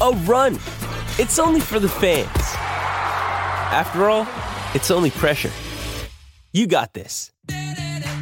a 0.00 0.10
run. 0.24 0.54
It's 1.18 1.38
only 1.38 1.60
for 1.60 1.78
the 1.78 1.88
fans. 1.88 2.28
After 3.72 4.08
all, 4.08 4.26
it's 4.74 4.90
only 4.90 5.10
pressure. 5.10 5.50
You 6.52 6.66
got 6.66 6.94
this. 6.94 7.30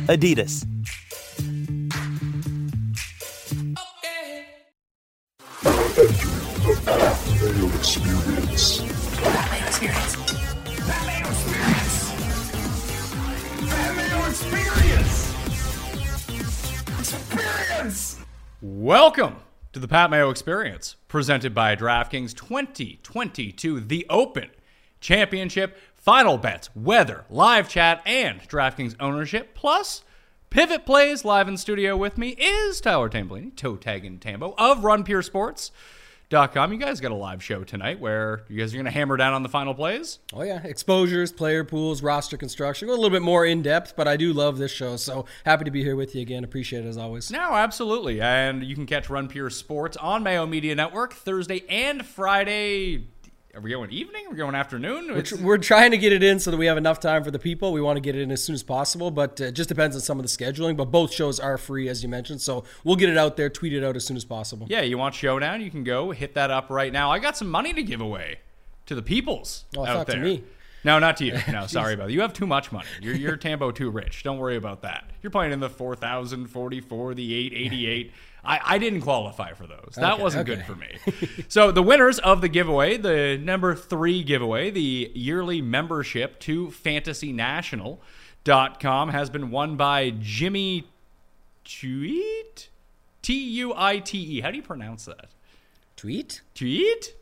Adidas. 0.06 0.66
Experience. 16.98 18.16
Welcome 18.60 19.36
to 19.72 19.80
the 19.80 19.88
Pat 19.88 20.10
Mayo 20.10 20.30
Experience, 20.30 20.96
presented 21.08 21.54
by 21.54 21.76
DraftKings 21.76 22.34
2022 22.34 23.80
The 23.80 24.06
Open 24.08 24.50
Championship. 25.00 25.76
Final 25.94 26.38
bets, 26.38 26.70
weather, 26.74 27.26
live 27.28 27.68
chat, 27.68 28.00
and 28.06 28.40
DraftKings 28.42 28.96
ownership, 28.98 29.54
plus 29.54 30.04
pivot 30.48 30.86
plays 30.86 31.24
live 31.24 31.48
in 31.48 31.58
studio 31.58 31.96
with 31.96 32.16
me 32.16 32.30
is 32.30 32.80
Tyler 32.80 33.10
Tambolini, 33.10 33.54
toe 33.54 33.76
tagging 33.76 34.18
Tambo 34.18 34.54
of 34.56 34.82
RunPureSports.com. 36.30 36.72
You 36.72 36.78
guys 36.78 37.00
got 37.00 37.12
a 37.12 37.14
live 37.14 37.42
show 37.42 37.64
tonight 37.64 38.00
where 38.00 38.44
you 38.48 38.58
guys 38.58 38.72
are 38.72 38.76
going 38.76 38.84
to 38.84 38.90
hammer 38.90 39.16
down 39.16 39.32
on 39.32 39.42
the 39.42 39.48
final 39.48 39.74
plays. 39.74 40.18
Oh 40.32 40.42
yeah, 40.42 40.60
exposures, 40.62 41.32
player 41.32 41.64
pools, 41.64 42.02
roster 42.02 42.36
construction. 42.36 42.88
Go 42.88 42.94
a 42.94 42.96
little 42.96 43.10
bit 43.10 43.22
more 43.22 43.44
in 43.44 43.62
depth, 43.62 43.94
but 43.96 44.06
I 44.06 44.16
do 44.16 44.32
love 44.32 44.58
this 44.58 44.72
show. 44.72 44.96
So 44.96 45.24
happy 45.44 45.64
to 45.64 45.70
be 45.70 45.82
here 45.82 45.96
with 45.96 46.14
you 46.14 46.22
again. 46.22 46.44
Appreciate 46.44 46.84
it 46.84 46.88
as 46.88 46.98
always. 46.98 47.30
No, 47.30 47.54
absolutely. 47.54 48.20
And 48.20 48.62
you 48.64 48.74
can 48.74 48.86
catch 48.86 49.08
Run 49.10 49.28
Pure 49.28 49.50
Sports 49.50 49.96
on 49.96 50.22
Mayo 50.22 50.46
Media 50.46 50.74
Network 50.74 51.14
Thursday 51.14 51.64
and 51.68 52.04
Friday. 52.04 53.06
Are 53.58 53.60
we 53.60 53.70
going 53.70 53.90
evening? 53.90 54.24
Are 54.28 54.30
we 54.30 54.36
going 54.36 54.54
afternoon? 54.54 55.08
We're, 55.12 55.22
tr- 55.22 55.34
we're 55.42 55.58
trying 55.58 55.90
to 55.90 55.98
get 55.98 56.12
it 56.12 56.22
in 56.22 56.38
so 56.38 56.52
that 56.52 56.56
we 56.56 56.66
have 56.66 56.76
enough 56.76 57.00
time 57.00 57.24
for 57.24 57.32
the 57.32 57.40
people. 57.40 57.72
We 57.72 57.80
want 57.80 57.96
to 57.96 58.00
get 58.00 58.14
it 58.14 58.22
in 58.22 58.30
as 58.30 58.40
soon 58.40 58.54
as 58.54 58.62
possible, 58.62 59.10
but 59.10 59.40
uh, 59.40 59.46
it 59.46 59.52
just 59.56 59.68
depends 59.68 59.96
on 59.96 60.00
some 60.02 60.16
of 60.20 60.22
the 60.24 60.28
scheduling. 60.28 60.76
But 60.76 60.92
both 60.92 61.12
shows 61.12 61.40
are 61.40 61.58
free, 61.58 61.88
as 61.88 62.00
you 62.04 62.08
mentioned, 62.08 62.40
so 62.40 62.62
we'll 62.84 62.94
get 62.94 63.08
it 63.08 63.18
out 63.18 63.36
there, 63.36 63.50
tweet 63.50 63.72
it 63.72 63.82
out 63.82 63.96
as 63.96 64.04
soon 64.06 64.16
as 64.16 64.24
possible. 64.24 64.68
Yeah, 64.70 64.82
you 64.82 64.96
want 64.96 65.16
Showdown? 65.16 65.60
You 65.60 65.72
can 65.72 65.82
go 65.82 66.12
hit 66.12 66.34
that 66.34 66.52
up 66.52 66.70
right 66.70 66.92
now. 66.92 67.10
I 67.10 67.18
got 67.18 67.36
some 67.36 67.48
money 67.50 67.72
to 67.72 67.82
give 67.82 68.00
away 68.00 68.38
to 68.86 68.94
the 68.94 69.02
peoples 69.02 69.64
Oh, 69.76 69.80
out 69.84 69.86
thought 69.88 70.06
to 70.06 70.12
there. 70.12 70.22
me. 70.22 70.44
No, 70.84 71.00
not 71.00 71.16
to 71.16 71.24
you. 71.24 71.36
No, 71.50 71.66
sorry 71.66 71.94
about 71.94 72.06
that. 72.06 72.12
You 72.12 72.20
have 72.20 72.32
too 72.32 72.46
much 72.46 72.70
money. 72.70 72.86
You're, 73.02 73.16
you're 73.16 73.36
Tambo 73.36 73.72
too 73.72 73.90
rich. 73.90 74.22
Don't 74.22 74.38
worry 74.38 74.54
about 74.54 74.82
that. 74.82 75.10
You're 75.20 75.30
playing 75.32 75.50
in 75.50 75.58
the 75.58 75.68
4,044, 75.68 77.14
the 77.14 77.34
888. 77.34 78.12
I, 78.48 78.60
I 78.64 78.78
didn't 78.78 79.02
qualify 79.02 79.52
for 79.52 79.66
those. 79.66 79.92
That 79.96 80.14
Okay, 80.14 80.22
wasn't 80.22 80.48
okay. 80.48 80.56
good 80.56 80.66
for 80.66 80.74
me. 80.74 81.44
so 81.48 81.70
the 81.70 81.82
winners 81.82 82.18
of 82.20 82.40
the 82.40 82.48
giveaway, 82.48 82.96
the 82.96 83.36
number 83.36 83.74
three 83.74 84.22
giveaway, 84.22 84.70
the 84.70 85.10
yearly 85.14 85.60
membership 85.60 86.40
to 86.40 86.68
FantasyNational.com 88.46 89.08
has 89.10 89.30
been 89.30 89.50
won 89.50 89.76
by 89.76 90.10
Jimmy 90.18 90.86
Tweet? 91.64 92.68
T 93.22 93.34
U 93.60 93.74
I 93.76 93.98
T 93.98 94.18
E. 94.38 94.40
How 94.40 94.50
do 94.50 94.56
you 94.56 94.62
pronounce 94.62 95.04
that? 95.04 95.26
Tweet? 95.96 96.40
Tweet? 96.54 97.14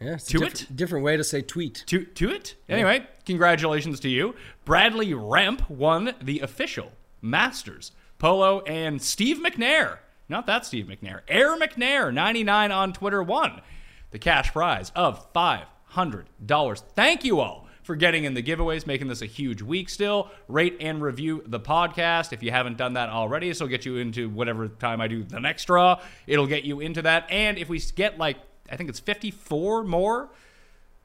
Yeah, 0.00 0.14
it's 0.14 0.24
To 0.26 0.38
a 0.38 0.40
diff- 0.50 0.62
it? 0.70 0.76
different 0.76 1.04
way 1.04 1.16
to 1.16 1.24
say 1.24 1.40
tweet. 1.40 1.84
To, 1.86 2.04
to 2.04 2.30
it? 2.30 2.56
Anyway, 2.68 3.06
congratulations 3.24 4.00
to 4.00 4.08
you. 4.08 4.34
Bradley 4.64 5.12
Remp 5.12 5.68
won 5.70 6.14
the 6.20 6.40
official 6.40 6.92
Masters 7.22 7.92
Polo, 8.18 8.60
and 8.62 9.00
Steve 9.02 9.38
McNair, 9.38 9.98
not 10.28 10.46
that 10.46 10.64
Steve 10.64 10.86
McNair, 10.86 11.20
Air 11.28 11.56
McNair, 11.58 12.12
99 12.12 12.72
on 12.72 12.92
Twitter, 12.92 13.22
won 13.22 13.60
the 14.10 14.18
cash 14.18 14.52
prize 14.52 14.92
of 14.94 15.32
$500. 15.32 16.82
Thank 16.94 17.24
you 17.24 17.40
all 17.40 17.66
for 17.82 17.94
getting 17.94 18.24
in 18.24 18.34
the 18.34 18.42
giveaways, 18.42 18.86
making 18.86 19.08
this 19.08 19.22
a 19.22 19.26
huge 19.26 19.60
week 19.60 19.88
still. 19.90 20.30
Rate 20.48 20.76
and 20.80 21.02
review 21.02 21.42
the 21.46 21.60
podcast 21.60 22.32
if 22.32 22.42
you 22.42 22.50
haven't 22.50 22.78
done 22.78 22.94
that 22.94 23.10
already. 23.10 23.48
This 23.48 23.60
will 23.60 23.68
get 23.68 23.84
you 23.84 23.96
into 23.96 24.30
whatever 24.30 24.68
time 24.68 25.00
I 25.00 25.08
do 25.08 25.22
the 25.22 25.40
next 25.40 25.66
draw. 25.66 26.00
It'll 26.26 26.46
get 26.46 26.64
you 26.64 26.80
into 26.80 27.02
that. 27.02 27.26
And 27.30 27.58
if 27.58 27.68
we 27.68 27.78
get 27.94 28.18
like, 28.18 28.38
I 28.70 28.76
think 28.76 28.88
it's 28.88 29.00
54 29.00 29.84
more 29.84 30.30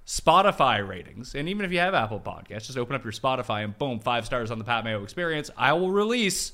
Spotify 0.10 0.86
ratings, 0.88 1.36
and 1.36 1.48
even 1.48 1.66
if 1.66 1.72
you 1.72 1.78
have 1.78 1.94
Apple 1.94 2.20
Podcasts, 2.20 2.66
just 2.66 2.80
open 2.80 2.96
up 2.96 3.04
your 3.04 3.14
Spotify 3.14 3.64
and 3.64 3.78
boom, 3.78 4.00
five 4.00 4.26
stars 4.26 4.50
on 4.50 4.58
the 4.58 4.64
Pat 4.64 4.84
Mayo 4.84 5.04
Experience. 5.04 5.52
I 5.56 5.74
will 5.74 5.92
release 5.92 6.52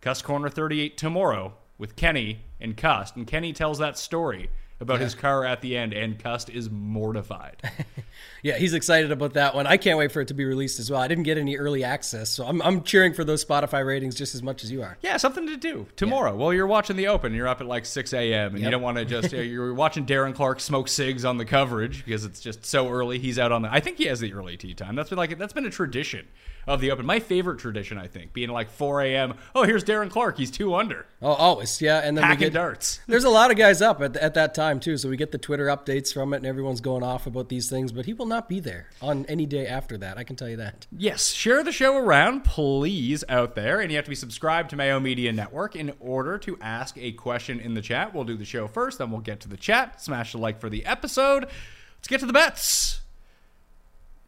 Cuss 0.00 0.22
Corner 0.22 0.48
38 0.48 0.96
tomorrow 0.96 1.52
with 1.78 1.96
Kenny 1.96 2.40
and 2.60 2.76
Cust, 2.76 3.16
and 3.16 3.26
Kenny 3.26 3.52
tells 3.52 3.78
that 3.78 3.96
story 3.96 4.50
about 4.80 5.00
his 5.00 5.14
car 5.14 5.44
at 5.44 5.60
the 5.60 5.76
end, 5.76 5.92
and 5.92 6.18
Cust 6.18 6.50
is 6.50 6.70
mortified. 6.70 7.56
Yeah, 8.42 8.56
he's 8.56 8.72
excited 8.72 9.10
about 9.10 9.34
that 9.34 9.54
one. 9.54 9.66
I 9.66 9.76
can't 9.76 9.98
wait 9.98 10.12
for 10.12 10.20
it 10.20 10.28
to 10.28 10.34
be 10.34 10.44
released 10.44 10.78
as 10.78 10.90
well. 10.90 11.00
I 11.00 11.08
didn't 11.08 11.24
get 11.24 11.38
any 11.38 11.56
early 11.56 11.82
access, 11.82 12.30
so 12.30 12.46
I'm, 12.46 12.62
I'm 12.62 12.84
cheering 12.84 13.12
for 13.12 13.24
those 13.24 13.44
Spotify 13.44 13.84
ratings 13.84 14.14
just 14.14 14.34
as 14.34 14.42
much 14.42 14.62
as 14.62 14.70
you 14.70 14.82
are. 14.82 14.96
yeah, 15.02 15.16
something 15.16 15.46
to 15.48 15.56
do 15.56 15.86
tomorrow. 15.96 16.36
Well, 16.36 16.54
you're 16.54 16.66
watching 16.66 16.96
the 16.96 17.08
Open. 17.08 17.34
You're 17.34 17.48
up 17.48 17.60
at 17.60 17.66
like 17.66 17.84
6 17.84 18.12
a.m. 18.12 18.54
and 18.54 18.62
you 18.62 18.70
don't 18.70 18.82
want 18.82 18.96
to 18.98 19.04
just 19.04 19.32
you're 19.32 19.74
watching 19.74 20.06
Darren 20.06 20.34
Clarke 20.34 20.60
smoke 20.60 20.86
cigs 20.88 21.24
on 21.24 21.38
the 21.38 21.44
coverage 21.44 22.04
because 22.04 22.24
it's 22.24 22.40
just 22.40 22.64
so 22.64 22.88
early. 22.88 23.18
He's 23.18 23.38
out 23.38 23.50
on 23.50 23.62
the. 23.62 23.72
I 23.72 23.80
think 23.80 23.98
he 23.98 24.04
has 24.04 24.20
the 24.20 24.32
early 24.32 24.56
tea 24.56 24.74
time. 24.74 24.94
That's 24.94 25.08
been 25.08 25.18
like 25.18 25.36
that's 25.36 25.52
been 25.52 25.66
a 25.66 25.70
tradition 25.70 26.26
of 26.68 26.80
the 26.80 26.90
Open. 26.90 27.06
My 27.06 27.18
favorite 27.18 27.58
tradition, 27.58 27.98
I 27.98 28.06
think, 28.06 28.32
being 28.34 28.50
like 28.50 28.70
4 28.70 29.00
a.m. 29.02 29.34
Oh, 29.54 29.64
here's 29.64 29.82
Darren 29.82 30.10
Clarke. 30.10 30.36
He's 30.36 30.50
two 30.50 30.74
under. 30.74 31.06
Oh, 31.22 31.32
always, 31.32 31.80
yeah. 31.80 32.00
And 32.04 32.16
then 32.16 32.28
we 32.28 32.36
get 32.36 32.52
darts. 32.52 33.00
There's 33.06 33.24
a 33.24 33.30
lot 33.30 33.50
of 33.50 33.56
guys 33.56 33.80
up 33.82 34.00
at, 34.02 34.16
at 34.16 34.34
that 34.34 34.54
time 34.54 34.67
too, 34.80 34.96
so 34.96 35.08
we 35.08 35.16
get 35.16 35.32
the 35.32 35.38
Twitter 35.38 35.66
updates 35.66 36.12
from 36.12 36.32
it, 36.32 36.38
and 36.38 36.46
everyone's 36.46 36.80
going 36.80 37.02
off 37.02 37.26
about 37.26 37.48
these 37.48 37.68
things. 37.68 37.92
But 37.92 38.06
he 38.06 38.12
will 38.12 38.26
not 38.26 38.48
be 38.48 38.60
there 38.60 38.90
on 39.00 39.24
any 39.26 39.46
day 39.46 39.66
after 39.66 39.96
that. 39.98 40.18
I 40.18 40.24
can 40.24 40.36
tell 40.36 40.48
you 40.48 40.58
that. 40.58 40.86
Yes, 40.96 41.28
share 41.28 41.64
the 41.64 41.72
show 41.72 41.96
around, 41.96 42.44
please, 42.44 43.24
out 43.28 43.54
there. 43.54 43.80
And 43.80 43.90
you 43.90 43.96
have 43.96 44.04
to 44.04 44.10
be 44.10 44.14
subscribed 44.14 44.70
to 44.70 44.76
Mayo 44.76 45.00
Media 45.00 45.32
Network 45.32 45.74
in 45.74 45.92
order 45.98 46.38
to 46.38 46.58
ask 46.60 46.96
a 46.98 47.12
question 47.12 47.58
in 47.58 47.74
the 47.74 47.82
chat. 47.82 48.14
We'll 48.14 48.24
do 48.24 48.36
the 48.36 48.44
show 48.44 48.68
first, 48.68 48.98
then 48.98 49.10
we'll 49.10 49.20
get 49.20 49.40
to 49.40 49.48
the 49.48 49.56
chat. 49.56 50.02
Smash 50.02 50.32
the 50.32 50.38
like 50.38 50.60
for 50.60 50.68
the 50.68 50.84
episode. 50.84 51.44
Let's 51.98 52.08
get 52.08 52.20
to 52.20 52.26
the 52.26 52.32
bets. 52.32 53.00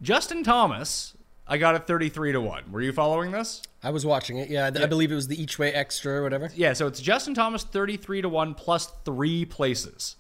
Justin 0.03 0.43
Thomas, 0.43 1.15
I 1.47 1.59
got 1.59 1.75
it 1.75 1.87
33 1.87 2.33
to 2.33 2.41
1. 2.41 2.73
Were 2.73 2.81
you 2.81 2.93
following 2.93 3.33
this? 3.33 3.61
I 3.83 3.91
was 3.91 4.07
watching 4.07 4.39
it. 4.39 4.49
Yeah, 4.49 4.71
I, 4.75 4.85
I 4.85 4.87
believe 4.87 5.11
it 5.11 5.15
was 5.15 5.29
the 5.29 5.41
each 5.41 5.59
way 5.59 5.73
extra 5.73 6.15
or 6.15 6.23
whatever. 6.23 6.51
Yeah, 6.55 6.75
so 6.75 6.87
it's 6.87 7.01
Justin 7.01 7.35
Thomas 7.35 7.65
33 7.65 8.23
to 8.23 8.29
1 8.29 8.55
plus 8.55 8.93
three 9.05 9.45
places, 9.45 10.17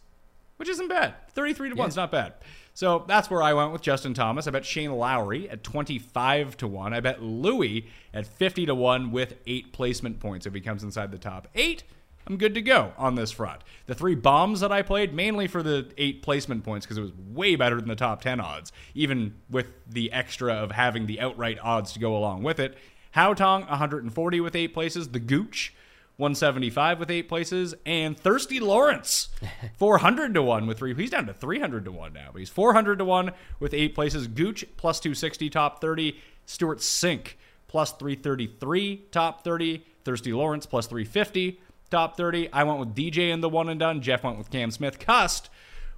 which 0.61 0.69
isn't 0.69 0.89
bad. 0.89 1.15
33 1.31 1.71
to 1.71 1.75
1 1.75 1.89
is 1.89 1.97
not 1.97 2.13
bad. 2.13 2.35
So 2.75 3.07
that's 3.09 3.31
where 3.31 3.43
I 3.43 3.55
went 3.55 3.73
with 3.73 3.81
Justin 3.81 4.13
Thomas. 4.13 4.47
I 4.47 4.51
bet 4.51 4.67
Shane 4.67 4.93
Lowry 4.93 5.49
at 5.49 5.65
25 5.65 6.59
to 6.59 6.67
1. 6.67 6.93
I 6.93 7.01
bet 7.01 7.23
Louis 7.23 7.89
at 8.13 8.27
50 8.27 8.67
to 8.67 8.75
1 8.75 9.11
with 9.11 9.37
eight 9.47 9.73
placement 9.73 10.21
points 10.21 10.45
if 10.45 10.53
he 10.53 10.61
comes 10.61 10.85
inside 10.85 11.13
the 11.13 11.19
top 11.19 11.49
eight. 11.55 11.83
I'm 12.27 12.37
good 12.37 12.53
to 12.57 12.61
go 12.61 12.93
on 12.99 13.15
this 13.15 13.31
front. 13.31 13.63
The 13.87 13.95
three 13.95 14.15
bombs 14.15 14.61
that 14.61 14.71
I 14.71 14.83
played, 14.83 15.15
mainly 15.15 15.47
for 15.47 15.63
the 15.63 15.91
eight 15.97 16.23
placement 16.23 16.63
points, 16.63 16.85
because 16.85 16.99
it 16.99 17.03
was 17.03 17.13
way 17.15 17.57
better 17.57 17.77
than 17.77 17.89
the 17.89 17.97
top 17.97 18.21
10 18.21 18.39
odds, 18.39 18.71
even 18.95 19.37
with 19.49 19.69
the 19.89 20.13
extra 20.13 20.53
of 20.53 20.73
having 20.73 21.07
the 21.07 21.23
outright 21.23 21.59
odds 21.63 21.95
to 21.95 21.99
go 21.99 22.15
along 22.15 22.43
with 22.43 22.61
it. 22.61 22.77
Haotong, 23.17 23.61
140 23.61 24.41
with 24.41 24.55
eight 24.55 24.75
places. 24.75 25.09
The 25.09 25.21
Gooch, 25.21 25.75
175 26.21 27.01
with 27.01 27.11
eight 27.11 27.29
places, 27.29 27.75
and 27.85 28.17
Thirsty 28.17 28.61
Lawrence, 28.61 29.29
400 29.79 30.35
to 30.35 30.43
1 30.43 30.67
with 30.67 30.79
three. 30.79 30.95
He's 30.95 31.11
down 31.11 31.27
to 31.27 31.35
300 31.35 31.85
to 31.87 31.93
1 31.93 32.13
now, 32.13 32.29
but 32.33 32.39
he's 32.39 32.51
400 32.51 32.99
to 32.99 33.05
1 33.05 33.33
with 33.59 33.75
eight 33.75 33.95
places. 33.95 34.29
Gooch, 34.29 34.65
plus 34.77 35.01
260, 35.01 35.51
top 35.51 35.81
30. 35.81 36.17
Stewart 36.47 36.79
Cink, 36.79 37.35
plus 37.67 37.93
333, 37.93 39.07
top 39.11 39.43
30. 39.43 39.85
Thirsty 40.05 40.33
Lawrence, 40.33 40.67
plus 40.67 40.87
350, 40.87 41.61
top 41.91 42.17
30. 42.17 42.53
I 42.53 42.65
went 42.65 42.79
with 42.79 42.95
DJ 42.95 43.33
in 43.33 43.41
the 43.41 43.49
one 43.49 43.69
and 43.69 43.81
done. 43.81 44.01
Jeff 44.01 44.23
went 44.23 44.39
with 44.39 44.51
Cam 44.51 44.71
Smith. 44.71 44.99
Cust 44.99 45.51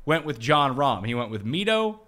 went 0.04 0.24
with 0.24 0.38
Jon 0.38 0.76
Rahm. 0.76 1.06
He 1.06 1.14
went 1.14 1.30
with 1.30 1.44
Mito, 1.44 2.00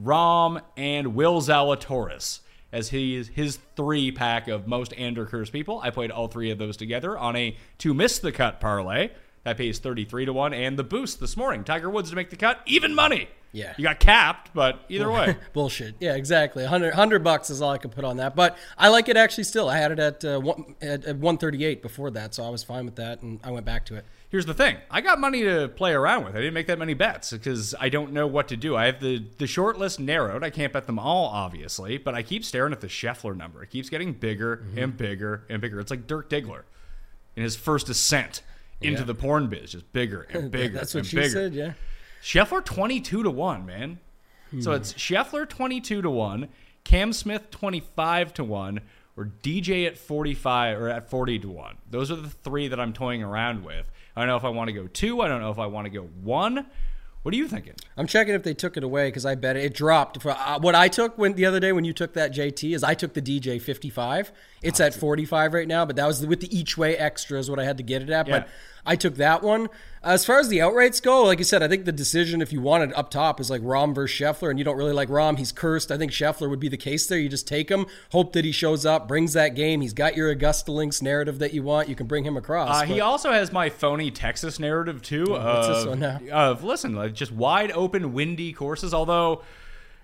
Rahm, 0.00 0.60
and 0.76 1.14
Will 1.14 1.40
Zalatoris 1.40 2.40
as 2.72 2.90
his 2.90 3.28
his 3.28 3.58
three 3.76 4.12
pack 4.12 4.48
of 4.48 4.66
most 4.66 4.92
Anderkers 4.96 5.50
people. 5.50 5.80
I 5.82 5.90
played 5.90 6.10
all 6.10 6.28
three 6.28 6.50
of 6.50 6.58
those 6.58 6.76
together 6.76 7.18
on 7.18 7.36
a 7.36 7.56
to 7.78 7.94
miss 7.94 8.18
the 8.18 8.32
cut 8.32 8.60
parlay. 8.60 9.10
That 9.44 9.56
pays 9.56 9.78
33 9.78 10.26
to 10.26 10.32
1. 10.34 10.52
And 10.52 10.78
the 10.78 10.84
boost 10.84 11.18
this 11.18 11.34
morning, 11.34 11.64
Tiger 11.64 11.88
Woods 11.88 12.10
to 12.10 12.16
make 12.16 12.28
the 12.28 12.36
cut, 12.36 12.60
even 12.66 12.94
money. 12.94 13.28
Yeah. 13.52 13.72
You 13.76 13.84
got 13.84 13.98
capped, 13.98 14.50
but 14.54 14.80
either 14.88 15.10
way. 15.10 15.36
Bullshit. 15.52 15.96
Yeah, 15.98 16.14
exactly. 16.14 16.62
100, 16.62 16.88
100 16.88 17.24
bucks 17.24 17.50
is 17.50 17.60
all 17.62 17.70
I 17.70 17.78
could 17.78 17.90
put 17.90 18.04
on 18.04 18.18
that. 18.18 18.36
But 18.36 18.56
I 18.78 18.88
like 18.88 19.08
it 19.08 19.16
actually 19.16 19.44
still. 19.44 19.68
I 19.68 19.78
had 19.78 19.92
it 19.92 19.98
at, 19.98 20.24
uh, 20.24 20.40
one, 20.40 20.76
at, 20.80 21.04
at 21.04 21.16
138 21.16 21.82
before 21.82 22.10
that, 22.12 22.34
so 22.34 22.44
I 22.44 22.50
was 22.50 22.62
fine 22.62 22.84
with 22.84 22.96
that, 22.96 23.22
and 23.22 23.40
I 23.42 23.50
went 23.50 23.66
back 23.66 23.86
to 23.86 23.96
it. 23.96 24.04
Here's 24.30 24.46
the 24.46 24.54
thing. 24.54 24.76
I 24.88 25.00
got 25.00 25.18
money 25.18 25.42
to 25.42 25.66
play 25.68 25.92
around 25.92 26.24
with. 26.24 26.34
I 26.36 26.38
didn't 26.38 26.54
make 26.54 26.68
that 26.68 26.78
many 26.78 26.94
bets 26.94 27.32
because 27.32 27.74
I 27.80 27.88
don't 27.88 28.12
know 28.12 28.28
what 28.28 28.46
to 28.48 28.56
do. 28.56 28.76
I 28.76 28.86
have 28.86 29.00
the, 29.00 29.24
the 29.38 29.46
short 29.48 29.76
list 29.76 29.98
narrowed. 29.98 30.44
I 30.44 30.50
can't 30.50 30.72
bet 30.72 30.86
them 30.86 31.00
all, 31.00 31.26
obviously, 31.26 31.98
but 31.98 32.14
I 32.14 32.22
keep 32.22 32.44
staring 32.44 32.72
at 32.72 32.80
the 32.80 32.86
Scheffler 32.86 33.36
number. 33.36 33.60
It 33.62 33.70
keeps 33.70 33.88
getting 33.90 34.12
bigger 34.12 34.58
Mm-hmm. 34.58 34.78
and 34.78 34.96
bigger 34.96 35.42
and 35.48 35.60
bigger. 35.60 35.80
It's 35.80 35.90
like 35.90 36.06
Dirk 36.06 36.30
Diggler 36.30 36.62
in 37.34 37.42
his 37.42 37.56
first 37.56 37.88
ascent 37.88 38.42
into 38.80 39.00
Yeah. 39.00 39.06
the 39.06 39.14
porn 39.16 39.48
biz, 39.48 39.72
just 39.72 39.92
bigger 39.92 40.22
and 40.30 40.48
bigger. 40.52 40.78
That's 40.78 40.94
what 40.94 41.00
and 41.00 41.08
she 41.08 41.16
bigger. 41.16 41.28
said, 41.30 41.54
yeah. 41.54 41.72
Scheffler 42.22 42.64
22 42.64 43.24
to 43.24 43.30
1, 43.30 43.66
man. 43.66 43.98
Hmm. 44.52 44.60
So 44.60 44.72
it's 44.72 44.92
Scheffler 44.94 45.48
22 45.48 46.02
to 46.02 46.10
1, 46.10 46.48
Cam 46.84 47.12
Smith 47.12 47.50
25 47.50 48.34
to 48.34 48.44
1, 48.44 48.80
or 49.16 49.30
DJ 49.42 49.86
at 49.88 49.98
45 49.98 50.80
or 50.80 50.88
at 50.88 51.10
40 51.10 51.40
to 51.40 51.48
1. 51.48 51.76
Those 51.90 52.10
are 52.12 52.16
the 52.16 52.28
three 52.30 52.68
that 52.68 52.78
I'm 52.78 52.92
toying 52.92 53.22
around 53.24 53.64
with. 53.64 53.86
I 54.20 54.24
don't 54.24 54.28
know 54.28 54.36
if 54.36 54.44
I 54.44 54.50
want 54.50 54.68
to 54.68 54.74
go 54.74 54.86
2, 54.86 55.22
I 55.22 55.28
don't 55.28 55.40
know 55.40 55.50
if 55.50 55.58
I 55.58 55.66
want 55.66 55.86
to 55.86 55.90
go 55.90 56.02
1. 56.02 56.66
What 57.22 57.34
are 57.34 57.36
you 57.36 57.48
thinking? 57.48 57.72
I'm 57.96 58.06
checking 58.06 58.34
if 58.34 58.42
they 58.42 58.52
took 58.52 58.76
it 58.76 58.84
away 58.84 59.08
because 59.08 59.24
I 59.24 59.34
bet 59.34 59.56
it, 59.56 59.64
it 59.64 59.74
dropped. 59.74 60.20
For, 60.20 60.32
uh, 60.32 60.58
what 60.58 60.74
I 60.74 60.88
took 60.88 61.16
when 61.16 61.34
the 61.34 61.46
other 61.46 61.58
day 61.58 61.72
when 61.72 61.84
you 61.84 61.94
took 61.94 62.12
that 62.14 62.34
JT 62.34 62.74
is 62.74 62.84
I 62.84 62.92
took 62.92 63.14
the 63.14 63.22
DJ 63.22 63.60
55. 63.60 64.30
It's 64.62 64.78
at 64.78 64.94
45 64.94 65.54
right 65.54 65.68
now, 65.68 65.86
but 65.86 65.96
that 65.96 66.06
was 66.06 66.26
with 66.26 66.40
the 66.40 66.54
each 66.54 66.76
way 66.76 66.98
extra 66.98 67.38
is 67.38 67.48
what 67.48 67.58
I 67.58 67.64
had 67.64 67.78
to 67.78 67.82
get 67.82 68.02
it 68.02 68.10
at. 68.10 68.26
Yeah. 68.26 68.40
But 68.40 68.48
I 68.84 68.96
took 68.96 69.16
that 69.16 69.42
one. 69.42 69.68
As 70.02 70.24
far 70.24 70.38
as 70.38 70.48
the 70.48 70.58
outrights 70.58 71.02
go, 71.02 71.24
like 71.24 71.38
you 71.38 71.44
said, 71.44 71.62
I 71.62 71.68
think 71.68 71.84
the 71.84 71.92
decision 71.92 72.40
if 72.40 72.54
you 72.54 72.62
wanted 72.62 72.94
up 72.94 73.10
top 73.10 73.38
is 73.38 73.50
like 73.50 73.60
Rahm 73.60 73.94
versus 73.94 74.18
Scheffler, 74.18 74.48
and 74.48 74.58
you 74.58 74.64
don't 74.64 74.78
really 74.78 74.94
like 74.94 75.10
Rahm. 75.10 75.36
He's 75.36 75.52
cursed. 75.52 75.92
I 75.92 75.98
think 75.98 76.10
Scheffler 76.10 76.48
would 76.48 76.58
be 76.58 76.68
the 76.68 76.78
case 76.78 77.06
there. 77.06 77.18
You 77.18 77.28
just 77.28 77.46
take 77.46 77.70
him, 77.70 77.84
hope 78.10 78.32
that 78.32 78.46
he 78.46 78.52
shows 78.52 78.86
up, 78.86 79.06
brings 79.06 79.34
that 79.34 79.54
game. 79.54 79.82
He's 79.82 79.92
got 79.92 80.16
your 80.16 80.30
Augusta 80.30 80.72
Links 80.72 81.02
narrative 81.02 81.38
that 81.40 81.52
you 81.52 81.62
want. 81.62 81.90
You 81.90 81.96
can 81.96 82.06
bring 82.06 82.24
him 82.24 82.38
across. 82.38 82.82
Uh, 82.82 82.86
he 82.86 83.00
also 83.00 83.30
has 83.30 83.52
my 83.52 83.68
phony 83.68 84.10
Texas 84.10 84.58
narrative 84.58 85.02
too. 85.02 85.26
what's 85.28 85.68
of, 85.68 85.76
this 85.76 85.86
one 85.86 86.00
now? 86.00 86.20
Of 86.32 86.64
listen, 86.64 86.94
like 86.94 87.12
just 87.12 87.32
wide 87.32 87.70
open, 87.72 88.14
windy 88.14 88.54
courses. 88.54 88.94
Although, 88.94 89.42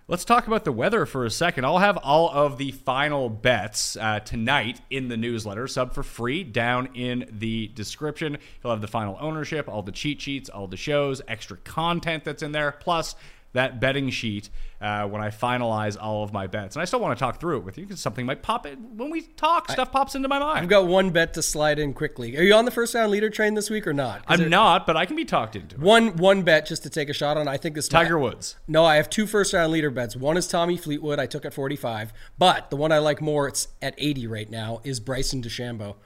let's 0.08 0.24
talk 0.24 0.46
about 0.46 0.64
the 0.64 0.72
weather 0.72 1.04
for 1.04 1.24
a 1.24 1.30
second. 1.30 1.64
I'll 1.64 1.78
have 1.78 1.96
all 1.98 2.30
of 2.30 2.58
the 2.58 2.70
final 2.70 3.28
bets 3.28 3.96
uh, 3.96 4.20
tonight 4.20 4.80
in 4.88 5.08
the 5.08 5.16
newsletter. 5.16 5.66
Sub 5.66 5.92
for 5.92 6.02
free 6.02 6.44
down 6.44 6.90
in 6.94 7.28
the 7.30 7.68
description. 7.68 8.38
You'll 8.62 8.72
have 8.72 8.80
the 8.80 8.86
final 8.86 9.16
ownership, 9.20 9.68
all 9.68 9.82
the 9.82 9.92
cheat 9.92 10.20
sheets, 10.20 10.48
all 10.48 10.68
the 10.68 10.76
shows, 10.76 11.20
extra 11.26 11.56
content 11.58 12.24
that's 12.24 12.42
in 12.42 12.52
there, 12.52 12.72
plus 12.72 13.16
that 13.56 13.80
betting 13.80 14.10
sheet 14.10 14.48
uh, 14.80 15.06
when 15.08 15.20
I 15.20 15.28
finalize 15.30 15.96
all 16.00 16.22
of 16.22 16.32
my 16.32 16.46
bets. 16.46 16.76
And 16.76 16.82
I 16.82 16.84
still 16.84 17.00
want 17.00 17.18
to 17.18 17.20
talk 17.22 17.40
through 17.40 17.58
it 17.58 17.64
with 17.64 17.78
you 17.78 17.84
because 17.84 18.00
something 18.00 18.24
might 18.24 18.42
pop 18.42 18.66
in 18.66 18.96
when 18.96 19.10
we 19.10 19.22
talk. 19.22 19.70
Stuff 19.70 19.90
pops 19.92 20.14
into 20.14 20.28
my 20.28 20.38
mind. 20.38 20.58
I've 20.60 20.68
got 20.68 20.86
one 20.86 21.10
bet 21.10 21.34
to 21.34 21.42
slide 21.42 21.78
in 21.78 21.92
quickly. 21.94 22.36
Are 22.36 22.42
you 22.42 22.54
on 22.54 22.64
the 22.64 22.70
first 22.70 22.94
round 22.94 23.10
leader 23.10 23.30
train 23.30 23.54
this 23.54 23.70
week 23.70 23.86
or 23.86 23.92
not? 23.92 24.22
I'm 24.28 24.42
it- 24.42 24.48
not, 24.48 24.86
but 24.86 24.96
I 24.96 25.06
can 25.06 25.16
be 25.16 25.24
talked 25.24 25.56
into 25.56 25.76
it. 25.76 25.82
One 25.82 26.16
one 26.16 26.42
bet 26.42 26.66
just 26.66 26.82
to 26.84 26.90
take 26.90 27.08
a 27.08 27.12
shot 27.14 27.36
on. 27.36 27.48
I 27.48 27.56
think 27.56 27.74
this 27.74 27.88
Tiger 27.88 28.18
Woods. 28.18 28.56
No, 28.68 28.84
I 28.84 28.96
have 28.96 29.10
two 29.10 29.26
first 29.26 29.52
round 29.52 29.72
leader 29.72 29.90
bets. 29.90 30.14
One 30.16 30.36
is 30.36 30.46
Tommy 30.46 30.76
Fleetwood. 30.76 31.18
I 31.18 31.26
took 31.26 31.44
at 31.44 31.54
45, 31.54 32.12
but 32.38 32.70
the 32.70 32.76
one 32.76 32.92
I 32.92 32.98
like 32.98 33.20
more, 33.20 33.48
it's 33.48 33.68
at 33.82 33.94
80 33.98 34.26
right 34.26 34.50
now, 34.50 34.80
is 34.84 35.00
Bryson 35.00 35.42
DeChambeau. 35.42 35.96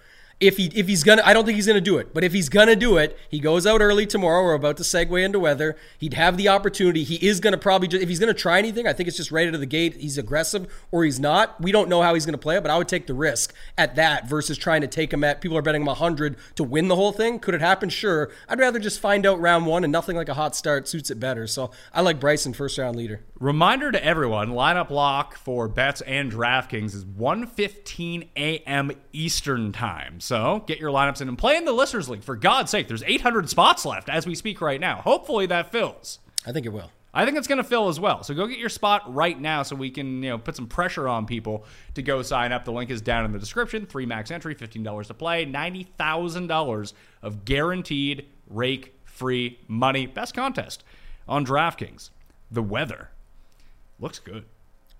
If 0.40 0.56
he 0.56 0.66
if 0.74 0.88
he's 0.88 1.04
gonna, 1.04 1.20
I 1.22 1.34
don't 1.34 1.44
think 1.44 1.56
he's 1.56 1.66
gonna 1.66 1.82
do 1.82 1.98
it. 1.98 2.14
But 2.14 2.24
if 2.24 2.32
he's 2.32 2.48
gonna 2.48 2.74
do 2.74 2.96
it, 2.96 3.18
he 3.28 3.40
goes 3.40 3.66
out 3.66 3.82
early 3.82 4.06
tomorrow. 4.06 4.42
We're 4.42 4.54
about 4.54 4.78
to 4.78 4.82
segue 4.82 5.22
into 5.22 5.38
weather. 5.38 5.76
He'd 5.98 6.14
have 6.14 6.38
the 6.38 6.48
opportunity. 6.48 7.04
He 7.04 7.16
is 7.16 7.40
gonna 7.40 7.58
probably 7.58 7.88
just, 7.88 8.02
if 8.02 8.08
he's 8.08 8.18
gonna 8.18 8.32
try 8.32 8.58
anything, 8.58 8.86
I 8.86 8.94
think 8.94 9.06
it's 9.06 9.18
just 9.18 9.30
right 9.30 9.46
out 9.46 9.52
of 9.52 9.60
the 9.60 9.66
gate. 9.66 9.96
He's 9.96 10.16
aggressive 10.16 10.66
or 10.90 11.04
he's 11.04 11.20
not. 11.20 11.60
We 11.60 11.72
don't 11.72 11.90
know 11.90 12.00
how 12.00 12.14
he's 12.14 12.24
gonna 12.24 12.38
play 12.38 12.56
it, 12.56 12.62
but 12.62 12.70
I 12.70 12.78
would 12.78 12.88
take 12.88 13.06
the 13.06 13.12
risk 13.12 13.52
at 13.76 13.96
that 13.96 14.28
versus 14.28 14.56
trying 14.56 14.80
to 14.80 14.88
take 14.88 15.12
him 15.12 15.24
at. 15.24 15.42
People 15.42 15.58
are 15.58 15.62
betting 15.62 15.82
him 15.82 15.86
100 15.86 16.36
to 16.54 16.64
win 16.64 16.88
the 16.88 16.96
whole 16.96 17.12
thing. 17.12 17.38
Could 17.38 17.54
it 17.54 17.60
happen? 17.60 17.90
Sure. 17.90 18.30
I'd 18.48 18.58
rather 18.58 18.78
just 18.78 18.98
find 18.98 19.26
out 19.26 19.40
round 19.40 19.66
one, 19.66 19.84
and 19.84 19.92
nothing 19.92 20.16
like 20.16 20.30
a 20.30 20.34
hot 20.34 20.56
start 20.56 20.88
suits 20.88 21.10
it 21.10 21.20
better. 21.20 21.46
So 21.46 21.70
I 21.92 22.00
like 22.00 22.18
Bryson 22.18 22.54
first 22.54 22.78
round 22.78 22.96
leader. 22.96 23.20
Reminder 23.40 23.90
to 23.90 24.04
everyone, 24.04 24.50
lineup 24.50 24.90
lock 24.90 25.34
for 25.34 25.66
bets 25.66 26.02
and 26.02 26.30
DraftKings 26.30 26.94
is 26.94 27.06
1:15 27.06 28.28
a.m. 28.36 28.92
Eastern 29.14 29.72
time. 29.72 30.20
So, 30.20 30.62
get 30.66 30.78
your 30.78 30.92
lineups 30.92 31.22
in 31.22 31.28
and 31.28 31.38
play 31.38 31.56
in 31.56 31.64
the 31.64 31.72
listeners 31.72 32.10
league. 32.10 32.22
For 32.22 32.36
God's 32.36 32.70
sake, 32.70 32.86
there's 32.86 33.02
800 33.02 33.48
spots 33.48 33.86
left 33.86 34.10
as 34.10 34.26
we 34.26 34.34
speak 34.34 34.60
right 34.60 34.78
now. 34.78 34.96
Hopefully 34.96 35.46
that 35.46 35.72
fills. 35.72 36.18
I 36.46 36.52
think 36.52 36.66
it 36.66 36.68
will. 36.68 36.90
I 37.14 37.24
think 37.24 37.38
it's 37.38 37.48
going 37.48 37.56
to 37.56 37.64
fill 37.64 37.88
as 37.88 37.98
well. 37.98 38.22
So 38.22 38.34
go 38.34 38.46
get 38.46 38.58
your 38.58 38.68
spot 38.68 39.14
right 39.14 39.40
now 39.40 39.62
so 39.62 39.74
we 39.74 39.90
can, 39.90 40.22
you 40.22 40.28
know, 40.28 40.38
put 40.38 40.54
some 40.54 40.66
pressure 40.66 41.08
on 41.08 41.24
people 41.24 41.64
to 41.94 42.02
go 42.02 42.20
sign 42.20 42.52
up. 42.52 42.66
The 42.66 42.72
link 42.72 42.90
is 42.90 43.00
down 43.00 43.24
in 43.24 43.32
the 43.32 43.38
description. 43.38 43.86
Three 43.86 44.04
max 44.04 44.30
entry, 44.30 44.54
$15 44.54 45.06
to 45.06 45.14
play, 45.14 45.46
$90,000 45.46 46.92
of 47.22 47.46
guaranteed 47.46 48.26
rake 48.48 49.00
free 49.06 49.58
money. 49.66 50.06
Best 50.06 50.34
contest 50.34 50.84
on 51.26 51.46
DraftKings. 51.46 52.10
The 52.50 52.62
weather 52.62 53.08
looks 54.00 54.18
good. 54.18 54.44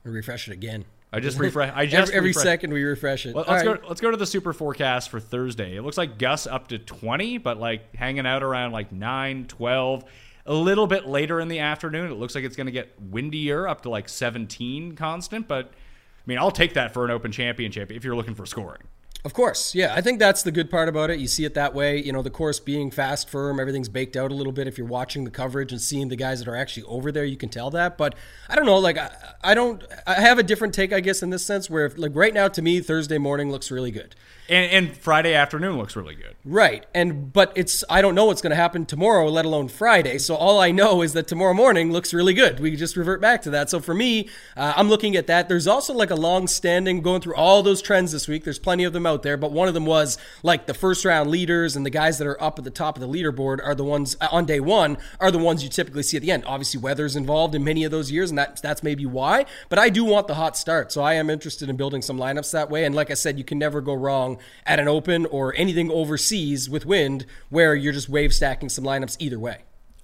We 0.04 0.11
refresh 0.11 0.49
it 0.49 0.52
again. 0.52 0.85
I 1.12 1.21
just 1.21 1.38
refresh. 1.40 1.73
I 1.75 1.87
just 1.87 2.02
Every, 2.02 2.14
every 2.14 2.28
refresh- 2.30 2.45
second 2.45 2.73
we 2.73 2.83
refresh 2.85 3.26
it. 3.26 3.35
All 3.35 3.45
Let's 3.47 3.64
right. 3.66 3.80
go. 3.83 3.88
Let's 3.88 4.00
go 4.00 4.11
to 4.11 4.16
the 4.16 4.26
super 4.26 4.52
forecast 4.52 5.11
for 5.11 5.21
Thursday. 5.21 5.76
It 5.76 5.83
looks 5.83 5.99
like 5.99 6.19
gusts 6.19 6.47
up 6.47 6.69
to 6.69 6.78
20, 6.78 7.38
but 7.38 7.59
like 7.59 7.95
hanging 7.97 8.26
out 8.26 8.42
around 8.42 8.73
like 8.73 8.92
9, 8.92 9.47
12. 9.47 10.04
A 10.47 10.54
little 10.54 10.87
bit 10.87 11.07
later 11.07 11.38
in 11.40 11.49
the 11.49 11.59
afternoon, 11.59 12.11
it 12.11 12.14
looks 12.14 12.35
like 12.35 12.45
it's 12.45 12.57
going 12.57 12.66
to 12.66 12.73
get 12.73 12.92
windier 13.00 13.69
up 13.69 13.83
to 13.83 13.90
like 13.90 14.09
17 14.09 14.97
constant. 14.97 15.47
But 15.47 15.66
I 15.66 16.23
mean, 16.26 16.38
I'll 16.38 16.50
take 16.50 16.75
that 16.75 16.92
for 16.95 17.04
an 17.04 17.11
Open 17.11 17.30
Championship 17.33 17.90
if 17.92 18.04
you're 18.04 18.16
looking 18.16 18.35
for 18.35 18.47
scoring. 18.47 18.83
Of 19.22 19.34
course, 19.34 19.74
yeah. 19.74 19.94
I 19.94 20.00
think 20.00 20.18
that's 20.18 20.42
the 20.42 20.50
good 20.50 20.70
part 20.70 20.88
about 20.88 21.10
it. 21.10 21.18
You 21.18 21.28
see 21.28 21.44
it 21.44 21.52
that 21.54 21.74
way. 21.74 22.02
You 22.02 22.12
know, 22.12 22.22
the 22.22 22.30
course 22.30 22.58
being 22.58 22.90
fast, 22.90 23.28
firm, 23.28 23.60
everything's 23.60 23.90
baked 23.90 24.16
out 24.16 24.30
a 24.30 24.34
little 24.34 24.52
bit. 24.52 24.66
If 24.66 24.78
you're 24.78 24.86
watching 24.86 25.24
the 25.24 25.30
coverage 25.30 25.72
and 25.72 25.80
seeing 25.80 26.08
the 26.08 26.16
guys 26.16 26.38
that 26.38 26.48
are 26.48 26.56
actually 26.56 26.84
over 26.84 27.12
there, 27.12 27.24
you 27.24 27.36
can 27.36 27.50
tell 27.50 27.70
that. 27.70 27.98
But 27.98 28.14
I 28.48 28.56
don't 28.56 28.64
know. 28.64 28.78
Like, 28.78 28.96
I, 28.96 29.10
I 29.42 29.54
don't. 29.54 29.84
I 30.06 30.14
have 30.14 30.38
a 30.38 30.42
different 30.42 30.72
take, 30.72 30.92
I 30.92 31.00
guess, 31.00 31.22
in 31.22 31.28
this 31.28 31.44
sense. 31.44 31.68
Where, 31.68 31.84
if, 31.84 31.98
like, 31.98 32.12
right 32.14 32.32
now, 32.32 32.48
to 32.48 32.62
me, 32.62 32.80
Thursday 32.80 33.18
morning 33.18 33.50
looks 33.50 33.70
really 33.70 33.90
good. 33.90 34.14
And, 34.50 34.73
and 34.73 34.97
Friday 34.97 35.33
afternoon 35.33 35.78
looks 35.78 35.95
really 35.95 36.16
good. 36.16 36.35
Right. 36.45 36.85
And 36.92 37.33
but 37.33 37.52
it's 37.54 37.85
I 37.88 38.02
don't 38.02 38.16
know 38.16 38.25
what's 38.25 38.42
going 38.42 38.50
to 38.50 38.57
happen 38.57 38.85
tomorrow, 38.85 39.28
let 39.28 39.45
alone 39.45 39.69
Friday. 39.69 40.19
So 40.19 40.35
all 40.35 40.59
I 40.59 40.73
know 40.73 41.02
is 41.02 41.12
that 41.12 41.28
tomorrow 41.28 41.54
morning 41.54 41.92
looks 41.92 42.12
really 42.12 42.35
good. 42.35 42.59
We 42.59 42.75
just 42.75 42.97
revert 42.97 43.21
back 43.21 43.42
to 43.42 43.50
that. 43.50 43.71
So 43.71 43.78
for 43.78 43.95
me, 43.95 44.28
uh, 44.57 44.73
I'm 44.76 44.88
looking 44.88 45.14
at 45.14 45.28
that. 45.28 45.49
There's 45.49 45.69
also 45.69 45.95
like 45.95 46.11
a 46.11 46.16
long 46.16 46.49
standing 46.49 47.00
going 47.00 47.21
through 47.21 47.37
all 47.37 47.62
those 47.62 47.80
trends 47.80 48.11
this 48.11 48.26
week. 48.26 48.42
There's 48.42 48.59
plenty 48.59 48.83
of 48.83 48.92
them 48.92 49.07
out 49.07 49.23
there, 49.23 49.37
but 49.37 49.52
one 49.52 49.69
of 49.69 49.75
them 49.75 49.87
was 49.87 50.19
like 50.42 50.66
the 50.66 50.75
first 50.75 51.04
round 51.04 51.30
leaders 51.30 51.76
and 51.76 51.87
the 51.87 51.90
guys 51.90 52.19
that 52.19 52.26
are 52.26 52.42
up 52.42 52.59
at 52.59 52.64
the 52.64 52.71
top 52.71 52.97
of 52.97 53.00
the 53.00 53.09
leaderboard 53.09 53.64
are 53.64 53.76
the 53.76 53.85
ones 53.85 54.16
uh, 54.21 54.26
on 54.33 54.47
day 54.47 54.59
one 54.59 54.99
are 55.21 55.30
the 55.30 55.38
ones 55.38 55.62
you 55.62 55.69
typically 55.69 56.02
see 56.02 56.16
at 56.16 56.25
the 56.25 56.33
end. 56.33 56.42
Obviously, 56.45 56.80
weather's 56.80 57.14
involved 57.14 57.54
in 57.54 57.62
many 57.62 57.85
of 57.85 57.92
those 57.92 58.11
years, 58.11 58.30
and 58.30 58.38
that 58.38 58.61
that's 58.61 58.83
maybe 58.83 59.07
why. 59.07 59.47
But 59.69 59.78
I 59.78 59.90
do 59.90 60.04
want 60.04 60.26
the 60.26 60.35
hot 60.35 60.57
start, 60.57 60.90
so 60.90 61.02
I 61.02 61.14
am 61.14 61.30
interested 61.30 61.69
in 61.71 61.76
building 61.76 62.02
some 62.02 62.19
lineups 62.19 62.50
that 62.50 62.69
way. 62.69 62.85
And 62.85 62.97
like 62.97 63.12
I 63.12 63.14
said, 63.14 63.38
you 63.38 63.45
can 63.45 63.57
never 63.57 63.80
go 63.80 63.95
wrong 63.95 64.38
at 64.66 64.78
an 64.78 64.88
open 64.88 65.26
or 65.26 65.54
anything 65.56 65.90
overseas 65.90 66.68
with 66.68 66.87
wind 66.87 67.26
where 67.49 67.75
you're 67.75 67.92
just 67.92 68.09
wave 68.09 68.32
stacking 68.32 68.68
some 68.68 68.85
lineups 68.85 69.16
either 69.18 69.38
way. 69.38 69.59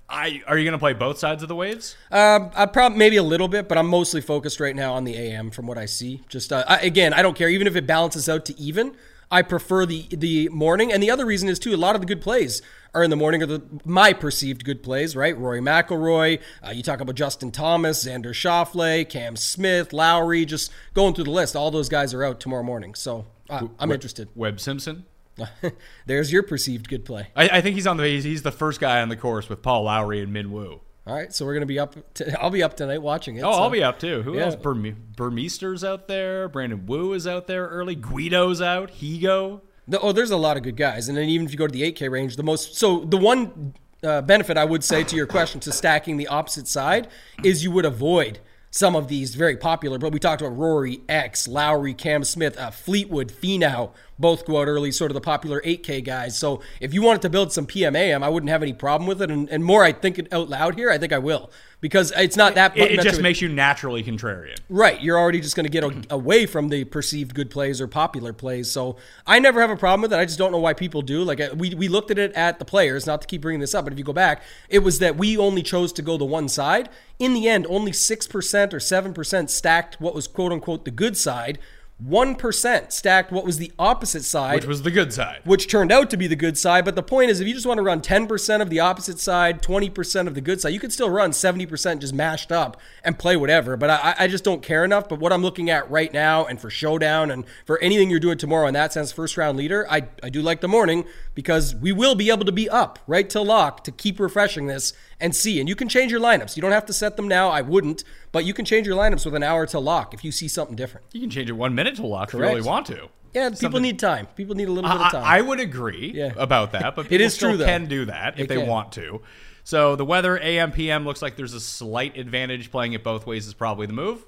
I 0.08 0.42
are 0.46 0.56
you 0.56 0.64
going 0.64 0.72
to 0.72 0.78
play 0.78 0.92
both 0.92 1.18
sides 1.18 1.42
of 1.42 1.48
the 1.48 1.56
waves? 1.56 1.96
Um, 2.10 2.50
I 2.54 2.66
probably 2.66 2.98
maybe 2.98 3.16
a 3.16 3.22
little 3.22 3.48
bit, 3.48 3.68
but 3.68 3.76
I'm 3.76 3.88
mostly 3.88 4.20
focused 4.20 4.60
right 4.60 4.76
now 4.76 4.94
on 4.94 5.04
the 5.04 5.16
AM 5.16 5.50
from 5.50 5.66
what 5.66 5.78
I 5.78 5.86
see. 5.86 6.22
Just 6.28 6.52
uh, 6.52 6.64
I, 6.68 6.78
again, 6.78 7.12
I 7.12 7.22
don't 7.22 7.36
care 7.36 7.48
even 7.48 7.66
if 7.66 7.76
it 7.76 7.86
balances 7.86 8.28
out 8.28 8.44
to 8.46 8.58
even. 8.58 8.94
I 9.30 9.42
prefer 9.42 9.86
the 9.86 10.06
the 10.10 10.48
morning, 10.50 10.92
and 10.92 11.02
the 11.02 11.10
other 11.10 11.26
reason 11.26 11.48
is 11.48 11.58
too 11.58 11.74
a 11.74 11.76
lot 11.76 11.96
of 11.96 12.00
the 12.00 12.06
good 12.06 12.20
plays 12.20 12.62
are 12.94 13.02
in 13.02 13.10
the 13.10 13.16
morning, 13.16 13.42
or 13.42 13.46
the 13.46 13.62
my 13.84 14.12
perceived 14.12 14.64
good 14.64 14.82
plays, 14.82 15.16
right? 15.16 15.36
Rory 15.36 15.60
McIlroy, 15.60 16.40
uh, 16.64 16.70
you 16.70 16.82
talk 16.82 17.00
about 17.00 17.16
Justin 17.16 17.50
Thomas, 17.50 18.04
Xander 18.04 18.26
Schauffele, 18.26 19.08
Cam 19.08 19.34
Smith, 19.34 19.92
Lowry, 19.92 20.44
just 20.44 20.70
going 20.94 21.14
through 21.14 21.24
the 21.24 21.32
list. 21.32 21.56
All 21.56 21.72
those 21.72 21.88
guys 21.88 22.14
are 22.14 22.22
out 22.22 22.38
tomorrow 22.38 22.62
morning, 22.62 22.94
so 22.94 23.26
uh, 23.48 23.66
I'm 23.78 23.90
interested. 23.92 24.28
Webb 24.34 24.60
Simpson. 24.60 25.04
There's 26.06 26.32
your 26.32 26.42
perceived 26.42 26.88
good 26.88 27.04
play. 27.04 27.28
I, 27.36 27.48
I 27.48 27.60
think 27.60 27.74
he's 27.74 27.86
on 27.86 27.96
the 27.96 28.04
he's, 28.04 28.24
he's 28.24 28.42
the 28.42 28.52
first 28.52 28.80
guy 28.80 29.02
on 29.02 29.08
the 29.08 29.16
course 29.16 29.48
with 29.48 29.62
Paul 29.62 29.84
Lowry 29.84 30.20
and 30.20 30.32
Min 30.32 30.50
Woo. 30.50 30.80
All 31.06 31.14
right, 31.14 31.32
so 31.32 31.44
we're 31.44 31.54
gonna 31.54 31.66
be 31.66 31.78
up. 31.78 32.14
To, 32.14 32.40
I'll 32.42 32.50
be 32.50 32.62
up 32.62 32.76
tonight 32.76 33.02
watching 33.02 33.36
it. 33.36 33.42
Oh, 33.42 33.52
so. 33.52 33.58
I'll 33.62 33.70
be 33.70 33.82
up 33.82 33.98
too. 33.98 34.22
Who 34.22 34.34
yeah. 34.34 34.46
else? 34.46 34.56
Burme- 34.56 34.96
Burmester's 35.14 35.84
out 35.84 36.08
there. 36.08 36.48
Brandon 36.48 36.86
Wu 36.86 37.12
is 37.12 37.26
out 37.26 37.46
there 37.46 37.66
early. 37.66 37.94
Guido's 37.94 38.60
out. 38.60 38.90
Higo. 38.90 39.60
The, 39.88 40.00
oh, 40.00 40.10
there's 40.10 40.32
a 40.32 40.36
lot 40.36 40.56
of 40.56 40.64
good 40.64 40.76
guys, 40.76 41.08
and 41.08 41.16
then 41.16 41.28
even 41.28 41.46
if 41.46 41.52
you 41.52 41.58
go 41.58 41.66
to 41.68 41.72
the 41.72 41.92
8K 41.92 42.10
range, 42.10 42.34
the 42.34 42.42
most 42.42 42.76
so 42.76 43.00
the 43.00 43.16
one 43.16 43.74
uh, 44.02 44.22
benefit 44.22 44.56
I 44.56 44.64
would 44.64 44.82
say 44.82 45.04
to 45.04 45.16
your 45.16 45.26
question 45.26 45.60
to 45.60 45.72
stacking 45.72 46.16
the 46.16 46.26
opposite 46.26 46.66
side 46.66 47.08
is 47.44 47.62
you 47.62 47.70
would 47.70 47.84
avoid 47.84 48.40
some 48.76 48.94
of 48.94 49.08
these 49.08 49.34
very 49.34 49.56
popular. 49.56 49.98
But 49.98 50.12
we 50.12 50.18
talked 50.18 50.42
about 50.42 50.54
Rory, 50.54 51.00
X, 51.08 51.48
Lowry, 51.48 51.94
Cam 51.94 52.24
Smith, 52.24 52.58
uh, 52.58 52.70
Fleetwood, 52.70 53.32
Finau, 53.32 53.92
both 54.18 54.44
go 54.44 54.60
out 54.60 54.68
early, 54.68 54.92
sort 54.92 55.10
of 55.10 55.14
the 55.14 55.20
popular 55.22 55.62
8K 55.62 56.04
guys. 56.04 56.38
So 56.38 56.60
if 56.78 56.92
you 56.92 57.00
wanted 57.00 57.22
to 57.22 57.30
build 57.30 57.52
some 57.52 57.66
PMAM, 57.66 58.22
I 58.22 58.28
wouldn't 58.28 58.50
have 58.50 58.62
any 58.62 58.74
problem 58.74 59.08
with 59.08 59.22
it. 59.22 59.30
And, 59.30 59.48
and 59.48 59.64
more, 59.64 59.82
I 59.82 59.92
think 59.92 60.18
it 60.18 60.30
out 60.30 60.50
loud 60.50 60.74
here, 60.74 60.90
I 60.90 60.98
think 60.98 61.14
I 61.14 61.18
will 61.18 61.50
because 61.80 62.12
it's 62.16 62.36
not 62.36 62.54
that. 62.54 62.76
It, 62.76 62.92
it 62.92 63.02
just 63.02 63.20
makes 63.20 63.40
you 63.40 63.48
naturally 63.48 64.02
contrarian. 64.02 64.58
Right, 64.68 65.00
you're 65.00 65.18
already 65.18 65.40
just 65.40 65.56
going 65.56 65.66
to 65.66 65.70
get 65.70 65.84
a, 65.84 66.04
away 66.14 66.46
from 66.46 66.68
the 66.68 66.84
perceived 66.84 67.34
good 67.34 67.50
plays 67.50 67.80
or 67.80 67.86
popular 67.86 68.32
plays. 68.32 68.70
So 68.70 68.96
I 69.26 69.38
never 69.38 69.60
have 69.60 69.70
a 69.70 69.76
problem 69.76 70.02
with 70.02 70.12
it. 70.12 70.18
I 70.18 70.24
just 70.24 70.38
don't 70.38 70.52
know 70.52 70.58
why 70.58 70.72
people 70.72 71.02
do. 71.02 71.22
Like 71.22 71.40
uh, 71.40 71.50
we 71.56 71.74
we 71.74 71.88
looked 71.88 72.10
at 72.10 72.18
it 72.18 72.32
at 72.32 72.58
the 72.58 72.64
players, 72.64 73.06
not 73.06 73.20
to 73.22 73.26
keep 73.26 73.42
bringing 73.42 73.60
this 73.60 73.74
up, 73.74 73.84
but 73.84 73.92
if 73.92 73.98
you 73.98 74.04
go 74.04 74.12
back, 74.12 74.42
it 74.68 74.80
was 74.80 74.98
that 75.00 75.16
we 75.16 75.36
only 75.36 75.62
chose 75.62 75.92
to 75.94 76.02
go 76.02 76.16
the 76.16 76.24
one 76.24 76.48
side. 76.48 76.88
In 77.18 77.34
the 77.34 77.48
end, 77.48 77.66
only 77.68 77.92
six 77.92 78.26
percent 78.26 78.72
or 78.72 78.80
seven 78.80 79.12
percent 79.12 79.50
stacked 79.50 80.00
what 80.00 80.14
was 80.14 80.26
quote 80.26 80.52
unquote 80.52 80.84
the 80.84 80.90
good 80.90 81.16
side. 81.16 81.58
One 81.98 82.34
percent 82.34 82.92
stacked 82.92 83.32
what 83.32 83.46
was 83.46 83.56
the 83.56 83.72
opposite 83.78 84.22
side, 84.22 84.56
Which 84.56 84.66
was 84.66 84.82
the 84.82 84.90
good 84.90 85.14
side. 85.14 85.40
which 85.44 85.66
turned 85.66 85.90
out 85.90 86.10
to 86.10 86.18
be 86.18 86.26
the 86.26 86.36
good 86.36 86.58
side. 86.58 86.84
But 86.84 86.94
the 86.94 87.02
point 87.02 87.30
is, 87.30 87.40
if 87.40 87.48
you 87.48 87.54
just 87.54 87.64
want 87.64 87.78
to 87.78 87.82
run 87.82 88.02
10% 88.02 88.60
of 88.60 88.68
the 88.68 88.80
opposite 88.80 89.18
side, 89.18 89.62
20% 89.62 90.26
of 90.26 90.34
the 90.34 90.42
good 90.42 90.60
side, 90.60 90.74
you 90.74 90.78
could 90.80 90.92
still 90.92 91.08
run 91.08 91.30
70% 91.30 92.00
just 92.00 92.12
mashed 92.12 92.52
up 92.52 92.78
and 93.02 93.18
play 93.18 93.34
whatever. 93.34 93.78
But 93.78 93.88
I, 93.88 94.14
I 94.18 94.26
just 94.28 94.44
don't 94.44 94.62
care 94.62 94.84
enough. 94.84 95.08
But 95.08 95.20
what 95.20 95.32
I'm 95.32 95.40
looking 95.40 95.70
at 95.70 95.90
right 95.90 96.12
now 96.12 96.44
and 96.44 96.60
for 96.60 96.68
Showdown 96.68 97.30
and 97.30 97.46
for 97.64 97.78
anything 97.82 98.10
you're 98.10 98.20
doing 98.20 98.36
tomorrow 98.36 98.66
in 98.66 98.74
that 98.74 98.92
sense, 98.92 99.10
first 99.10 99.38
round 99.38 99.56
leader, 99.56 99.86
I, 99.90 100.02
I 100.22 100.28
do 100.28 100.42
like 100.42 100.60
the 100.60 100.68
morning 100.68 101.06
because 101.34 101.74
we 101.74 101.92
will 101.92 102.14
be 102.14 102.28
able 102.30 102.44
to 102.44 102.52
be 102.52 102.68
up 102.68 102.98
right 103.06 103.28
till 103.28 103.46
lock 103.46 103.84
to 103.84 103.90
keep 103.90 104.20
refreshing 104.20 104.66
this 104.66 104.92
and 105.20 105.34
see. 105.34 105.60
And 105.60 105.68
you 105.68 105.74
can 105.76 105.88
change 105.88 106.10
your 106.12 106.20
lineups. 106.20 106.56
You 106.56 106.62
don't 106.62 106.72
have 106.72 106.86
to 106.86 106.92
set 106.92 107.16
them 107.16 107.28
now. 107.28 107.48
I 107.48 107.62
wouldn't. 107.62 108.04
But 108.32 108.44
you 108.44 108.52
can 108.54 108.64
change 108.64 108.86
your 108.86 108.96
lineups 108.96 109.24
with 109.24 109.34
an 109.34 109.42
hour 109.42 109.66
to 109.66 109.78
lock 109.78 110.12
if 110.14 110.24
you 110.24 110.32
see 110.32 110.48
something 110.48 110.76
different. 110.76 111.06
You 111.12 111.20
can 111.20 111.30
change 111.30 111.48
it 111.48 111.54
one 111.54 111.74
minute 111.74 111.96
to 111.96 112.06
lock 112.06 112.28
if 112.28 112.34
you 112.34 112.40
really 112.40 112.60
want 112.62 112.86
to. 112.86 113.08
Yeah, 113.34 113.48
people 113.50 113.56
Something- 113.60 113.82
need 113.82 113.98
time. 113.98 114.26
People 114.34 114.54
need 114.54 114.68
a 114.68 114.72
little 114.72 114.90
bit 114.90 115.00
of 115.00 115.12
time. 115.12 115.22
I 115.24 115.40
would 115.42 115.60
agree 115.60 116.12
Yeah. 116.14 116.32
about 116.36 116.72
that, 116.72 116.96
but 116.96 117.06
It 117.06 117.08
people 117.10 117.26
is 117.26 117.36
true, 117.36 117.56
though. 117.58 117.66
can 117.66 117.86
do 117.86 118.06
that 118.06 118.38
if 118.40 118.48
They 118.48 118.56
want 118.58 118.92
to. 118.92 119.20
So 119.62 119.94
the 119.96 120.04
weather 120.04 120.38
AM 120.40 120.70
PM 120.72 121.04
looks 121.04 121.20
like 121.20 121.36
there's 121.36 121.52
a 121.52 121.60
slight 121.60 122.16
advantage. 122.16 122.70
Playing 122.70 122.92
it 122.94 123.02
both 123.04 123.26
ways 123.26 123.46
is 123.46 123.52
probably 123.52 123.86
the 123.86 123.92
move. 123.92 124.24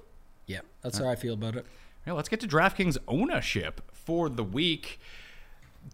yeah, 0.47 0.61
that's 0.83 0.99
how 0.99 1.09
I 1.09 1.15
feel 1.15 1.35
about 1.35 1.55
it. 1.57 1.65
Yeah, 2.07 2.15
let's 2.15 2.29
get 2.29 2.41
to 2.41 2.49
DraftKings 2.49 2.99
ownership 3.07 3.81
for 3.93 4.29
the 4.29 4.43
week. 4.45 4.99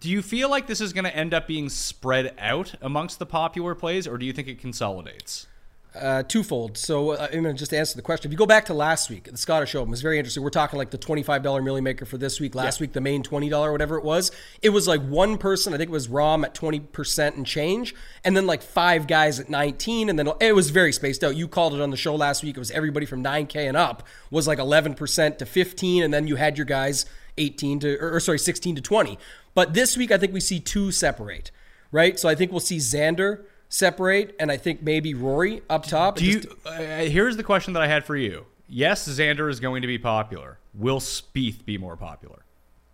Do 0.01 0.11
you 0.11 0.23
feel 0.23 0.49
like 0.49 0.67
this 0.67 0.81
is 0.81 0.93
going 0.93 1.05
to 1.05 1.15
end 1.15 1.35
up 1.35 1.47
being 1.47 1.69
spread 1.69 2.35
out 2.39 2.75
amongst 2.81 3.19
the 3.19 3.27
popular 3.27 3.75
plays, 3.75 4.07
or 4.07 4.19
do 4.19 4.27
you 4.27 4.33
think 4.33 4.49
it 4.49 4.59
consolidates? 4.59 5.47
Uh, 5.95 6.25
twofold. 6.25 6.77
So 6.77 7.11
uh, 7.11 7.29
I'm 7.33 7.43
going 7.45 7.55
to 7.55 7.59
just 7.59 7.73
answer 7.73 7.95
the 7.95 8.03
question. 8.03 8.29
If 8.29 8.33
you 8.33 8.39
go 8.39 8.47
back 8.47 8.65
to 8.65 8.75
last 8.75 9.09
week, 9.11 9.31
the 9.31 9.37
Scottish 9.37 9.77
Open 9.77 9.93
was 9.93 10.03
very 10.03 10.19
interesting. 10.19 10.43
We're 10.43 10.51
talking 10.51 10.77
like 10.77 10.91
the 10.91 10.99
$25 10.99 11.63
Milly 11.63 11.81
Maker 11.81 12.05
for 12.05 12.19
this 12.19 12.41
week. 12.41 12.57
Last 12.57 12.81
week, 12.81 12.93
the 12.93 13.01
main 13.01 13.23
$20, 13.23 13.71
whatever 13.71 13.97
it 13.97 14.03
was. 14.03 14.33
It 14.61 14.71
was 14.71 14.89
like 14.89 15.01
one 15.03 15.39
person, 15.39 15.73
I 15.73 15.77
think 15.77 15.91
it 15.91 15.93
was 15.93 16.09
Rahm 16.09 16.45
at 16.45 16.53
20% 16.53 17.37
and 17.37 17.47
change, 17.47 17.95
and 18.25 18.37
then 18.37 18.45
like 18.45 18.63
five 18.63 19.07
guys 19.07 19.39
at 19.39 19.49
19, 19.49 20.09
and 20.09 20.19
then 20.19 20.29
it 20.41 20.53
was 20.57 20.71
very 20.71 20.93
spaced 20.93 21.23
out. 21.23 21.37
You 21.37 21.47
called 21.47 21.75
it 21.75 21.81
on 21.81 21.91
the 21.91 21.97
show 21.97 22.17
last 22.17 22.43
week. 22.43 22.57
It 22.57 22.61
was 22.61 22.73
everybody 22.73 23.07
from 23.07 23.23
9K 23.23 23.69
and 23.69 23.77
up 23.77 24.03
was 24.33 24.49
like 24.49 24.59
11% 24.59 25.39
to 25.39 25.47
15, 25.47 26.03
and 26.03 26.13
then 26.13 26.27
you 26.27 26.35
had 26.35 26.59
your 26.59 26.65
guys 26.65 27.07
18 27.39 27.81
to, 27.81 27.99
or, 27.99 28.17
or 28.17 28.21
sorry, 28.21 28.39
16 28.39 28.77
to 28.77 28.83
20. 28.83 29.19
But 29.55 29.75
this 29.75 29.97
week, 29.97 30.11
I 30.11 30.19
think 30.19 30.33
we 30.33 30.41
see 30.41 30.61
two 30.61 30.91
separate, 30.91 31.51
right? 31.93 32.19
So 32.19 32.29
I 32.29 32.35
think 32.35 32.51
we'll 32.51 32.61
see 32.61 32.79
Xander 32.79 33.45
separate, 33.69 34.35
and 34.39 34.51
I 34.51 34.57
think 34.57 34.83
maybe 34.83 35.15
Rory 35.15 35.63
up 35.71 35.87
top. 35.87 36.17
Do 36.17 36.25
you? 36.25 36.41
just- 36.41 36.55
Uh, 36.67 36.79
here's 36.79 37.37
the 37.37 37.43
question 37.45 37.73
that 37.75 37.83
I 37.83 37.87
had 37.89 38.05
for 38.05 38.17
you. 38.17 38.47
Yes, 38.69 39.07
Xander 39.09 39.51
is 39.51 39.61
going 39.61 39.83
to 39.83 39.89
be 39.89 39.99
popular. 39.99 40.59
Will 40.75 41.01
Spieth 41.01 41.65
be 41.65 41.79
more 41.79 41.97
popular? 41.97 42.41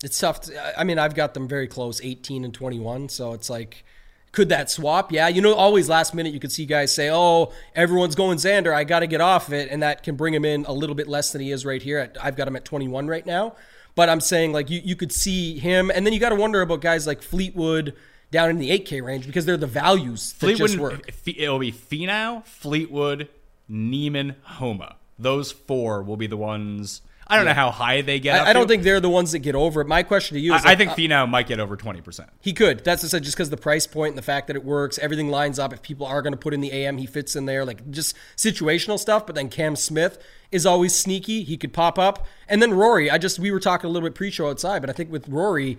it's 0.03 0.19
tough. 0.19 0.41
To, 0.43 0.81
I 0.81 0.85
mean, 0.85 0.99
I've 0.99 1.15
got 1.15 1.35
them 1.35 1.47
very 1.47 1.69
close, 1.69 2.01
18 2.03 2.43
and 2.45 2.55
21. 2.55 3.11
So 3.11 3.35
it's 3.35 3.51
like, 3.51 3.85
could 4.33 4.49
that 4.49 4.71
swap? 4.71 5.13
Yeah, 5.13 5.29
you 5.29 5.43
know, 5.43 5.53
always 5.53 5.91
last 5.91 6.15
minute 6.15 6.33
you 6.33 6.41
could 6.41 6.53
see 6.53 6.65
guys 6.65 6.95
say, 6.95 7.11
"Oh, 7.13 7.53
everyone's 7.75 8.15
going 8.15 8.39
Xander. 8.39 8.73
I 8.73 8.85
got 8.85 9.01
to 9.01 9.07
get 9.07 9.21
off 9.21 9.53
it," 9.53 9.69
and 9.71 9.83
that 9.83 10.03
can 10.03 10.17
bring 10.17 10.33
him 10.33 10.47
in 10.47 10.65
a 10.65 10.73
little 10.73 10.95
bit 10.95 11.07
less 11.07 11.33
than 11.33 11.43
he 11.43 11.51
is 11.51 11.67
right 11.67 11.83
here. 11.83 11.99
At, 11.99 12.17
I've 12.23 12.35
got 12.37 12.49
him 12.49 12.57
at 12.57 12.65
21 12.65 13.09
right 13.09 13.27
now, 13.27 13.57
but 14.01 14.09
I'm 14.09 14.23
saying 14.23 14.55
like 14.55 14.71
you 14.71 14.81
you 14.83 14.97
could 14.97 15.13
see 15.13 15.59
him, 15.59 15.91
and 15.91 16.07
then 16.07 16.15
you 16.15 16.19
got 16.19 16.31
to 16.31 16.35
wonder 16.35 16.63
about 16.63 16.81
guys 16.81 17.07
like 17.07 17.21
Fleetwood 17.21 17.95
down 18.31 18.49
in 18.49 18.57
the 18.57 18.71
8K 18.71 19.05
range 19.05 19.27
because 19.27 19.45
they're 19.45 19.59
the 19.59 19.67
values 19.67 20.33
that 20.33 20.47
Fleetwood, 20.47 20.69
just 20.71 20.81
work. 20.81 21.13
It'll 21.27 21.59
be 21.59 21.71
Finau, 21.71 22.43
Fleetwood, 22.47 23.29
Niemann, 23.69 24.37
Homa. 24.43 24.97
Those 25.19 25.53
four 25.53 26.03
will 26.03 26.17
be 26.17 26.27
the 26.27 26.39
ones. 26.39 27.03
I 27.31 27.37
don't 27.37 27.45
know 27.45 27.55
how 27.55 27.71
high 27.71 28.03
they 28.03 28.19
get. 28.19 28.41
up 28.41 28.47
I, 28.47 28.51
I 28.51 28.53
don't 28.53 28.67
think 28.67 28.83
they're 28.83 29.01
the 29.01 29.09
ones 29.09 29.33
that 29.33 29.39
get 29.39 29.55
over 29.55 29.81
it. 29.81 29.87
My 29.87 30.03
question 30.03 30.35
to 30.35 30.41
you 30.41 30.55
is, 30.55 30.65
I, 30.65 30.73
I 30.73 30.75
think 30.77 30.91
uh, 30.91 30.95
Finau 30.97 31.29
might 31.29 31.47
get 31.47 31.61
over 31.61 31.77
twenty 31.77 32.01
percent. 32.01 32.29
He 32.41 32.53
could. 32.53 32.85
That's 32.85 33.03
just 33.03 33.23
just 33.23 33.37
because 33.37 33.51
the 33.51 33.57
price 33.57 33.87
point 33.87 34.11
and 34.11 34.19
the 34.19 34.23
fact 34.23 34.49
that 34.49 34.57
it 34.57 34.65
works, 34.65 34.99
everything 34.99 35.29
lines 35.29 35.59
up. 35.59 35.73
If 35.73 35.81
people 35.81 36.07
are 36.07 36.23
going 36.23 36.33
to 36.33 36.39
put 36.39 36.53
in 36.53 36.61
the 36.61 36.73
AM, 36.73 36.99
he 36.99 37.07
fits 37.07 37.37
in 37.37 37.47
there, 37.47 37.65
like 37.65 37.91
just 37.91 38.17
situational 38.37 38.99
stuff. 38.99 39.27
But 39.27 39.37
then 39.37 39.49
Cam 39.49 39.77
Smith 39.77 40.19
is 40.51 40.67
always 40.67 40.95
sneaky. 40.95 41.45
He 41.45 41.57
could 41.57 41.73
pop 41.73 41.99
up, 41.99 42.27
and 42.49 42.61
then 42.61 42.75
Rory. 42.75 43.11
I 43.11 43.19
just 43.19 43.39
we 43.39 43.51
were 43.51 43.61
talking 43.61 43.89
a 43.89 43.93
little 43.93 44.09
bit 44.09 44.17
pre-show 44.17 44.51
outside, 44.51 44.81
but 44.81 44.91
I 44.91 44.93
think 44.93 45.13
with 45.13 45.29
Rory, 45.29 45.79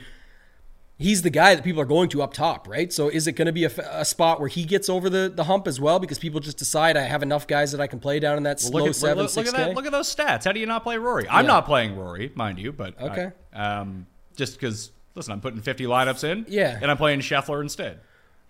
he's 1.02 1.22
the 1.24 1.30
guy 1.30 1.56
that 1.56 1.64
people 1.64 1.82
are 1.82 1.86
going 1.86 2.10
to 2.10 2.22
up 2.22 2.34
top, 2.34 2.68
right? 2.68 2.92
So 2.94 3.10
is 3.10 3.28
it 3.28 3.34
going 3.34 3.48
to 3.48 3.52
be 3.52 3.66
a, 3.66 3.72
a 3.92 4.06
spot 4.06 4.40
where 4.40 4.50
he 4.50 4.64
gets 4.64 4.90
over 4.90 5.10
the, 5.10 5.32
the 5.34 5.46
hump 5.46 5.68
as 5.68 5.80
well 5.80 6.00
because 6.00 6.20
people 6.20 6.40
just 6.40 6.58
decide 6.58 6.96
I 6.98 7.02
have 7.02 7.24
enough 7.24 7.48
guys 7.48 7.72
that 7.72 7.82
I 7.82 7.88
can 7.88 8.00
play 8.00 8.20
down 8.20 8.38
in 8.38 8.44
that 8.44 8.64
Look 8.64 8.74
low 8.74 8.88
at, 8.88 8.96
seven, 8.96 9.18
look, 9.18 9.36
look 9.36 9.46
six 9.46 9.50
at 9.50 9.58
that! 9.58 9.68
K? 9.70 9.74
Look 9.76 9.86
at 9.86 9.92
those 9.92 10.14
stats. 10.16 10.44
How 10.46 10.52
do 10.52 10.60
you 10.60 10.66
not 10.66 10.84
play 10.84 10.98
Rory? 10.98 11.28
I'm 11.30 11.46
Yeah. 11.46 11.52
not 11.52 11.66
playing 11.66 11.96
Rory, 11.98 12.32
mind 12.36 12.60
you, 12.60 12.72
but 12.72 12.96
I- 13.00 13.04
Okay. 13.06 13.32
um, 13.54 14.06
just 14.36 14.54
because 14.60 14.92
listen, 15.16 15.34
I'm 15.34 15.42
putting 15.42 15.60
50 15.62 15.86
lineups 15.86 16.24
in, 16.24 16.46
Yeah. 16.48 16.80
and 16.82 16.90
I'm 16.90 16.98
playing 16.98 17.20
Scheffler 17.20 17.62
instead. 17.62 18.00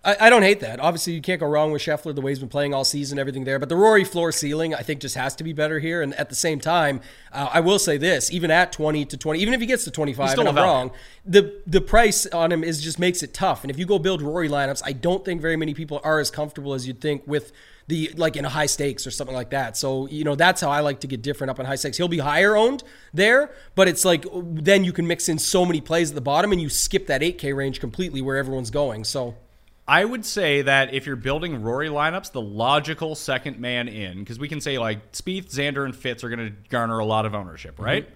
I, 0.04 0.16
I 0.20 0.30
don't 0.30 0.42
hate 0.42 0.60
that. 0.60 0.80
Obviously, 0.80 1.12
you 1.12 1.22
can't 1.22 1.38
go 1.38 1.46
wrong 1.46 1.70
with 1.70 1.82
Scheffler, 1.82 2.14
the 2.14 2.20
way 2.20 2.32
he's 2.32 2.40
been 2.40 2.48
playing 2.48 2.74
all 2.74 2.84
season, 2.84 3.18
everything 3.18 3.44
there. 3.44 3.58
But 3.58 3.68
the 3.68 3.76
Rory 3.76 4.04
floor 4.04 4.32
ceiling, 4.32 4.74
I 4.74 4.82
think, 4.82 5.00
just 5.00 5.14
has 5.14 5.36
to 5.36 5.44
be 5.44 5.52
better 5.52 5.78
here. 5.78 6.02
And 6.02 6.14
at 6.14 6.28
the 6.28 6.34
same 6.34 6.58
time, 6.60 7.00
uh, 7.32 7.50
I 7.52 7.60
will 7.60 7.78
say 7.78 7.98
this: 7.98 8.32
even 8.32 8.50
at 8.50 8.72
twenty 8.72 9.04
to 9.04 9.16
twenty, 9.16 9.40
even 9.40 9.54
if 9.54 9.60
he 9.60 9.66
gets 9.66 9.84
to 9.84 9.90
twenty-five, 9.90 10.30
still 10.30 10.46
and 10.46 10.58
a 10.58 10.60
I'm 10.60 10.66
wrong, 10.66 10.90
the 11.24 11.60
the 11.66 11.80
price 11.80 12.26
on 12.26 12.50
him 12.50 12.64
is 12.64 12.82
just 12.82 12.98
makes 12.98 13.22
it 13.22 13.32
tough. 13.32 13.62
And 13.62 13.70
if 13.70 13.78
you 13.78 13.86
go 13.86 13.98
build 13.98 14.22
Rory 14.22 14.48
lineups, 14.48 14.82
I 14.84 14.92
don't 14.92 15.24
think 15.24 15.40
very 15.40 15.56
many 15.56 15.74
people 15.74 16.00
are 16.02 16.18
as 16.18 16.30
comfortable 16.30 16.74
as 16.74 16.86
you'd 16.86 17.00
think 17.00 17.26
with 17.26 17.52
the 17.86 18.10
like 18.16 18.36
in 18.36 18.44
a 18.44 18.48
high 18.48 18.66
stakes 18.66 19.06
or 19.06 19.12
something 19.12 19.36
like 19.36 19.50
that. 19.50 19.76
So 19.76 20.08
you 20.08 20.24
know 20.24 20.34
that's 20.34 20.60
how 20.60 20.70
I 20.70 20.80
like 20.80 21.00
to 21.00 21.06
get 21.06 21.22
different 21.22 21.52
up 21.52 21.60
in 21.60 21.66
high 21.66 21.76
stakes. 21.76 21.96
He'll 21.96 22.08
be 22.08 22.18
higher 22.18 22.56
owned 22.56 22.82
there, 23.14 23.52
but 23.76 23.86
it's 23.86 24.04
like 24.04 24.24
then 24.34 24.82
you 24.82 24.92
can 24.92 25.06
mix 25.06 25.28
in 25.28 25.38
so 25.38 25.64
many 25.64 25.80
plays 25.80 26.10
at 26.10 26.16
the 26.16 26.20
bottom 26.20 26.50
and 26.50 26.60
you 26.60 26.68
skip 26.68 27.06
that 27.06 27.20
8K 27.20 27.54
range 27.54 27.78
completely 27.78 28.20
where 28.20 28.36
everyone's 28.36 28.70
going. 28.70 29.04
So. 29.04 29.36
I 29.86 30.04
would 30.04 30.24
say 30.24 30.62
that 30.62 30.94
if 30.94 31.06
you're 31.06 31.16
building 31.16 31.60
Rory 31.60 31.88
lineups, 31.88 32.32
the 32.32 32.40
logical 32.40 33.14
second 33.14 33.58
man 33.58 33.88
in, 33.88 34.20
because 34.20 34.38
we 34.38 34.48
can 34.48 34.60
say 34.60 34.78
like 34.78 35.12
Spieth, 35.12 35.52
Xander, 35.52 35.84
and 35.84 35.94
Fitz 35.94 36.22
are 36.22 36.28
going 36.28 36.38
to 36.38 36.54
garner 36.68 36.98
a 36.98 37.04
lot 37.04 37.26
of 37.26 37.34
ownership, 37.34 37.74
mm-hmm. 37.74 37.84
right? 37.84 38.10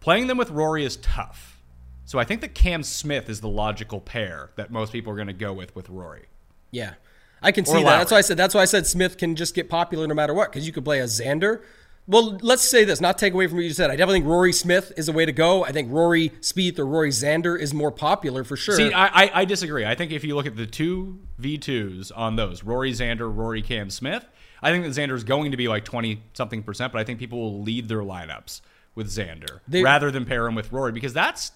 Playing 0.00 0.28
them 0.28 0.38
with 0.38 0.50
Rory 0.50 0.84
is 0.84 0.96
tough. 0.96 1.60
So 2.04 2.18
I 2.18 2.24
think 2.24 2.40
that 2.40 2.54
Cam 2.54 2.82
Smith 2.82 3.28
is 3.28 3.40
the 3.40 3.48
logical 3.48 4.00
pair 4.00 4.50
that 4.56 4.70
most 4.70 4.92
people 4.92 5.12
are 5.12 5.16
going 5.16 5.28
to 5.28 5.32
go 5.32 5.52
with 5.52 5.74
with 5.74 5.88
Rory. 5.88 6.26
Yeah. 6.70 6.94
I 7.42 7.50
can 7.52 7.64
see 7.64 7.82
that. 7.82 7.98
That's 7.98 8.12
why 8.12 8.18
I 8.18 8.20
said 8.20 8.36
that's 8.36 8.54
why 8.54 8.62
I 8.62 8.66
said 8.66 8.86
Smith 8.86 9.18
can 9.18 9.34
just 9.34 9.54
get 9.54 9.68
popular 9.68 10.06
no 10.06 10.14
matter 10.14 10.32
what 10.32 10.52
because 10.52 10.66
you 10.66 10.72
could 10.72 10.84
play 10.84 11.00
a 11.00 11.04
Xander 11.04 11.62
Well, 12.06 12.38
let's 12.42 12.68
say 12.68 12.84
this, 12.84 13.00
not 13.00 13.16
take 13.16 13.32
away 13.32 13.46
from 13.46 13.58
what 13.58 13.64
you 13.64 13.70
said. 13.72 13.90
I 13.90 13.94
definitely 13.94 14.20
think 14.20 14.26
Rory 14.26 14.52
Smith 14.52 14.92
is 14.96 15.08
a 15.08 15.12
way 15.12 15.24
to 15.24 15.32
go. 15.32 15.64
I 15.64 15.70
think 15.70 15.92
Rory 15.92 16.30
Spieth 16.40 16.78
or 16.78 16.86
Rory 16.86 17.10
Xander 17.10 17.58
is 17.58 17.72
more 17.72 17.92
popular 17.92 18.42
for 18.42 18.56
sure. 18.56 18.74
See, 18.74 18.92
I, 18.92 19.06
I, 19.06 19.30
I 19.34 19.44
disagree. 19.44 19.84
I 19.86 19.94
think 19.94 20.10
if 20.10 20.24
you 20.24 20.34
look 20.34 20.46
at 20.46 20.56
the 20.56 20.66
two 20.66 21.20
V2s 21.40 22.10
on 22.14 22.34
those, 22.34 22.64
Rory 22.64 22.92
Xander, 22.92 23.34
Rory 23.34 23.62
Cam 23.62 23.88
Smith, 23.88 24.26
I 24.60 24.70
think 24.70 24.84
that 24.84 25.00
Xander 25.00 25.14
is 25.14 25.24
going 25.24 25.52
to 25.52 25.56
be 25.56 25.68
like 25.68 25.84
20 25.84 26.22
something 26.34 26.62
percent, 26.64 26.92
but 26.92 27.00
I 27.00 27.04
think 27.04 27.20
people 27.20 27.40
will 27.40 27.62
lead 27.62 27.88
their 27.88 28.02
lineups 28.02 28.60
with 28.94 29.08
Xander 29.08 29.60
They- 29.68 29.82
rather 29.82 30.10
than 30.10 30.24
pair 30.24 30.46
him 30.46 30.54
with 30.56 30.72
Rory 30.72 30.92
because 30.92 31.12
that's. 31.12 31.52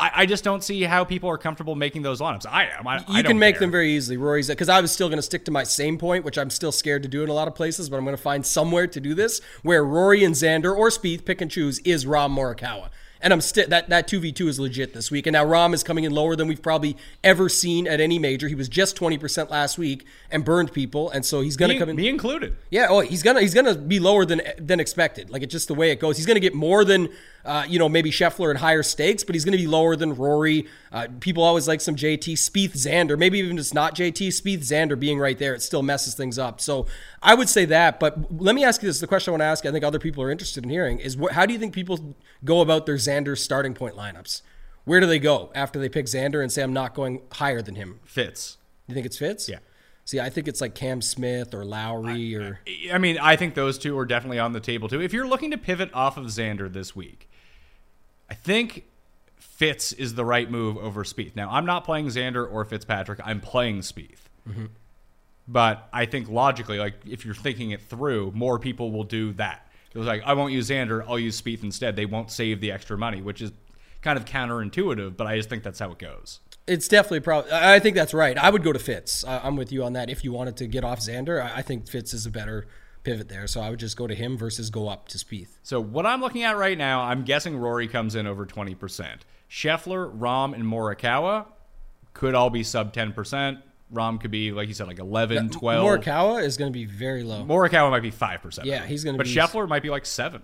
I, 0.00 0.10
I 0.14 0.26
just 0.26 0.44
don't 0.44 0.62
see 0.62 0.82
how 0.82 1.04
people 1.04 1.28
are 1.28 1.38
comfortable 1.38 1.74
making 1.74 2.02
those 2.02 2.20
lineups. 2.20 2.46
I 2.48 2.66
am. 2.66 2.86
I, 2.86 2.96
I 3.08 3.16
you 3.16 3.22
don't 3.22 3.30
can 3.32 3.38
make 3.38 3.56
care. 3.56 3.60
them 3.60 3.70
very 3.70 3.92
easily. 3.92 4.16
Rory's 4.16 4.48
because 4.48 4.68
I 4.68 4.80
was 4.80 4.92
still 4.92 5.08
going 5.08 5.18
to 5.18 5.22
stick 5.22 5.44
to 5.46 5.50
my 5.50 5.64
same 5.64 5.98
point, 5.98 6.24
which 6.24 6.38
I'm 6.38 6.50
still 6.50 6.72
scared 6.72 7.02
to 7.02 7.08
do 7.08 7.22
in 7.22 7.28
a 7.28 7.32
lot 7.34 7.48
of 7.48 7.54
places, 7.54 7.88
but 7.88 7.96
I'm 7.96 8.04
going 8.04 8.16
to 8.16 8.22
find 8.22 8.46
somewhere 8.46 8.86
to 8.86 9.00
do 9.00 9.14
this 9.14 9.40
where 9.62 9.84
Rory 9.84 10.22
and 10.22 10.34
Xander 10.34 10.76
or 10.76 10.88
Spieth 10.90 11.24
pick 11.24 11.40
and 11.40 11.50
choose 11.50 11.80
is 11.80 12.04
Rahm 12.04 12.36
Morikawa. 12.36 12.90
And 13.20 13.32
I'm 13.32 13.40
still 13.40 13.66
that 13.66 13.88
that 13.88 14.06
two 14.06 14.20
v 14.20 14.30
two 14.30 14.46
is 14.46 14.60
legit 14.60 14.94
this 14.94 15.10
week. 15.10 15.26
And 15.26 15.32
now 15.32 15.44
Rahm 15.44 15.74
is 15.74 15.82
coming 15.82 16.04
in 16.04 16.12
lower 16.12 16.36
than 16.36 16.46
we've 16.46 16.62
probably 16.62 16.96
ever 17.24 17.48
seen 17.48 17.88
at 17.88 18.00
any 18.00 18.16
major. 18.16 18.46
He 18.46 18.54
was 18.54 18.68
just 18.68 18.94
twenty 18.94 19.18
percent 19.18 19.50
last 19.50 19.76
week 19.76 20.06
and 20.30 20.44
burned 20.44 20.72
people, 20.72 21.10
and 21.10 21.26
so 21.26 21.40
he's 21.40 21.56
going 21.56 21.70
to 21.70 21.74
me, 21.74 21.78
come 21.80 21.88
in. 21.88 21.96
me 21.96 22.08
included. 22.08 22.56
Yeah, 22.70 22.86
oh, 22.88 23.00
he's 23.00 23.24
gonna 23.24 23.40
he's 23.40 23.54
gonna 23.54 23.74
be 23.74 23.98
lower 23.98 24.24
than 24.24 24.42
than 24.56 24.78
expected. 24.78 25.30
Like 25.30 25.42
it's 25.42 25.50
just 25.50 25.66
the 25.66 25.74
way 25.74 25.90
it 25.90 25.98
goes. 25.98 26.16
He's 26.16 26.26
gonna 26.26 26.38
get 26.38 26.54
more 26.54 26.84
than 26.84 27.08
uh, 27.48 27.64
you 27.66 27.78
know 27.78 27.88
maybe 27.88 28.10
Scheffler 28.10 28.50
and 28.50 28.58
higher 28.58 28.82
stakes, 28.82 29.24
but 29.24 29.34
he's 29.34 29.44
gonna 29.44 29.56
be 29.56 29.66
lower 29.66 29.96
than 29.96 30.14
Rory. 30.14 30.66
Uh, 30.92 31.08
people 31.18 31.42
always 31.42 31.66
like 31.66 31.80
some 31.80 31.96
JT, 31.96 32.34
Spieth, 32.34 32.74
Xander. 32.74 33.18
Maybe 33.18 33.38
even 33.38 33.56
just 33.56 33.74
not 33.74 33.94
JT, 33.96 34.28
Spieth, 34.28 34.60
Xander 34.60 34.98
being 34.98 35.18
right 35.18 35.38
there, 35.38 35.54
it 35.54 35.62
still 35.62 35.82
messes 35.82 36.14
things 36.14 36.38
up. 36.38 36.60
So 36.60 36.86
I 37.22 37.34
would 37.34 37.48
say 37.48 37.64
that. 37.64 37.98
But 37.98 38.40
let 38.40 38.54
me 38.54 38.64
ask 38.64 38.82
you 38.82 38.88
this: 38.88 39.00
the 39.00 39.06
question 39.06 39.30
I 39.30 39.32
want 39.32 39.40
to 39.40 39.46
ask, 39.46 39.64
I 39.64 39.72
think 39.72 39.84
other 39.84 39.98
people 39.98 40.22
are 40.22 40.30
interested 40.30 40.62
in 40.62 40.70
hearing, 40.70 40.98
is 40.98 41.16
what, 41.16 41.32
how 41.32 41.46
do 41.46 41.54
you 41.54 41.58
think 41.58 41.74
people 41.74 42.14
go 42.44 42.60
about 42.60 42.84
their 42.84 42.96
Xander 42.96 43.36
starting 43.36 43.72
point 43.72 43.96
lineups? 43.96 44.42
Where 44.84 45.00
do 45.00 45.06
they 45.06 45.18
go 45.18 45.50
after 45.54 45.78
they 45.78 45.88
pick 45.88 46.06
Xander 46.06 46.42
and 46.42 46.52
say 46.52 46.62
I'm 46.62 46.72
not 46.72 46.94
going 46.94 47.22
higher 47.32 47.62
than 47.62 47.74
him? 47.74 48.00
Fits. 48.04 48.58
You 48.86 48.94
think 48.94 49.06
it's 49.06 49.18
Fitz? 49.18 49.48
Yeah. 49.48 49.58
See, 50.06 50.18
I 50.18 50.30
think 50.30 50.48
it's 50.48 50.62
like 50.62 50.74
Cam 50.74 51.02
Smith 51.02 51.52
or 51.52 51.66
Lowry 51.66 52.34
or. 52.34 52.60
I 52.90 52.96
mean, 52.96 53.18
I 53.18 53.36
think 53.36 53.54
those 53.54 53.76
two 53.76 53.98
are 53.98 54.06
definitely 54.06 54.38
on 54.38 54.54
the 54.54 54.60
table 54.60 54.88
too. 54.88 55.02
If 55.02 55.12
you're 55.12 55.28
looking 55.28 55.50
to 55.50 55.58
pivot 55.58 55.90
off 55.92 56.16
of 56.16 56.24
Xander 56.24 56.72
this 56.72 56.96
week, 56.96 57.27
I 58.30 58.34
think 58.34 58.84
Fitz 59.36 59.92
is 59.92 60.14
the 60.14 60.24
right 60.24 60.50
move 60.50 60.76
over 60.76 61.04
Spieth. 61.04 61.34
Now, 61.34 61.50
I'm 61.50 61.66
not 61.66 61.84
playing 61.84 62.06
Xander 62.06 62.50
or 62.50 62.64
Fitzpatrick. 62.64 63.20
I'm 63.24 63.40
playing 63.40 63.80
Spieth. 63.80 64.20
Mm-hmm. 64.48 64.66
But 65.46 65.88
I 65.92 66.04
think 66.04 66.28
logically, 66.28 66.78
like 66.78 66.94
if 67.06 67.24
you're 67.24 67.34
thinking 67.34 67.70
it 67.70 67.80
through, 67.82 68.32
more 68.34 68.58
people 68.58 68.92
will 68.92 69.04
do 69.04 69.32
that. 69.34 69.66
It 69.94 69.98
was 69.98 70.06
like, 70.06 70.22
I 70.24 70.34
won't 70.34 70.52
use 70.52 70.68
Xander, 70.68 71.04
I'll 71.08 71.18
use 71.18 71.40
Spieth 71.40 71.62
instead. 71.62 71.96
They 71.96 72.04
won't 72.06 72.30
save 72.30 72.60
the 72.60 72.70
extra 72.70 72.98
money, 72.98 73.22
which 73.22 73.40
is 73.40 73.50
kind 74.02 74.18
of 74.18 74.26
counterintuitive, 74.26 75.16
but 75.16 75.26
I 75.26 75.36
just 75.36 75.48
think 75.48 75.62
that's 75.62 75.78
how 75.78 75.90
it 75.90 75.98
goes. 75.98 76.40
It's 76.66 76.86
definitely 76.86 77.20
probably. 77.20 77.50
I 77.50 77.78
think 77.78 77.96
that's 77.96 78.12
right. 78.12 78.36
I 78.36 78.50
would 78.50 78.62
go 78.62 78.74
to 78.74 78.78
Fitz. 78.78 79.24
I- 79.24 79.38
I'm 79.38 79.56
with 79.56 79.72
you 79.72 79.82
on 79.84 79.94
that. 79.94 80.10
If 80.10 80.22
you 80.22 80.32
wanted 80.32 80.58
to 80.58 80.66
get 80.66 80.84
off 80.84 81.00
Xander, 81.00 81.42
I 81.42 81.56
I 81.56 81.62
think 81.62 81.88
Fitz 81.88 82.12
is 82.12 82.26
a 82.26 82.30
better 82.30 82.66
pivot 83.02 83.28
there. 83.28 83.46
So 83.46 83.60
I 83.60 83.70
would 83.70 83.78
just 83.78 83.96
go 83.96 84.06
to 84.06 84.14
him 84.14 84.36
versus 84.36 84.70
go 84.70 84.88
up 84.88 85.08
to 85.08 85.18
Spieth. 85.18 85.58
So 85.62 85.80
what 85.80 86.06
I'm 86.06 86.20
looking 86.20 86.42
at 86.42 86.56
right 86.56 86.76
now, 86.76 87.02
I'm 87.02 87.24
guessing 87.24 87.56
Rory 87.56 87.88
comes 87.88 88.14
in 88.14 88.26
over 88.26 88.46
20%. 88.46 89.18
Scheffler, 89.50 90.16
Rahm, 90.18 90.54
and 90.54 90.64
Morikawa 90.64 91.46
could 92.12 92.34
all 92.34 92.50
be 92.50 92.62
sub 92.62 92.92
10%. 92.92 93.62
Rahm 93.92 94.20
could 94.20 94.30
be, 94.30 94.52
like 94.52 94.68
you 94.68 94.74
said, 94.74 94.86
like 94.86 94.98
11, 94.98 95.50
12. 95.50 95.86
Morikawa 95.86 96.42
is 96.42 96.56
going 96.56 96.70
to 96.70 96.78
be 96.78 96.84
very 96.84 97.22
low. 97.22 97.44
Morikawa 97.44 97.90
might 97.90 98.02
be 98.02 98.12
5%. 98.12 98.64
Yeah, 98.64 98.84
he's 98.84 99.04
gonna 99.04 99.16
be. 99.16 99.18
But 99.18 99.26
be- 99.26 99.34
Scheffler 99.34 99.66
might 99.66 99.82
be 99.82 99.90
like 99.90 100.04
7 100.04 100.42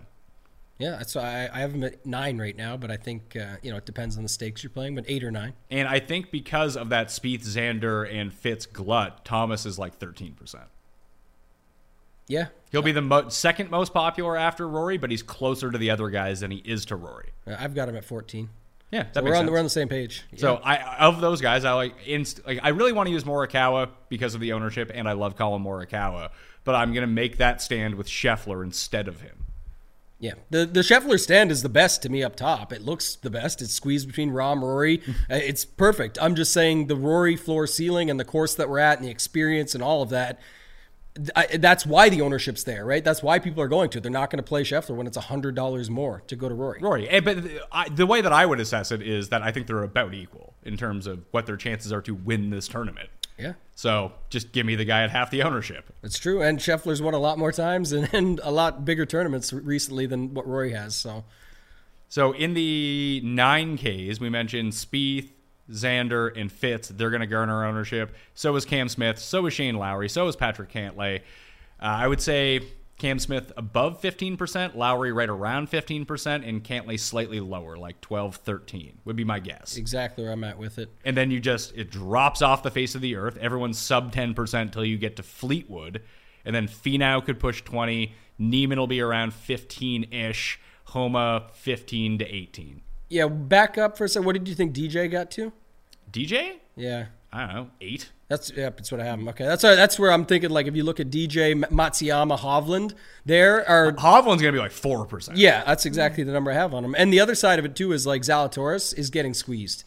yeah, 0.79 0.91
that's 0.91 1.15
why 1.15 1.23
I, 1.23 1.59
I 1.59 1.61
have 1.61 1.73
him 1.73 1.85
at 1.85 2.05
nine 2.05 2.39
right 2.39 2.57
now. 2.57 2.77
But 2.77 2.91
I 2.91 2.97
think 2.97 3.37
uh, 3.37 3.57
you 3.63 3.71
know 3.71 3.77
it 3.77 3.87
depends 3.87 4.17
on 4.17 4.23
the 4.23 4.29
stakes 4.29 4.63
you're 4.63 4.71
playing. 4.71 4.95
But 4.95 5.05
eight 5.07 5.23
or 5.23 5.31
nine. 5.31 5.55
And 5.71 5.87
I 5.87 6.01
think 6.01 6.31
because 6.31 6.77
of 6.77 6.89
that 6.89 7.09
Spieth, 7.09 7.45
Xander, 7.45 8.13
and 8.13 8.33
Fitz 8.33 8.67
glut, 8.67 9.25
Thomas 9.25 9.67
is 9.67 9.79
like 9.79 9.99
13%. 9.99 10.57
Yeah, 12.27 12.47
He'll 12.73 12.81
be 12.83 12.93
the 12.93 13.03
mo- 13.03 13.29
second 13.29 13.71
most 13.71 13.93
popular 13.93 14.37
after 14.37 14.67
Rory, 14.67 14.97
but 14.99 15.11
he's 15.11 15.23
closer 15.23 15.71
to 15.71 15.77
the 15.79 15.91
other 15.91 16.09
guys 16.09 16.41
than 16.41 16.51
he 16.51 16.59
is 16.65 16.85
to 16.87 16.97
Rory. 16.97 17.31
Uh, 17.47 17.55
I've 17.59 17.75
got 17.75 17.89
him 17.89 17.97
at 17.97 18.05
14. 18.05 18.49
Yeah, 18.91 19.03
that 19.03 19.15
So 19.15 19.21
makes 19.23 19.31
we're 19.31 19.37
on 19.37 19.41
sense. 19.43 19.51
we're 19.51 19.59
on 19.59 19.65
the 19.65 19.71
same 19.71 19.89
page. 19.89 20.25
So 20.37 20.57
I 20.65 20.77
of 20.99 21.21
those 21.21 21.41
guys, 21.41 21.65
I 21.65 21.73
like 21.75 21.95
inst- 22.07 22.47
like 22.47 22.61
I 22.63 22.69
really 22.71 22.93
want 22.93 23.09
to 23.09 23.13
use 23.13 23.25
Morikawa 23.25 23.89
because 24.09 24.35
of 24.35 24.41
the 24.41 24.53
ownership, 24.53 24.91
and 24.95 25.09
I 25.09 25.13
love 25.13 25.37
Collin 25.37 25.63
Morikawa. 25.63 26.31
But 26.65 26.77
I'm 26.77 26.93
gonna 26.95 27.07
make 27.07 27.37
that 27.39 27.61
stand 27.61 27.97
with 27.97 28.07
Scheffler 28.09 28.63
instead 28.65 29.07
of 29.09 29.21
him. 29.21 29.45
Yeah, 30.21 30.35
the 30.51 30.65
the 30.65 30.81
Scheffler 30.81 31.19
stand 31.21 31.51
is 31.51 31.63
the 31.63 31.69
best 31.69 32.03
to 32.03 32.09
me 32.09 32.23
up 32.23 32.37
top. 32.37 32.73
It 32.73 32.83
looks 32.83 33.17
the 33.17 33.31
best. 33.31 33.61
It's 33.61 33.73
squeezed 33.75 34.07
between 34.07 34.31
Rahm, 34.31 34.63
Rory. 34.63 35.03
Uh, 35.31 35.35
it's 35.37 35.65
perfect. 35.65 36.17
I'm 36.23 36.35
just 36.35 36.53
saying 36.53 36.87
the 36.87 36.97
Rory 36.97 37.37
floor 37.37 37.67
ceiling 37.67 38.09
and 38.11 38.19
the 38.19 38.25
course 38.25 38.55
that 38.55 38.69
we're 38.71 38.79
at 38.79 38.99
and 38.99 39.07
the 39.07 39.11
experience 39.11 39.75
and 39.75 39.83
all 39.83 40.01
of 40.03 40.11
that. 40.11 40.39
I, 41.37 41.47
that's 41.59 41.87
why 41.87 42.09
the 42.09 42.23
ownership's 42.23 42.65
there, 42.65 42.85
right? 42.85 43.05
That's 43.05 43.23
why 43.23 43.39
people 43.39 43.63
are 43.63 43.69
going 43.69 43.89
to. 43.91 44.01
They're 44.01 44.11
not 44.11 44.31
going 44.31 44.39
to 44.39 44.43
play 44.43 44.63
Scheffler 44.65 44.97
when 44.97 45.07
it's 45.07 45.17
hundred 45.17 45.55
dollars 45.55 45.89
more 45.89 46.23
to 46.27 46.35
go 46.35 46.49
to 46.49 46.55
Rory. 46.55 46.81
Rory, 46.81 47.09
eh, 47.09 47.21
but 47.21 47.39
I, 47.71 47.89
the 47.89 48.07
way 48.07 48.21
that 48.21 48.33
I 48.33 48.45
would 48.45 48.59
assess 48.59 48.91
it 48.91 49.01
is 49.01 49.29
that 49.29 49.41
I 49.43 49.53
think 49.53 49.69
they're 49.69 49.85
about 49.85 50.13
equal 50.13 50.55
in 50.65 50.77
terms 50.77 51.07
of 51.07 51.25
what 51.31 51.47
their 51.47 51.57
chances 51.57 51.93
are 51.93 52.03
to 52.03 52.15
win 52.15 52.51
this 52.51 52.67
tournament. 52.67 53.11
Yeah, 53.39 53.55
So 53.75 54.13
just 54.31 54.53
give 54.53 54.65
me 54.65 54.77
the 54.77 54.85
guy 54.85 55.03
at 55.03 55.11
half 55.11 55.31
the 55.33 55.43
ownership. 55.43 55.93
it's 56.05 56.19
true. 56.19 56.41
And 56.41 56.61
Scheffler's 56.61 57.03
won 57.03 57.15
a 57.15 57.19
lot 57.19 57.37
more 57.37 57.51
times 57.51 57.91
and, 57.93 58.09
and 58.15 58.41
a 58.45 58.53
lot 58.53 58.85
bigger 58.85 59.05
tournaments 59.07 59.53
recently 59.53 60.07
than 60.07 60.35
what 60.35 60.47
Rory 60.47 60.71
has. 60.73 60.95
So 60.95 61.25
So 62.09 62.31
in 62.33 62.55
the 62.55 63.21
nine 63.25 63.77
Ks, 63.77 64.21
we 64.21 64.31
mentioned 64.31 64.73
Spieth, 64.73 65.31
Xander, 65.71 66.39
and 66.39 66.51
Fitz. 66.51 66.89
They're 66.89 67.11
going 67.11 67.21
to 67.21 67.27
garner 67.27 67.65
ownership. 67.65 68.15
So 68.35 68.55
is 68.57 68.65
Cam 68.65 68.89
Smith. 68.89 69.19
So 69.19 69.47
is 69.47 69.55
Shane 69.55 69.77
Lowry. 69.77 70.09
So 70.09 70.29
is 70.29 70.37
Patrick 70.37 70.71
Cantlay. 70.71 71.21
Uh, 71.81 71.87
I 71.87 72.07
would 72.09 72.21
say 72.21 72.61
Cam 72.99 73.19
Smith 73.19 73.53
above 73.57 74.01
15%, 74.01 74.77
Lowry 74.77 75.13
right 75.13 75.29
around 75.29 75.71
15%, 75.71 76.49
and 76.49 76.63
Cantlay 76.63 76.99
slightly 76.99 77.41
lower, 77.41 77.77
like 77.77 78.01
12, 78.01 78.37
13 78.37 78.99
would 79.05 79.17
be 79.17 79.25
my 79.25 79.41
guess. 79.41 79.77
exactly 79.77 80.23
where 80.23 80.33
I'm 80.33 80.45
at 80.45 80.59
with 80.59 80.79
it. 80.79 80.91
And 81.05 81.17
then 81.17 81.31
you 81.31 81.41
just, 81.41 81.75
it 81.77 81.91
drops 81.91 82.41
off 82.41 82.63
the 82.63 82.71
face 82.71 82.95
of 82.95 83.01
the 83.01 83.17
earth. 83.17 83.37
Everyone's 83.39 83.79
sub 83.79 84.13
10% 84.13 84.61
until 84.61 84.85
you 84.85 84.97
get 84.97 85.17
to 85.17 85.23
Fleetwood. 85.23 86.03
And 86.45 86.55
then 86.55 86.69
Finau 86.69 87.25
could 87.25 87.41
push 87.41 87.63
20. 87.63 88.15
Niemann 88.39 88.79
will 88.79 88.87
be 88.87 89.01
around 89.01 89.35
15 89.35 90.13
ish. 90.13 90.61
Homa 90.89 91.49
15 91.55 92.19
to 92.19 92.25
18. 92.27 92.83
Yeah, 93.09 93.29
back 93.29 93.79
up 93.79 93.97
for 93.97 94.05
a 94.05 94.09
second. 94.09 94.27
What 94.27 94.33
did 94.35 94.49
you 94.49 94.55
think 94.55 94.75
DJ 94.75 95.11
got 95.11 95.31
to? 95.33 95.53
DJ? 96.13 96.55
Yeah, 96.77 97.07
I 97.33 97.47
don't 97.47 97.55
know, 97.55 97.71
eight. 97.81 98.11
That's 98.29 98.51
yeah, 98.57 98.71
that's 98.71 98.91
what 98.91 99.01
I 99.01 99.05
have. 99.05 99.21
Okay, 99.29 99.45
that's 99.45 99.63
that's 99.63 99.99
where 99.99 100.11
I'm 100.11 100.25
thinking. 100.25 100.51
Like 100.51 100.67
if 100.67 100.75
you 100.75 100.83
look 100.83 100.99
at 100.99 101.11
DJ 101.11 101.55
Matsuyama 101.67 102.39
Hovland, 102.39 102.95
there 103.25 103.69
are 103.69 103.93
Hovland's 103.93 104.41
gonna 104.43 104.53
be 104.53 104.59
like 104.59 104.73
four 104.73 105.05
percent. 105.05 105.37
yeah, 105.37 105.63
that's 105.65 105.85
exactly 105.87 106.25
the 106.25 106.33
number 106.33 106.51
I 106.51 106.55
have 106.55 106.73
on 106.73 106.85
him. 106.85 106.95
And 106.97 107.13
the 107.13 107.21
other 107.21 107.35
side 107.35 107.59
of 107.59 107.65
it 107.65 107.77
too 107.77 107.93
is 107.93 108.07
like 108.07 108.23
Zalatoris 108.23 108.97
is 108.97 109.11
getting 109.11 109.35
squeezed. 109.35 109.85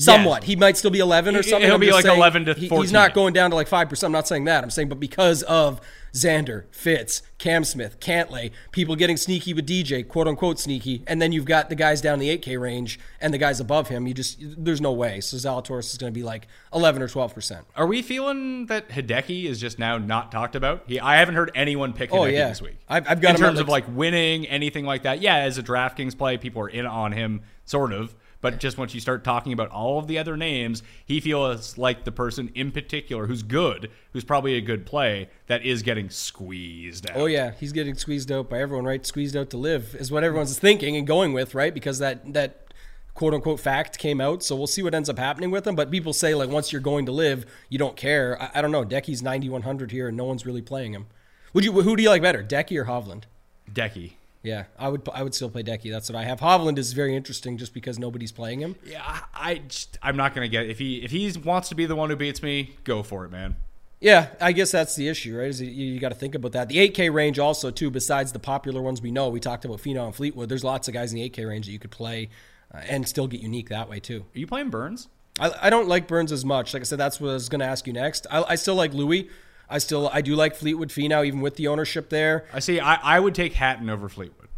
Somewhat, 0.00 0.44
he 0.44 0.56
might 0.56 0.76
still 0.76 0.90
be 0.90 0.98
11 1.00 1.36
or 1.36 1.42
something. 1.42 1.66
he'll 1.66 1.74
I'm 1.74 1.80
be 1.80 1.92
like 1.92 2.04
saying 2.04 2.16
11 2.18 2.44
to 2.46 2.54
he- 2.54 2.68
He's 2.68 2.92
not 2.92 3.14
going 3.14 3.32
down 3.34 3.50
to 3.50 3.56
like 3.56 3.68
five 3.68 3.88
percent. 3.88 4.08
I'm 4.08 4.12
not 4.12 4.26
saying 4.28 4.44
that. 4.44 4.64
I'm 4.64 4.70
saying, 4.70 4.88
but 4.88 4.98
because 5.00 5.42
of 5.44 5.80
Xander, 6.12 6.64
Fitz, 6.72 7.22
Cam 7.38 7.62
Smith, 7.62 8.00
Cantlay, 8.00 8.50
people 8.72 8.96
getting 8.96 9.16
sneaky 9.16 9.54
with 9.54 9.66
DJ, 9.66 10.06
quote 10.06 10.26
unquote 10.26 10.58
sneaky, 10.58 11.04
and 11.06 11.22
then 11.22 11.30
you've 11.32 11.44
got 11.44 11.68
the 11.68 11.76
guys 11.76 12.00
down 12.00 12.18
the 12.18 12.36
8K 12.36 12.60
range 12.60 12.98
and 13.20 13.32
the 13.32 13.38
guys 13.38 13.60
above 13.60 13.88
him. 13.88 14.06
You 14.08 14.14
just 14.14 14.38
there's 14.40 14.80
no 14.80 14.92
way. 14.92 15.20
So 15.20 15.36
Zalatoris 15.36 15.90
is 15.92 15.98
going 15.98 16.12
to 16.12 16.18
be 16.18 16.24
like 16.24 16.48
11 16.74 17.02
or 17.02 17.08
12 17.08 17.34
percent. 17.34 17.66
Are 17.76 17.86
we 17.86 18.02
feeling 18.02 18.66
that 18.66 18.88
Hideki 18.88 19.44
is 19.44 19.60
just 19.60 19.78
now 19.78 19.98
not 19.98 20.32
talked 20.32 20.56
about? 20.56 20.82
He, 20.86 20.98
I 20.98 21.16
haven't 21.18 21.34
heard 21.36 21.50
anyone 21.54 21.92
pick 21.92 22.10
oh, 22.12 22.20
Hideki 22.20 22.20
Oh, 22.22 22.24
yeah. 22.26 22.48
this 22.48 22.62
week. 22.62 22.76
I've- 22.88 23.06
I've 23.08 23.20
got 23.20 23.34
in 23.36 23.40
terms 23.40 23.60
of 23.60 23.68
like 23.68 23.84
winning 23.88 24.46
anything 24.48 24.84
like 24.84 25.02
that. 25.02 25.20
Yeah, 25.20 25.36
as 25.36 25.58
a 25.58 25.62
DraftKings 25.62 26.16
play, 26.18 26.38
people 26.38 26.62
are 26.62 26.68
in 26.68 26.86
on 26.86 27.12
him, 27.12 27.42
sort 27.66 27.92
of. 27.92 28.14
But 28.40 28.58
just 28.58 28.78
once 28.78 28.94
you 28.94 29.00
start 29.00 29.22
talking 29.22 29.52
about 29.52 29.70
all 29.70 29.98
of 29.98 30.06
the 30.06 30.18
other 30.18 30.36
names, 30.36 30.82
he 31.04 31.20
feels 31.20 31.76
like 31.76 32.04
the 32.04 32.12
person 32.12 32.50
in 32.54 32.72
particular 32.72 33.26
who's 33.26 33.42
good, 33.42 33.90
who's 34.12 34.24
probably 34.24 34.54
a 34.54 34.60
good 34.60 34.86
play, 34.86 35.28
that 35.46 35.64
is 35.64 35.82
getting 35.82 36.08
squeezed 36.08 37.10
out. 37.10 37.16
Oh 37.16 37.26
yeah, 37.26 37.52
he's 37.58 37.72
getting 37.72 37.94
squeezed 37.94 38.32
out 38.32 38.48
by 38.48 38.60
everyone, 38.60 38.86
right? 38.86 39.04
Squeezed 39.04 39.36
out 39.36 39.50
to 39.50 39.56
live 39.56 39.94
is 39.94 40.10
what 40.10 40.24
everyone's 40.24 40.58
thinking 40.58 40.96
and 40.96 41.06
going 41.06 41.32
with, 41.32 41.54
right? 41.54 41.74
Because 41.74 41.98
that 41.98 42.32
that 42.32 42.72
quote 43.14 43.34
unquote 43.34 43.60
fact 43.60 43.98
came 43.98 44.20
out. 44.20 44.42
So 44.42 44.56
we'll 44.56 44.66
see 44.66 44.82
what 44.82 44.94
ends 44.94 45.10
up 45.10 45.18
happening 45.18 45.50
with 45.50 45.66
him. 45.66 45.76
But 45.76 45.90
people 45.90 46.12
say 46.12 46.34
like 46.34 46.48
once 46.48 46.72
you're 46.72 46.80
going 46.80 47.06
to 47.06 47.12
live, 47.12 47.44
you 47.68 47.78
don't 47.78 47.96
care. 47.96 48.40
I, 48.40 48.50
I 48.56 48.62
don't 48.62 48.72
know. 48.72 48.84
Decky's 48.84 49.22
9100 49.22 49.90
here, 49.90 50.08
and 50.08 50.16
no 50.16 50.24
one's 50.24 50.46
really 50.46 50.62
playing 50.62 50.94
him. 50.94 51.06
Would 51.52 51.64
you? 51.64 51.72
Who 51.72 51.96
do 51.96 52.02
you 52.02 52.08
like 52.08 52.22
better, 52.22 52.42
Decky 52.42 52.78
or 52.78 52.86
Hovland? 52.86 53.24
Decky. 53.70 54.14
Yeah, 54.42 54.64
I 54.78 54.88
would. 54.88 55.06
I 55.12 55.22
would 55.22 55.34
still 55.34 55.50
play 55.50 55.62
Decky. 55.62 55.90
That's 55.90 56.08
what 56.08 56.16
I 56.16 56.24
have. 56.24 56.40
Hovland 56.40 56.78
is 56.78 56.94
very 56.94 57.14
interesting 57.14 57.58
just 57.58 57.74
because 57.74 57.98
nobody's 57.98 58.32
playing 58.32 58.60
him. 58.60 58.76
Yeah, 58.86 59.20
I, 59.34 59.58
just, 59.68 59.98
I'm 60.02 60.16
not 60.16 60.34
gonna 60.34 60.48
get 60.48 60.66
if 60.66 60.78
he 60.78 61.04
if 61.04 61.10
he 61.10 61.30
wants 61.44 61.68
to 61.68 61.74
be 61.74 61.84
the 61.84 61.94
one 61.94 62.08
who 62.08 62.16
beats 62.16 62.42
me, 62.42 62.76
go 62.84 63.02
for 63.02 63.26
it, 63.26 63.30
man. 63.30 63.56
Yeah, 64.00 64.28
I 64.40 64.52
guess 64.52 64.70
that's 64.70 64.96
the 64.96 65.08
issue, 65.08 65.36
right? 65.36 65.48
Is 65.48 65.60
you, 65.60 65.68
you 65.68 66.00
got 66.00 66.08
to 66.08 66.14
think 66.14 66.34
about 66.34 66.52
that. 66.52 66.68
The 66.68 66.88
8K 66.88 67.12
range 67.12 67.38
also 67.38 67.70
too. 67.70 67.90
Besides 67.90 68.32
the 68.32 68.38
popular 68.38 68.80
ones 68.80 69.02
we 69.02 69.10
know, 69.10 69.28
we 69.28 69.40
talked 69.40 69.66
about 69.66 69.78
Finau 69.78 70.06
and 70.06 70.14
Fleetwood. 70.14 70.48
There's 70.48 70.64
lots 70.64 70.88
of 70.88 70.94
guys 70.94 71.12
in 71.12 71.18
the 71.18 71.28
8K 71.28 71.46
range 71.46 71.66
that 71.66 71.72
you 71.72 71.78
could 71.78 71.90
play 71.90 72.30
uh, 72.74 72.78
and 72.88 73.06
still 73.06 73.26
get 73.26 73.42
unique 73.42 73.68
that 73.68 73.90
way 73.90 74.00
too. 74.00 74.24
Are 74.34 74.38
you 74.38 74.46
playing 74.46 74.70
Burns? 74.70 75.08
I, 75.38 75.52
I 75.62 75.70
don't 75.70 75.86
like 75.86 76.08
Burns 76.08 76.32
as 76.32 76.46
much. 76.46 76.72
Like 76.72 76.80
I 76.80 76.84
said, 76.84 76.98
that's 76.98 77.20
what 77.20 77.28
I 77.28 77.34
was 77.34 77.50
going 77.50 77.60
to 77.60 77.66
ask 77.66 77.86
you 77.86 77.92
next. 77.92 78.26
I, 78.30 78.42
I 78.42 78.54
still 78.54 78.74
like 78.74 78.94
Louis. 78.94 79.28
I 79.70 79.78
still 79.78 80.10
I 80.12 80.20
do 80.20 80.34
like 80.34 80.54
Fleetwood 80.56 80.88
Finau, 80.90 81.24
even 81.24 81.40
with 81.40 81.56
the 81.56 81.68
ownership 81.68 82.10
there. 82.10 82.44
I 82.52 82.58
see. 82.58 82.80
I, 82.80 82.94
I 82.96 83.20
would 83.20 83.34
take 83.34 83.54
Hatton 83.54 83.88
over 83.88 84.08
Fleetwood. 84.08 84.48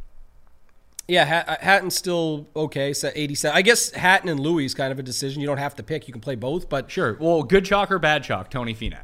Yeah, 1.08 1.24
Hat- 1.24 1.48
uh, 1.48 1.56
Hatton's 1.60 1.94
still 1.96 2.48
okay. 2.56 2.92
So 2.92 3.10
87. 3.14 3.56
I 3.56 3.62
guess 3.62 3.90
Hatton 3.90 4.28
and 4.28 4.40
Louis 4.40 4.64
is 4.64 4.74
kind 4.74 4.90
of 4.92 4.98
a 4.98 5.02
decision. 5.02 5.40
You 5.40 5.46
don't 5.46 5.58
have 5.58 5.74
to 5.76 5.82
pick. 5.82 6.08
You 6.08 6.12
can 6.12 6.20
play 6.20 6.36
both, 6.36 6.68
but 6.68 6.90
Sure. 6.90 7.16
Well, 7.20 7.42
good 7.42 7.64
chalk 7.64 7.90
or 7.90 7.98
bad 7.98 8.24
chalk, 8.24 8.50
Tony 8.50 8.74
Finau. 8.74 9.02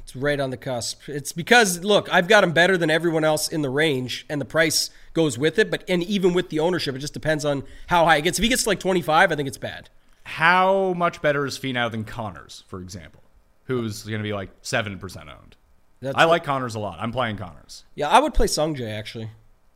it's 0.00 0.14
right 0.14 0.38
on 0.38 0.50
the 0.50 0.56
cusp. 0.56 1.08
It's 1.08 1.32
because 1.32 1.82
look, 1.84 2.12
I've 2.12 2.28
got 2.28 2.44
him 2.44 2.52
better 2.52 2.76
than 2.76 2.90
everyone 2.90 3.24
else 3.24 3.48
in 3.48 3.62
the 3.62 3.70
range, 3.70 4.26
and 4.28 4.40
the 4.40 4.44
price 4.44 4.90
goes 5.14 5.38
with 5.38 5.58
it. 5.58 5.70
But 5.70 5.84
and 5.88 6.02
even 6.02 6.34
with 6.34 6.50
the 6.50 6.60
ownership, 6.60 6.94
it 6.94 6.98
just 6.98 7.14
depends 7.14 7.44
on 7.44 7.64
how 7.86 8.04
high 8.04 8.16
it 8.16 8.22
gets. 8.22 8.38
If 8.38 8.42
he 8.42 8.48
gets 8.48 8.64
to 8.64 8.68
like 8.68 8.80
25, 8.80 9.32
I 9.32 9.36
think 9.36 9.48
it's 9.48 9.56
bad. 9.58 9.88
How 10.24 10.94
much 10.94 11.22
better 11.22 11.46
is 11.46 11.58
Finau 11.58 11.90
than 11.90 12.04
Conners, 12.04 12.64
for 12.66 12.80
example, 12.80 13.22
who's 13.64 14.02
going 14.02 14.18
to 14.18 14.22
be 14.22 14.32
like 14.32 14.50
seven 14.62 14.98
percent 14.98 15.28
owned? 15.28 15.56
That's 16.00 16.16
I 16.16 16.24
like 16.24 16.44
Conners 16.44 16.74
a 16.74 16.78
lot. 16.78 16.98
I'm 17.00 17.12
playing 17.12 17.36
Conners. 17.36 17.84
Yeah, 17.94 18.08
I 18.08 18.20
would 18.20 18.34
play 18.34 18.46
Sungjae 18.46 18.92
actually. 18.92 19.30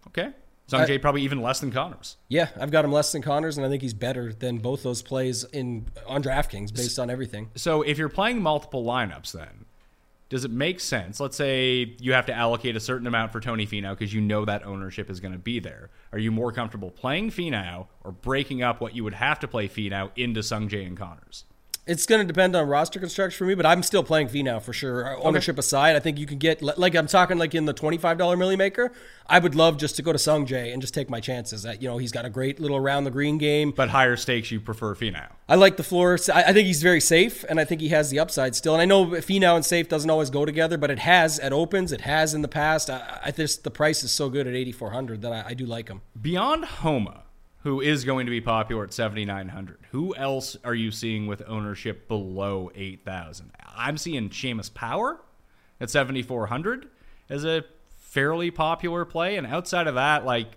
Okay. 0.09 0.33
Sungjae 0.69 1.01
probably 1.01 1.23
even 1.23 1.41
less 1.41 1.61
than 1.61 1.73
Conners. 1.73 2.17
Yeah, 2.29 2.51
I've 2.61 2.71
got 2.71 2.85
him 2.85 2.93
less 2.93 3.11
than 3.13 3.23
Conners, 3.23 3.57
and 3.57 3.65
I 3.65 3.71
think 3.71 3.81
he's 3.81 3.95
better 3.95 4.35
than 4.35 4.59
both 4.59 4.83
those 4.83 5.01
plays 5.01 5.45
in 5.45 5.87
on 6.07 6.23
DraftKings 6.23 6.75
based 6.75 6.99
on 6.99 7.09
everything. 7.09 7.51
So 7.55 7.81
if 7.81 7.97
you're 7.97 8.11
playing 8.11 8.43
multiple 8.43 8.85
lineups, 8.85 9.33
then 9.33 9.65
does 10.29 10.45
it 10.45 10.51
make 10.51 10.81
sense? 10.81 11.21
Let's 11.21 11.37
say 11.37 11.97
you 12.01 12.13
have 12.13 12.27
to 12.27 12.35
allocate 12.35 12.77
a 12.77 12.81
certain 12.81 13.07
amount 13.07 13.33
for 13.33 13.41
Tony 13.41 13.67
Finau 13.67 13.91
because 13.91 14.13
you 14.13 14.21
know 14.21 14.45
that 14.45 14.67
ownership 14.67 15.09
is 15.09 15.21
going 15.21 15.33
to 15.33 15.39
be 15.39 15.59
there. 15.59 15.89
Are 16.13 16.19
you 16.19 16.31
more 16.31 16.53
comfortable 16.53 16.91
playing 16.91 17.31
Finau 17.31 17.87
or 18.05 18.13
breaking 18.13 18.63
up 18.63 18.83
what 18.83 18.95
you 18.95 19.05
would 19.05 19.15
have 19.15 19.39
to 19.41 19.49
play 19.49 19.69
Finau 19.69 20.11
into 20.17 20.41
Sungjae 20.41 20.87
and 20.87 20.99
Conners? 20.99 21.45
It's 21.89 22.05
going 22.05 22.21
to 22.21 22.27
depend 22.27 22.55
on 22.55 22.69
roster 22.69 23.01
construction 23.01 23.39
for 23.39 23.47
me, 23.47 23.55
but 23.55 23.65
I'm 23.65 23.83
still 23.83 24.05
playing 24.05 24.29
Finau 24.29 24.61
for 24.61 24.75
sure. 24.75 25.17
Uh, 25.17 25.21
ownership 25.23 25.59
aside, 25.59 25.97
I 25.97 26.01
think 26.01 26.19
you 26.19 26.27
can 26.27 26.37
get 26.37 26.61
like 26.61 26.95
I'm 26.95 27.07
talking 27.07 27.39
like 27.39 27.55
in 27.55 27.65
the 27.65 27.73
$25 27.73 28.19
milli 28.19 28.59
maker. 28.59 28.93
I 29.27 29.39
would 29.39 29.55
love 29.55 29.79
just 29.79 29.97
to 29.97 30.03
go 30.03 30.13
to 30.13 30.19
Sungjae 30.19 30.71
and 30.73 30.83
just 30.83 30.93
take 30.93 31.09
my 31.09 31.21
chances. 31.21 31.63
That 31.63 31.81
you 31.81 31.89
know 31.89 31.97
he's 31.97 32.13
got 32.13 32.27
a 32.27 32.31
great 32.31 32.61
little 32.61 32.77
around 32.77 33.05
the 33.05 33.11
green 33.11 33.39
game. 33.39 33.71
But 33.71 33.89
higher 33.89 34.17
stakes, 34.17 34.51
you 34.51 34.61
prefer 34.61 34.95
Finau. 34.95 35.29
I 35.49 35.55
like 35.55 35.79
the 35.79 35.83
floor. 35.83 36.19
I 36.33 36.45
I 36.45 36.53
think 36.53 36.67
he's 36.67 36.83
very 36.83 37.01
safe, 37.01 37.43
and 37.49 37.59
I 37.59 37.65
think 37.65 37.81
he 37.81 37.89
has 37.89 38.11
the 38.11 38.19
upside 38.19 38.55
still. 38.55 38.75
And 38.75 38.83
I 38.83 38.85
know 38.85 39.07
Finau 39.07 39.57
and 39.57 39.65
safe 39.65 39.89
doesn't 39.89 40.11
always 40.11 40.29
go 40.29 40.45
together, 40.45 40.77
but 40.77 40.91
it 40.91 40.99
has 40.99 41.39
at 41.39 41.55
opens. 41.55 41.93
It 41.93 42.03
has 42.03 42.35
in 42.35 42.43
the 42.43 42.49
past. 42.49 42.91
I, 42.91 43.21
I 43.25 43.31
just 43.31 43.65
the 43.65 43.71
price 43.71 44.05
is 44.05 44.13
so 44.13 44.29
good 44.29 44.47
at 44.47 44.55
8,400 44.55 45.23
that 45.23 45.33
I, 45.33 45.45
I 45.49 45.55
do 45.55 45.65
like 45.65 45.89
him. 45.89 46.03
Beyond 46.21 46.65
Homa, 46.67 47.23
who 47.63 47.81
is 47.81 48.05
going 48.05 48.27
to 48.27 48.31
be 48.31 48.41
popular 48.41 48.85
at 48.85 48.93
7,900, 48.93 49.79
who 49.91 50.15
else 50.15 50.57
are 50.65 50.75
you 50.75 50.91
seeing 50.91 51.27
with 51.27 51.43
ownership 51.47 52.09
below 52.09 52.71
8,000? 52.75 53.51
I'm 53.77 53.99
seeing 53.99 54.31
Seamus 54.31 54.73
Power 54.73 55.21
at 55.81 55.91
7,400 55.91 56.89
as 57.29 57.45
a 57.45 57.65
fairly 57.99 58.51
popular 58.51 59.05
play. 59.05 59.37
And 59.37 59.47
outside 59.47 59.87
of 59.87 59.97
that, 59.97 60.25
like, 60.25 60.53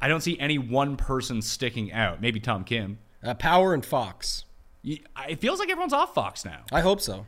I 0.00 0.08
don't 0.08 0.20
see 0.20 0.38
any 0.38 0.58
one 0.58 0.96
person 0.96 1.42
sticking 1.42 1.92
out. 1.92 2.20
Maybe 2.20 2.40
Tom 2.40 2.64
Kim. 2.64 2.98
Uh, 3.22 3.34
Power 3.34 3.74
and 3.74 3.84
Fox. 3.84 4.44
It 4.84 5.40
feels 5.40 5.58
like 5.58 5.70
everyone's 5.70 5.92
off 5.92 6.14
Fox 6.14 6.44
now. 6.44 6.62
I 6.72 6.80
hope 6.80 7.00
so. 7.00 7.26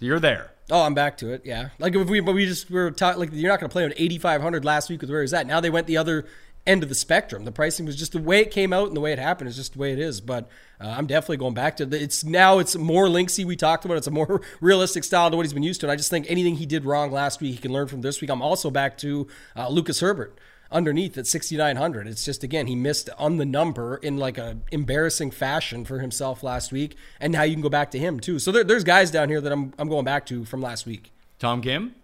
You're 0.00 0.18
there. 0.18 0.50
Oh, 0.70 0.82
I'm 0.82 0.94
back 0.94 1.18
to 1.18 1.32
it. 1.32 1.42
Yeah, 1.44 1.70
like 1.78 1.94
if 1.94 2.08
we, 2.08 2.20
but 2.20 2.34
we 2.34 2.46
just 2.46 2.70
we 2.70 2.76
were 2.76 2.90
talking 2.90 3.20
like 3.20 3.30
you're 3.32 3.50
not 3.50 3.60
going 3.60 3.68
to 3.68 3.72
play 3.72 3.84
on 3.84 3.92
8,500 3.96 4.64
last 4.64 4.88
week 4.88 5.02
with 5.02 5.10
where 5.10 5.20
he's 5.20 5.34
at. 5.34 5.46
Now 5.46 5.60
they 5.60 5.68
went 5.68 5.86
the 5.86 5.98
other 5.98 6.26
end 6.70 6.82
of 6.82 6.88
the 6.88 6.94
spectrum. 6.94 7.44
The 7.44 7.52
pricing 7.52 7.84
was 7.84 7.96
just 7.96 8.12
the 8.12 8.20
way 8.20 8.40
it 8.40 8.50
came 8.50 8.72
out 8.72 8.86
and 8.86 8.96
the 8.96 9.00
way 9.00 9.12
it 9.12 9.18
happened 9.18 9.48
is 9.48 9.56
just 9.56 9.72
the 9.72 9.78
way 9.78 9.92
it 9.92 9.98
is. 9.98 10.20
But 10.20 10.48
uh, 10.80 10.94
I'm 10.96 11.06
definitely 11.06 11.38
going 11.38 11.54
back 11.54 11.76
to 11.78 11.86
the, 11.86 12.00
it's 12.00 12.24
now 12.24 12.58
it's 12.58 12.76
more 12.76 13.06
linksy. 13.06 13.44
We 13.44 13.56
talked 13.56 13.84
about 13.84 13.96
it's 13.96 14.06
a 14.06 14.12
more 14.12 14.40
realistic 14.60 15.04
style 15.04 15.30
to 15.30 15.36
what 15.36 15.44
he's 15.44 15.52
been 15.52 15.62
used 15.62 15.80
to. 15.80 15.86
And 15.86 15.92
I 15.92 15.96
just 15.96 16.10
think 16.10 16.26
anything 16.28 16.56
he 16.56 16.66
did 16.66 16.84
wrong 16.84 17.10
last 17.10 17.40
week 17.40 17.54
he 17.54 17.58
can 17.58 17.72
learn 17.72 17.88
from 17.88 18.02
this 18.02 18.20
week. 18.20 18.30
I'm 18.30 18.42
also 18.42 18.70
back 18.70 18.96
to 18.98 19.26
uh, 19.56 19.68
Lucas 19.68 20.00
Herbert 20.00 20.38
underneath 20.72 21.18
at 21.18 21.26
6900 21.26 22.06
it's 22.06 22.24
just 22.24 22.44
again 22.44 22.68
he 22.68 22.76
missed 22.76 23.10
on 23.18 23.38
the 23.38 23.44
number 23.44 23.96
in 23.96 24.16
like 24.16 24.38
a 24.38 24.56
embarrassing 24.70 25.28
fashion 25.28 25.84
for 25.84 25.98
himself 25.98 26.44
last 26.44 26.70
week 26.70 26.94
and 27.18 27.32
now 27.32 27.42
you 27.42 27.54
can 27.54 27.60
go 27.60 27.68
back 27.68 27.90
to 27.90 27.98
him 27.98 28.20
too 28.20 28.38
so 28.38 28.52
there, 28.52 28.62
there's 28.62 28.84
guys 28.84 29.10
down 29.10 29.28
here 29.28 29.40
that 29.40 29.50
I'm, 29.50 29.72
I'm 29.80 29.88
going 29.88 30.04
back 30.04 30.26
to 30.26 30.44
from 30.44 30.62
last 30.62 30.86
week 30.86 31.10
Tom 31.40 31.60
Kim? 31.60 31.96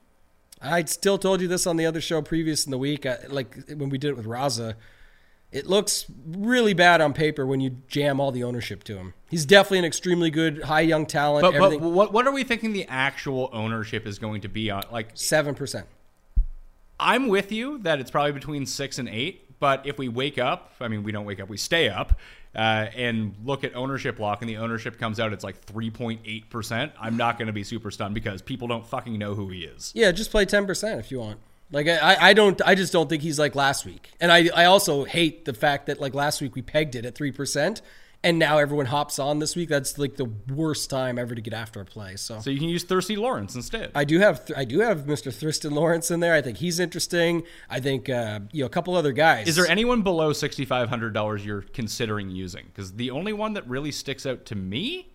I 0.60 0.84
still 0.84 1.18
told 1.18 1.40
you 1.40 1.48
this 1.48 1.66
on 1.66 1.76
the 1.76 1.86
other 1.86 2.00
show 2.00 2.22
previous 2.22 2.64
in 2.64 2.70
the 2.70 2.78
week, 2.78 3.06
I, 3.06 3.18
like 3.28 3.56
when 3.68 3.88
we 3.88 3.98
did 3.98 4.10
it 4.10 4.16
with 4.16 4.26
Raza. 4.26 4.74
It 5.52 5.66
looks 5.66 6.06
really 6.26 6.74
bad 6.74 7.00
on 7.00 7.12
paper 7.12 7.46
when 7.46 7.60
you 7.60 7.76
jam 7.88 8.20
all 8.20 8.32
the 8.32 8.42
ownership 8.42 8.82
to 8.84 8.96
him. 8.96 9.14
He's 9.30 9.46
definitely 9.46 9.78
an 9.78 9.84
extremely 9.84 10.30
good, 10.30 10.64
high 10.64 10.80
young 10.80 11.06
talent. 11.06 11.42
But, 11.42 11.58
but 11.58 11.80
what, 11.80 12.12
what 12.12 12.26
are 12.26 12.32
we 12.32 12.42
thinking 12.42 12.72
the 12.72 12.86
actual 12.88 13.48
ownership 13.52 14.06
is 14.06 14.18
going 14.18 14.40
to 14.40 14.48
be 14.48 14.70
on? 14.70 14.82
Like, 14.90 15.10
seven 15.14 15.54
percent. 15.54 15.86
I'm 16.98 17.28
with 17.28 17.52
you 17.52 17.78
that 17.78 18.00
it's 18.00 18.10
probably 18.10 18.32
between 18.32 18.66
six 18.66 18.98
and 18.98 19.08
eight. 19.08 19.58
But 19.58 19.86
if 19.86 19.98
we 19.98 20.08
wake 20.08 20.38
up, 20.38 20.72
I 20.80 20.88
mean, 20.88 21.02
we 21.02 21.12
don't 21.12 21.24
wake 21.24 21.40
up, 21.40 21.48
we 21.48 21.56
stay 21.56 21.88
up, 21.88 22.18
uh, 22.56 22.88
and 22.96 23.34
look 23.44 23.64
at 23.64 23.76
ownership 23.76 24.18
lock, 24.18 24.40
and 24.40 24.48
the 24.48 24.56
ownership 24.56 24.98
comes 24.98 25.20
out, 25.20 25.32
it's 25.34 25.44
like 25.44 25.64
3.8 25.66 26.48
percent. 26.48 26.92
I'm 26.98 27.16
not 27.16 27.38
going 27.38 27.48
to 27.48 27.52
be 27.52 27.62
super 27.62 27.90
stunned 27.90 28.14
because 28.14 28.40
people 28.40 28.66
don't 28.66 28.86
fucking 28.86 29.18
know 29.18 29.34
who 29.34 29.50
he 29.50 29.60
is. 29.60 29.92
Yeah, 29.94 30.10
just 30.10 30.30
play 30.30 30.46
ten 30.46 30.66
percent 30.66 30.98
if 30.98 31.10
you 31.10 31.20
want. 31.20 31.38
Like 31.70 31.88
I, 31.88 32.16
I 32.20 32.32
don't, 32.32 32.60
I 32.64 32.74
just 32.74 32.92
don't 32.92 33.08
think 33.08 33.22
he's 33.22 33.38
like 33.38 33.54
last 33.54 33.84
week. 33.84 34.10
And 34.20 34.32
I, 34.32 34.48
I 34.54 34.64
also 34.66 35.04
hate 35.04 35.44
the 35.44 35.52
fact 35.52 35.86
that 35.86 36.00
like 36.00 36.14
last 36.14 36.40
week 36.40 36.54
we 36.54 36.62
pegged 36.62 36.94
it 36.94 37.04
at 37.04 37.14
three 37.14 37.32
percent, 37.32 37.82
and 38.22 38.38
now 38.38 38.58
everyone 38.58 38.86
hops 38.86 39.18
on 39.18 39.38
this 39.38 39.54
week. 39.54 39.68
That's 39.68 39.98
like 39.98 40.16
the 40.16 40.30
worst 40.52 40.90
time 40.90 41.18
ever 41.18 41.34
to 41.34 41.40
get 41.40 41.54
after 41.54 41.80
a 41.80 41.84
play. 41.84 42.16
So 42.16 42.40
So 42.40 42.50
you 42.50 42.58
can 42.58 42.68
use 42.68 42.84
Thirsty 42.84 43.16
Lawrence 43.16 43.54
instead. 43.54 43.92
I 43.94 44.04
do 44.04 44.18
have 44.18 44.50
I 44.56 44.64
do 44.64 44.80
have 44.80 45.06
Mr. 45.06 45.32
Thriston 45.32 45.72
Lawrence 45.72 46.10
in 46.10 46.20
there. 46.20 46.34
I 46.34 46.42
think 46.42 46.58
he's 46.58 46.80
interesting. 46.80 47.42
I 47.70 47.80
think 47.80 48.08
uh, 48.08 48.40
you 48.52 48.62
know 48.62 48.66
a 48.66 48.70
couple 48.70 48.94
other 48.96 49.12
guys. 49.12 49.48
Is 49.48 49.56
there 49.56 49.68
anyone 49.68 50.02
below 50.02 50.32
sixty 50.32 50.64
five 50.64 50.88
hundred 50.88 51.14
dollars 51.14 51.44
you're 51.44 51.62
considering 51.62 52.30
using? 52.30 52.66
Because 52.66 52.94
the 52.94 53.10
only 53.10 53.32
one 53.32 53.54
that 53.54 53.68
really 53.68 53.92
sticks 53.92 54.26
out 54.26 54.44
to 54.46 54.54
me 54.54 55.12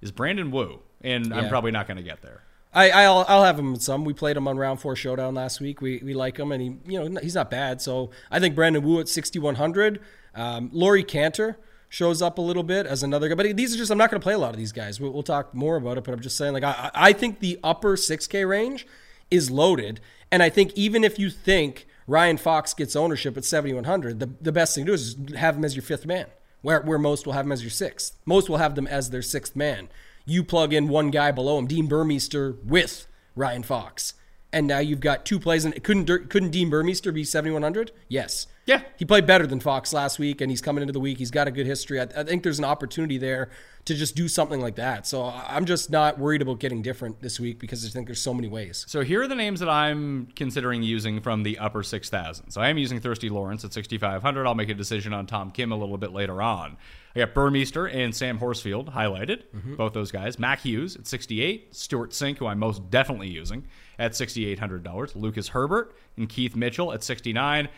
is 0.00 0.10
Brandon 0.12 0.50
Wu, 0.50 0.80
and 1.00 1.32
I'm 1.32 1.48
probably 1.48 1.70
not 1.70 1.86
going 1.86 1.98
to 1.98 2.02
get 2.02 2.22
there. 2.22 2.42
I 2.72 2.90
I'll, 2.90 3.24
I'll 3.26 3.44
have 3.44 3.58
him 3.58 3.74
in 3.74 3.80
some. 3.80 4.04
We 4.04 4.12
played 4.12 4.36
him 4.36 4.46
on 4.46 4.56
round 4.56 4.80
four 4.80 4.94
showdown 4.94 5.34
last 5.34 5.60
week. 5.60 5.80
We 5.80 6.00
we 6.04 6.14
like 6.14 6.38
him, 6.38 6.52
and 6.52 6.62
he 6.62 6.92
you 6.92 7.02
know 7.02 7.20
he's 7.20 7.34
not 7.34 7.50
bad. 7.50 7.80
So 7.80 8.10
I 8.30 8.38
think 8.38 8.54
Brandon 8.54 8.82
Wu 8.82 9.00
at 9.00 9.08
sixty 9.08 9.38
one 9.38 9.56
hundred. 9.56 10.00
Um, 10.34 10.70
Laurie 10.72 11.02
Canter 11.02 11.58
shows 11.90 12.22
up 12.22 12.38
a 12.38 12.40
little 12.40 12.62
bit 12.62 12.86
as 12.86 13.02
another 13.02 13.28
guy, 13.28 13.34
but 13.34 13.54
these 13.54 13.74
are 13.74 13.76
just 13.76 13.90
I'm 13.90 13.98
not 13.98 14.10
going 14.10 14.18
to 14.20 14.24
play 14.24 14.32
a 14.32 14.38
lot 14.38 14.50
of 14.50 14.56
these 14.56 14.72
guys. 14.72 14.98
We'll, 14.98 15.10
we'll 15.10 15.22
talk 15.22 15.54
more 15.54 15.76
about 15.76 15.98
it, 15.98 16.04
but 16.04 16.14
I'm 16.14 16.20
just 16.20 16.38
saying 16.38 16.54
like 16.54 16.64
I 16.64 16.90
I 16.94 17.12
think 17.12 17.40
the 17.40 17.60
upper 17.62 17.98
six 17.98 18.26
K 18.26 18.46
range 18.46 18.86
is 19.30 19.50
loaded, 19.50 20.00
and 20.32 20.42
I 20.42 20.48
think 20.48 20.72
even 20.74 21.04
if 21.04 21.18
you 21.18 21.28
think 21.28 21.86
Ryan 22.06 22.38
Fox 22.38 22.72
gets 22.72 22.96
ownership 22.96 23.36
at 23.36 23.44
seventy 23.44 23.74
one 23.74 23.84
hundred, 23.84 24.20
the 24.20 24.30
the 24.40 24.52
best 24.52 24.74
thing 24.74 24.86
to 24.86 24.92
do 24.92 24.94
is 24.94 25.16
have 25.36 25.56
him 25.56 25.64
as 25.66 25.76
your 25.76 25.82
fifth 25.82 26.06
man. 26.06 26.26
Where 26.62 26.80
where 26.80 26.98
most 26.98 27.26
will 27.26 27.34
have 27.34 27.44
him 27.44 27.52
as 27.52 27.62
your 27.62 27.70
sixth. 27.70 28.16
Most 28.24 28.48
will 28.48 28.58
have 28.58 28.74
them 28.74 28.86
as 28.86 29.10
their 29.10 29.22
sixth 29.22 29.54
man 29.54 29.90
you 30.30 30.44
plug 30.44 30.72
in 30.72 30.88
one 30.88 31.10
guy 31.10 31.30
below 31.32 31.58
him, 31.58 31.66
Dean 31.66 31.88
Burmester 31.88 32.62
with 32.64 33.06
Ryan 33.34 33.62
Fox, 33.62 34.14
and 34.52 34.66
now 34.66 34.78
you've 34.78 35.00
got 35.00 35.24
two 35.24 35.38
plays. 35.38 35.64
And 35.64 35.82
couldn't 35.82 36.06
couldn't 36.06 36.50
Dean 36.50 36.70
Burmester 36.70 37.12
be 37.12 37.24
seventy 37.24 37.52
one 37.52 37.62
hundred? 37.62 37.92
Yes. 38.08 38.46
Yeah. 38.66 38.82
he 38.96 39.04
played 39.04 39.26
better 39.26 39.48
than 39.48 39.58
Fox 39.58 39.92
last 39.92 40.20
week, 40.20 40.40
and 40.40 40.48
he's 40.48 40.60
coming 40.60 40.82
into 40.82 40.92
the 40.92 41.00
week. 41.00 41.18
He's 41.18 41.32
got 41.32 41.48
a 41.48 41.50
good 41.50 41.66
history. 41.66 41.98
I, 41.98 42.04
I 42.04 42.22
think 42.22 42.44
there's 42.44 42.60
an 42.60 42.64
opportunity 42.64 43.18
there 43.18 43.50
to 43.86 43.94
just 43.94 44.14
do 44.14 44.28
something 44.28 44.60
like 44.60 44.76
that. 44.76 45.06
So 45.06 45.24
I'm 45.24 45.64
just 45.64 45.90
not 45.90 46.18
worried 46.18 46.42
about 46.42 46.60
getting 46.60 46.82
different 46.82 47.20
this 47.20 47.40
week 47.40 47.58
because 47.58 47.84
I 47.84 47.88
think 47.88 48.06
there's 48.06 48.20
so 48.20 48.34
many 48.34 48.46
ways. 48.46 48.84
So 48.88 49.00
here 49.00 49.22
are 49.22 49.28
the 49.28 49.34
names 49.34 49.60
that 49.60 49.68
I'm 49.68 50.28
considering 50.36 50.82
using 50.82 51.20
from 51.20 51.42
the 51.42 51.58
upper 51.58 51.82
6,000. 51.82 52.50
So 52.50 52.60
I 52.60 52.68
am 52.68 52.78
using 52.78 53.00
Thirsty 53.00 53.28
Lawrence 53.28 53.64
at 53.64 53.72
6,500. 53.72 54.46
I'll 54.46 54.54
make 54.54 54.68
a 54.68 54.74
decision 54.74 55.12
on 55.12 55.26
Tom 55.26 55.50
Kim 55.50 55.72
a 55.72 55.76
little 55.76 55.98
bit 55.98 56.12
later 56.12 56.42
on. 56.42 56.76
I 57.16 57.20
got 57.20 57.34
Burmester 57.34 57.92
and 57.92 58.14
Sam 58.14 58.38
Horsfield 58.38 58.92
highlighted, 58.92 59.42
mm-hmm. 59.54 59.74
both 59.74 59.94
those 59.94 60.12
guys. 60.12 60.38
Mac 60.38 60.60
Hughes 60.60 60.94
at 60.94 61.06
68, 61.08 61.74
Stewart 61.74 62.10
Cink, 62.10 62.38
who 62.38 62.46
I'm 62.46 62.60
most 62.60 62.88
definitely 62.90 63.28
using, 63.28 63.66
at 64.00 64.12
$6,800. 64.12 65.14
Lucas 65.14 65.48
Herbert 65.48 65.94
and 66.16 66.28
Keith 66.28 66.56
Mitchell 66.56 66.92
at 66.92 67.04
69. 67.04 67.68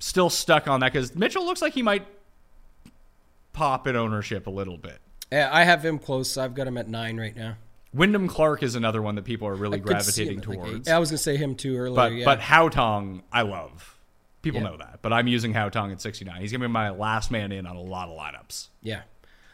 Still 0.00 0.28
stuck 0.28 0.68
on 0.68 0.80
that 0.80 0.92
because 0.92 1.14
Mitchell 1.14 1.46
looks 1.46 1.62
like 1.62 1.72
he 1.72 1.82
might 1.82 2.04
pop 3.52 3.86
in 3.86 3.96
ownership 3.96 4.46
a 4.46 4.50
little 4.50 4.76
bit. 4.76 4.98
Yeah, 5.32 5.48
I 5.50 5.64
have 5.64 5.84
him 5.84 5.98
close. 5.98 6.36
I've 6.36 6.54
got 6.54 6.66
him 6.66 6.76
at 6.76 6.88
nine 6.88 7.18
right 7.18 7.34
now. 7.34 7.56
Wyndham 7.94 8.26
Clark 8.26 8.64
is 8.64 8.74
another 8.74 9.00
one 9.00 9.14
that 9.14 9.24
people 9.24 9.46
are 9.46 9.54
really 9.54 9.78
see 9.78 9.84
gravitating 9.84 10.40
at, 10.40 10.46
like, 10.48 10.58
towards. 10.58 10.88
I 10.88 10.98
was 10.98 11.10
gonna 11.10 11.18
say 11.18 11.36
him 11.36 11.54
too 11.54 11.76
earlier. 11.76 11.94
But 11.94 12.12
yeah. 12.12 12.24
but 12.24 12.40
Haotong, 12.40 13.22
I 13.32 13.42
love. 13.42 13.96
People 14.42 14.60
Yeah. 14.60 14.70
know 14.70 14.76
that. 14.78 14.98
But 15.00 15.12
I'm 15.12 15.28
using 15.28 15.54
Haotong 15.54 15.92
at 15.92 16.00
69. 16.00 16.40
He's 16.40 16.50
gonna 16.50 16.64
be 16.64 16.72
my 16.72 16.90
last 16.90 17.30
man 17.30 17.52
in 17.52 17.66
on 17.66 17.76
a 17.76 17.80
lot 17.80 18.08
of 18.08 18.18
lineups. 18.18 18.68
Yeah. 18.82 19.02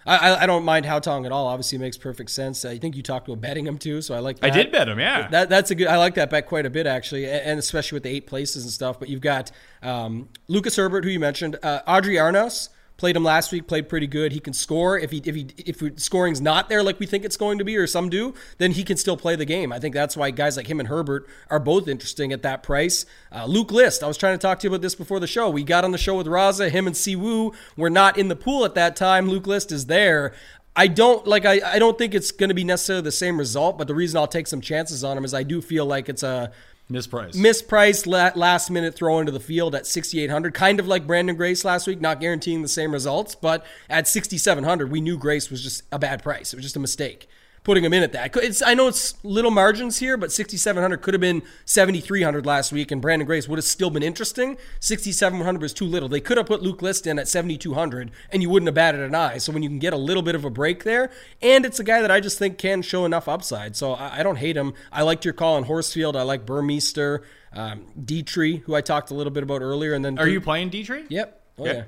I, 0.07 0.45
I, 0.45 0.47
don't 0.47 0.65
mind 0.65 0.87
Haotong 0.87 1.27
at 1.27 1.33
all. 1.33 1.47
Obviously, 1.47 1.77
it 1.77 1.81
makes 1.81 1.99
perfect 1.99 2.31
sense. 2.31 2.65
I 2.65 2.79
think 2.79 2.97
you 2.97 3.03
talked 3.03 3.29
about 3.29 3.41
betting 3.41 3.67
him 3.67 3.77
too, 3.77 4.01
so 4.01 4.15
I 4.15 4.21
like. 4.21 4.41
That. 4.41 4.51
I 4.51 4.55
did 4.55 4.73
bet 4.73 4.89
him, 4.89 4.99
yeah. 4.99 5.29
That 5.29 5.51
that's 5.51 5.71
a 5.71 5.75
good. 5.75 5.89
I 5.89 5.99
like 5.99 6.15
that 6.15 6.31
bet 6.31 6.47
quite 6.47 6.65
a 6.65 6.71
bit 6.71 6.87
actually, 6.87 7.27
and 7.29 7.59
especially 7.59 7.97
with 7.97 8.05
the 8.05 8.11
eight 8.11 8.27
places 8.27 8.65
and 8.65 8.73
stuff. 8.73 8.99
But 8.99 9.09
you've 9.09 9.21
got 9.21 9.51
um, 9.83 10.29
Lucas 10.49 10.77
Herbert, 10.77 11.05
who 11.05 11.11
you 11.11 11.21
mentioned, 11.21 11.59
uh, 11.63 11.83
Adri 11.87 12.15
Arnaus. 12.19 12.71
Played 13.01 13.17
him 13.17 13.25
last 13.25 13.51
week. 13.51 13.67
Played 13.67 13.89
pretty 13.89 14.07
good. 14.07 14.31
He 14.31 14.41
can 14.41 14.53
score. 14.53 14.99
If 14.99 15.11
he 15.11 15.23
if 15.25 15.35
he 15.35 15.49
if 15.57 15.99
scoring's 15.99 16.43
not 16.43 16.69
there 16.69 16.83
like 16.83 17.01
we 17.01 17.07
think 17.07 17.25
it's 17.25 17.39
going 17.39 17.57
to 17.57 17.65
be, 17.65 17.79
or 17.79 17.87
some 17.87 18.11
do, 18.11 18.35
then 18.59 18.73
he 18.73 18.85
can 18.85 18.99
still 18.99 19.17
play 19.17 19.37
the 19.37 19.47
game. 19.47 19.73
I 19.73 19.79
think 19.79 19.95
that's 19.95 20.19
why 20.19 20.31
guys 20.33 20.59
like 20.59 20.67
him 20.67 20.81
and 20.81 20.87
Herbert 20.87 21.27
are 21.49 21.59
both 21.59 21.89
interesting 21.89 22.31
at 22.31 22.43
that 22.43 22.63
price. 22.63 23.07
Uh, 23.33 23.47
Luke 23.47 23.73
List. 23.73 24.05
I 24.05 24.07
was 24.07 24.19
trying 24.19 24.35
to 24.35 24.39
talk 24.39 24.59
to 24.59 24.67
you 24.67 24.71
about 24.71 24.83
this 24.83 24.95
before 24.95 25.19
the 25.19 25.27
show. 25.27 25.49
We 25.49 25.65
got 25.65 25.83
on 25.83 25.93
the 25.93 25.99
show 25.99 26.15
with 26.19 26.27
Raza. 26.27 26.69
Him 26.71 26.87
and 26.87 26.95
Siwoo 26.95 27.55
were 27.75 27.89
not 27.89 28.19
in 28.19 28.29
the 28.29 28.37
pool 28.37 28.67
at 28.67 28.75
that 28.75 28.97
time. 28.97 29.31
Luke 29.31 29.47
List 29.47 29.73
is 29.73 29.87
there. 29.87 30.35
I 30.77 30.87
don't 30.87 31.27
like. 31.27 31.47
I, 31.47 31.61
I 31.65 31.79
don't 31.79 31.97
think 31.97 32.15
it's 32.15 32.31
going 32.31 32.51
to 32.51 32.55
be 32.55 32.65
necessarily 32.65 33.03
the 33.03 33.13
same 33.13 33.39
result. 33.39 33.79
But 33.79 33.89
the 33.89 33.95
reason 33.95 34.19
I'll 34.19 34.27
take 34.27 34.47
some 34.47 34.61
chances 34.61 35.03
on 35.03 35.17
him 35.17 35.25
is 35.25 35.33
I 35.33 35.43
do 35.43 35.63
feel 35.63 35.87
like 35.87 36.11
it's 36.11 36.23
a 36.23 36.53
Mispriced. 36.91 37.37
mispriced 37.37 38.07
la- 38.07 38.33
last 38.35 38.71
minute 38.71 38.95
throw 38.95 39.21
into 39.21 39.31
the 39.31 39.39
field 39.41 39.75
at 39.75 39.87
6800 39.87 40.53
kind 40.53 40.81
of 40.81 40.89
like 40.89 41.07
branden 41.07 41.37
grace 41.37 41.65
last 41.65 41.87
week 41.87 42.01
not 42.01 42.21
guaranteeing 42.21 42.63
the 42.63 42.69
same 42.69 42.93
results 42.93 43.35
but 43.37 43.65
at 43.89 44.09
6700 44.09 44.91
we 44.91 45.01
knew 45.01 45.17
grace 45.17 45.51
was 45.51 45.63
just 45.63 45.85
a 45.93 45.99
bad 45.99 46.23
price. 46.23 46.53
It 46.53 46.57
was 46.57 46.65
just 46.65 46.77
a 46.77 46.81
mistake 46.81 47.29
putting 47.63 47.85
him 47.85 47.93
in 47.93 48.03
at 48.03 48.13
that 48.13 48.35
it's, 48.37 48.63
i 48.63 48.73
know 48.75 48.89
it's 48.89 49.23
little 49.23 49.51
margins 49.51 49.99
here 49.99 50.17
but 50.17 50.33
6700 50.33 51.03
could 51.03 51.15
have 51.15 51.21
been 51.21 51.43
7300 51.65 52.47
last 52.47 52.73
week 52.73 52.91
and 52.91 53.03
branden 53.03 53.27
grace 53.27 53.47
would 53.49 53.59
have 53.59 53.65
still 53.65 53.91
been 53.91 54.03
interesting 54.03 54.57
6700 54.81 55.61
was 55.61 55.73
too 55.73 55.85
little 55.85 56.09
they 56.09 56.21
could 56.21 56.37
have 56.37 56.47
put 56.47 56.63
luke 56.63 56.83
list 56.83 57.07
in 57.07 57.19
at 57.19 57.29
7200 57.29 58.11
and 58.31 58.43
you 58.43 58.49
wouldn't 58.49 58.67
have 58.69 58.75
batted 58.75 59.01
an 59.01 59.15
eye 59.15 59.39
so 59.39 59.53
when 59.53 59.63
you 59.63 59.69
can 59.69 59.79
get 59.79 59.93
a 59.93 59.99
little 59.99 60.23
bit 60.23 60.35
of 60.35 60.45
a 60.45 60.51
break 60.51 60.85
there 60.85 61.11
and 61.43 61.67
it's 61.67 61.79
a 61.79 61.85
guy 61.85 62.01
that 62.01 62.11
i 62.11 62.19
just 62.21 62.39
think 62.39 62.59
can 62.59 62.83
show 62.83 63.05
enough 63.05 63.29
upside 63.29 63.77
so 63.77 63.93
i, 63.93 64.21
I 64.21 64.23
don't 64.23 64.37
hate 64.37 64.57
him 64.57 64.73
i 64.91 65.03
liked 65.03 65.25
your 65.25 65.35
call 65.35 65.57
on 65.57 65.65
horsfield 65.65 66.17
i 66.17 66.23
like 66.23 66.47
burmester 66.47 67.23
um, 67.53 67.87
Dietrich, 68.05 68.63
who 68.63 68.77
I 68.77 68.81
talked 68.81 69.11
a 69.11 69.15
little 69.15 69.33
bit 69.33 69.43
about 69.43 69.61
earlier, 69.61 69.93
and 69.93 70.05
then 70.05 70.21
Are 70.21 70.29
you 70.29 70.41
playing 70.41 70.71
Dietrich? 70.71 71.07
Yep. 71.09 71.43
Oh 71.59 71.67
Yeah. 71.67 71.73
yeah. 71.73 71.83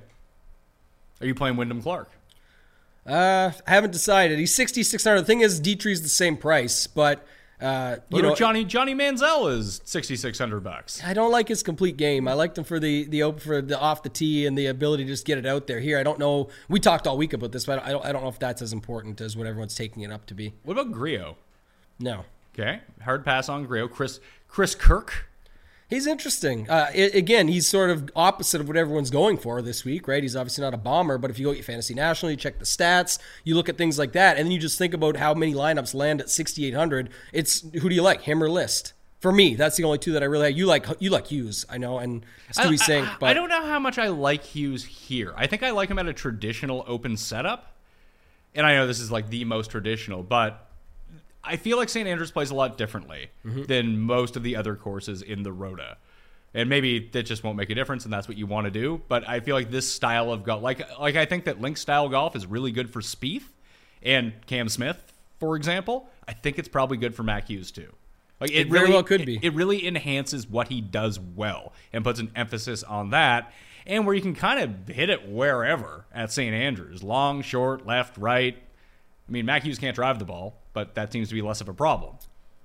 Are 1.20 1.26
you 1.26 1.36
playing 1.36 1.56
Wyndham 1.56 1.80
Clark? 1.80 2.10
Uh, 3.06 3.50
I 3.66 3.70
haven't 3.70 3.90
decided. 3.90 4.38
He's 4.38 4.54
sixty 4.54 4.82
six 4.82 5.04
hundred. 5.04 5.22
The 5.22 5.26
thing 5.26 5.40
is, 5.40 5.60
Dietrich's 5.60 6.02
the 6.02 6.08
same 6.08 6.36
price, 6.36 6.86
but 6.86 7.26
uh, 7.60 7.96
you 8.10 8.22
know, 8.22 8.34
Johnny 8.34 8.64
Johnny 8.64 8.94
Manziel 8.94 9.52
is 9.56 9.80
sixty 9.84 10.16
six 10.16 10.38
hundred 10.38 10.64
bucks. 10.64 11.02
I 11.04 11.14
don't 11.14 11.30
like 11.30 11.48
his 11.48 11.62
complete 11.62 11.96
game. 11.96 12.26
I 12.28 12.34
liked 12.34 12.58
him 12.58 12.64
for 12.64 12.80
the 12.80 13.04
the 13.04 13.22
open 13.22 13.40
for 13.40 13.62
the 13.62 13.78
off 13.78 14.02
the 14.02 14.08
tee 14.08 14.46
and 14.46 14.56
the 14.56 14.66
ability 14.66 15.04
to 15.04 15.08
just 15.08 15.24
get 15.24 15.38
it 15.38 15.46
out 15.46 15.66
there. 15.66 15.80
Here, 15.80 15.98
I 15.98 16.02
don't 16.02 16.18
know. 16.18 16.48
We 16.68 16.80
talked 16.80 17.06
all 17.06 17.16
week 17.16 17.32
about 17.32 17.52
this, 17.52 17.64
but 17.64 17.82
I 17.82 17.90
don't. 17.90 18.04
I 18.04 18.12
don't 18.12 18.22
know 18.22 18.28
if 18.28 18.38
that's 18.38 18.62
as 18.62 18.72
important 18.72 19.20
as 19.20 19.36
what 19.36 19.46
everyone's 19.46 19.74
taking 19.74 20.02
it 20.02 20.10
up 20.12 20.26
to 20.26 20.34
be. 20.34 20.54
What 20.64 20.78
about 20.78 20.92
Grio? 20.92 21.36
No. 21.98 22.24
Okay, 22.54 22.80
hard 23.02 23.24
pass 23.24 23.48
on 23.48 23.64
Grio. 23.64 23.88
Chris 23.88 24.20
Chris 24.48 24.74
Kirk. 24.74 25.28
He's 25.92 26.06
interesting. 26.06 26.70
Uh, 26.70 26.86
i 26.88 27.10
again, 27.12 27.48
he's 27.48 27.66
sort 27.66 27.90
of 27.90 28.08
opposite 28.16 28.62
of 28.62 28.68
what 28.68 28.78
everyone's 28.78 29.10
going 29.10 29.36
for 29.36 29.60
this 29.60 29.84
week, 29.84 30.08
right? 30.08 30.22
He's 30.22 30.34
obviously 30.34 30.62
not 30.62 30.72
a 30.72 30.78
bomber, 30.78 31.18
but 31.18 31.30
if 31.30 31.38
you 31.38 31.44
go 31.44 31.52
at 31.52 31.62
Fantasy 31.62 31.92
National, 31.92 32.30
you 32.30 32.38
check 32.38 32.58
the 32.58 32.64
stats, 32.64 33.18
you 33.44 33.54
look 33.54 33.68
at 33.68 33.76
things 33.76 33.98
like 33.98 34.12
that, 34.12 34.38
and 34.38 34.46
then 34.46 34.52
you 34.52 34.58
just 34.58 34.78
think 34.78 34.94
about 34.94 35.18
how 35.18 35.34
many 35.34 35.52
lineups 35.52 35.92
land 35.92 36.22
at 36.22 36.30
6,800. 36.30 37.10
It's 37.34 37.60
who 37.74 37.90
do 37.90 37.94
you 37.94 38.00
like, 38.00 38.22
him 38.22 38.42
or 38.42 38.48
List? 38.48 38.94
For 39.20 39.32
me, 39.32 39.54
that's 39.54 39.76
the 39.76 39.84
only 39.84 39.98
two 39.98 40.12
that 40.12 40.22
I 40.22 40.26
really 40.26 40.46
like. 40.46 40.56
You 40.56 40.64
like 40.64 40.86
you 40.98 41.10
like 41.10 41.26
Hughes, 41.26 41.66
I 41.68 41.76
know, 41.76 41.98
and 41.98 42.24
Stewie 42.50 42.80
I, 42.80 42.86
Cink, 42.86 43.18
but 43.20 43.28
I 43.28 43.34
don't 43.34 43.50
know 43.50 43.66
how 43.66 43.78
much 43.78 43.98
I 43.98 44.08
like 44.08 44.44
Hughes 44.44 44.84
here. 44.84 45.34
I 45.36 45.46
think 45.46 45.62
I 45.62 45.72
like 45.72 45.90
him 45.90 45.98
at 45.98 46.06
a 46.06 46.14
traditional 46.14 46.84
open 46.86 47.18
setup. 47.18 47.76
And 48.54 48.66
I 48.66 48.76
know 48.76 48.86
this 48.86 48.98
is 48.98 49.10
like 49.10 49.28
the 49.28 49.44
most 49.44 49.70
traditional, 49.70 50.22
but 50.22 50.71
I 51.44 51.56
feel 51.56 51.76
like 51.76 51.88
St. 51.88 52.06
Andrews 52.08 52.30
plays 52.30 52.50
a 52.50 52.54
lot 52.54 52.78
differently 52.78 53.30
Mm-hmm. 53.44 53.64
than 53.64 53.98
most 54.00 54.36
of 54.36 54.42
the 54.42 54.56
other 54.56 54.76
courses 54.76 55.22
in 55.22 55.42
the 55.42 55.52
Rota. 55.52 55.96
And 56.54 56.68
maybe 56.68 57.08
that 57.12 57.22
just 57.24 57.42
won't 57.42 57.56
make 57.56 57.70
a 57.70 57.74
difference, 57.74 58.04
and 58.04 58.12
that's 58.12 58.28
what 58.28 58.36
you 58.36 58.46
want 58.46 58.66
to 58.66 58.70
do. 58.70 59.00
But 59.08 59.26
I 59.28 59.40
feel 59.40 59.56
like 59.56 59.70
this 59.70 59.90
style 59.90 60.30
of 60.32 60.44
golf, 60.44 60.62
like 60.62 60.82
like 61.00 61.16
I 61.16 61.24
think 61.24 61.44
that 61.46 61.60
link 61.60 61.78
style 61.78 62.08
golf 62.10 62.36
is 62.36 62.46
really 62.46 62.72
good 62.72 62.90
for 62.92 63.00
Spieth 63.00 63.44
and 64.02 64.32
Cam 64.46 64.68
Smith, 64.68 65.12
for 65.40 65.56
example. 65.56 66.08
I 66.28 66.34
think 66.34 66.58
it's 66.58 66.68
probably 66.68 66.98
good 66.98 67.14
for 67.14 67.22
Mac 67.22 67.48
Hughes 67.48 67.70
too. 67.72 67.90
Like 68.38 68.50
it, 68.50 68.54
It 68.66 68.68
very 68.68 68.82
really 68.82 68.92
well 68.94 69.02
could 69.02 69.22
it- 69.22 69.26
be. 69.26 69.38
It 69.42 69.54
really 69.54 69.86
enhances 69.86 70.46
what 70.46 70.68
he 70.68 70.80
does 70.82 71.18
well 71.18 71.72
and 71.92 72.04
puts 72.04 72.20
an 72.20 72.30
emphasis 72.36 72.82
on 72.82 73.10
that. 73.10 73.52
And 73.86 74.04
where 74.06 74.14
you 74.14 74.20
can 74.20 74.34
kind 74.36 74.60
of 74.60 74.94
hit 74.94 75.10
it 75.10 75.26
wherever 75.28 76.04
at 76.14 76.30
St. 76.30 76.54
Andrews, 76.54 77.02
long, 77.02 77.42
short, 77.42 77.84
left, 77.86 78.16
right. 78.18 78.56
I 79.28 79.32
mean, 79.32 79.46
Mac 79.46 79.64
Hughes 79.64 79.78
can't 79.78 79.96
drive 79.96 80.18
the 80.20 80.24
ball, 80.24 80.60
but 80.72 80.94
that 80.94 81.12
seems 81.12 81.28
to 81.28 81.34
be 81.34 81.42
less 81.42 81.60
of 81.60 81.68
a 81.68 81.74
problem. 81.74 82.16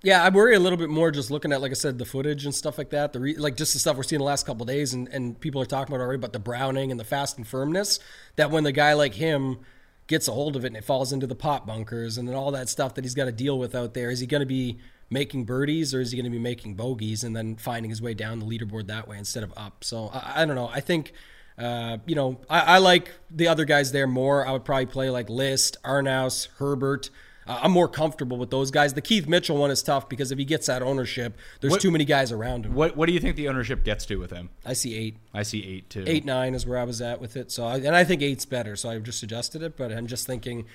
Yeah, 0.04 0.24
I 0.24 0.30
worry 0.30 0.56
a 0.56 0.60
little 0.60 0.78
bit 0.78 0.90
more 0.90 1.10
just 1.10 1.32
looking 1.32 1.52
at, 1.52 1.60
like 1.60 1.72
I 1.72 1.74
said, 1.74 1.98
the 1.98 2.06
footage 2.06 2.46
and 2.46 2.54
stuff 2.54 2.78
like 2.78 2.92
that. 2.92 3.14
The 3.14 3.20
re- 3.20 3.36
like 3.36 3.58
just 3.58 3.74
the 3.74 3.80
stuff 3.80 3.98
we're 3.98 4.04
seeing 4.04 4.20
the 4.20 4.26
last 4.26 4.46
couple 4.46 4.66
days, 4.66 4.94
and, 4.94 5.08
and 5.08 5.40
people 5.40 5.60
are 5.60 5.66
talking 5.66 5.94
about 5.94 6.04
already 6.04 6.20
about 6.20 6.34
the 6.34 6.40
browning 6.40 6.92
and 6.92 7.00
the 7.00 7.04
fast 7.04 7.38
and 7.38 7.48
firmness. 7.48 8.00
That 8.36 8.52
when 8.52 8.64
the 8.64 8.72
guy 8.72 8.94
like 8.94 9.16
him 9.16 9.60
gets 10.06 10.28
a 10.28 10.32
hold 10.32 10.56
of 10.56 10.64
it 10.64 10.68
and 10.68 10.78
it 10.78 10.84
falls 10.84 11.12
into 11.12 11.28
the 11.28 11.36
pot 11.36 11.66
bunkers 11.66 12.18
and 12.18 12.28
then 12.28 12.36
all 12.36 12.52
that 12.52 12.70
stuff 12.70 12.94
that 12.94 13.04
he's 13.04 13.16
got 13.16 13.26
to 13.26 13.32
deal 13.32 13.58
with 13.58 13.74
out 13.74 13.96
there, 13.96 14.12
is 14.12 14.20
he 14.20 14.28
going 14.28 14.40
to 14.42 14.46
be 14.46 14.78
making 15.10 15.46
birdies 15.46 15.96
or 15.96 16.00
is 16.00 16.12
he 16.12 16.18
going 16.18 16.32
to 16.32 16.36
be 16.36 16.42
making 16.42 16.76
bogeys 16.76 17.24
and 17.24 17.36
then 17.36 17.56
finding 17.56 17.90
his 17.90 18.02
way 18.02 18.14
down 18.14 18.40
the 18.40 18.46
leaderboard 18.46 18.88
that 18.88 19.08
way 19.08 19.18
instead 19.18 19.44
of 19.44 19.52
up? 19.58 19.84
So 19.84 20.10
I, 20.14 20.44
I 20.44 20.46
don't 20.46 20.56
know. 20.56 20.70
I 20.72 20.80
think. 20.80 21.12
Uh, 21.60 21.98
you 22.06 22.14
know, 22.14 22.40
I, 22.48 22.76
I 22.76 22.78
like 22.78 23.12
the 23.32 23.48
other 23.48 23.66
guys 23.66 23.92
there 23.92 24.06
more. 24.06 24.46
I 24.46 24.52
would 24.52 24.64
probably 24.64 24.86
play 24.86 25.10
like 25.10 25.28
List, 25.28 25.76
Arnaus, 25.84 26.50
Herbert. 26.60 27.10
Uh, 27.48 27.60
I'm 27.64 27.72
more 27.72 27.88
comfortable 27.88 28.38
with 28.38 28.50
those 28.50 28.72
guys. 28.72 28.94
The 28.94 29.02
Keith 29.02 29.28
Mitchell 29.28 29.58
one 29.58 29.72
is 29.72 29.82
tough 29.82 30.10
because 30.10 30.32
if 30.32 30.38
he 30.38 30.46
gets 30.46 30.68
that 30.68 30.82
ownership, 30.82 31.38
there's 31.62 31.72
What- 31.72 31.82
too 31.82 31.92
many 31.92 32.06
guys 32.06 32.32
around 32.32 32.66
him. 32.66 32.74
What 32.74 32.98
what 32.98 33.06
do 33.08 33.14
you 33.14 33.20
think 33.20 33.36
the 33.36 33.48
ownership 33.48 33.84
gets 33.84 34.06
to 34.08 34.18
with 34.18 34.32
him? 34.32 34.50
I 34.66 34.74
see 34.74 34.96
eight, 34.96 35.18
I 35.34 35.44
see 35.44 35.64
eight 35.66 35.90
too. 35.90 36.04
eight, 36.08 36.26
nine 36.26 36.54
is 36.56 36.66
where 36.66 36.78
I 36.78 36.84
was 36.84 37.02
at 37.02 37.22
with 37.22 37.38
it. 37.38 37.52
So, 37.52 37.66
I, 37.66 37.78
and 37.78 37.96
I 37.96 38.04
think 38.04 38.22
eight's 38.22 38.46
better. 38.46 38.76
So 38.76 38.90
I've 38.90 39.04
just 39.04 39.24
adjusted 39.24 39.62
it, 39.64 39.78
but 39.78 39.92
I'm 39.92 40.08
just 40.08 40.28
thinking. 40.28 40.66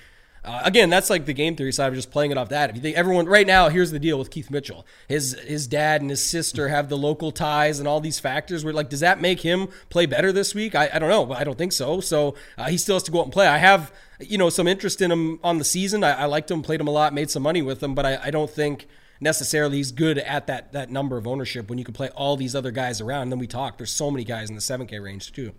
Uh, 0.45 0.61
again, 0.65 0.89
that's 0.89 1.09
like 1.09 1.25
the 1.25 1.33
game 1.33 1.55
theory 1.55 1.71
side. 1.71 1.87
I'm 1.87 1.95
just 1.95 2.11
playing 2.11 2.31
it 2.31 2.37
off 2.37 2.49
that. 2.49 2.69
If 2.69 2.75
you 2.75 2.81
think 2.81 2.97
everyone 2.97 3.27
right 3.27 3.47
now, 3.47 3.69
here's 3.69 3.91
the 3.91 3.99
deal 3.99 4.19
with 4.19 4.29
Keith 4.29 4.51
Mitchell. 4.51 4.85
His 5.07 5.39
his 5.45 5.67
dad 5.67 6.01
and 6.01 6.09
his 6.09 6.21
sister 6.21 6.67
have 6.67 6.89
the 6.89 6.97
local 6.97 7.31
ties 7.31 7.79
and 7.79 7.87
all 7.87 8.01
these 8.01 8.19
factors. 8.19 8.65
Where 8.65 8.73
like, 8.73 8.89
does 8.89 8.99
that 8.99 9.21
make 9.21 9.39
him 9.39 9.69
play 9.89 10.05
better 10.05 10.33
this 10.33 10.53
week? 10.53 10.75
I, 10.75 10.89
I 10.93 10.99
don't 10.99 11.09
know, 11.09 11.33
I 11.33 11.45
don't 11.45 11.57
think 11.57 11.71
so. 11.71 12.01
So 12.01 12.35
uh, 12.57 12.65
he 12.65 12.77
still 12.77 12.95
has 12.95 13.03
to 13.03 13.11
go 13.11 13.19
out 13.19 13.25
and 13.25 13.33
play. 13.33 13.47
I 13.47 13.57
have 13.57 13.93
you 14.19 14.37
know 14.37 14.49
some 14.49 14.67
interest 14.67 15.01
in 15.01 15.11
him 15.11 15.39
on 15.43 15.59
the 15.59 15.63
season. 15.63 16.03
I, 16.03 16.11
I 16.11 16.25
liked 16.25 16.51
him, 16.51 16.61
played 16.61 16.81
him 16.81 16.87
a 16.87 16.91
lot, 16.91 17.13
made 17.13 17.29
some 17.29 17.43
money 17.43 17.61
with 17.61 17.81
him, 17.81 17.95
but 17.95 18.05
I, 18.05 18.19
I 18.23 18.31
don't 18.31 18.49
think 18.49 18.87
necessarily 19.21 19.77
he's 19.77 19.93
good 19.93 20.17
at 20.17 20.47
that 20.47 20.73
that 20.73 20.91
number 20.91 21.17
of 21.17 21.25
ownership 21.25 21.69
when 21.69 21.79
you 21.79 21.85
can 21.85 21.93
play 21.93 22.09
all 22.09 22.35
these 22.35 22.53
other 22.53 22.71
guys 22.71 22.99
around. 22.99 23.23
And 23.23 23.31
then 23.31 23.39
we 23.39 23.47
talk. 23.47 23.77
There's 23.77 23.93
so 23.93 24.11
many 24.11 24.25
guys 24.25 24.49
in 24.49 24.55
the 24.55 24.61
7K 24.61 25.01
range 25.01 25.31
too. 25.31 25.53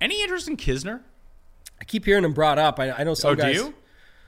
Any 0.00 0.22
interest 0.22 0.46
in 0.46 0.56
Kisner? 0.56 1.00
I 1.82 1.84
keep 1.84 2.04
hearing 2.04 2.24
him 2.24 2.32
brought 2.32 2.60
up. 2.60 2.78
I, 2.78 2.92
I 2.92 3.02
know 3.02 3.14
some 3.14 3.32
Oh, 3.32 3.34
do 3.34 3.42
guys. 3.42 3.56
you? 3.56 3.74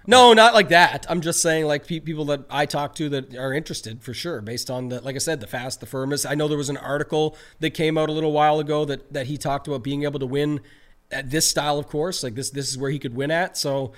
No, 0.08 0.32
not 0.32 0.54
like 0.54 0.70
that. 0.70 1.06
I'm 1.08 1.20
just 1.20 1.40
saying, 1.40 1.66
like 1.66 1.86
pe- 1.86 2.00
people 2.00 2.24
that 2.24 2.40
I 2.50 2.66
talk 2.66 2.96
to 2.96 3.08
that 3.10 3.36
are 3.36 3.54
interested 3.54 4.02
for 4.02 4.12
sure, 4.12 4.40
based 4.40 4.70
on 4.72 4.88
the, 4.88 5.00
like 5.00 5.14
I 5.14 5.18
said, 5.18 5.38
the 5.40 5.46
fast, 5.46 5.78
the 5.78 5.86
firmest. 5.86 6.26
I 6.28 6.34
know 6.34 6.48
there 6.48 6.58
was 6.58 6.68
an 6.68 6.76
article 6.76 7.36
that 7.60 7.70
came 7.70 7.96
out 7.96 8.08
a 8.08 8.12
little 8.12 8.32
while 8.32 8.58
ago 8.58 8.84
that 8.86 9.12
that 9.12 9.28
he 9.28 9.38
talked 9.38 9.68
about 9.68 9.84
being 9.84 10.02
able 10.02 10.18
to 10.18 10.26
win 10.26 10.60
at 11.12 11.30
this 11.30 11.48
style 11.48 11.78
of 11.78 11.86
course. 11.86 12.24
Like 12.24 12.34
this, 12.34 12.50
this 12.50 12.68
is 12.68 12.76
where 12.76 12.90
he 12.90 12.98
could 12.98 13.14
win 13.14 13.30
at. 13.30 13.56
So, 13.56 13.92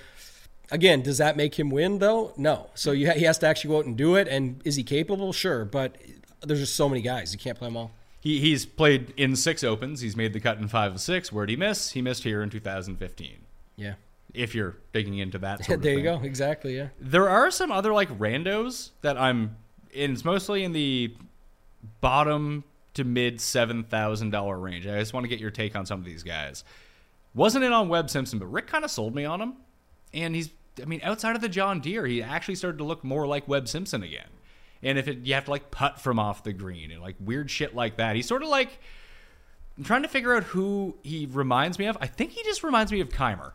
again, 0.71 1.01
does 1.01 1.17
that 1.17 1.35
make 1.35 1.57
him 1.59 1.71
win 1.71 1.97
though? 1.97 2.31
No. 2.37 2.69
So 2.75 2.91
you, 2.91 3.09
he 3.11 3.23
has 3.25 3.39
to 3.39 3.47
actually 3.47 3.71
go 3.71 3.79
out 3.79 3.85
and 3.85 3.97
do 3.97 4.15
it. 4.15 4.27
And 4.27 4.61
is 4.65 4.75
he 4.75 4.83
capable? 4.83 5.33
Sure, 5.33 5.65
but 5.65 5.97
there's 6.45 6.59
just 6.59 6.75
so 6.75 6.87
many 6.87 7.01
guys 7.01 7.33
you 7.33 7.39
can't 7.39 7.57
play 7.57 7.67
them 7.69 7.75
all. 7.75 7.91
He 8.21 8.39
he's 8.39 8.65
played 8.65 9.13
in 9.17 9.35
six 9.35 9.63
opens. 9.63 9.99
He's 10.01 10.15
made 10.15 10.31
the 10.33 10.39
cut 10.39 10.57
in 10.57 10.67
five 10.69 10.93
of 10.93 11.01
six. 11.01 11.31
Where'd 11.33 11.49
he 11.49 11.55
miss? 11.57 11.91
He 11.91 12.01
missed 12.01 12.23
here 12.23 12.41
in 12.41 12.49
2015. 12.49 13.39
Yeah. 13.77 13.93
If 14.33 14.53
you're 14.53 14.75
digging 14.91 15.17
into 15.19 15.37
that, 15.39 15.59
there 15.67 15.77
you 15.77 15.81
thing. 15.81 16.03
go. 16.03 16.19
Exactly. 16.21 16.75
Yeah. 16.75 16.89
There 16.99 17.29
are 17.29 17.49
some 17.49 17.71
other 17.71 17.93
like 17.93 18.09
randos 18.19 18.91
that 19.01 19.17
I'm. 19.17 19.55
And 19.95 20.11
it's 20.11 20.25
mostly 20.25 20.63
in 20.63 20.73
the 20.73 21.15
bottom 22.01 22.63
to 22.95 23.03
mid 23.03 23.39
seven 23.39 23.83
thousand 23.83 24.31
dollar 24.31 24.57
range. 24.57 24.85
I 24.85 24.99
just 24.99 25.13
want 25.13 25.23
to 25.23 25.27
get 25.29 25.39
your 25.39 25.51
take 25.51 25.75
on 25.75 25.85
some 25.85 25.99
of 25.99 26.05
these 26.05 26.23
guys. 26.23 26.63
Wasn't 27.33 27.63
it 27.63 27.71
on 27.71 27.87
Webb 27.87 28.09
Simpson, 28.09 28.39
but 28.39 28.47
Rick 28.47 28.67
kind 28.67 28.83
of 28.83 28.91
sold 28.91 29.15
me 29.15 29.23
on 29.23 29.39
him. 29.39 29.53
And 30.13 30.33
he's, 30.35 30.49
I 30.81 30.85
mean, 30.85 31.01
outside 31.03 31.35
of 31.35 31.41
the 31.41 31.49
John 31.49 31.79
Deere, 31.79 32.05
he 32.05 32.23
actually 32.23 32.55
started 32.55 32.79
to 32.79 32.83
look 32.83 33.03
more 33.03 33.27
like 33.27 33.47
Webb 33.47 33.67
Simpson 33.67 34.01
again. 34.01 34.27
And 34.81 34.97
if 34.97 35.07
it, 35.07 35.19
you 35.19 35.33
have 35.35 35.45
to 35.45 35.51
like 35.51 35.69
putt 35.69 36.01
from 36.01 36.17
off 36.17 36.43
the 36.43 36.53
green 36.53 36.91
and 36.91 37.01
like 37.01 37.15
weird 37.19 37.49
shit 37.51 37.75
like 37.75 37.97
that, 37.97 38.15
he's 38.15 38.27
sort 38.27 38.43
of 38.43 38.49
like. 38.49 38.79
I'm 39.77 39.83
trying 39.83 40.01
to 40.01 40.07
figure 40.07 40.35
out 40.35 40.43
who 40.43 40.97
he 41.03 41.27
reminds 41.31 41.77
me 41.77 41.85
of. 41.85 41.97
I 42.01 42.07
think 42.07 42.31
he 42.31 42.41
just 42.43 42.63
reminds 42.63 42.91
me 42.91 42.99
of 42.99 43.09
Kaymer. 43.09 43.51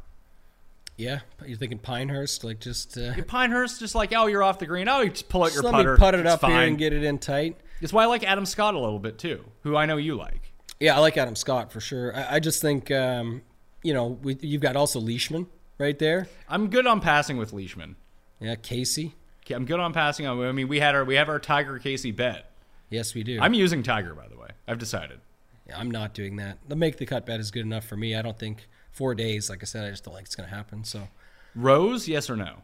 Yeah. 0.97 1.21
You're 1.45 1.57
thinking 1.57 1.79
Pinehurst, 1.79 2.45
like 2.45 2.61
just. 2.61 2.97
Uh, 2.97 3.15
Pinehurst, 3.27 3.81
just 3.81 3.95
like, 3.95 4.13
oh, 4.15 4.27
you're 4.27 4.43
off 4.43 4.59
the 4.59 4.67
green. 4.67 4.89
Oh, 4.89 5.01
you 5.01 5.11
just 5.11 5.29
pull 5.29 5.45
out 5.45 5.55
your 5.55 5.63
let 5.63 5.73
putter. 5.73 5.93
me 5.95 5.99
put 5.99 6.15
it 6.15 6.21
It's 6.27 6.31
up 6.31 6.45
here 6.45 6.61
and 6.61 6.79
get 6.79 6.93
it 6.93 7.03
in 7.03 7.19
tight. 7.19 7.57
It's 7.81 7.93
why 7.93 8.05
I 8.05 8.07
like 8.07 8.25
Adam 8.25 8.47
Scott 8.47 8.75
a 8.75 8.79
little 8.79 8.99
bit 8.99 9.19
too, 9.19 9.45
who 9.63 9.77
I 9.77 9.87
know 9.87 9.97
you 9.97 10.15
like. 10.17 10.53
Yeah, 10.79 10.97
I 10.97 11.01
like 11.01 11.17
Adam 11.17 11.35
Scott 11.35 11.73
for 11.73 11.81
sure. 11.81 12.15
I, 12.15 12.37
I 12.37 12.41
just 12.41 12.61
think, 12.61 12.91
um, 12.91 13.43
you 13.83 13.95
know, 13.95 14.19
we, 14.23 14.37
you've 14.41 14.63
got 14.63 14.77
also 14.77 15.01
Leishman, 15.01 15.47
right 15.79 15.99
there. 15.99 16.29
I'm 16.49 16.69
good 16.69 16.87
on 16.87 17.01
passing 17.01 17.37
with 17.39 17.53
Leishman. 17.53 17.97
Yeah, 18.41 18.55
Casey. 18.55 19.15
I'm 19.51 19.65
good 19.65 19.81
on 19.81 19.93
passing 19.93 20.27
on. 20.27 20.41
I 20.41 20.53
mean, 20.53 20.69
we 20.69 20.81
had 20.81 20.95
our 20.95 21.05
we 21.05 21.17
have 21.17 21.29
our 21.29 21.39
Tiger 21.39 21.79
Casey 21.79 22.11
bet. 22.11 22.51
Yes, 22.91 23.15
we 23.15 23.23
do. 23.23 23.39
I'm 23.41 23.55
using 23.55 23.83
Tiger, 23.83 24.15
by 24.15 24.29
the 24.29 24.37
way. 24.37 24.49
I've 24.69 24.79
decided. 24.79 25.21
Yeah, 25.67 25.79
I'm 25.79 25.91
not 25.91 26.15
doing 26.15 26.37
that. 26.37 26.59
The 26.69 26.77
make 26.77 26.99
the 26.99 27.07
cut 27.07 27.27
bet 27.27 27.41
is 27.41 27.51
good 27.51 27.65
enough 27.67 27.85
for 27.85 27.97
me. 27.97 28.15
I 28.15 28.23
don't 28.23 28.39
think 28.39 28.69
four 28.93 29.15
days, 29.15 29.51
like 29.51 29.63
I 29.63 29.67
said, 29.67 29.85
I 29.85 29.91
just 29.91 30.05
don't 30.05 30.15
think 30.15 30.27
it's 30.27 30.35
going 30.37 30.49
to 30.49 30.55
happen. 30.55 30.85
So, 30.85 31.09
Rose, 31.55 32.07
yes 32.09 32.31
or 32.31 32.37
no? 32.37 32.63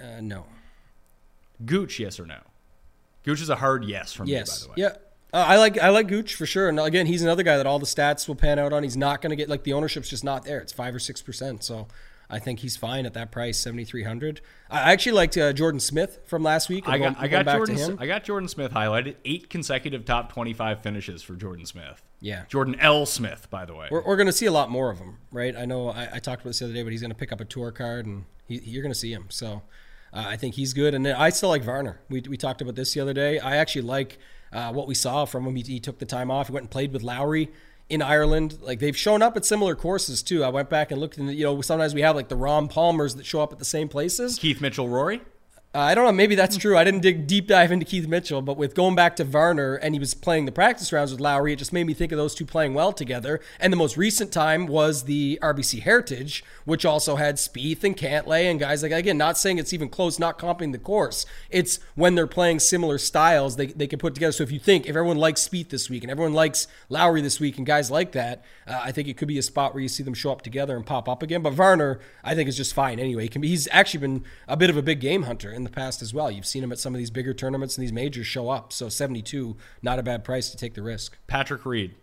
uh, 0.00 0.20
no. 0.20 0.46
Gooch, 1.64 2.00
yes 2.00 2.18
or 2.18 2.26
no? 2.26 2.38
Gooch 3.24 3.40
is 3.40 3.48
a 3.50 3.56
hard 3.56 3.84
yes 3.84 4.12
from 4.12 4.26
Yes. 4.26 4.62
me, 4.62 4.68
by 4.68 4.74
the 4.76 4.82
way. 4.82 4.88
Yeah. 4.88 4.96
Uh, 5.38 5.44
I 5.48 5.56
like 5.56 5.78
I 5.78 5.88
like 5.90 6.08
Gooch 6.08 6.34
for 6.34 6.44
sure. 6.44 6.68
And 6.68 6.78
again, 6.78 7.06
he's 7.06 7.22
another 7.22 7.42
guy 7.42 7.56
that 7.56 7.66
all 7.66 7.78
the 7.78 7.86
stats 7.86 8.28
will 8.28 8.34
pan 8.34 8.58
out 8.58 8.72
on. 8.74 8.82
He's 8.82 8.96
not 8.98 9.22
going 9.22 9.30
to 9.30 9.36
get 9.36 9.48
like 9.48 9.62
the 9.64 9.72
ownership's 9.72 10.08
just 10.10 10.24
not 10.24 10.44
there. 10.44 10.58
It's 10.60 10.72
five 10.72 10.94
or 10.94 10.98
six 10.98 11.22
percent. 11.22 11.64
So 11.64 11.86
I 12.32 12.38
think 12.38 12.60
he's 12.60 12.76
fine 12.76 13.04
at 13.06 13.12
that 13.14 13.30
price, 13.30 13.58
seventy 13.58 13.84
three 13.84 14.04
hundred. 14.04 14.40
I 14.70 14.90
actually 14.92 15.12
liked 15.12 15.36
uh, 15.36 15.52
Jordan 15.52 15.80
Smith 15.80 16.20
from 16.24 16.42
last 16.42 16.68
week. 16.70 16.88
I 16.88 16.94
I'm 16.94 17.00
got 17.00 17.14
going- 17.14 17.24
I 17.24 17.28
got 17.28 17.44
back 17.44 17.56
Jordan 17.56 17.76
to 17.76 17.82
him. 17.82 17.98
I 18.00 18.06
got 18.06 18.24
Jordan 18.24 18.48
Smith 18.48 18.72
highlighted. 18.72 19.16
Eight 19.26 19.50
consecutive 19.50 20.04
top 20.06 20.32
25 20.32 20.82
finishes 20.82 21.22
for 21.22 21.34
Jordan 21.34 21.66
Smith. 21.66 22.02
Yeah. 22.20 22.44
Jordan 22.48 22.76
L. 22.80 23.04
Smith, 23.04 23.48
by 23.50 23.64
the 23.66 23.74
way. 23.74 23.88
We're, 23.90 24.02
we're 24.04 24.16
going 24.16 24.28
to 24.28 24.32
see 24.32 24.46
a 24.46 24.52
lot 24.52 24.70
more 24.70 24.90
of 24.90 24.98
him, 24.98 25.18
right? 25.30 25.54
I 25.56 25.66
know 25.66 25.90
I, 25.90 26.08
I 26.14 26.18
talked 26.20 26.40
about 26.40 26.50
this 26.50 26.60
the 26.60 26.64
other 26.66 26.74
day, 26.74 26.82
but 26.82 26.92
he's 26.92 27.00
going 27.02 27.10
to 27.10 27.16
pick 27.16 27.32
up 27.32 27.40
a 27.40 27.44
tour 27.44 27.70
card, 27.70 28.06
and 28.06 28.24
he, 28.46 28.58
you're 28.64 28.82
going 28.82 28.92
to 28.94 28.98
see 28.98 29.12
him. 29.12 29.26
So 29.28 29.62
uh, 30.14 30.24
I 30.28 30.36
think 30.36 30.54
he's 30.54 30.72
good. 30.72 30.94
And 30.94 31.04
then 31.04 31.16
I 31.16 31.28
still 31.30 31.48
like 31.50 31.64
Varner. 31.64 32.00
We, 32.08 32.20
we 32.22 32.36
talked 32.36 32.62
about 32.62 32.76
this 32.76 32.94
the 32.94 33.00
other 33.00 33.12
day. 33.12 33.40
I 33.40 33.56
actually 33.56 33.82
like 33.82 34.18
uh, 34.52 34.72
what 34.72 34.86
we 34.86 34.94
saw 34.94 35.24
from 35.26 35.46
him. 35.46 35.56
He, 35.56 35.62
he 35.62 35.80
took 35.80 35.98
the 35.98 36.06
time 36.06 36.30
off. 36.30 36.46
He 36.46 36.52
went 36.52 36.62
and 36.64 36.70
played 36.70 36.92
with 36.92 37.02
Lowry 37.02 37.50
in 37.92 38.00
Ireland. 38.00 38.58
Like 38.62 38.78
they've 38.78 38.96
shown 38.96 39.20
up 39.20 39.36
at 39.36 39.44
similar 39.44 39.76
courses 39.76 40.22
too. 40.22 40.42
I 40.42 40.48
went 40.48 40.70
back 40.70 40.90
and 40.90 41.00
looked, 41.00 41.18
and 41.18 41.32
you 41.32 41.44
know 41.44 41.60
sometimes 41.60 41.94
we 41.94 42.00
have 42.00 42.16
like 42.16 42.28
the 42.28 42.36
Rahm 42.36 42.70
Palmers 42.70 43.16
that 43.16 43.26
show 43.26 43.42
up 43.42 43.52
at 43.52 43.58
the 43.58 43.66
same 43.66 43.88
places. 43.88 44.38
Keith 44.38 44.60
Mitchell, 44.60 44.88
Rory. 44.88 45.20
Uh, 45.74 45.78
I 45.78 45.94
don't 45.94 46.04
know. 46.04 46.12
Maybe 46.12 46.34
that's 46.34 46.58
true. 46.58 46.76
I 46.76 46.84
didn't 46.84 47.00
dig 47.00 47.26
deep 47.26 47.46
dive 47.46 47.72
into 47.72 47.86
Keith 47.86 48.06
Mitchell, 48.06 48.42
but 48.42 48.58
with 48.58 48.74
going 48.74 48.94
back 48.94 49.16
to 49.16 49.24
Varner 49.24 49.76
and 49.76 49.94
he 49.94 49.98
was 49.98 50.12
playing 50.12 50.44
the 50.44 50.52
practice 50.52 50.92
rounds 50.92 51.12
with 51.12 51.20
Lowry, 51.20 51.54
it 51.54 51.56
just 51.56 51.72
made 51.72 51.84
me 51.84 51.94
think 51.94 52.12
of 52.12 52.18
those 52.18 52.34
two 52.34 52.44
playing 52.44 52.74
well 52.74 52.92
together. 52.92 53.40
And 53.58 53.72
the 53.72 53.78
most 53.78 53.96
recent 53.96 54.32
time 54.32 54.66
was 54.66 55.04
the 55.04 55.38
RBC 55.40 55.80
Heritage, 55.80 56.44
which 56.66 56.84
also 56.84 57.16
had 57.16 57.36
Spieth 57.36 57.84
and 57.84 57.96
Cantlay 57.96 58.50
and 58.50 58.60
guys 58.60 58.82
like 58.82 58.92
again. 58.92 59.16
Not 59.16 59.38
saying 59.38 59.56
it's 59.56 59.72
even 59.72 59.88
close, 59.88 60.18
not 60.18 60.38
comping 60.38 60.72
the 60.72 60.78
course. 60.78 61.24
It's 61.48 61.78
when 61.94 62.16
they're 62.16 62.26
playing 62.26 62.58
similar 62.58 62.98
styles, 62.98 63.56
they 63.56 63.68
they 63.68 63.86
can 63.86 63.98
put 63.98 64.12
together. 64.12 64.32
So 64.32 64.42
if 64.42 64.52
you 64.52 64.58
think 64.58 64.84
if 64.84 64.90
everyone 64.90 65.16
likes 65.16 65.48
Spieth 65.48 65.70
this 65.70 65.88
week 65.88 66.04
and 66.04 66.10
everyone 66.10 66.34
likes 66.34 66.66
Lowry 66.90 67.22
this 67.22 67.40
week 67.40 67.56
and 67.56 67.64
guys 67.64 67.90
like 67.90 68.12
that, 68.12 68.44
uh, 68.66 68.78
I 68.84 68.92
think 68.92 69.08
it 69.08 69.16
could 69.16 69.28
be 69.28 69.38
a 69.38 69.42
spot 69.42 69.72
where 69.72 69.82
you 69.82 69.88
see 69.88 70.02
them 70.02 70.12
show 70.12 70.32
up 70.32 70.42
together 70.42 70.76
and 70.76 70.84
pop 70.84 71.08
up 71.08 71.22
again. 71.22 71.40
But 71.40 71.54
Varner, 71.54 71.98
I 72.22 72.34
think 72.34 72.50
is 72.50 72.58
just 72.58 72.74
fine 72.74 72.98
anyway. 72.98 73.22
He 73.22 73.28
can 73.30 73.40
be, 73.40 73.48
he's 73.48 73.68
actually 73.72 74.00
been 74.00 74.24
a 74.46 74.56
bit 74.58 74.68
of 74.68 74.76
a 74.76 74.82
big 74.82 75.00
game 75.00 75.22
hunter 75.22 75.61
in 75.62 75.64
the 75.64 75.70
past 75.74 76.02
as 76.02 76.12
well. 76.12 76.30
You've 76.30 76.46
seen 76.46 76.62
him 76.64 76.72
at 76.72 76.78
some 76.78 76.94
of 76.94 76.98
these 76.98 77.10
bigger 77.10 77.32
tournaments 77.32 77.76
and 77.76 77.82
these 77.82 77.92
majors 77.92 78.26
show 78.26 78.50
up. 78.50 78.72
So 78.72 78.88
72, 78.88 79.56
not 79.80 79.98
a 79.98 80.02
bad 80.02 80.24
price 80.24 80.50
to 80.50 80.56
take 80.56 80.74
the 80.74 80.82
risk. 80.82 81.16
Patrick 81.26 81.64
Reed. 81.64 81.94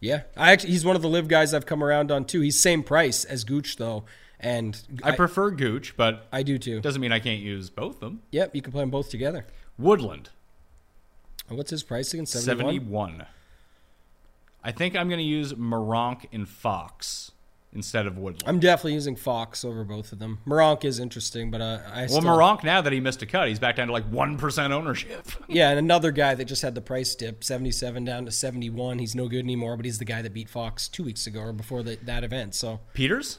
Yeah, 0.00 0.22
I 0.36 0.52
actually 0.52 0.72
he's 0.72 0.84
one 0.84 0.96
of 0.96 1.02
the 1.02 1.08
live 1.08 1.28
guys 1.28 1.54
I've 1.54 1.64
come 1.64 1.82
around 1.82 2.12
on 2.12 2.26
too. 2.26 2.42
He's 2.42 2.60
same 2.60 2.82
price 2.82 3.24
as 3.24 3.44
Gooch 3.44 3.76
though, 3.76 4.04
and 4.38 4.78
I, 5.02 5.12
prefer 5.12 5.50
Gooch, 5.50 5.96
but 5.96 6.26
I 6.30 6.42
do 6.42 6.58
too. 6.58 6.80
doesn't 6.82 7.00
mean 7.00 7.12
I 7.12 7.20
can't 7.20 7.40
use 7.40 7.70
both 7.70 7.94
of 7.94 8.00
them. 8.00 8.20
Yep, 8.30 8.54
you 8.54 8.60
can 8.60 8.70
play 8.70 8.82
them 8.82 8.90
both 8.90 9.08
together. 9.08 9.46
Woodland, 9.78 10.28
And 11.48 11.56
What's 11.56 11.70
his 11.70 11.82
price 11.82 12.12
again? 12.12 12.26
71? 12.26 12.74
71. 12.74 13.26
I 14.62 14.72
think 14.72 14.94
I'm 14.94 15.08
going 15.08 15.18
to 15.18 15.24
use 15.24 15.54
Moronk 15.54 16.26
and 16.32 16.48
Fox 16.48 17.32
instead 17.74 18.06
of 18.06 18.16
Woodland. 18.16 18.44
I'm 18.46 18.60
definitely 18.60 18.94
using 18.94 19.16
Fox 19.16 19.64
over 19.64 19.84
both 19.84 20.12
of 20.12 20.18
them. 20.18 20.38
Moronk 20.46 20.84
is 20.84 20.98
interesting, 20.98 21.50
but 21.50 21.60
uh, 21.60 21.80
I 21.92 22.00
well, 22.00 22.08
still, 22.08 22.22
Moronk, 22.22 22.64
now 22.64 22.80
that 22.80 22.92
he 22.92 23.00
missed 23.00 23.22
a 23.22 23.26
cut, 23.26 23.48
he's 23.48 23.58
back 23.58 23.76
down 23.76 23.88
to 23.88 23.92
like 23.92 24.10
1% 24.10 24.70
ownership. 24.70 25.26
Yeah, 25.46 25.70
and 25.70 25.78
another 25.78 26.10
guy 26.10 26.34
that 26.34 26.46
just 26.46 26.62
had 26.62 26.74
the 26.74 26.80
price 26.80 27.14
dip, 27.14 27.44
77 27.44 28.04
down 28.04 28.24
to 28.24 28.32
71. 28.32 28.98
He's 28.98 29.14
no 29.14 29.28
good 29.28 29.40
anymore, 29.40 29.76
but 29.76 29.84
he's 29.84 29.98
the 29.98 30.04
guy 30.04 30.22
that 30.22 30.32
beat 30.32 30.48
Fox 30.48 30.88
two 30.88 31.04
weeks 31.04 31.26
ago 31.26 31.40
or 31.40 31.52
before 31.52 31.82
the, 31.82 31.96
that 32.02 32.24
event. 32.24 32.54
So 32.54 32.80
Pieters? 32.94 33.38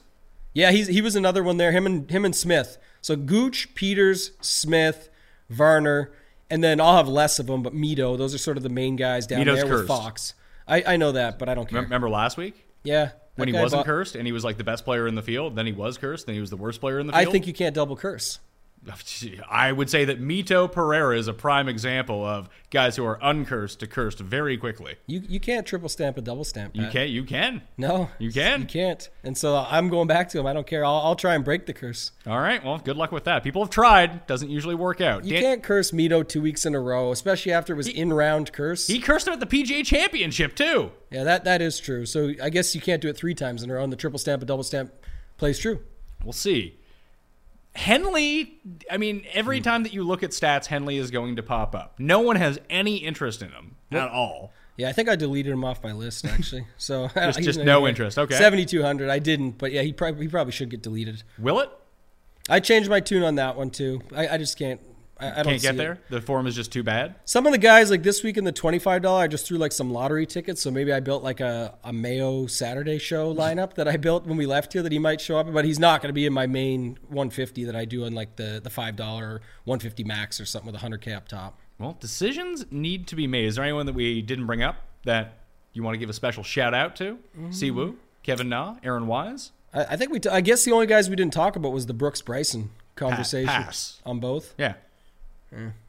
yeah, 0.53 0.71
he's 0.71 0.87
he 0.87 1.01
was 1.01 1.15
another 1.15 1.43
one 1.43 1.57
there. 1.57 1.71
Him 1.71 1.85
and 1.85 2.09
him 2.09 2.25
and 2.25 2.35
Smith. 2.35 2.77
So 3.01 3.15
Gooch, 3.15 3.73
Pieters, 3.75 4.31
Smith, 4.39 5.09
Varner, 5.49 6.11
and 6.49 6.63
then 6.63 6.79
I'll 6.79 6.97
have 6.97 7.07
less 7.07 7.39
of 7.39 7.47
them, 7.47 7.63
but 7.63 7.73
Mito. 7.73 8.17
Those 8.17 8.33
are 8.33 8.39
sort 8.39 8.57
of 8.57 8.63
the 8.63 8.69
main 8.69 8.95
guys 8.95 9.27
down 9.27 9.43
Mito's 9.43 9.63
there 9.63 9.77
with. 9.77 9.87
Fox. 9.87 10.35
I, 10.67 10.83
I 10.87 10.97
know 10.97 11.11
that, 11.11 11.37
but 11.39 11.49
I 11.49 11.55
don't 11.55 11.67
care. 11.67 11.81
Remember 11.81 12.09
last 12.09 12.37
week? 12.37 12.65
yeah, 12.83 13.11
When 13.35 13.47
he 13.47 13.53
wasn't 13.53 13.79
bought- 13.79 13.85
cursed 13.85 14.15
and 14.15 14.25
he 14.25 14.31
was 14.31 14.43
like 14.43 14.57
the 14.57 14.63
best 14.63 14.85
player 14.85 15.07
in 15.07 15.15
the 15.15 15.21
field, 15.21 15.55
then 15.55 15.65
he 15.65 15.71
was 15.73 15.97
cursed, 15.97 16.25
then 16.25 16.35
he 16.35 16.41
was 16.41 16.49
the 16.49 16.57
worst 16.57 16.79
player 16.79 16.99
in 16.99 17.07
the 17.07 17.13
field. 17.13 17.27
I 17.27 17.31
think 17.31 17.47
you 17.47 17.53
can't 17.53 17.75
double 17.75 17.95
curse. 17.95 18.39
I 19.49 19.71
would 19.71 19.89
say 19.89 20.05
that 20.05 20.21
Mito 20.21 20.71
Pereira 20.71 21.17
is 21.17 21.27
a 21.27 21.33
prime 21.33 21.67
example 21.67 22.23
of 22.25 22.49
guys 22.69 22.95
who 22.95 23.05
are 23.05 23.17
uncursed 23.21 23.79
to 23.79 23.87
cursed 23.87 24.19
very 24.19 24.57
quickly. 24.57 24.95
You 25.07 25.21
you 25.27 25.39
can't 25.39 25.65
triple 25.65 25.89
stamp 25.89 26.17
a 26.17 26.21
double 26.21 26.43
stamp. 26.43 26.75
You 26.75 26.87
can't. 26.89 27.09
you 27.09 27.23
can. 27.23 27.61
No, 27.77 28.09
You 28.19 28.31
can. 28.31 28.61
You 28.61 28.67
can't. 28.67 29.09
And 29.23 29.37
so 29.37 29.65
I'm 29.69 29.89
going 29.89 30.07
back 30.07 30.29
to 30.29 30.39
him. 30.39 30.45
I 30.45 30.53
don't 30.53 30.67
care. 30.67 30.85
I'll, 30.85 30.97
I'll 30.97 31.15
try 31.15 31.35
and 31.35 31.43
break 31.43 31.65
the 31.65 31.73
curse. 31.73 32.11
All 32.27 32.39
right. 32.39 32.63
Well, 32.63 32.77
good 32.77 32.97
luck 32.97 33.11
with 33.11 33.23
that. 33.25 33.43
People 33.43 33.63
have 33.63 33.69
tried. 33.71 34.27
Doesn't 34.27 34.49
usually 34.49 34.75
work 34.75 35.01
out. 35.01 35.25
You 35.25 35.33
Dan- 35.33 35.41
can't 35.41 35.63
curse 35.63 35.91
Mito 35.91 36.27
two 36.27 36.41
weeks 36.41 36.65
in 36.65 36.75
a 36.75 36.79
row, 36.79 37.11
especially 37.11 37.51
after 37.53 37.73
it 37.73 37.77
was 37.77 37.87
in 37.87 38.13
round 38.13 38.51
curse. 38.53 38.87
He 38.87 38.99
cursed 38.99 39.27
him 39.27 39.33
at 39.33 39.39
the 39.39 39.45
PGA 39.47 39.85
Championship 39.85 40.55
too. 40.55 40.91
yeah, 41.11 41.23
that 41.23 41.43
that 41.45 41.61
is 41.61 41.79
true. 41.79 42.05
So 42.05 42.33
I 42.41 42.49
guess 42.49 42.75
you 42.75 42.81
can't 42.81 43.01
do 43.01 43.09
it 43.09 43.17
three 43.17 43.33
times 43.33 43.63
in 43.63 43.69
a 43.69 43.73
row. 43.73 43.83
And 43.83 43.91
the 43.91 43.97
triple 43.97 44.19
stamp, 44.19 44.41
a 44.43 44.45
double 44.45 44.63
stamp 44.63 44.93
plays 45.37 45.59
true. 45.59 45.79
We'll 46.23 46.33
see. 46.33 46.79
Henley, 47.75 48.59
I 48.89 48.97
mean, 48.97 49.19
Hmm. 49.19 49.25
every 49.33 49.61
time 49.61 49.83
that 49.83 49.93
you 49.93 50.03
look 50.03 50.23
at 50.23 50.31
stats, 50.31 50.65
Henley 50.67 50.97
is 50.97 51.11
going 51.11 51.35
to 51.35 51.43
pop 51.43 51.75
up. 51.75 51.95
No 51.99 52.19
one 52.21 52.35
has 52.37 52.59
any 52.69 52.97
interest 52.97 53.41
in 53.41 53.49
him 53.51 53.75
at 53.91 54.09
all. 54.09 54.53
Yeah, 54.77 54.89
I 54.89 54.91
think 54.93 55.07
I 55.07 55.15
deleted 55.15 55.51
him 55.53 55.63
off 55.63 55.83
my 55.83 55.91
list 55.93 56.25
actually. 56.25 56.65
So 56.77 57.09
Just- 57.15 57.41
just 57.43 57.59
no 57.59 57.87
interest. 57.87 58.17
Okay. 58.17 58.35
7200. 58.35 59.09
I 59.09 59.19
didn't, 59.19 59.57
but 59.57 59.71
yeah, 59.71 59.81
he 59.81 59.93
probably 59.93 60.23
he 60.25 60.29
probably 60.29 60.51
should 60.53 60.69
get 60.69 60.81
deleted. 60.81 61.23
Will 61.37 61.59
it? 61.59 61.69
I 62.49 62.59
changed 62.59 62.89
my 62.89 62.99
tune 62.99 63.23
on 63.23 63.35
that 63.35 63.55
one 63.55 63.69
too. 63.71 64.01
I, 64.15 64.27
I 64.29 64.37
just 64.37 64.57
can't. 64.57 64.79
I, 65.17 65.39
I 65.39 65.43
don't 65.43 65.61
get 65.61 65.75
it. 65.75 65.77
there. 65.77 65.99
The 66.09 66.19
form 66.19 66.45
is 66.45 66.55
just 66.55 66.73
too 66.73 66.83
bad. 66.83 67.15
Some 67.23 67.45
of 67.45 67.53
the 67.53 67.57
guys 67.57 67.89
like 67.89 68.03
this 68.03 68.21
week 68.21 68.35
in 68.37 68.43
the 68.43 68.51
twenty 68.51 68.79
five 68.79 69.01
dollar, 69.01 69.23
I 69.23 69.27
just 69.27 69.47
threw 69.47 69.57
like 69.57 69.71
some 69.71 69.91
lottery 69.91 70.25
tickets. 70.25 70.61
So 70.61 70.71
maybe 70.71 70.91
I 70.91 70.99
built 70.99 71.23
like 71.23 71.39
a, 71.39 71.77
a 71.83 71.93
Mayo 71.93 72.47
Saturday 72.47 72.97
show 72.97 73.33
lineup 73.35 73.75
that 73.75 73.87
I 73.87 73.95
built 73.97 74.25
when 74.25 74.37
we 74.37 74.45
left 74.45 74.73
here 74.73 74.83
that 74.83 74.91
he 74.91 74.99
might 74.99 75.21
show 75.21 75.37
up, 75.37 75.51
but 75.53 75.63
he's 75.63 75.79
not 75.79 76.01
going 76.01 76.09
to 76.09 76.13
be 76.13 76.25
in 76.25 76.33
my 76.33 76.47
main 76.47 76.99
one 77.07 77.29
fifty 77.29 77.63
that 77.63 77.75
I 77.75 77.85
do 77.85 78.05
on 78.05 78.13
like 78.13 78.35
the 78.35 78.59
the 78.63 78.69
five 78.69 78.95
dollar 78.95 79.41
one 79.63 79.79
fifty 79.79 80.03
max 80.03 80.41
or 80.41 80.45
something 80.45 80.67
with 80.67 80.75
a 80.75 80.79
hundred 80.79 81.01
k 81.01 81.13
up 81.13 81.27
top. 81.27 81.59
Well, 81.79 81.97
decisions 81.99 82.65
need 82.71 83.07
to 83.07 83.15
be 83.15 83.27
made. 83.27 83.45
Is 83.45 83.55
there 83.55 83.63
anyone 83.63 83.85
that 83.85 83.95
we 83.95 84.21
didn't 84.21 84.45
bring 84.47 84.63
up 84.63 84.77
that 85.03 85.39
you 85.73 85.83
want 85.83 85.93
to 85.95 85.99
give 85.99 86.09
a 86.09 86.13
special 86.13 86.43
shout 86.43 86.73
out 86.73 86.95
to? 86.97 87.17
Mm-hmm. 87.37 87.49
Siwoo, 87.49 87.95
Kevin 88.23 88.49
Na, 88.49 88.75
Aaron 88.83 89.07
Wise. 89.07 89.51
I, 89.73 89.83
I 89.83 89.95
think 89.97 90.11
we. 90.11 90.19
T- 90.19 90.29
I 90.29 90.41
guess 90.41 90.65
the 90.65 90.71
only 90.71 90.87
guys 90.87 91.09
we 91.09 91.15
didn't 91.15 91.33
talk 91.33 91.55
about 91.55 91.71
was 91.71 91.85
the 91.85 91.93
Brooks 91.93 92.21
Bryson 92.21 92.71
conversation 92.95 93.47
pass. 93.47 94.01
on 94.05 94.19
both. 94.19 94.53
Yeah. 94.57 94.75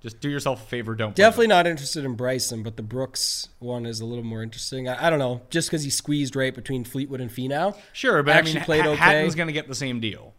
Just 0.01 0.21
do 0.21 0.29
yourself 0.29 0.63
a 0.63 0.67
favor. 0.67 0.95
Don't 0.95 1.17
Definitely 1.17 1.49
not 1.49 1.67
interested 1.67 2.05
in 2.05 2.15
Bryson, 2.15 2.63
but 2.63 2.77
the 2.77 2.83
Brooks 2.85 3.49
one 3.59 3.85
is 3.85 4.01
a 4.01 4.05
little 4.05 4.23
more 4.23 4.43
interesting. 4.43 4.89
I, 4.89 5.07
I 5.07 5.11
don't 5.11 5.19
know, 5.19 5.41
just 5.51 5.69
because 5.69 5.83
he 5.83 5.91
squeezed 5.91 6.37
right 6.37 6.55
between 6.55 6.85
Fleetwood 6.85 7.21
and 7.21 7.31
Finau. 7.31 7.77
Sure, 7.93 8.23
but 8.23 8.37
actually 8.37 8.53
I 8.53 8.55
mean, 8.55 8.65
played 8.65 8.83
Ha- 8.83 8.91
okay. 8.91 9.01
Hatton's 9.01 9.35
going 9.35 9.49
to 9.49 9.53
get 9.53 9.67
the 9.67 9.75
same 9.75 9.99
deal. 9.99 10.35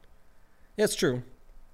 Yeah, 0.77 0.85
it's 0.85 0.95
true. 0.95 1.23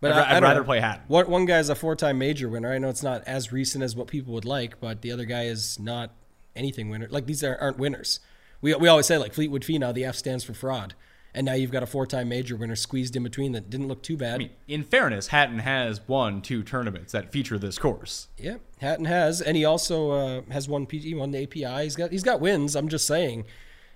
But 0.01 0.13
I'd 0.13 0.25
I, 0.25 0.33
don't 0.33 0.43
rather 0.43 0.59
know. 0.61 0.65
play 0.65 0.79
Hatton. 0.79 1.03
One, 1.07 1.29
one 1.29 1.45
guy's 1.45 1.69
a 1.69 1.75
four-time 1.75 2.17
major 2.17 2.49
winner. 2.49 2.73
I 2.73 2.77
know 2.77 2.89
it's 2.89 3.03
not 3.03 3.23
as 3.25 3.51
recent 3.51 3.83
as 3.83 3.95
what 3.95 4.07
people 4.07 4.33
would 4.33 4.45
like, 4.45 4.79
but 4.79 5.01
the 5.01 5.11
other 5.11 5.25
guy 5.25 5.43
is 5.43 5.79
not 5.79 6.11
anything 6.55 6.89
winner. 6.89 7.07
Like 7.09 7.25
these 7.25 7.43
are, 7.43 7.57
aren't 7.61 7.77
winners. 7.77 8.19
We, 8.61 8.73
we 8.75 8.87
always 8.87 9.05
say 9.05 9.17
like 9.17 9.33
Fleetwood 9.33 9.61
Finau, 9.61 9.93
the 9.93 10.05
F 10.05 10.15
stands 10.15 10.43
for 10.43 10.53
fraud, 10.53 10.95
and 11.35 11.45
now 11.45 11.53
you've 11.53 11.71
got 11.71 11.83
a 11.83 11.87
four-time 11.87 12.29
major 12.29 12.55
winner 12.55 12.75
squeezed 12.75 13.15
in 13.15 13.23
between 13.23 13.53
that 13.53 13.69
didn't 13.69 13.87
look 13.87 14.03
too 14.03 14.17
bad. 14.17 14.35
I 14.35 14.37
mean, 14.37 14.49
in 14.67 14.83
fairness, 14.83 15.27
Hatton 15.27 15.59
has 15.59 16.01
won 16.07 16.41
two 16.41 16.63
tournaments 16.63 17.11
that 17.13 17.31
feature 17.31 17.57
this 17.57 17.77
course. 17.79 18.27
Yeah, 18.37 18.57
Hatton 18.79 19.05
has, 19.05 19.41
and 19.41 19.57
he 19.57 19.65
also 19.65 20.11
uh, 20.11 20.41
has 20.51 20.67
one 20.67 20.85
PG, 20.85 21.15
won 21.15 21.31
the 21.31 21.43
API. 21.43 21.83
He's 21.83 21.95
got 21.95 22.11
he's 22.11 22.23
got 22.23 22.39
wins. 22.39 22.75
I'm 22.75 22.87
just 22.87 23.07
saying, 23.07 23.45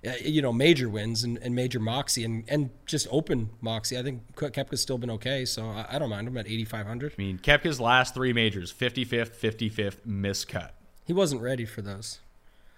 uh, 0.06 0.12
you 0.23 0.41
know, 0.41 0.54
major 0.54 0.89
wins 0.89 1.23
and, 1.23 1.38
and 1.39 1.56
major 1.56 1.80
moxie 1.80 2.23
and, 2.23 2.43
and 2.47 2.69
just 2.86 3.08
open 3.12 3.50
moxie. 3.62 3.97
I 3.97 4.04
think 4.04 4.36
Ke- 4.36 4.54
Koepka's 4.54 4.82
still 4.82 4.97
been 4.97 5.12
okay, 5.12 5.45
so 5.45 5.65
I, 5.65 5.86
I 5.91 6.00
don't 6.00 6.10
mind 6.10 6.28
him 6.28 6.38
at 6.38 6.47
8,500. 6.47 7.13
I 7.17 7.21
mean, 7.21 7.39
Koepka's 7.39 7.80
last 7.80 8.13
three 8.13 8.34
majors 8.34 8.71
55th, 8.71 9.36
55th, 9.36 9.97
miscut. 10.08 10.69
He 11.06 11.13
wasn't 11.13 11.41
ready 11.41 11.65
for 11.65 11.82
those. 11.82 12.19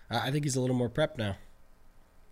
I, 0.09 0.27
I 0.27 0.31
think 0.31 0.45
he's 0.45 0.55
a 0.55 0.61
little 0.61 0.75
more 0.75 0.89
prepped 0.89 1.17
now. 1.17 1.37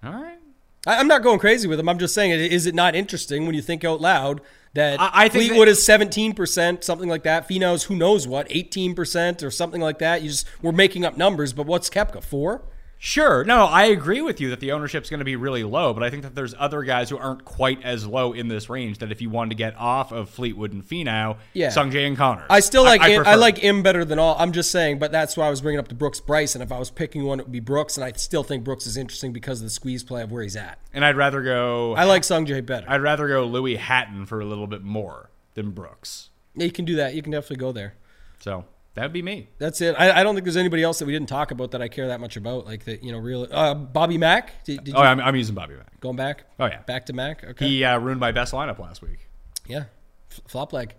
All 0.03 0.13
right. 0.13 0.39
I, 0.87 0.97
I'm 0.99 1.07
not 1.07 1.21
going 1.21 1.39
crazy 1.39 1.67
with 1.67 1.79
him. 1.79 1.87
I'm 1.89 1.99
just 1.99 2.13
saying, 2.15 2.31
is 2.31 2.65
it 2.65 2.73
not 2.73 2.95
interesting 2.95 3.45
when 3.45 3.53
you 3.53 3.61
think 3.61 3.83
out 3.83 4.01
loud 4.01 4.41
that 4.73 4.99
I- 4.99 5.11
I 5.13 5.29
think 5.29 5.47
Fleetwood 5.49 5.67
that- 5.67 5.71
is 5.71 5.85
17%, 5.85 6.83
something 6.83 7.09
like 7.09 7.23
that. 7.23 7.47
Finau's 7.47 7.83
who 7.83 7.95
knows 7.95 8.27
what, 8.27 8.47
18% 8.49 9.43
or 9.43 9.51
something 9.51 9.81
like 9.81 9.99
that. 9.99 10.21
You 10.21 10.29
just 10.29 10.45
we're 10.61 10.71
making 10.71 11.05
up 11.05 11.17
numbers, 11.17 11.53
but 11.53 11.65
what's 11.67 11.89
Koepka? 11.89 12.23
Four? 12.23 12.61
Sure. 12.99 13.43
No, 13.43 13.65
I 13.65 13.85
agree 13.85 14.21
with 14.21 14.41
you 14.41 14.49
that 14.49 14.59
the 14.59 14.71
ownership's 14.71 15.09
going 15.09 15.19
to 15.19 15.25
be 15.25 15.35
really 15.35 15.63
low, 15.63 15.93
but 15.93 16.01
I 16.01 16.09
think 16.09 16.23
that 16.23 16.33
there's 16.33 16.55
other 16.57 16.81
guys 16.81 17.09
who 17.11 17.17
aren't 17.17 17.45
quite 17.45 17.83
as 17.83 18.07
low 18.07 18.33
in 18.33 18.47
this 18.47 18.69
range 18.69 18.97
that 18.99 19.11
if 19.11 19.21
you 19.21 19.29
wanted 19.29 19.49
to 19.49 19.55
get 19.55 19.75
off 19.77 20.11
of 20.11 20.29
Fleetwood 20.31 20.73
and 20.73 20.83
Finau, 20.83 21.37
Yeah. 21.53 21.69
Sung 21.69 21.91
Jae 21.91 22.07
and 22.07 22.17
Connor. 22.17 22.45
I 22.49 22.59
still 22.59 22.83
like 22.83 23.01
I, 23.01 23.13
I, 23.13 23.15
prefer- 23.17 23.37
like 23.37 23.59
him 23.59 23.83
better 23.83 24.03
than 24.03 24.17
all. 24.17 24.35
I'm 24.39 24.51
just 24.51 24.71
saying, 24.71 24.97
but 24.97 25.11
that's 25.11 25.37
why 25.37 25.45
I 25.45 25.49
was 25.51 25.61
bringing 25.61 25.79
up 25.79 25.89
the 25.89 25.95
Brooks 25.95 26.19
Bryson. 26.19 26.61
If 26.63 26.71
I 26.71 26.79
was 26.79 26.89
picking 26.89 27.23
one, 27.25 27.39
it 27.39 27.43
would 27.43 27.51
be 27.51 27.59
Brooks, 27.59 27.97
and 27.97 28.03
I 28.03 28.13
still 28.13 28.43
think 28.43 28.63
Brooks 28.63 28.87
is 28.87 28.97
interesting 28.97 29.31
because 29.31 29.59
of 29.61 29.65
the 29.65 29.71
squeeze 29.71 30.03
play 30.03 30.23
of 30.23 30.31
where 30.31 30.41
he's 30.41 30.55
at. 30.55 30.79
and 30.91 31.05
I'd 31.05 31.17
rather 31.17 31.43
go 31.43 31.93
I 31.95 32.05
like 32.05 32.23
Sung 32.23 32.45
Jae 32.47 32.65
better. 32.65 32.89
I'd 32.89 33.01
rather 33.01 33.27
go 33.27 33.45
Louis 33.45 33.75
Hatton 33.75 34.25
for 34.25 34.41
a 34.41 34.45
little 34.45 34.65
bit 34.67 34.81
more 34.81 35.29
than 35.53 35.69
Brooks. 35.71 36.29
Yeah, 36.55 36.65
you 36.65 36.71
can 36.71 36.85
do 36.85 36.95
that. 36.95 37.13
You 37.13 37.21
can 37.21 37.31
definitely 37.31 37.57
go 37.57 37.71
there. 37.71 37.93
So, 38.39 38.65
that'd 38.97 39.13
be 39.13 39.21
me. 39.21 39.47
That's 39.57 39.79
it. 39.81 39.95
I, 39.97 40.19
I 40.19 40.23
don't 40.23 40.35
think 40.35 40.43
there's 40.43 40.57
anybody 40.57 40.83
else 40.83 40.99
that 40.99 41.05
we 41.05 41.13
didn't 41.13 41.29
talk 41.29 41.51
about 41.51 41.71
that 41.71 41.81
I 41.81 41.87
care 41.87 42.07
that 42.09 42.19
much 42.19 42.35
about. 42.35 42.65
Like 42.65 42.83
that, 42.85 43.03
you 43.03 43.11
know, 43.13 43.17
real 43.19 43.47
uh, 43.49 43.73
Bobby 43.73 44.17
Mack. 44.17 44.63
Did, 44.65 44.83
did 44.83 44.95
Oh, 44.95 44.99
you 44.99 45.05
I'm, 45.05 45.19
I'm 45.21 45.35
using 45.35 45.55
Bobby 45.55 45.75
Mack. 45.75 45.99
going 46.01 46.15
back? 46.17 46.43
Oh, 46.59 46.65
yeah. 46.65 46.81
back 46.81 47.05
to 47.05 47.13
Mack. 47.13 47.43
Okay, 47.43 47.67
He 47.67 47.83
uh, 47.83 47.97
ruined 47.99 48.19
my 48.19 48.31
best 48.31 48.53
lineup 48.53 48.79
last 48.79 49.01
week. 49.01 49.29
yeah, 49.67 49.85
F- 50.31 50.41
flop 50.47 50.73
leg. 50.73 50.93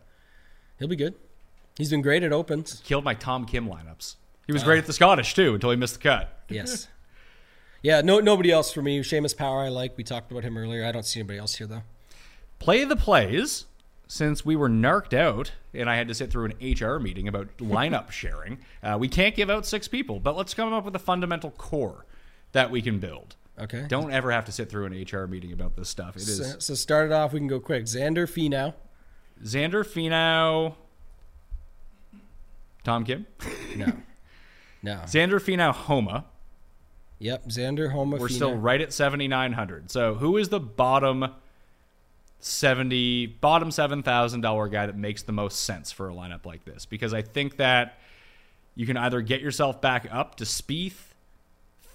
He'll 0.79 0.89
be 0.89 0.97
good. 0.97 1.15
He's 1.77 1.91
been 1.91 2.03
great 2.03 2.23
at 2.23 2.33
opens. 2.33 2.81
Killed 2.85 3.05
my 3.05 3.15
Tom 3.15 3.45
Kim 3.45 3.69
lineups. 3.69 4.17
He 4.47 4.53
was 4.53 4.63
great 4.65 4.79
at 4.79 4.87
the 4.87 4.93
Scottish 4.93 5.35
too 5.35 5.55
until 5.55 5.71
he 5.71 5.77
missed 5.77 5.95
the 5.95 6.01
cut. 6.01 6.35
Yes. 6.51 6.89
yeah. 7.83 8.01
No, 8.01 8.21
nobody 8.21 8.51
else 8.51 8.73
for 8.73 8.81
me. 8.81 9.01
Seamus 9.01 9.37
Power. 9.37 9.61
I 9.65 9.69
like. 9.69 9.99
We 9.99 10.03
talked 10.05 10.33
about 10.33 10.45
him 10.45 10.57
earlier. 10.57 10.85
I 10.87 10.93
don't 10.93 11.05
see 11.05 11.21
anybody 11.21 11.39
else 11.39 11.57
here 11.57 11.67
though. 11.67 11.83
Play 12.59 12.85
the 12.85 12.97
plays. 12.97 13.67
Since 14.11 14.43
we 14.45 14.57
were 14.57 14.71
narked 14.71 15.13
out 15.13 15.53
and 15.75 15.89
I 15.89 15.97
had 15.97 16.09
to 16.09 16.15
sit 16.15 16.31
through 16.31 16.47
an 16.47 16.55
HR 16.75 16.99
meeting 16.99 17.29
about 17.29 17.49
lineup 17.59 18.11
sharing, 18.11 18.59
uh, 18.83 18.97
we 18.99 19.07
can't 19.09 19.37
give 19.37 19.51
out 19.51 19.67
six 19.67 19.87
people, 19.87 20.19
but 20.19 20.35
let's 20.37 20.55
come 20.55 20.73
up 20.73 20.85
with 20.87 20.97
a 20.97 20.99
fundamental 20.99 21.51
core 21.53 22.07
that 22.53 22.71
we 22.71 22.81
can 22.83 22.99
build. 22.99 23.37
Okay. 23.61 23.85
Don't 23.89 24.11
ever 24.13 24.31
have 24.31 24.45
to 24.47 24.53
sit 24.53 24.71
through 24.71 24.87
an 24.87 24.93
HR 25.05 25.27
meeting 25.27 25.53
about 25.53 25.77
this 25.77 25.89
stuff. 25.89 26.17
It 26.17 26.23
is 26.23 26.39
So, 26.53 26.59
so 26.59 26.75
start 26.75 27.11
it 27.11 27.13
off. 27.13 27.33
We 27.33 27.41
can 27.41 27.49
go 27.49 27.61
quick. 27.61 27.85
Xander 27.85 28.27
Finau. 28.27 28.73
Xander 29.45 29.85
Finau, 29.85 30.75
Tom 32.83 33.05
Kim, 33.05 33.27
No. 33.77 33.93
No. 34.83 34.95
Xander 35.05 35.41
Finau, 35.41 35.73
Homa. 35.73 36.25
Yep. 37.19 37.49
Xander 37.49 37.93
Homa. 37.93 38.17
We're 38.17 38.29
Finau. 38.29 38.33
still 38.35 38.55
right 38.57 38.81
at 38.81 38.93
7,900. 38.93 39.91
So 39.91 40.15
who 40.15 40.37
is 40.37 40.49
the 40.49 40.61
bottom 40.61 41.27
70, 42.41 43.27
bottom 43.27 43.71
$7,000 43.71 44.71
guy 44.71 44.87
that 44.87 44.97
makes 44.97 45.23
the 45.23 45.33
most 45.33 45.65
sense 45.65 45.91
for 45.91 46.09
a 46.09 46.13
lineup 46.13 46.47
like 46.47 46.65
this? 46.65 46.87
Because 46.87 47.13
I 47.13 47.23
think 47.23 47.57
that 47.57 47.99
you 48.75 48.87
can 48.87 48.97
either 48.97 49.21
get 49.21 49.41
yourself 49.41 49.81
back 49.81 50.07
up 50.11 50.37
to 50.37 50.45
Spieth, 50.45 51.15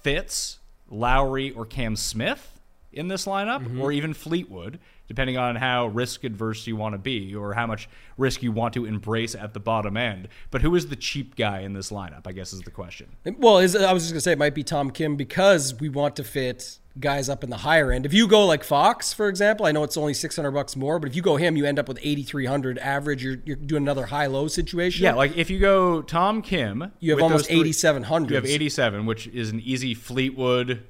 Fitz, 0.02 0.58
Lowry, 0.90 1.50
or 1.50 1.64
Cam 1.64 1.96
Smith 1.96 2.60
in 2.92 3.08
this 3.08 3.26
lineup, 3.26 3.64
mm-hmm. 3.64 3.80
or 3.80 3.90
even 3.90 4.12
Fleetwood, 4.14 4.78
depending 5.08 5.36
on 5.36 5.56
how 5.56 5.86
risk 5.86 6.24
adverse 6.24 6.66
you 6.66 6.76
want 6.76 6.92
to 6.92 6.98
be 6.98 7.34
or 7.34 7.54
how 7.54 7.66
much 7.66 7.88
risk 8.16 8.42
you 8.42 8.52
want 8.52 8.74
to 8.74 8.84
embrace 8.84 9.34
at 9.34 9.54
the 9.54 9.60
bottom 9.60 9.96
end. 9.96 10.28
But 10.50 10.62
who 10.62 10.74
is 10.74 10.88
the 10.88 10.96
cheap 10.96 11.36
guy 11.36 11.60
in 11.60 11.72
this 11.72 11.90
lineup? 11.90 12.26
I 12.26 12.32
guess 12.32 12.52
is 12.52 12.60
the 12.60 12.70
question. 12.70 13.08
Well, 13.38 13.58
is, 13.58 13.74
I 13.74 13.92
was 13.92 14.04
just 14.04 14.12
gonna 14.12 14.20
say 14.20 14.32
it 14.32 14.38
might 14.38 14.54
be 14.54 14.62
Tom 14.62 14.90
Kim 14.90 15.16
because 15.16 15.74
we 15.80 15.88
want 15.88 16.16
to 16.16 16.24
fit 16.24 16.78
guys 16.98 17.28
up 17.28 17.42
in 17.42 17.50
the 17.50 17.58
higher 17.58 17.90
end. 17.90 18.06
If 18.06 18.14
you 18.14 18.28
go 18.28 18.46
like 18.46 18.62
Fox, 18.64 19.12
for 19.12 19.28
example, 19.28 19.66
I 19.66 19.72
know 19.72 19.82
it's 19.82 19.96
only 19.96 20.14
six 20.14 20.36
hundred 20.36 20.52
bucks 20.52 20.76
more, 20.76 20.98
but 20.98 21.08
if 21.08 21.16
you 21.16 21.22
go 21.22 21.36
him, 21.36 21.56
you 21.56 21.64
end 21.64 21.78
up 21.78 21.88
with 21.88 21.98
eighty 22.02 22.22
three 22.22 22.46
hundred 22.46 22.78
average. 22.78 23.22
You're, 23.22 23.38
you're 23.44 23.56
doing 23.56 23.82
another 23.82 24.06
high 24.06 24.26
low 24.26 24.48
situation. 24.48 25.04
Yeah, 25.04 25.14
like 25.14 25.36
if 25.36 25.50
you 25.50 25.58
go 25.58 26.02
Tom 26.02 26.42
Kim, 26.42 26.92
You 27.00 27.12
have 27.12 27.22
almost 27.22 27.50
8,700. 27.50 28.30
You 28.30 28.36
have 28.36 28.46
87, 28.46 29.06
which 29.06 29.26
is 29.28 29.50
an 29.50 29.60
easy 29.60 29.94
Fleetwood 29.94 30.84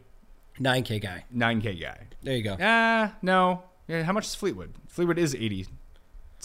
nine 0.59 0.83
K 0.83 0.99
guy. 0.99 1.25
9K 1.35 1.81
guy. 1.81 1.99
There 2.23 2.37
you 2.37 2.43
go. 2.43 2.57
Ah, 2.61 3.15
no. 3.23 3.63
Yeah, 3.89 4.03
how 4.03 4.13
much 4.13 4.27
is 4.27 4.35
Fleetwood? 4.35 4.73
Fleetwood 4.89 5.19
is 5.19 5.35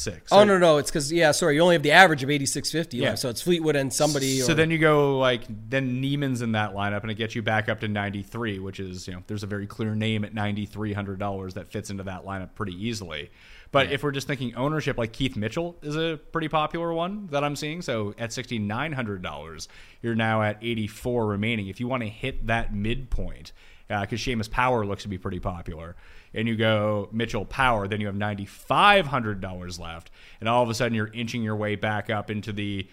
86. 0.07 0.31
oh 0.31 0.43
no, 0.43 0.57
no, 0.57 0.77
it's 0.77 0.89
because 0.89 1.11
yeah, 1.11 1.31
sorry, 1.31 1.55
you 1.55 1.61
only 1.61 1.75
have 1.75 1.83
the 1.83 1.91
average 1.91 2.23
of 2.23 2.29
eighty 2.29 2.45
six 2.45 2.71
fifty. 2.71 2.97
Yeah. 2.97 3.09
Yeah, 3.09 3.15
so 3.15 3.29
it's 3.29 3.41
Fleetwood 3.41 3.75
and 3.75 3.91
somebody. 3.91 4.39
So 4.39 4.51
or, 4.51 4.55
then 4.55 4.71
you 4.71 4.77
go 4.77 5.17
like 5.19 5.43
then 5.69 6.01
Niemann's 6.01 6.41
in 6.41 6.53
that 6.53 6.73
lineup 6.73 7.01
and 7.01 7.11
it 7.11 7.15
gets 7.15 7.35
you 7.35 7.41
back 7.41 7.69
up 7.69 7.79
to 7.81 7.87
93, 7.87 8.59
which 8.59 8.79
is 8.79 9.07
you 9.07 9.13
know 9.13 9.23
there's 9.27 9.43
a 9.43 9.47
very 9.47 9.67
clear 9.67 9.95
name 9.95 10.23
at 10.23 10.33
9300 10.33 11.19
dollars 11.19 11.55
that 11.55 11.71
fits 11.71 11.89
into 11.89 12.03
that 12.03 12.25
lineup 12.25 12.55
pretty 12.55 12.73
easily. 12.73 13.29
But 13.71 13.91
if 13.91 14.01
we're 14.01 14.11
just 14.11 14.25
thinking 14.25 14.55
ownership, 14.55 14.97
like 14.97 15.13
Keith 15.13 15.35
Mitchell 15.35 15.77
is 15.83 15.95
a 15.95 16.19
pretty 16.31 16.47
popular 16.47 16.91
one 16.91 17.27
that 17.27 17.43
I'm 17.43 17.55
seeing. 17.55 17.81
So 17.81 18.15
at 18.17 18.33
sixty 18.33 18.57
nine 18.57 18.93
hundred 18.93 19.21
dollars, 19.21 19.67
you're 20.01 20.15
now 20.15 20.41
at 20.41 20.57
84 20.61 21.27
remaining. 21.27 21.67
If 21.67 21.79
you 21.79 21.87
want 21.87 22.01
to 22.03 22.09
hit 22.09 22.47
that 22.47 22.73
midpoint, 22.73 23.51
Uh, 23.89 24.01
because 24.01 24.19
Seamus 24.19 24.49
Power 24.51 24.85
looks 24.85 25.01
to 25.03 25.09
be 25.09 25.17
pretty 25.17 25.39
popular, 25.39 25.95
and 26.33 26.47
you 26.47 26.55
go 26.55 27.09
Mitchell 27.11 27.43
Power, 27.45 27.87
then 27.87 27.99
you 27.99 28.05
have 28.07 28.15
ninety 28.15 28.45
five 28.45 29.07
hundred 29.07 29.41
dollars 29.41 29.79
left, 29.79 30.11
and 30.39 30.47
all 30.47 30.61
of 30.61 30.69
a 30.69 30.73
sudden 30.75 30.93
you're 30.93 31.09
inching 31.13 31.41
your 31.41 31.55
way 31.55 31.75
back 31.75 32.09
up 32.09 32.29
into 32.29 32.51
the 32.53 32.87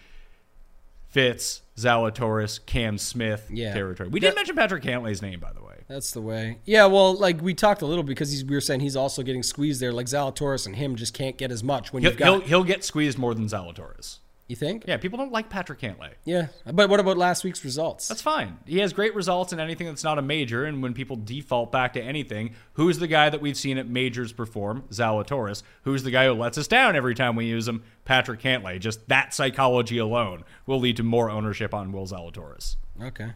Fitz, 1.09 1.63
Zalatoris, 1.77 2.65
Cam 2.67 2.99
Smith 2.99 3.49
Yeah. 3.51 3.73
territory. 3.73 4.09
We 4.09 4.21
didn't 4.21 4.35
mention 4.37 4.57
Patrick 4.57 4.83
Cantlay's 4.83 5.23
name, 5.23 5.41
by 5.41 5.53
the 5.53 5.63
way. 5.63 5.75
That's 5.89 6.11
the 6.11 6.21
way. 6.21 6.59
Yeah, 6.65 6.87
well, 6.87 7.15
like 7.15 7.41
we 7.41 7.55
talked 7.55 7.81
a 7.81 7.87
little 7.87 8.03
because 8.03 8.31
he's, 8.33 8.45
we 8.45 8.55
were 8.55 8.61
saying 8.61 8.81
he's 8.81 8.97
also 8.97 9.23
getting 9.23 9.43
squeezed 9.43 9.81
there. 9.81 9.93
Like 9.93 10.07
Zalatoris 10.07 10.67
and 10.67 10.77
him 10.77 10.97
just 10.97 11.15
can't 11.15 11.39
get 11.39 11.51
as 11.53 11.63
much 11.63 11.93
when 11.93 12.03
He'll, 12.03 12.11
you've 12.13 12.19
got. 12.19 12.27
he'll, 12.27 12.41
he'll 12.41 12.65
get 12.65 12.85
squeezed 12.85 13.19
more 13.19 13.35
than 13.35 13.47
Zalatoris. 13.47 14.19
You 14.49 14.55
think? 14.55 14.85
Yeah, 14.87 14.97
people 14.97 15.19
don't 15.19 15.33
like 15.33 15.49
Patrick 15.51 15.81
Cantlay. 15.81 16.11
Yeah, 16.25 16.47
but 16.73 16.89
what 16.89 17.01
about 17.01 17.17
last 17.19 17.43
week's 17.43 17.65
results? 17.65 18.07
That's 18.07 18.23
fine. 18.23 18.59
He 18.65 18.79
has 18.79 18.93
great 18.93 19.13
results 19.17 19.53
in 19.53 19.59
anything 19.59 19.89
that's 19.89 20.05
not 20.05 20.19
a 20.19 20.23
major, 20.23 20.65
and 20.65 20.81
when 20.85 20.95
people 20.95 21.17
default 21.17 21.73
back 21.73 21.95
to 21.95 22.01
anything, 22.01 22.55
who's 22.75 23.01
the 23.01 23.09
guy 23.09 23.29
that 23.29 23.41
we've 23.41 23.57
seen 23.57 23.77
at 23.77 23.89
majors 23.89 24.33
perform? 24.33 24.85
Zalatoris. 24.93 25.65
Who's 25.83 26.05
the 26.05 26.13
guy 26.13 26.27
who 26.27 26.33
lets 26.35 26.57
us 26.59 26.69
down 26.69 26.95
every 26.95 27.17
time 27.17 27.35
we 27.35 27.47
use 27.47 27.67
him? 27.67 27.83
Patrick 28.05 28.39
Cantlay. 28.41 28.79
Just 28.79 29.09
that 29.09 29.35
psychology 29.35 29.99
alone 29.99 30.45
will 30.65 30.79
lead 30.79 30.97
to 30.99 31.03
more 31.03 31.29
ownership 31.29 31.75
on 31.75 31.91
Will 31.91 32.07
Zalatoris. 32.07 32.77
okay. 33.03 33.31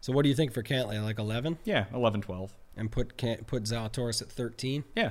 So 0.00 0.12
what 0.12 0.22
do 0.22 0.28
you 0.28 0.36
think 0.36 0.52
for 0.52 0.62
Cantlay? 0.62 1.02
Like 1.02 1.18
eleven, 1.18 1.58
Yeah, 1.64 1.86
11, 1.92 2.20
12. 2.20 2.52
and 2.76 2.92
put 2.92 3.16
put 3.48 3.64
Zalatoris 3.64 4.22
at 4.22 4.28
thirteen. 4.30 4.84
Yeah. 4.94 5.10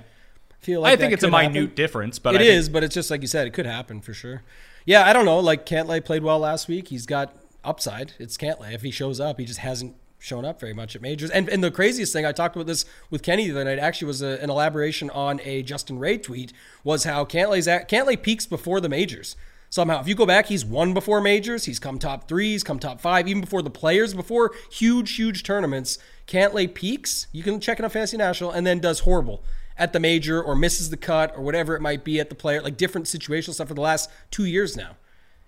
I 0.53 0.65
feel 0.65 0.79
like 0.79 0.93
I 0.93 0.95
think 0.95 1.11
it's 1.11 1.23
a 1.23 1.29
minute 1.29 1.53
happen. 1.55 1.75
difference, 1.75 2.19
but 2.19 2.35
It 2.35 2.41
I 2.41 2.43
is, 2.45 2.65
think- 2.67 2.73
but 2.73 2.83
it's 2.85 2.95
just 2.95 3.11
like 3.11 3.19
you 3.19 3.27
said, 3.27 3.45
it 3.47 3.51
could 3.51 3.65
happen 3.65 3.99
for 3.99 4.13
sure. 4.13 4.43
Yeah, 4.85 5.07
I 5.07 5.13
don't 5.13 5.25
know. 5.25 5.39
Like 5.39 5.65
Cantlay 5.65 6.03
played 6.03 6.23
well 6.23 6.39
last 6.39 6.67
week. 6.67 6.89
He's 6.89 7.05
got 7.05 7.35
upside. 7.63 8.13
It's 8.19 8.37
Cantlay. 8.37 8.73
If 8.73 8.83
he 8.83 8.91
shows 8.91 9.19
up, 9.19 9.39
he 9.39 9.45
just 9.45 9.59
hasn't 9.59 9.95
shown 10.19 10.45
up 10.45 10.59
very 10.59 10.73
much 10.73 10.95
at 10.95 11.01
majors. 11.01 11.29
And 11.31 11.49
and 11.49 11.63
the 11.63 11.71
craziest 11.71 12.13
thing 12.13 12.25
I 12.25 12.31
talked 12.31 12.55
about 12.55 12.67
this 12.67 12.85
with 13.09 13.23
Kenny 13.23 13.47
the 13.47 13.59
other 13.59 13.63
night. 13.63 13.79
Actually, 13.79 14.07
was 14.07 14.21
a, 14.21 14.41
an 14.41 14.49
elaboration 14.49 15.09
on 15.09 15.41
a 15.43 15.63
Justin 15.63 15.97
Ray 15.97 16.17
tweet. 16.17 16.53
Was 16.83 17.03
how 17.03 17.25
Cantlay's 17.25 17.67
at 17.67 17.89
Cantlay 17.89 18.21
peaks 18.21 18.45
before 18.45 18.79
the 18.79 18.89
majors. 18.89 19.35
Somehow, 19.71 19.99
if 19.99 20.07
you 20.07 20.15
go 20.15 20.27
back, 20.27 20.45
he's 20.45 20.63
won 20.63 20.93
before 20.93 21.19
majors. 21.19 21.65
He's 21.65 21.79
come 21.79 21.99
top 21.99 22.29
three. 22.29 22.51
He's 22.51 22.63
come 22.63 22.79
top 22.79 23.01
five, 23.01 23.27
even 23.27 23.41
before 23.41 23.61
the 23.61 23.71
players, 23.71 24.13
before 24.13 24.51
huge, 24.71 25.15
huge 25.15 25.43
tournaments. 25.43 25.97
Cantlay 26.27 26.71
peaks. 26.71 27.27
You 27.31 27.43
can 27.43 27.59
check 27.59 27.79
it 27.79 27.83
on 27.83 27.89
Fantasy 27.89 28.15
National, 28.15 28.51
and 28.51 28.65
then 28.65 28.79
does 28.79 29.01
horrible 29.01 29.43
at 29.77 29.93
the 29.93 29.99
major 29.99 30.41
or 30.41 30.55
misses 30.55 30.89
the 30.89 30.97
cut 30.97 31.33
or 31.35 31.43
whatever 31.43 31.75
it 31.75 31.81
might 31.81 32.03
be 32.03 32.19
at 32.19 32.29
the 32.29 32.35
player, 32.35 32.61
like 32.61 32.77
different 32.77 33.07
situational 33.07 33.53
stuff 33.53 33.67
for 33.67 33.73
the 33.73 33.81
last 33.81 34.09
two 34.31 34.45
years 34.45 34.75
now. 34.77 34.97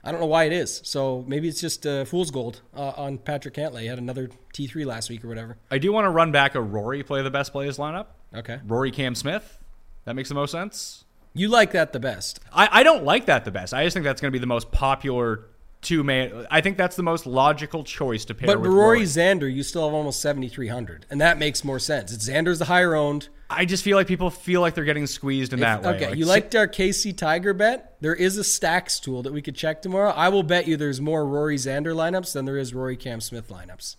I 0.03 0.11
don't 0.11 0.21
know 0.21 0.27
why 0.27 0.45
it 0.45 0.53
is. 0.53 0.81
So 0.85 1.25
maybe 1.27 1.47
it's 1.47 1.59
just 1.59 1.85
uh, 1.85 2.05
fool's 2.05 2.31
gold 2.31 2.61
uh, 2.75 2.93
on 2.95 3.17
Patrick 3.17 3.55
Cantlay. 3.55 3.81
He 3.81 3.87
had 3.87 3.97
another 3.97 4.29
T3 4.53 4.85
last 4.85 5.09
week 5.09 5.23
or 5.25 5.27
whatever. 5.27 5.57
I 5.69 5.79
do 5.79 5.91
want 5.91 6.05
to 6.05 6.09
run 6.09 6.31
back 6.31 6.55
a 6.55 6.61
Rory 6.61 7.03
play 7.03 7.21
the 7.23 7.31
best 7.31 7.51
plays 7.51 7.77
lineup. 7.77 8.07
Okay. 8.33 8.59
Rory 8.65 8.91
Cam 8.91 9.15
Smith. 9.15 9.59
That 10.05 10.15
makes 10.15 10.29
the 10.29 10.35
most 10.35 10.51
sense. 10.51 11.03
You 11.33 11.49
like 11.49 11.71
that 11.71 11.93
the 11.93 11.99
best. 11.99 12.39
I, 12.53 12.69
I 12.71 12.83
don't 12.83 13.03
like 13.03 13.25
that 13.25 13.43
the 13.43 13.51
best. 13.51 13.73
I 13.73 13.83
just 13.83 13.93
think 13.93 14.05
that's 14.05 14.21
going 14.21 14.31
to 14.31 14.35
be 14.35 14.39
the 14.39 14.47
most 14.47 14.71
popular 14.71 15.45
two 15.81 16.03
man. 16.03 16.47
I 16.49 16.61
think 16.61 16.77
that's 16.77 16.95
the 16.95 17.03
most 17.03 17.25
logical 17.25 17.83
choice 17.83 18.25
to 18.25 18.33
pair 18.33 18.47
But 18.47 18.61
with 18.61 18.71
Rory 18.71 18.99
Rory. 18.99 19.01
Xander, 19.01 19.53
you 19.53 19.63
still 19.63 19.85
have 19.85 19.93
almost 19.93 20.21
7,300. 20.21 21.05
And 21.09 21.19
that 21.21 21.37
makes 21.37 21.63
more 21.63 21.79
sense. 21.79 22.13
It's 22.13 22.27
Xander's 22.29 22.59
the 22.59 22.65
higher 22.65 22.95
owned. 22.95 23.29
I 23.49 23.65
just 23.65 23.83
feel 23.83 23.95
like 23.97 24.07
people 24.07 24.29
feel 24.29 24.61
like 24.61 24.75
they're 24.75 24.83
getting 24.83 25.07
squeezed 25.07 25.53
in 25.53 25.61
that 25.61 25.81
way. 25.83 25.95
okay, 25.95 26.09
Like, 26.09 26.17
you 26.17 26.25
liked 26.25 26.55
our 26.55 26.67
KC 26.67 27.15
Tiger 27.15 27.53
bet? 27.53 27.95
There 28.01 28.15
is 28.15 28.37
a 28.37 28.43
stacks 28.43 28.99
tool 28.99 29.23
that 29.23 29.31
we 29.33 29.41
could 29.41 29.55
check 29.55 29.81
tomorrow. 29.81 30.09
I 30.11 30.29
will 30.29 30.43
bet 30.43 30.67
you 30.67 30.75
there's 30.77 30.99
more 30.99 31.25
Rory 31.25 31.55
Xander 31.55 31.95
lineups 31.95 32.33
than 32.33 32.45
there 32.45 32.57
is 32.57 32.73
Rory 32.73 32.97
Cam 32.97 33.21
Smith 33.21 33.49
lineups. 33.49 33.95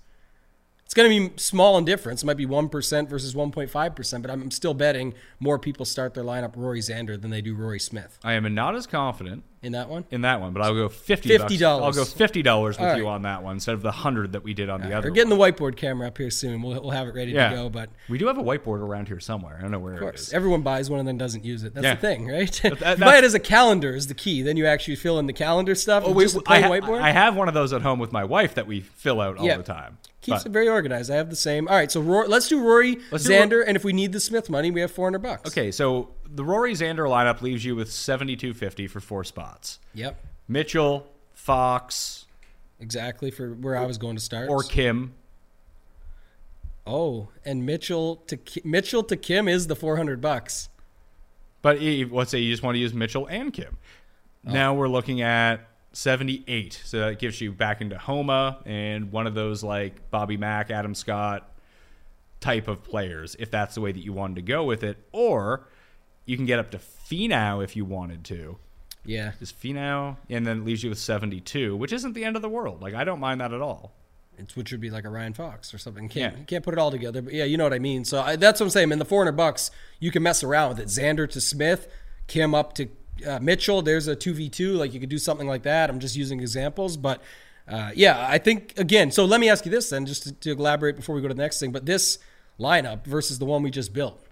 It's 0.85 0.95
going 0.95 1.11
to 1.11 1.29
be 1.31 1.39
small 1.39 1.77
in 1.77 1.85
difference. 1.85 2.23
It 2.23 2.27
might 2.27 2.39
be 2.39 2.47
1% 2.47 3.09
versus 3.11 3.35
1.5%, 3.35 4.23
but 4.23 4.31
I'm 4.31 4.51
still 4.51 4.73
betting 4.73 5.13
more 5.39 5.59
people 5.59 5.85
start 5.85 6.15
their 6.15 6.25
lineup 6.25 6.57
Rory 6.57 6.81
Xander 6.81 7.21
than 7.21 7.31
they 7.31 7.43
do 7.43 7.55
Rory 7.55 7.79
Smith. 7.79 8.19
I 8.25 8.33
am 8.33 8.55
not 8.55 8.75
as 8.75 8.87
confident 8.87 9.45
in 9.63 9.73
that 9.73 9.89
one. 9.89 10.05
in 10.11 10.21
that 10.23 10.41
one, 10.41 10.53
but 10.53 10.63
I'll 10.63 10.75
go 10.75 10.89
fifty. 10.89 11.31
$50. 11.31 11.63
I'll 11.63 11.93
go 11.93 12.05
fifty 12.05 12.43
dollars 12.43 12.79
with 12.79 12.89
All 12.89 12.97
you 12.97 13.09
on 13.09 13.23
that 13.23 13.43
one 13.43 13.55
instead 13.55 13.75
of 13.75 13.83
the 13.83 13.91
hundred 13.91 14.33
that 14.33 14.45
we 14.45 14.55
did 14.55 14.69
on 14.69 14.81
the 14.81 14.93
other. 14.93 15.09
We're 15.09 15.15
getting 15.15 15.37
one. 15.37 15.51
the 15.51 15.53
whiteboard 15.53 15.77
camera 15.77 16.07
up 16.09 16.19
here 16.19 16.31
soon. 16.31 16.63
We'll, 16.63 16.81
we'll 16.81 16.91
have 16.93 17.09
it 17.09 17.15
ready 17.15 17.33
yeah. 17.33 17.51
to 17.51 17.57
go. 17.57 17.69
But 17.69 17.91
we 18.09 18.19
do 18.19 18.27
have 18.29 18.39
a 18.39 18.43
whiteboard 18.43 18.79
around 18.81 19.09
here 19.09 19.21
somewhere. 19.21 19.57
I 19.59 19.63
don't 19.63 19.71
know 19.71 19.79
where 19.79 19.95
of 19.95 20.01
course, 20.01 20.33
everyone 20.33 20.63
buys 20.63 20.89
one 20.91 21.01
and 21.01 21.09
then 21.09 21.19
doesn't 21.19 21.45
use 21.45 21.65
it. 21.65 21.75
That's 21.75 21.85
Yeah. 21.85 21.95
the 21.95 22.01
thing, 22.01 22.27
right? 22.29 22.61
that- 22.79 22.99
buy 23.01 23.19
it 23.19 23.25
as 23.25 23.35
a 23.35 23.41
calendar 23.41 23.95
is 23.95 24.07
the 24.07 24.15
key. 24.15 24.43
Then 24.43 24.57
you 24.57 24.67
actually 24.67 24.97
fill 24.97 25.19
in 25.19 25.27
the 25.27 25.33
calendar 25.33 25.75
stuff. 25.75 26.05
Oh, 26.05 26.09
and 26.09 26.17
we- 26.17 26.25
just 26.25 26.37
a 26.37 26.43
I, 26.47 26.61
ha- 26.61 26.69
whiteboard. 26.71 27.01
I 27.01 27.11
have 27.13 27.35
one 27.37 27.49
of 27.49 27.55
those 27.55 27.73
at 27.73 27.83
home 27.83 27.99
with 27.99 28.13
my 28.13 28.25
wife 28.25 28.55
that 28.55 28.67
we 28.67 28.81
fill 28.81 29.21
out 29.21 29.39
all 29.39 29.47
Yeah. 29.47 29.57
the 29.57 29.63
time. 29.63 29.99
Keeps 30.21 30.43
But- 30.43 30.47
it 30.47 30.53
very 30.53 30.69
organized. 30.69 31.11
I 31.11 31.15
have 31.17 31.31
the 31.31 31.37
same. 31.37 31.69
All 31.69 31.75
right, 31.77 31.91
so 31.91 32.01
Rory, 32.01 32.27
let's 32.29 32.49
do 32.49 32.61
Rory, 32.61 32.99
Let's 33.13 33.25
do 33.25 33.31
Xander, 33.33 33.63
and 33.67 33.77
if 33.77 33.85
we 33.85 33.93
need 33.93 34.13
the 34.13 34.19
Smith 34.21 34.51
money, 34.51 34.71
we 34.71 34.81
have 34.81 34.91
four 34.91 35.07
hundred 35.07 35.23
bucks. 35.23 35.49
okay, 35.51 35.71
so 35.71 36.09
the 36.35 36.45
Rory 36.45 36.73
Xander 36.75 37.09
lineup 37.09 37.41
leaves 37.43 37.65
you 37.65 37.75
with 37.77 37.91
seventy 37.93 38.37
two 38.37 38.55
fifty 38.55 38.87
for 38.87 39.01
four 39.01 39.25
spots. 39.25 39.79
Yep. 39.95 40.21
Mitchell, 40.49 41.07
Fox, 41.35 42.27
Exactly 42.81 43.31
for 43.31 43.55
where 43.55 43.77
I 43.77 43.85
was 43.87 43.99
going 43.99 44.17
to 44.17 44.23
start. 44.23 44.49
or 44.49 44.63
Kim. 44.63 45.13
oh, 46.87 47.29
and 47.45 47.67
Mitchell 47.67 48.17
to 48.29 48.39
Mitchell 48.65 49.03
to 49.05 49.17
Kim 49.17 49.49
is 49.49 49.67
the 49.67 49.77
four 49.77 49.97
hundred 49.97 50.21
bucks. 50.21 50.69
But 51.61 51.81
let's 51.81 52.31
say 52.31 52.39
you 52.39 52.53
just 52.53 52.63
want 52.63 52.77
to 52.77 52.79
use 52.79 52.95
Mitchell 52.95 53.27
and 53.27 53.53
Kim. 53.53 53.77
Oh. 54.47 54.53
Now 54.53 54.75
we're 54.75 54.89
looking 54.89 55.23
at 55.23 55.67
78. 55.93 56.81
So 56.85 57.01
that 57.01 57.19
gives 57.19 57.41
you 57.41 57.51
back 57.51 57.81
into 57.81 57.99
Homa 57.99 58.63
and 58.65 59.11
one 59.11 59.27
of 59.27 59.35
those 59.35 59.65
like 59.65 60.09
Bobby 60.13 60.37
Mack, 60.37 60.71
Adam 60.71 60.95
Scott 60.95 61.51
type 62.39 62.69
of 62.69 62.85
players, 62.85 63.35
if 63.41 63.51
that's 63.51 63.75
the 63.75 63.81
way 63.81 63.91
that 63.91 63.99
you 64.05 64.13
wanted 64.13 64.37
to 64.37 64.43
go 64.43 64.63
with 64.63 64.85
it. 64.85 64.99
Or 65.11 65.67
you 66.29 66.37
can 66.37 66.45
get 66.47 66.59
up 66.59 66.71
to 66.73 66.79
Finau 66.79 67.65
if 67.65 67.75
you 67.75 67.85
wanted 67.85 68.23
to. 68.27 68.59
Yeah. 69.05 69.33
Just 69.39 69.61
Finau, 69.61 70.17
and 70.29 70.47
then 70.47 70.59
it 70.59 70.65
leaves 70.67 70.83
you 70.85 70.91
with 70.91 70.99
72, 70.99 71.75
which 71.75 71.93
isn't 71.93 72.13
the 72.13 72.25
end 72.25 72.37
of 72.37 72.43
the 72.43 72.49
world. 72.49 72.83
Like, 72.83 72.93
I 72.95 73.05
don't 73.05 73.19
mind 73.21 73.41
that 73.41 73.55
at 73.55 73.63
all. 73.63 73.93
It's, 74.37 74.55
which 74.55 74.71
would 74.71 74.81
be 74.83 74.91
like 74.91 75.05
a 75.05 75.09
Ryan 75.09 75.33
Fox 75.33 75.73
or 75.73 75.79
something. 75.79 76.09
Can't 76.09 76.35
Yeah. 76.35 76.39
you 76.41 76.45
can't 76.45 76.63
put 76.63 76.75
it 76.75 76.79
all 76.79 76.91
together, 76.91 77.23
but 77.23 77.33
yeah, 77.33 77.45
you 77.45 77.57
know 77.57 77.65
what 77.65 77.73
I 77.73 77.79
mean. 77.79 78.05
So 78.05 78.21
I, 78.21 78.37
that's 78.37 78.61
what 78.61 78.67
I'm 78.67 78.71
saying. 78.71 78.93
In 78.93 78.99
the 78.99 79.05
400 79.07 79.33
bucks, 79.33 79.71
you 79.99 80.11
can 80.11 80.23
mess 80.23 80.45
around 80.45 80.69
with 80.69 80.81
it. 80.81 80.89
Xander 80.89 81.29
to 81.31 81.41
Smith, 81.41 81.89
Kim 82.27 82.55
up 82.55 82.75
to 82.75 82.89
uh, 83.27 83.39
Mitchell. 83.41 83.81
There's 83.83 84.07
a 84.07 84.15
two 84.15 84.35
v 84.35 84.49
two. 84.49 84.75
Like 84.75 84.93
you 84.93 85.01
could 85.01 85.09
do 85.09 85.19
something 85.19 85.49
like 85.49 85.63
that. 85.63 85.89
I'm 85.91 85.99
just 85.99 86.15
using 86.15 86.39
examples, 86.41 86.97
but 86.97 87.21
uh, 87.67 87.91
yeah, 87.95 88.29
I 88.31 88.39
think 88.39 88.75
again. 88.77 89.11
So 89.11 89.25
let 89.25 89.41
me 89.41 89.49
ask 89.49 89.65
you 89.65 89.73
this 89.73 89.91
then, 89.91 90.07
just 90.07 90.23
to, 90.25 90.33
to 90.33 90.51
elaborate 90.53 90.95
before 90.97 91.15
we 91.17 91.23
go 91.23 91.27
to 91.29 91.35
the 91.35 91.43
next 91.43 91.59
thing. 91.59 91.73
But 91.73 91.87
this 91.87 92.19
lineup 92.61 93.05
versus 93.07 93.39
the 93.41 93.45
one 93.47 93.63
we 93.63 93.71
just 93.71 93.93
built. 93.93 94.23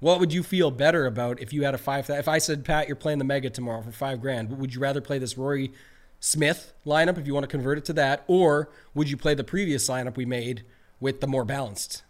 What 0.00 0.18
would 0.18 0.32
you 0.32 0.42
feel 0.42 0.70
better 0.70 1.06
about 1.06 1.40
if 1.40 1.52
you 1.52 1.64
had 1.64 1.74
a 1.74 1.78
five? 1.78 2.08
If 2.08 2.26
I 2.26 2.38
said 2.38 2.64
Pat, 2.64 2.88
you're 2.88 2.96
playing 2.96 3.18
the 3.18 3.24
Mega 3.24 3.50
tomorrow 3.50 3.82
for 3.82 3.92
five 3.92 4.20
grand, 4.20 4.58
would 4.58 4.74
you 4.74 4.80
rather 4.80 5.00
play 5.00 5.18
this 5.18 5.36
Rory 5.36 5.72
Smith 6.18 6.72
lineup 6.86 7.18
if 7.18 7.26
you 7.26 7.34
want 7.34 7.44
to 7.44 7.48
convert 7.48 7.78
it 7.78 7.84
to 7.86 7.92
that, 7.94 8.24
or 8.26 8.70
would 8.94 9.10
you 9.10 9.16
play 9.16 9.34
the 9.34 9.44
previous 9.44 9.88
lineup 9.88 10.16
we 10.16 10.24
made 10.24 10.64
with 11.00 11.20
the 11.20 11.26
more 11.26 11.44
balanced? 11.44 12.02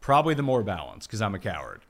Probably 0.00 0.34
the 0.34 0.42
more 0.42 0.62
balanced 0.62 1.08
because 1.08 1.22
I'm 1.22 1.34
a 1.34 1.38
coward. 1.38 1.82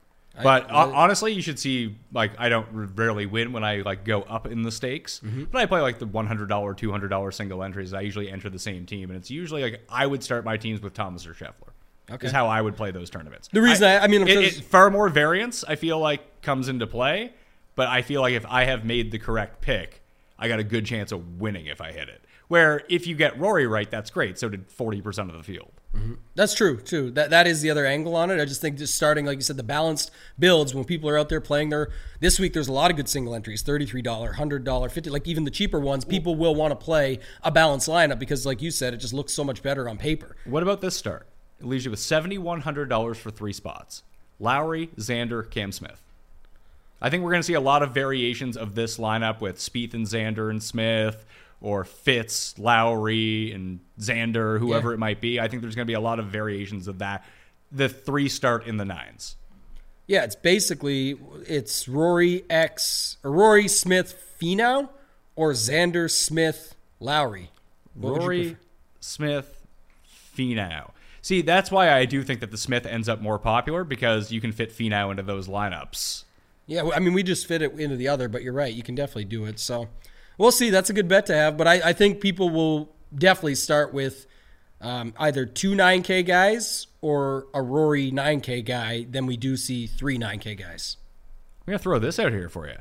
But 0.43 0.71
ho- 0.71 0.93
honestly, 0.95 1.33
you 1.33 1.41
should 1.41 1.59
see 1.59 1.97
like 2.13 2.33
I 2.39 2.51
don't 2.51 2.67
rarely 2.95 3.25
win 3.25 3.53
when 3.53 3.65
I 3.65 3.79
like 3.79 4.05
go 4.05 4.23
up 4.23 4.47
in 4.47 4.63
the 4.63 4.71
stakes. 4.71 5.21
Mm-hmm. 5.25 5.45
But 5.45 5.63
I 5.63 5.67
play 5.67 5.81
like 5.81 5.99
the 5.99 6.07
one 6.07 6.27
hundred 6.27 6.51
dollar, 6.51 6.75
two 6.75 6.91
hundred 6.91 7.09
dollar 7.09 7.31
single 7.31 7.63
entries. 7.63 7.95
I 7.95 8.03
usually 8.03 8.31
enter 8.31 8.51
the 8.51 8.59
same 8.59 8.85
team, 8.85 9.11
and 9.11 9.19
it's 9.19 9.31
usually 9.31 9.63
like 9.63 9.83
I 9.89 10.07
would 10.07 10.23
start 10.23 10.45
my 10.45 10.59
teams 10.59 10.83
with 10.83 10.93
Thomas 10.93 11.27
or 11.27 11.33
Scheffler. 11.33 11.73
Okay. 12.11 12.27
Is 12.29 12.33
how 12.33 12.47
I 12.47 12.61
would 12.61 12.77
play 12.77 12.93
those 12.93 13.11
tournaments. 13.11 13.49
The 13.53 13.61
reason 13.63 13.89
I- 13.89 13.99
I 13.99 14.07
mean, 14.07 14.23
I'm 14.23 14.29
it, 14.29 14.39
it- 14.59 14.65
far 14.65 14.91
more 14.91 15.09
variance. 15.09 15.65
I 15.67 15.75
feel 15.77 15.99
like 15.99 16.41
comes 16.43 16.69
into 16.69 16.87
play, 16.87 17.33
but 17.75 17.89
I 17.89 18.03
feel 18.03 18.21
like 18.21 18.35
if 18.35 18.47
I 18.47 18.65
have 18.65 18.85
made 18.85 19.11
the 19.11 19.19
correct 19.19 19.61
pick, 19.61 20.03
I 20.39 20.47
got 20.49 20.61
a 20.61 20.65
good 20.65 20.87
chance 20.87 21.11
of 21.13 21.41
winning 21.41 21.67
if 21.67 21.81
I 21.81 21.91
hit 21.93 22.09
it. 22.09 22.23
Where 22.49 22.83
if 22.89 23.09
you 23.09 23.17
get 23.17 23.37
Rory 23.41 23.67
right, 23.67 23.91
that's 23.91 24.11
great. 24.11 24.39
So 24.39 24.49
did 24.49 24.71
forty 24.71 25.01
percent 25.01 25.31
of 25.31 25.37
the 25.37 25.43
field. 25.43 25.73
Mm-hmm. 25.97 26.13
That's 26.37 26.55
true 26.55 26.77
too. 26.81 27.11
That 27.11 27.31
that 27.31 27.49
is 27.49 27.61
the 27.61 27.71
other 27.71 27.85
angle 27.85 28.15
on 28.15 28.31
it. 28.31 28.41
I 28.41 28.45
just 28.45 28.61
think 28.61 28.79
just 28.79 28.95
starting, 28.95 29.27
like 29.27 29.39
you 29.39 29.43
said, 29.43 29.57
the 29.57 29.65
balanced 29.65 30.13
builds 30.39 30.73
when 30.73 30.85
people 30.85 31.09
are 31.11 31.19
out 31.19 31.29
there 31.29 31.41
playing 31.41 31.71
their 31.71 31.89
this 32.21 32.39
week. 32.39 32.53
There's 32.53 32.69
a 32.69 32.73
lot 32.73 32.93
of 32.93 32.97
good 32.97 33.09
single 33.09 33.35
entries, 33.35 33.63
thirty 33.63 33.85
three 33.85 34.03
dollar, 34.03 34.35
hundred 34.35 34.63
dollar, 34.63 34.89
fifty. 34.89 35.11
Like 35.11 35.27
even 35.27 35.43
the 35.43 35.51
cheaper 35.51 35.81
ones, 35.81 36.05
people 36.05 36.37
will 36.37 36.55
want 36.55 36.71
to 36.71 36.77
play 36.77 37.19
a 37.43 37.51
balanced 37.51 37.89
lineup 37.89 38.21
because, 38.21 38.47
like 38.47 38.63
you 38.63 38.71
said, 38.71 38.95
it 38.95 38.99
just 38.99 39.13
looks 39.13 39.33
so 39.33 39.43
much 39.43 39.61
better 39.61 39.89
on 39.89 39.99
paper. 39.99 40.37
What 40.45 40.63
about 40.63 40.81
this 40.81 40.95
start? 40.97 41.27
It 41.61 41.67
leaves 41.67 41.85
you 41.85 41.91
with 41.91 42.01
seventy 42.01 42.39
one 42.39 42.61
hundred 42.63 42.89
dollars 42.89 43.19
for 43.19 43.31
three 43.31 43.53
spots: 43.53 44.03
Lowry, 44.39 44.89
Xander, 44.99 45.49
Cam 45.49 45.73
Smith. 45.73 46.03
I 47.01 47.11
think 47.11 47.23
we're 47.23 47.31
going 47.31 47.43
to 47.43 47.47
see 47.47 47.55
a 47.55 47.61
lot 47.61 47.83
of 47.83 47.93
variations 47.93 48.57
of 48.57 48.75
this 48.75 48.97
lineup 48.99 49.41
with 49.41 49.59
Spieth 49.59 49.93
and 49.95 50.07
Xander 50.07 50.49
and 50.51 50.63
Smith, 50.63 51.25
or 51.61 51.85
Fitz, 51.85 52.59
Lowry, 52.59 53.53
and 53.53 53.81
Xander, 54.01 54.59
whoever 54.59 54.91
Yeah. 54.91 54.95
it 54.95 54.99
might 54.99 55.21
be. 55.21 55.39
I 55.39 55.47
think 55.49 55.61
there's 55.63 55.75
going 55.75 55.87
to 55.87 55.91
be 55.91 55.95
a 55.95 56.01
lot 56.01 56.19
of 56.19 56.27
variations 56.27 56.89
of 56.89 56.99
that. 57.01 57.25
The 57.71 57.89
three 57.89 58.29
start 58.29 58.67
in 58.67 58.77
the 58.79 58.85
nines. 58.85 59.37
Yeah, 60.07 60.25
it's 60.25 60.37
basically 60.37 61.19
it's 61.47 61.89
Rory 61.89 62.45
X 62.49 63.17
or 63.25 63.33
Rory 63.33 63.69
Smith 63.69 64.15
Finau 64.41 64.89
or 65.35 65.53
Xander 65.53 66.11
Smith 66.11 66.75
Lowry. 67.01 67.51
What 67.95 68.21
Rory. 68.21 68.57
Smith, 69.01 69.67
Finau. 70.37 70.91
See, 71.27 71.43
that's 71.43 71.73
why 71.73 71.93
I 71.93 72.05
do 72.05 72.23
think 72.23 72.39
that 72.39 72.53
the 72.53 72.57
Smith 72.57 72.87
ends 72.87 73.09
up 73.09 73.21
more 73.21 73.37
popular 73.37 73.83
because 73.83 74.31
you 74.31 74.41
can 74.41 74.53
fit 74.53 74.71
Finau 74.73 75.11
into 75.11 75.25
those 75.25 75.49
lineups. 75.49 76.23
Yeah, 76.69 76.89
I 76.95 77.01
mean, 77.01 77.15
we 77.15 77.25
just 77.25 77.49
fit 77.49 77.63
it 77.63 77.73
into 77.81 77.97
the 77.97 78.07
other, 78.07 78.29
but 78.29 78.45
you're 78.45 78.53
right. 78.53 78.73
You 78.73 78.85
can 78.85 78.95
definitely 78.95 79.25
do 79.25 79.45
it. 79.45 79.59
So 79.59 79.89
we'll 80.39 80.53
see. 80.53 80.71
That's 80.71 80.89
a 80.89 80.93
good 80.93 81.09
bet 81.09 81.27
to 81.27 81.35
have. 81.35 81.57
But 81.57 81.67
I, 81.67 81.81
I 81.87 81.93
think 81.95 82.21
people 82.21 82.51
will 82.51 82.95
definitely 83.13 83.57
start 83.57 83.93
with 83.93 84.29
um, 84.81 85.15
either 85.19 85.45
two 85.47 85.73
9K 85.73 86.25
guys 86.25 86.87
or 87.01 87.49
a 87.53 87.61
Rory 87.61 88.13
9K 88.13 88.65
guy. 88.65 89.05
Then 89.11 89.27
we 89.27 89.37
do 89.37 89.57
see 89.57 89.89
three 89.89 90.19
9K 90.19 90.57
guys. 90.57 90.97
I'm 91.63 91.73
going 91.73 91.79
to 91.79 91.83
throw 91.83 91.99
this 91.99 92.21
out 92.21 92.31
here 92.31 92.49
for 92.49 92.69
you. 92.69 92.77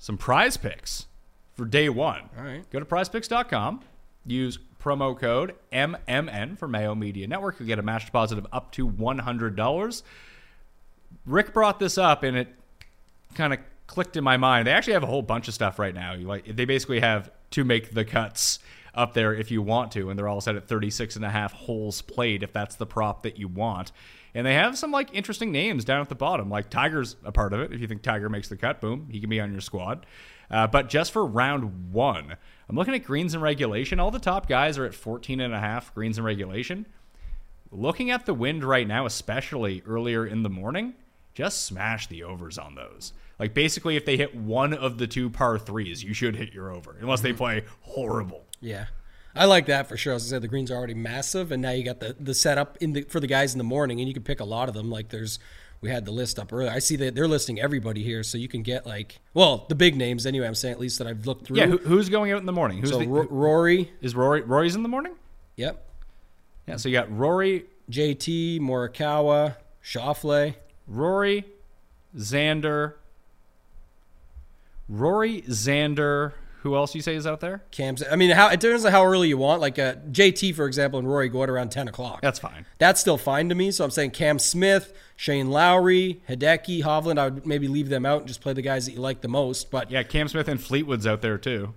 Some 0.00 0.18
prize 0.18 0.56
picks 0.56 1.06
for 1.52 1.64
day 1.64 1.88
one. 1.88 2.28
All 2.36 2.42
right. 2.42 2.68
Go 2.70 2.80
to 2.80 2.84
prizepicks.com. 2.84 3.82
Use 4.26 4.58
promo 4.84 5.18
code 5.18 5.54
MMN 5.72 6.58
for 6.58 6.68
Mayo 6.68 6.94
Media 6.94 7.26
Network. 7.26 7.58
You'll 7.58 7.66
get 7.66 7.78
a 7.78 7.82
match 7.82 8.04
deposit 8.04 8.36
of 8.36 8.46
up 8.52 8.70
to 8.72 8.86
$100. 8.86 10.02
Rick 11.24 11.54
brought 11.54 11.78
this 11.78 11.96
up 11.96 12.22
and 12.22 12.36
it 12.36 12.48
kind 13.34 13.54
of 13.54 13.60
clicked 13.86 14.16
in 14.16 14.22
my 14.22 14.36
mind. 14.36 14.66
They 14.66 14.72
actually 14.72 14.92
have 14.92 15.02
a 15.02 15.06
whole 15.06 15.22
bunch 15.22 15.48
of 15.48 15.54
stuff 15.54 15.78
right 15.78 15.94
now. 15.94 16.12
You 16.12 16.26
like 16.26 16.54
they 16.54 16.66
basically 16.66 17.00
have 17.00 17.30
to 17.52 17.64
make 17.64 17.94
the 17.94 18.04
cuts 18.04 18.58
up 18.94 19.14
there 19.14 19.34
if 19.34 19.50
you 19.50 19.62
want 19.62 19.90
to 19.92 20.10
and 20.10 20.18
they're 20.18 20.28
all 20.28 20.40
set 20.40 20.54
at 20.54 20.68
36 20.68 21.16
and 21.16 21.24
a 21.24 21.30
half 21.30 21.52
holes 21.52 22.02
played 22.02 22.42
if 22.42 22.52
that's 22.52 22.76
the 22.76 22.86
prop 22.86 23.22
that 23.22 23.38
you 23.38 23.48
want. 23.48 23.90
And 24.34 24.46
they 24.46 24.54
have 24.54 24.76
some 24.76 24.90
like 24.90 25.08
interesting 25.14 25.50
names 25.50 25.84
down 25.84 26.02
at 26.02 26.10
the 26.10 26.14
bottom. 26.14 26.50
Like 26.50 26.68
Tiger's 26.68 27.16
a 27.24 27.32
part 27.32 27.54
of 27.54 27.60
it. 27.60 27.72
If 27.72 27.80
you 27.80 27.86
think 27.86 28.02
Tiger 28.02 28.28
makes 28.28 28.48
the 28.48 28.56
cut, 28.56 28.82
boom, 28.82 29.08
he 29.10 29.20
can 29.20 29.30
be 29.30 29.40
on 29.40 29.50
your 29.50 29.62
squad. 29.62 30.04
Uh, 30.50 30.66
but 30.66 30.88
just 30.88 31.12
for 31.12 31.24
round 31.24 31.92
one, 31.92 32.36
I'm 32.68 32.76
looking 32.76 32.94
at 32.94 33.04
greens 33.04 33.34
and 33.34 33.42
regulation. 33.42 34.00
All 34.00 34.10
the 34.10 34.18
top 34.18 34.48
guys 34.48 34.78
are 34.78 34.84
at 34.84 34.94
14 34.94 35.40
and 35.40 35.54
a 35.54 35.60
half 35.60 35.94
greens 35.94 36.18
and 36.18 36.24
regulation. 36.24 36.86
Looking 37.70 38.10
at 38.10 38.26
the 38.26 38.34
wind 38.34 38.64
right 38.64 38.86
now, 38.86 39.06
especially 39.06 39.82
earlier 39.86 40.26
in 40.26 40.42
the 40.42 40.50
morning, 40.50 40.94
just 41.34 41.64
smash 41.64 42.06
the 42.06 42.22
overs 42.22 42.58
on 42.58 42.74
those. 42.74 43.12
Like 43.38 43.52
basically, 43.52 43.96
if 43.96 44.04
they 44.04 44.16
hit 44.16 44.34
one 44.34 44.72
of 44.72 44.98
the 44.98 45.06
two 45.06 45.28
par 45.28 45.58
threes, 45.58 46.04
you 46.04 46.14
should 46.14 46.36
hit 46.36 46.52
your 46.52 46.70
over, 46.70 46.96
unless 47.00 47.20
they 47.20 47.32
play 47.32 47.64
horrible. 47.80 48.44
Yeah. 48.60 48.86
I 49.36 49.46
like 49.46 49.66
that 49.66 49.88
for 49.88 49.96
sure. 49.96 50.14
As 50.14 50.24
I 50.24 50.30
said, 50.30 50.42
the 50.42 50.48
greens 50.48 50.70
are 50.70 50.76
already 50.76 50.94
massive, 50.94 51.50
and 51.50 51.60
now 51.60 51.72
you 51.72 51.84
got 51.84 51.98
the, 51.98 52.14
the 52.20 52.34
setup 52.34 52.76
in 52.80 52.92
the 52.92 53.02
for 53.02 53.18
the 53.18 53.26
guys 53.26 53.52
in 53.52 53.58
the 53.58 53.64
morning, 53.64 53.98
and 53.98 54.06
you 54.06 54.14
can 54.14 54.22
pick 54.22 54.38
a 54.38 54.44
lot 54.44 54.68
of 54.68 54.74
them. 54.74 54.90
Like 54.90 55.08
there's, 55.08 55.40
we 55.84 55.90
had 55.90 56.06
the 56.06 56.10
list 56.12 56.38
up 56.38 56.50
earlier. 56.50 56.70
I 56.70 56.78
see 56.78 56.96
that 56.96 57.14
they're 57.14 57.28
listing 57.28 57.60
everybody 57.60 58.02
here, 58.02 58.22
so 58.22 58.38
you 58.38 58.48
can 58.48 58.62
get 58.62 58.86
like, 58.86 59.20
well, 59.34 59.66
the 59.68 59.74
big 59.74 59.96
names 59.96 60.24
anyway. 60.24 60.46
I'm 60.46 60.54
saying 60.54 60.72
at 60.72 60.80
least 60.80 60.96
that 60.98 61.06
I've 61.06 61.26
looked 61.26 61.46
through. 61.46 61.58
Yeah, 61.58 61.66
who, 61.66 61.76
who's 61.76 62.08
going 62.08 62.32
out 62.32 62.40
in 62.40 62.46
the 62.46 62.52
morning? 62.52 62.78
Who's 62.78 62.88
so 62.90 63.00
the, 63.00 63.06
Ro- 63.06 63.26
Rory, 63.28 63.92
is 64.00 64.14
Rory? 64.16 64.40
Rory's 64.40 64.74
in 64.74 64.82
the 64.82 64.88
morning. 64.88 65.12
yep, 65.56 65.86
Yeah, 66.66 66.76
so 66.76 66.88
you 66.88 66.94
got 66.94 67.14
Rory, 67.14 67.66
JT, 67.90 68.60
Morikawa, 68.60 69.56
Schauffele. 69.84 70.54
Rory, 70.88 71.44
Xander, 72.16 72.94
Rory, 74.88 75.42
Xander. 75.42 76.32
Who 76.64 76.76
else 76.76 76.94
you 76.94 77.02
say 77.02 77.14
is 77.14 77.26
out 77.26 77.40
there? 77.40 77.62
Cam's. 77.70 78.02
I 78.10 78.16
mean, 78.16 78.30
how 78.30 78.48
it 78.48 78.58
depends 78.58 78.86
on 78.86 78.90
how 78.90 79.04
early 79.04 79.28
you 79.28 79.36
want. 79.36 79.60
Like 79.60 79.78
uh, 79.78 79.96
JT, 80.10 80.54
for 80.54 80.64
example, 80.66 80.98
and 80.98 81.06
Rory 81.06 81.28
go 81.28 81.42
out 81.42 81.50
around 81.50 81.70
ten 81.70 81.88
o'clock. 81.88 82.22
That's 82.22 82.38
fine. 82.38 82.64
That's 82.78 82.98
still 83.02 83.18
fine 83.18 83.50
to 83.50 83.54
me. 83.54 83.70
So 83.70 83.84
I'm 83.84 83.90
saying 83.90 84.12
Cam 84.12 84.38
Smith, 84.38 84.94
Shane 85.14 85.50
Lowry, 85.50 86.22
Hideki, 86.26 86.82
Hovland. 86.82 87.18
I 87.18 87.28
would 87.28 87.46
maybe 87.46 87.68
leave 87.68 87.90
them 87.90 88.06
out 88.06 88.20
and 88.20 88.28
just 88.28 88.40
play 88.40 88.54
the 88.54 88.62
guys 88.62 88.86
that 88.86 88.92
you 88.92 89.00
like 89.00 89.20
the 89.20 89.28
most. 89.28 89.70
But 89.70 89.90
yeah, 89.90 89.98
Yeah, 89.98 90.04
Cam 90.04 90.26
Smith 90.26 90.48
and 90.48 90.58
Fleetwood's 90.58 91.06
out 91.06 91.20
there 91.20 91.36
too. 91.36 91.74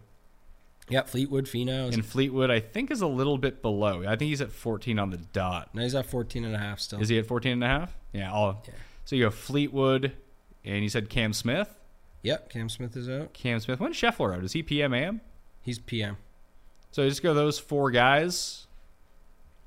Yeah, 0.88 1.02
Fleetwood, 1.02 1.48
Finau. 1.48 1.94
And 1.94 2.06
Fleetwood, 2.06 2.50
I 2.50 2.62
think, 2.62 2.90
is 2.90 3.02
a 3.02 3.08
little 3.08 3.38
bit 3.38 3.62
below. 3.62 4.06
I 4.08 4.16
think 4.16 4.30
he's 4.30 4.40
at 4.40 4.54
14 4.54 5.00
on 5.00 5.10
the 5.10 5.18
dot. 5.18 5.68
No, 5.74 5.82
he's 5.82 5.96
at 5.96 6.06
14 6.06 6.46
and 6.46 6.56
a 6.56 6.60
half 6.60 6.80
still. 6.80 7.02
Is 7.02 7.10
he 7.10 7.20
at 7.20 7.26
14 7.26 7.52
and 7.52 7.64
a 7.66 7.68
half? 7.68 7.94
Yeah. 8.14 8.34
I'll, 8.34 8.64
So 9.04 9.18
you 9.18 9.26
have 9.26 9.36
Fleetwood, 9.36 10.14
and 10.64 10.84
you 10.84 10.88
said 10.88 11.10
Cam 11.10 11.34
Smith. 11.34 11.78
Yep, 12.24 12.50
Cam 12.50 12.70
Smith 12.70 12.96
is 12.98 13.10
out. 13.10 13.34
Cam 13.34 13.60
Smith. 13.60 13.80
When's 13.80 13.96
Scheffler 13.96 14.36
out? 14.36 14.44
Is 14.44 14.54
he 14.54 14.64
PM 14.64 14.94
AM? 14.94 15.22
He's 15.62 15.80
PM. 15.80 16.18
So 16.92 17.08
just 17.08 17.22
go 17.24 17.34
those 17.34 17.60
four 17.60 17.92
guys. 17.92 18.68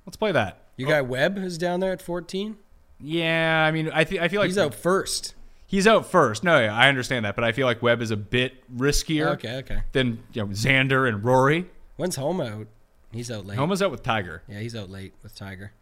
Let's 0.06 0.16
play 0.16 0.32
that. 0.32 0.62
You 0.76 0.86
got 0.86 1.06
Webb 1.06 1.38
is 1.38 1.58
down 1.58 1.80
there 1.80 1.92
at 1.92 2.02
14. 2.02 2.56
Yeah, 2.98 3.64
I 3.66 3.70
mean, 3.70 3.90
I, 3.92 4.04
th- 4.04 4.20
I 4.20 4.28
feel 4.28 4.40
like 4.40 4.48
He's 4.48 4.58
out 4.58 4.74
first. 4.74 5.34
He's 5.66 5.86
out 5.86 6.04
first. 6.10 6.42
No, 6.42 6.58
yeah, 6.58 6.74
I 6.74 6.88
understand 6.88 7.24
that, 7.24 7.34
but 7.36 7.44
I 7.44 7.52
feel 7.52 7.66
like 7.66 7.80
Webb 7.80 8.02
is 8.02 8.10
a 8.10 8.16
bit 8.16 8.54
riskier 8.76 9.26
Okay, 9.34 9.56
okay. 9.58 9.82
than 9.92 10.22
you 10.32 10.42
know 10.42 10.48
Xander 10.48 11.08
and 11.08 11.22
Rory. 11.24 11.70
When's 11.96 12.16
Home 12.16 12.40
out? 12.40 12.66
He's 13.12 13.30
out 13.30 13.46
late. 13.46 13.56
Homa's 13.58 13.80
out 13.82 13.90
with 13.90 14.02
Tiger. 14.02 14.42
Yeah, 14.48 14.58
he's 14.58 14.74
out 14.74 14.90
late 14.90 15.14
with 15.22 15.34
Tiger. 15.34 15.72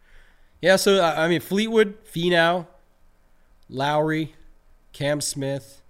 Yeah, 0.61 0.75
so 0.75 1.03
I 1.03 1.27
mean 1.27 1.41
Fleetwood, 1.41 2.03
Finau, 2.05 2.67
Lowry, 3.69 4.33
Cam 4.93 5.21
Smith, 5.21 5.81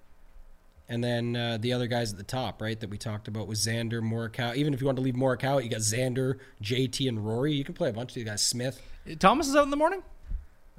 and 0.90 1.04
then 1.04 1.36
uh, 1.36 1.58
the 1.58 1.72
other 1.72 1.88
guys 1.88 2.12
at 2.12 2.18
the 2.18 2.24
top, 2.24 2.62
right? 2.62 2.78
That 2.80 2.90
we 2.90 2.98
talked 2.98 3.28
about 3.28 3.48
was 3.48 3.66
Xander, 3.66 4.02
Morikawa. 4.02 4.56
Even 4.56 4.74
if 4.74 4.82
you 4.82 4.88
want 4.88 4.98
to 4.98 5.04
leave 5.04 5.14
Morikawa, 5.14 5.64
you 5.64 5.70
got 5.70 5.80
Xander, 5.80 6.40
JT, 6.62 7.08
and 7.08 7.26
Rory. 7.26 7.54
You 7.54 7.64
can 7.64 7.76
play 7.76 7.90
a 7.90 7.94
bunch 7.94 8.12
of 8.12 8.16
these 8.16 8.26
guys. 8.26 8.44
Smith, 8.46 8.82
Thomas 9.20 9.48
is 9.48 9.56
out 9.56 9.64
in 9.64 9.70
the 9.70 9.78
morning. 9.78 10.04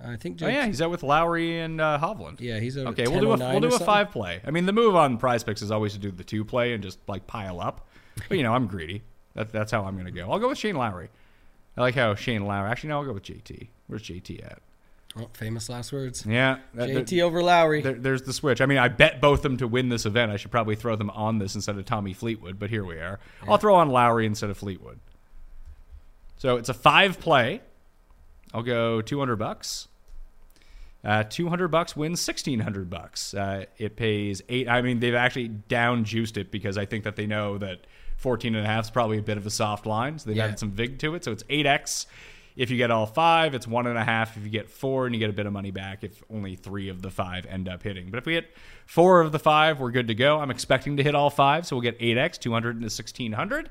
I 0.02 0.16
think. 0.16 0.42
Oh 0.42 0.48
yeah, 0.48 0.66
he's 0.66 0.82
out 0.82 0.90
with 0.90 1.02
Lowry 1.02 1.60
and 1.60 1.80
uh, 1.80 1.98
Hovland. 2.00 2.40
yeah, 2.40 2.58
he's 2.58 2.76
out. 2.76 2.88
Okay, 2.88 3.06
we'll 3.06 3.20
do 3.20 3.32
a 3.32 3.36
we'll 3.36 3.60
do 3.60 3.68
a 3.68 3.70
something. 3.70 3.86
five 3.86 4.10
play. 4.10 4.40
I 4.46 4.50
mean, 4.50 4.66
the 4.66 4.72
move 4.72 4.96
on 4.96 5.18
Prize 5.18 5.44
Picks 5.44 5.62
is 5.62 5.70
always 5.70 5.92
to 5.92 5.98
do 5.98 6.10
the 6.10 6.24
two 6.24 6.44
play 6.44 6.72
and 6.72 6.82
just 6.82 6.98
like 7.06 7.26
pile 7.26 7.60
up. 7.60 7.86
But 8.28 8.36
you 8.38 8.42
know, 8.42 8.54
I'm 8.54 8.66
greedy. 8.66 9.02
That, 9.34 9.52
that's 9.52 9.70
how 9.70 9.84
I'm 9.84 9.94
going 9.94 10.06
to 10.06 10.10
go. 10.12 10.30
I'll 10.30 10.38
go 10.38 10.48
with 10.48 10.58
Shane 10.58 10.74
Lowry. 10.74 11.08
I 11.76 11.82
like 11.82 11.94
how 11.94 12.14
Shane 12.14 12.44
Lowry. 12.46 12.68
Actually, 12.70 12.88
no, 12.88 12.98
I'll 12.98 13.04
go 13.04 13.12
with 13.12 13.22
JT. 13.22 13.68
Where's 13.86 14.02
JT 14.02 14.44
at? 14.44 14.58
Oh, 15.16 15.28
famous 15.34 15.68
last 15.68 15.92
words. 15.92 16.24
Yeah, 16.24 16.58
that- 16.74 16.88
JT 16.88 17.20
over 17.22 17.42
Lowry. 17.42 17.82
there, 17.82 17.94
there's 17.94 18.22
the 18.22 18.32
switch. 18.32 18.60
I 18.60 18.66
mean, 18.66 18.78
I 18.78 18.88
bet 18.88 19.20
both 19.20 19.42
them 19.42 19.56
to 19.56 19.66
win 19.66 19.88
this 19.88 20.06
event. 20.06 20.30
I 20.30 20.36
should 20.36 20.52
probably 20.52 20.76
throw 20.76 20.94
them 20.94 21.10
on 21.10 21.38
this 21.38 21.54
instead 21.56 21.76
of 21.76 21.84
Tommy 21.84 22.12
Fleetwood, 22.12 22.58
but 22.60 22.70
here 22.70 22.84
we 22.84 22.96
are. 22.98 23.18
I'll 23.48 23.56
throw 23.58 23.74
on 23.74 23.88
Lowry 23.88 24.24
instead 24.24 24.50
of 24.50 24.56
Fleetwood. 24.58 25.00
So 26.36 26.56
it's 26.56 26.68
a 26.68 26.74
five 26.74 27.18
play. 27.18 27.60
I'll 28.54 28.62
go 28.62 29.00
200 29.02 29.36
bucks. 29.36 29.88
Uh, 31.02 31.24
200 31.24 31.68
bucks 31.68 31.96
wins 31.96 32.24
1600 32.26 32.88
bucks. 32.90 33.34
Uh, 33.34 33.64
it 33.78 33.96
pays 33.96 34.42
eight. 34.48 34.68
I 34.68 34.80
mean, 34.82 35.00
they've 35.00 35.14
actually 35.14 35.48
down 35.48 36.04
juiced 36.04 36.36
it 36.36 36.50
because 36.50 36.76
I 36.78 36.84
think 36.84 37.04
that 37.04 37.16
they 37.16 37.26
know 37.26 37.58
that 37.58 37.86
14 38.18 38.54
and 38.54 38.64
a 38.64 38.68
half 38.68 38.84
is 38.84 38.90
probably 38.90 39.18
a 39.18 39.22
bit 39.22 39.38
of 39.38 39.46
a 39.46 39.50
soft 39.50 39.86
line. 39.86 40.18
So 40.18 40.28
they've 40.28 40.36
Yeah. 40.36 40.44
added 40.44 40.58
some 40.58 40.70
vig 40.72 40.98
to 41.00 41.14
it. 41.14 41.24
So 41.24 41.32
it's 41.32 41.42
8x 41.48 42.06
if 42.56 42.70
you 42.70 42.76
get 42.76 42.90
all 42.90 43.06
five. 43.06 43.54
It's 43.54 43.66
one 43.66 43.86
and 43.86 43.98
a 43.98 44.04
half 44.04 44.36
if 44.36 44.44
you 44.44 44.50
get 44.50 44.68
four, 44.68 45.06
and 45.06 45.14
you 45.14 45.18
get 45.18 45.30
a 45.30 45.32
bit 45.32 45.46
of 45.46 45.52
money 45.52 45.70
back 45.70 46.04
if 46.04 46.22
only 46.30 46.56
three 46.56 46.88
of 46.88 47.02
the 47.02 47.10
five 47.10 47.46
end 47.46 47.68
up 47.68 47.82
hitting. 47.82 48.10
But 48.10 48.18
if 48.18 48.26
we 48.26 48.34
hit 48.34 48.54
four 48.86 49.20
of 49.20 49.32
the 49.32 49.38
five, 49.38 49.80
we're 49.80 49.90
good 49.90 50.08
to 50.08 50.14
go. 50.14 50.38
I'm 50.38 50.50
expecting 50.50 50.96
to 50.96 51.02
hit 51.02 51.14
all 51.14 51.30
five, 51.30 51.66
so 51.66 51.76
we'll 51.76 51.82
get 51.82 51.98
8x, 51.98 52.38
200 52.38 52.70
into 52.76 52.84
1600. 52.84 53.70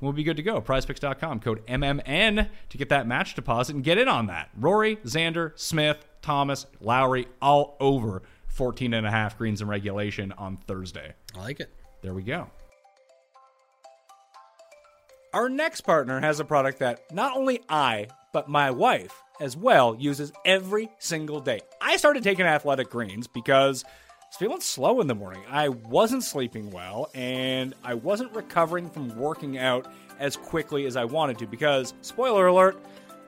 We'll 0.00 0.12
be 0.12 0.24
good 0.24 0.36
to 0.36 0.42
go. 0.42 0.60
PrizePicks.com, 0.60 1.40
code 1.40 1.66
MMN 1.66 2.48
to 2.68 2.78
get 2.78 2.90
that 2.90 3.06
match 3.06 3.34
deposit 3.34 3.74
and 3.74 3.84
get 3.84 3.96
in 3.96 4.08
on 4.08 4.26
that. 4.26 4.50
Rory, 4.58 4.96
Xander, 4.96 5.58
Smith, 5.58 6.04
Thomas, 6.20 6.66
Lowry, 6.80 7.28
all 7.40 7.76
over 7.80 8.22
14 8.48 8.92
and 8.92 9.06
a 9.06 9.10
half 9.10 9.38
greens 9.38 9.62
in 9.62 9.68
regulation 9.68 10.32
on 10.32 10.56
Thursday. 10.56 11.14
I 11.34 11.38
like 11.40 11.60
it. 11.60 11.72
There 12.02 12.12
we 12.12 12.22
go. 12.22 12.50
Our 15.32 15.48
next 15.48 15.82
partner 15.82 16.20
has 16.20 16.40
a 16.40 16.44
product 16.44 16.78
that 16.78 17.12
not 17.12 17.36
only 17.36 17.60
I, 17.68 18.08
but 18.32 18.48
my 18.48 18.70
wife 18.70 19.22
as 19.40 19.56
well 19.56 19.94
uses 19.98 20.32
every 20.44 20.88
single 20.98 21.40
day. 21.40 21.60
I 21.80 21.96
started 21.96 22.22
taking 22.22 22.46
athletic 22.46 22.90
greens 22.90 23.26
because 23.26 23.84
I 23.84 24.26
was 24.28 24.36
feeling 24.38 24.60
slow 24.60 25.00
in 25.00 25.08
the 25.08 25.14
morning. 25.14 25.42
I 25.50 25.68
wasn't 25.68 26.24
sleeping 26.24 26.70
well 26.70 27.10
and 27.14 27.74
I 27.84 27.94
wasn't 27.94 28.34
recovering 28.34 28.88
from 28.88 29.16
working 29.16 29.58
out 29.58 29.92
as 30.18 30.36
quickly 30.36 30.86
as 30.86 30.96
I 30.96 31.04
wanted 31.04 31.38
to 31.38 31.46
because, 31.46 31.92
spoiler 32.00 32.46
alert, 32.46 32.82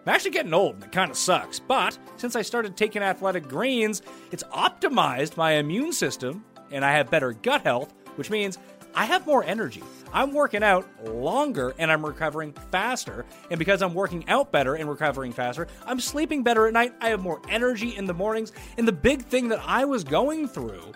I'm 0.06 0.14
actually 0.14 0.30
getting 0.30 0.54
old 0.54 0.76
and 0.76 0.84
it 0.84 0.92
kind 0.92 1.10
of 1.10 1.16
sucks. 1.16 1.58
But 1.58 1.98
since 2.16 2.36
I 2.36 2.42
started 2.42 2.76
taking 2.76 3.02
athletic 3.02 3.48
greens, 3.48 4.02
it's 4.30 4.44
optimized 4.44 5.36
my 5.36 5.52
immune 5.52 5.92
system 5.92 6.44
and 6.70 6.84
I 6.84 6.92
have 6.92 7.10
better 7.10 7.32
gut 7.32 7.62
health, 7.62 7.92
which 8.16 8.30
means 8.30 8.56
I 8.98 9.04
have 9.04 9.24
more 9.28 9.44
energy. 9.44 9.84
I'm 10.12 10.34
working 10.34 10.64
out 10.64 10.84
longer 11.04 11.72
and 11.78 11.88
I'm 11.92 12.04
recovering 12.04 12.52
faster. 12.72 13.24
And 13.48 13.56
because 13.56 13.80
I'm 13.80 13.94
working 13.94 14.28
out 14.28 14.50
better 14.50 14.74
and 14.74 14.90
recovering 14.90 15.32
faster, 15.32 15.68
I'm 15.86 16.00
sleeping 16.00 16.42
better 16.42 16.66
at 16.66 16.72
night. 16.72 16.94
I 17.00 17.10
have 17.10 17.20
more 17.20 17.40
energy 17.48 17.96
in 17.96 18.06
the 18.06 18.12
mornings. 18.12 18.50
And 18.76 18.88
the 18.88 18.92
big 18.92 19.22
thing 19.22 19.50
that 19.50 19.62
I 19.64 19.84
was 19.84 20.02
going 20.02 20.48
through 20.48 20.94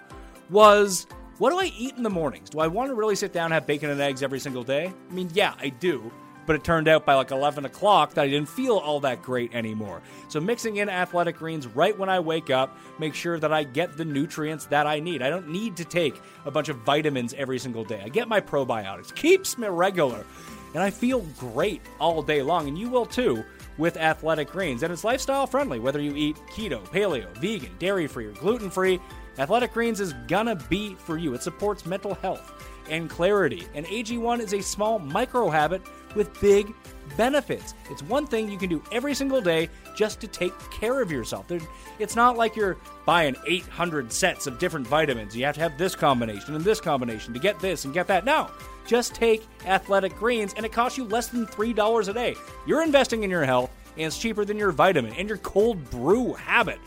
was 0.50 1.06
what 1.38 1.50
do 1.50 1.60
I 1.60 1.70
eat 1.78 1.96
in 1.96 2.02
the 2.02 2.10
mornings? 2.10 2.50
Do 2.50 2.58
I 2.58 2.66
want 2.66 2.90
to 2.90 2.96
really 2.96 3.14
sit 3.14 3.32
down 3.32 3.44
and 3.44 3.54
have 3.54 3.68
bacon 3.68 3.88
and 3.88 4.00
eggs 4.00 4.24
every 4.24 4.40
single 4.40 4.64
day? 4.64 4.92
I 5.08 5.12
mean, 5.12 5.30
yeah, 5.32 5.54
I 5.60 5.68
do. 5.68 6.10
But 6.46 6.56
it 6.56 6.64
turned 6.64 6.88
out 6.88 7.06
by 7.06 7.14
like 7.14 7.30
11 7.30 7.64
o'clock 7.64 8.14
that 8.14 8.22
I 8.22 8.28
didn't 8.28 8.48
feel 8.48 8.76
all 8.76 9.00
that 9.00 9.22
great 9.22 9.54
anymore. 9.54 10.02
So, 10.28 10.40
mixing 10.40 10.76
in 10.76 10.88
athletic 10.88 11.38
greens 11.38 11.66
right 11.66 11.96
when 11.96 12.08
I 12.08 12.20
wake 12.20 12.50
up, 12.50 12.76
make 12.98 13.14
sure 13.14 13.38
that 13.38 13.52
I 13.52 13.64
get 13.64 13.96
the 13.96 14.04
nutrients 14.04 14.66
that 14.66 14.86
I 14.86 14.98
need. 14.98 15.22
I 15.22 15.30
don't 15.30 15.48
need 15.48 15.76
to 15.76 15.84
take 15.84 16.20
a 16.44 16.50
bunch 16.50 16.68
of 16.68 16.78
vitamins 16.78 17.34
every 17.34 17.58
single 17.58 17.84
day. 17.84 18.02
I 18.04 18.08
get 18.08 18.28
my 18.28 18.40
probiotics, 18.40 19.14
keeps 19.14 19.56
me 19.56 19.68
regular, 19.68 20.24
and 20.74 20.82
I 20.82 20.90
feel 20.90 21.20
great 21.38 21.82
all 22.00 22.22
day 22.22 22.42
long. 22.42 22.68
And 22.68 22.78
you 22.78 22.88
will 22.88 23.06
too 23.06 23.44
with 23.78 23.96
athletic 23.96 24.50
greens. 24.50 24.82
And 24.82 24.92
it's 24.92 25.04
lifestyle 25.04 25.46
friendly, 25.46 25.78
whether 25.78 26.00
you 26.00 26.14
eat 26.16 26.36
keto, 26.50 26.82
paleo, 26.88 27.32
vegan, 27.38 27.76
dairy 27.78 28.06
free, 28.06 28.26
or 28.26 28.32
gluten 28.32 28.70
free. 28.70 29.00
Athletic 29.38 29.72
Greens 29.72 30.00
is 30.00 30.12
gonna 30.28 30.56
be 30.68 30.94
for 30.94 31.16
you. 31.16 31.32
It 31.34 31.42
supports 31.42 31.86
mental 31.86 32.14
health 32.16 32.52
and 32.90 33.08
clarity. 33.08 33.66
And 33.74 33.86
AG1 33.86 34.40
is 34.40 34.52
a 34.52 34.62
small 34.62 34.98
micro 34.98 35.48
habit 35.48 35.82
with 36.14 36.40
big 36.40 36.72
benefits. 37.16 37.74
It's 37.90 38.02
one 38.02 38.26
thing 38.26 38.50
you 38.50 38.56
can 38.56 38.70
do 38.70 38.82
every 38.90 39.14
single 39.14 39.40
day 39.40 39.68
just 39.94 40.20
to 40.20 40.26
take 40.26 40.52
care 40.70 41.02
of 41.02 41.10
yourself. 41.10 41.46
It's 41.98 42.16
not 42.16 42.36
like 42.36 42.56
you're 42.56 42.78
buying 43.04 43.36
800 43.46 44.12
sets 44.12 44.46
of 44.46 44.58
different 44.58 44.86
vitamins. 44.86 45.36
You 45.36 45.44
have 45.44 45.56
to 45.56 45.60
have 45.60 45.76
this 45.76 45.94
combination 45.94 46.54
and 46.54 46.64
this 46.64 46.80
combination 46.80 47.34
to 47.34 47.40
get 47.40 47.58
this 47.60 47.84
and 47.84 47.92
get 47.92 48.06
that. 48.06 48.24
No, 48.24 48.50
just 48.86 49.14
take 49.14 49.46
Athletic 49.66 50.16
Greens 50.16 50.54
and 50.56 50.64
it 50.64 50.72
costs 50.72 50.96
you 50.96 51.04
less 51.04 51.28
than 51.28 51.46
$3 51.46 52.08
a 52.08 52.12
day. 52.12 52.34
You're 52.66 52.82
investing 52.82 53.24
in 53.24 53.30
your 53.30 53.44
health 53.44 53.70
and 53.96 54.06
it's 54.06 54.18
cheaper 54.18 54.44
than 54.44 54.56
your 54.56 54.72
vitamin 54.72 55.12
and 55.14 55.28
your 55.28 55.38
cold 55.38 55.90
brew 55.90 56.32
habit. 56.32 56.78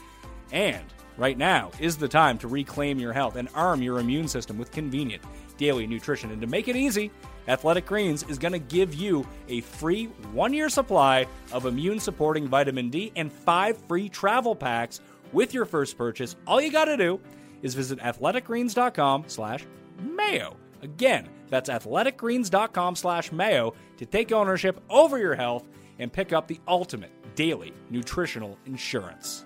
And 0.51 0.83
right 1.17 1.37
now 1.37 1.71
is 1.79 1.97
the 1.97 2.07
time 2.07 2.37
to 2.39 2.47
reclaim 2.47 2.99
your 2.99 3.13
health 3.13 3.35
and 3.35 3.47
arm 3.53 3.81
your 3.81 3.99
immune 3.99 4.27
system 4.27 4.57
with 4.57 4.71
convenient 4.71 5.23
daily 5.57 5.85
nutrition. 5.85 6.31
And 6.31 6.41
to 6.41 6.47
make 6.47 6.67
it 6.67 6.75
easy, 6.75 7.11
Athletic 7.47 7.85
Greens 7.85 8.23
is 8.27 8.39
going 8.39 8.53
to 8.53 8.59
give 8.59 8.93
you 8.93 9.25
a 9.47 9.61
free 9.61 10.05
one 10.31 10.53
year 10.53 10.69
supply 10.69 11.27
of 11.51 11.65
immune 11.65 11.99
supporting 11.99 12.47
vitamin 12.47 12.89
D 12.89 13.11
and 13.15 13.31
five 13.31 13.77
free 13.87 14.09
travel 14.09 14.55
packs 14.55 15.01
with 15.31 15.53
your 15.53 15.65
first 15.65 15.97
purchase. 15.97 16.35
All 16.47 16.61
you 16.61 16.71
got 16.71 16.85
to 16.85 16.97
do 16.97 17.19
is 17.61 17.75
visit 17.75 17.99
athleticgreens.com 17.99 19.25
slash 19.27 19.65
mayo. 19.99 20.55
Again, 20.81 21.29
that's 21.49 21.69
athleticgreens.com 21.69 22.95
slash 22.95 23.31
mayo 23.31 23.73
to 23.97 24.05
take 24.05 24.31
ownership 24.31 24.81
over 24.89 25.17
your 25.17 25.35
health 25.35 25.67
and 25.99 26.11
pick 26.11 26.33
up 26.33 26.47
the 26.47 26.59
ultimate 26.67 27.11
daily 27.35 27.73
nutritional 27.89 28.57
insurance. 28.65 29.45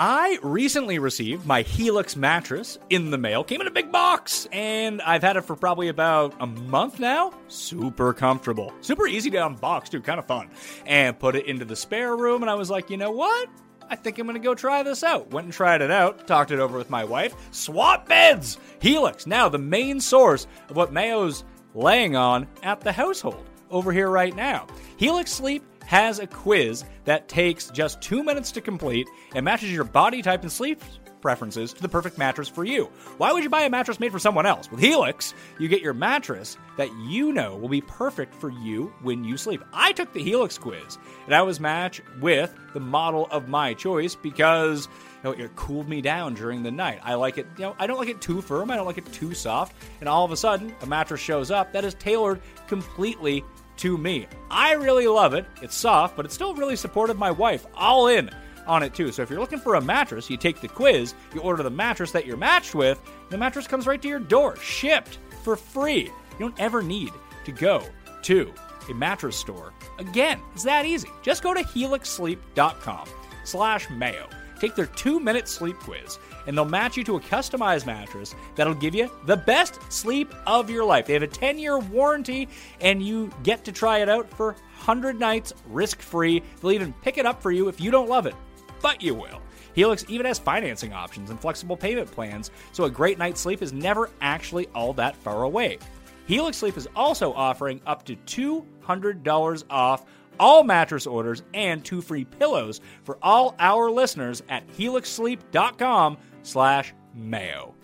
I 0.00 0.38
recently 0.44 1.00
received 1.00 1.44
my 1.44 1.62
Helix 1.62 2.14
mattress 2.14 2.78
in 2.88 3.10
the 3.10 3.18
mail. 3.18 3.42
Came 3.42 3.60
in 3.60 3.66
a 3.66 3.72
big 3.72 3.90
box, 3.90 4.46
and 4.52 5.02
I've 5.02 5.22
had 5.22 5.36
it 5.36 5.40
for 5.40 5.56
probably 5.56 5.88
about 5.88 6.36
a 6.38 6.46
month 6.46 7.00
now. 7.00 7.32
Super 7.48 8.12
comfortable. 8.12 8.72
Super 8.80 9.08
easy 9.08 9.28
to 9.30 9.38
unbox, 9.38 9.88
too. 9.88 10.00
Kind 10.00 10.20
of 10.20 10.26
fun. 10.26 10.50
And 10.86 11.18
put 11.18 11.34
it 11.34 11.46
into 11.46 11.64
the 11.64 11.74
spare 11.74 12.16
room, 12.16 12.42
and 12.42 12.50
I 12.50 12.54
was 12.54 12.70
like, 12.70 12.90
you 12.90 12.96
know 12.96 13.10
what? 13.10 13.48
I 13.90 13.96
think 13.96 14.20
I'm 14.20 14.26
gonna 14.28 14.38
go 14.38 14.54
try 14.54 14.84
this 14.84 15.02
out. 15.02 15.32
Went 15.32 15.46
and 15.46 15.52
tried 15.52 15.82
it 15.82 15.90
out, 15.90 16.28
talked 16.28 16.52
it 16.52 16.60
over 16.60 16.78
with 16.78 16.90
my 16.90 17.04
wife. 17.04 17.34
Swap 17.50 18.06
beds! 18.08 18.58
Helix, 18.80 19.26
now 19.26 19.48
the 19.48 19.58
main 19.58 19.98
source 19.98 20.46
of 20.68 20.76
what 20.76 20.92
Mayo's 20.92 21.42
laying 21.74 22.14
on 22.14 22.46
at 22.62 22.82
the 22.82 22.92
household 22.92 23.44
over 23.68 23.90
here 23.90 24.10
right 24.10 24.36
now. 24.36 24.68
Helix 24.96 25.32
Sleep 25.32 25.64
has 25.88 26.18
a 26.18 26.26
quiz 26.26 26.84
that 27.06 27.28
takes 27.28 27.70
just 27.70 28.02
two 28.02 28.22
minutes 28.22 28.52
to 28.52 28.60
complete 28.60 29.08
and 29.34 29.42
matches 29.42 29.72
your 29.72 29.84
body 29.84 30.20
type 30.20 30.42
and 30.42 30.52
sleep 30.52 30.82
preferences 31.22 31.72
to 31.72 31.80
the 31.80 31.88
perfect 31.88 32.18
mattress 32.18 32.46
for 32.46 32.62
you. 32.62 32.90
Why 33.16 33.32
would 33.32 33.42
you 33.42 33.48
buy 33.48 33.62
a 33.62 33.70
mattress 33.70 33.98
made 33.98 34.12
for 34.12 34.18
someone 34.18 34.44
else? 34.44 34.70
With 34.70 34.80
Helix, 34.80 35.32
you 35.58 35.66
get 35.66 35.80
your 35.80 35.94
mattress 35.94 36.58
that 36.76 36.90
you 37.08 37.32
know 37.32 37.56
will 37.56 37.70
be 37.70 37.80
perfect 37.80 38.34
for 38.34 38.50
you 38.50 38.92
when 39.00 39.24
you 39.24 39.38
sleep. 39.38 39.64
I 39.72 39.92
took 39.92 40.12
the 40.12 40.22
Helix 40.22 40.58
quiz 40.58 40.98
and 41.24 41.34
I 41.34 41.40
was 41.40 41.58
matched 41.58 42.02
with 42.20 42.54
the 42.74 42.80
model 42.80 43.26
of 43.30 43.48
my 43.48 43.72
choice 43.72 44.14
because 44.14 44.88
you 45.24 45.30
know, 45.30 45.30
it 45.32 45.56
cooled 45.56 45.88
me 45.88 46.02
down 46.02 46.34
during 46.34 46.62
the 46.62 46.70
night. 46.70 47.00
I 47.02 47.14
like 47.14 47.38
it, 47.38 47.46
you 47.56 47.64
know, 47.64 47.74
I 47.78 47.86
don't 47.86 47.98
like 47.98 48.10
it 48.10 48.20
too 48.20 48.42
firm, 48.42 48.70
I 48.70 48.76
don't 48.76 48.86
like 48.86 48.98
it 48.98 49.10
too 49.10 49.32
soft, 49.32 49.74
and 50.00 50.08
all 50.08 50.26
of 50.26 50.32
a 50.32 50.36
sudden, 50.36 50.74
a 50.82 50.86
mattress 50.86 51.22
shows 51.22 51.50
up 51.50 51.72
that 51.72 51.84
is 51.86 51.94
tailored 51.94 52.42
completely 52.66 53.42
to 53.78 53.96
me. 53.98 54.26
I 54.50 54.72
really 54.72 55.06
love 55.06 55.34
it. 55.34 55.46
It's 55.62 55.74
soft, 55.74 56.16
but 56.16 56.24
it 56.24 56.32
still 56.32 56.54
really 56.54 56.76
supported 56.76 57.16
my 57.18 57.30
wife. 57.30 57.66
All 57.74 58.08
in 58.08 58.30
on 58.66 58.82
it 58.82 58.94
too. 58.94 59.10
So 59.10 59.22
if 59.22 59.30
you're 59.30 59.40
looking 59.40 59.58
for 59.58 59.74
a 59.76 59.80
mattress, 59.80 60.28
you 60.28 60.36
take 60.36 60.60
the 60.60 60.68
quiz, 60.68 61.14
you 61.34 61.40
order 61.40 61.62
the 61.62 61.70
mattress 61.70 62.12
that 62.12 62.26
you're 62.26 62.36
matched 62.36 62.74
with, 62.74 63.00
the 63.30 63.38
mattress 63.38 63.66
comes 63.66 63.86
right 63.86 64.00
to 64.02 64.08
your 64.08 64.20
door, 64.20 64.56
shipped 64.56 65.18
for 65.42 65.56
free. 65.56 66.02
You 66.04 66.38
don't 66.38 66.60
ever 66.60 66.82
need 66.82 67.12
to 67.44 67.52
go 67.52 67.82
to 68.22 68.52
a 68.88 68.94
mattress 68.94 69.36
store. 69.36 69.72
Again, 69.98 70.40
it's 70.54 70.64
that 70.64 70.86
easy. 70.86 71.08
Just 71.22 71.42
go 71.42 71.54
to 71.54 71.62
helixsleep.com 71.62 73.08
slash 73.44 73.90
mayo. 73.90 74.28
Take 74.60 74.74
their 74.74 74.86
two-minute 74.86 75.48
sleep 75.48 75.76
quiz, 75.78 76.18
and 76.46 76.56
they'll 76.56 76.64
match 76.64 76.96
you 76.96 77.04
to 77.04 77.16
a 77.16 77.20
customized 77.20 77.86
mattress 77.86 78.34
that'll 78.56 78.74
give 78.74 78.94
you 78.94 79.10
the 79.26 79.36
best 79.36 79.80
sleep 79.92 80.34
of 80.46 80.70
your 80.70 80.84
life. 80.84 81.06
They 81.06 81.12
have 81.14 81.22
a 81.22 81.28
10-year 81.28 81.78
warranty, 81.78 82.48
and 82.80 83.02
you 83.02 83.30
get 83.42 83.64
to 83.64 83.72
try 83.72 83.98
it 83.98 84.08
out 84.08 84.28
for 84.30 84.52
100 84.52 85.18
nights 85.18 85.52
risk-free. 85.66 86.42
They'll 86.60 86.72
even 86.72 86.92
pick 87.02 87.18
it 87.18 87.26
up 87.26 87.42
for 87.42 87.50
you 87.50 87.68
if 87.68 87.80
you 87.80 87.90
don't 87.90 88.08
love 88.08 88.26
it, 88.26 88.34
but 88.82 89.02
you 89.02 89.14
will. 89.14 89.40
Helix 89.74 90.04
even 90.08 90.26
has 90.26 90.38
financing 90.38 90.92
options 90.92 91.30
and 91.30 91.40
flexible 91.40 91.76
payment 91.76 92.10
plans, 92.10 92.50
so 92.72 92.84
a 92.84 92.90
great 92.90 93.18
night's 93.18 93.40
sleep 93.40 93.62
is 93.62 93.72
never 93.72 94.10
actually 94.20 94.66
all 94.74 94.92
that 94.94 95.14
far 95.16 95.44
away. 95.44 95.78
Helix 96.26 96.58
Sleep 96.58 96.76
is 96.76 96.86
also 96.94 97.32
offering 97.32 97.80
up 97.86 98.04
to 98.04 98.14
$200 98.14 99.64
off 99.70 100.04
all 100.38 100.64
mattress 100.64 101.06
orders 101.06 101.42
and 101.54 101.84
two 101.84 102.00
free 102.00 102.24
pillows 102.24 102.80
for 103.04 103.18
all 103.22 103.54
our 103.58 103.90
listeners 103.90 104.42
at 104.48 104.66
helixsleep.com 104.68 106.18
slash 106.42 106.94
mayo. 107.14 107.74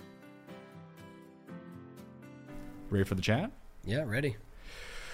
Ready 2.90 3.04
for 3.04 3.14
the 3.14 3.22
chat? 3.22 3.50
Yeah, 3.84 4.04
ready. 4.04 4.36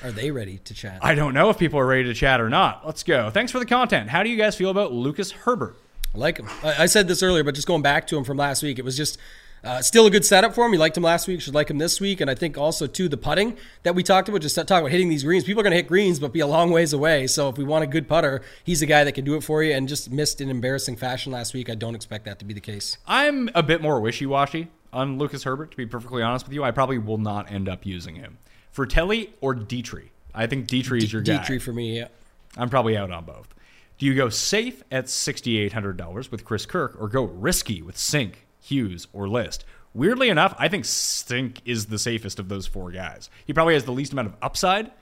Are 0.02 0.10
they 0.10 0.30
ready 0.30 0.58
to 0.58 0.74
chat? 0.74 0.98
I 1.02 1.14
don't 1.14 1.34
know 1.34 1.50
if 1.50 1.58
people 1.58 1.78
are 1.78 1.86
ready 1.86 2.04
to 2.04 2.14
chat 2.14 2.40
or 2.40 2.48
not. 2.48 2.86
Let's 2.86 3.02
go. 3.02 3.30
Thanks 3.30 3.52
for 3.52 3.58
the 3.58 3.66
content. 3.66 4.08
How 4.08 4.22
do 4.22 4.30
you 4.30 4.36
guys 4.36 4.56
feel 4.56 4.70
about 4.70 4.92
Lucas 4.92 5.30
Herbert? 5.30 5.76
I 6.14 6.18
like 6.18 6.38
him. 6.38 6.48
I, 6.62 6.84
I 6.84 6.86
said 6.86 7.06
this 7.06 7.22
earlier, 7.22 7.44
but 7.44 7.54
just 7.54 7.68
going 7.68 7.82
back 7.82 8.06
to 8.08 8.16
him 8.16 8.24
from 8.24 8.36
last 8.36 8.62
week, 8.62 8.78
it 8.78 8.84
was 8.84 8.96
just 8.96 9.18
uh, 9.62 9.82
still 9.82 10.06
a 10.06 10.10
good 10.10 10.24
setup 10.24 10.54
for 10.54 10.64
him. 10.64 10.72
You 10.72 10.78
liked 10.78 10.96
him 10.96 11.02
last 11.02 11.28
week, 11.28 11.40
should 11.40 11.54
like 11.54 11.70
him 11.70 11.78
this 11.78 12.00
week, 12.00 12.20
and 12.20 12.30
I 12.30 12.34
think 12.34 12.56
also 12.56 12.86
too 12.86 13.08
the 13.08 13.16
putting 13.16 13.56
that 13.82 13.94
we 13.94 14.02
talked 14.02 14.28
about. 14.28 14.40
Just 14.40 14.54
talk 14.56 14.70
about 14.70 14.90
hitting 14.90 15.08
these 15.08 15.24
greens. 15.24 15.44
People 15.44 15.60
are 15.60 15.64
going 15.64 15.72
to 15.72 15.76
hit 15.76 15.88
greens, 15.88 16.18
but 16.18 16.32
be 16.32 16.40
a 16.40 16.46
long 16.46 16.70
ways 16.70 16.92
away. 16.92 17.26
So 17.26 17.48
if 17.48 17.58
we 17.58 17.64
want 17.64 17.84
a 17.84 17.86
good 17.86 18.08
putter, 18.08 18.42
he's 18.64 18.80
the 18.80 18.86
guy 18.86 19.04
that 19.04 19.12
can 19.12 19.24
do 19.24 19.34
it 19.36 19.42
for 19.42 19.62
you. 19.62 19.72
And 19.72 19.88
just 19.88 20.10
missed 20.10 20.40
in 20.40 20.50
embarrassing 20.50 20.96
fashion 20.96 21.32
last 21.32 21.54
week. 21.54 21.68
I 21.68 21.74
don't 21.74 21.94
expect 21.94 22.24
that 22.24 22.38
to 22.38 22.44
be 22.44 22.54
the 22.54 22.60
case. 22.60 22.98
I'm 23.06 23.50
a 23.54 23.62
bit 23.62 23.82
more 23.82 24.00
wishy 24.00 24.26
washy 24.26 24.68
on 24.92 25.18
Lucas 25.18 25.44
Herbert, 25.44 25.70
to 25.70 25.76
be 25.76 25.86
perfectly 25.86 26.22
honest 26.22 26.46
with 26.46 26.54
you. 26.54 26.64
I 26.64 26.70
probably 26.70 26.98
will 26.98 27.18
not 27.18 27.50
end 27.50 27.68
up 27.68 27.86
using 27.86 28.16
him. 28.16 28.38
For 28.70 28.86
Telly 28.86 29.34
or 29.40 29.54
Detry? 29.54 30.08
I 30.34 30.46
think 30.46 30.68
Detry 30.68 31.02
is 31.02 31.12
your 31.12 31.22
guy. 31.22 31.38
Detry 31.38 31.60
for 31.60 31.72
me, 31.72 31.96
yeah. 31.98 32.08
I'm 32.56 32.68
probably 32.68 32.96
out 32.96 33.10
on 33.10 33.24
both. 33.24 33.54
Do 33.98 34.06
you 34.06 34.14
go 34.14 34.28
safe 34.28 34.82
at 34.90 35.06
$6,800 35.06 36.30
with 36.30 36.44
Chris 36.44 36.66
Kirk 36.66 36.96
or 36.98 37.08
go 37.08 37.24
risky 37.24 37.82
with 37.82 37.96
Cink, 37.96 38.34
Hughes, 38.70 39.06
or 39.12 39.28
List? 39.28 39.64
Weirdly 39.92 40.28
enough, 40.28 40.54
I 40.58 40.68
think 40.68 40.84
Cink 40.84 41.58
is 41.64 41.86
the 41.86 41.98
safest 41.98 42.38
of 42.38 42.48
those 42.48 42.66
four 42.66 42.90
guys. 42.90 43.28
He 43.44 43.52
probably 43.52 43.74
has 43.74 43.84
the 43.84 43.92
least 43.92 44.12
amount 44.12 44.28
of 44.28 44.36
upside 44.40 44.92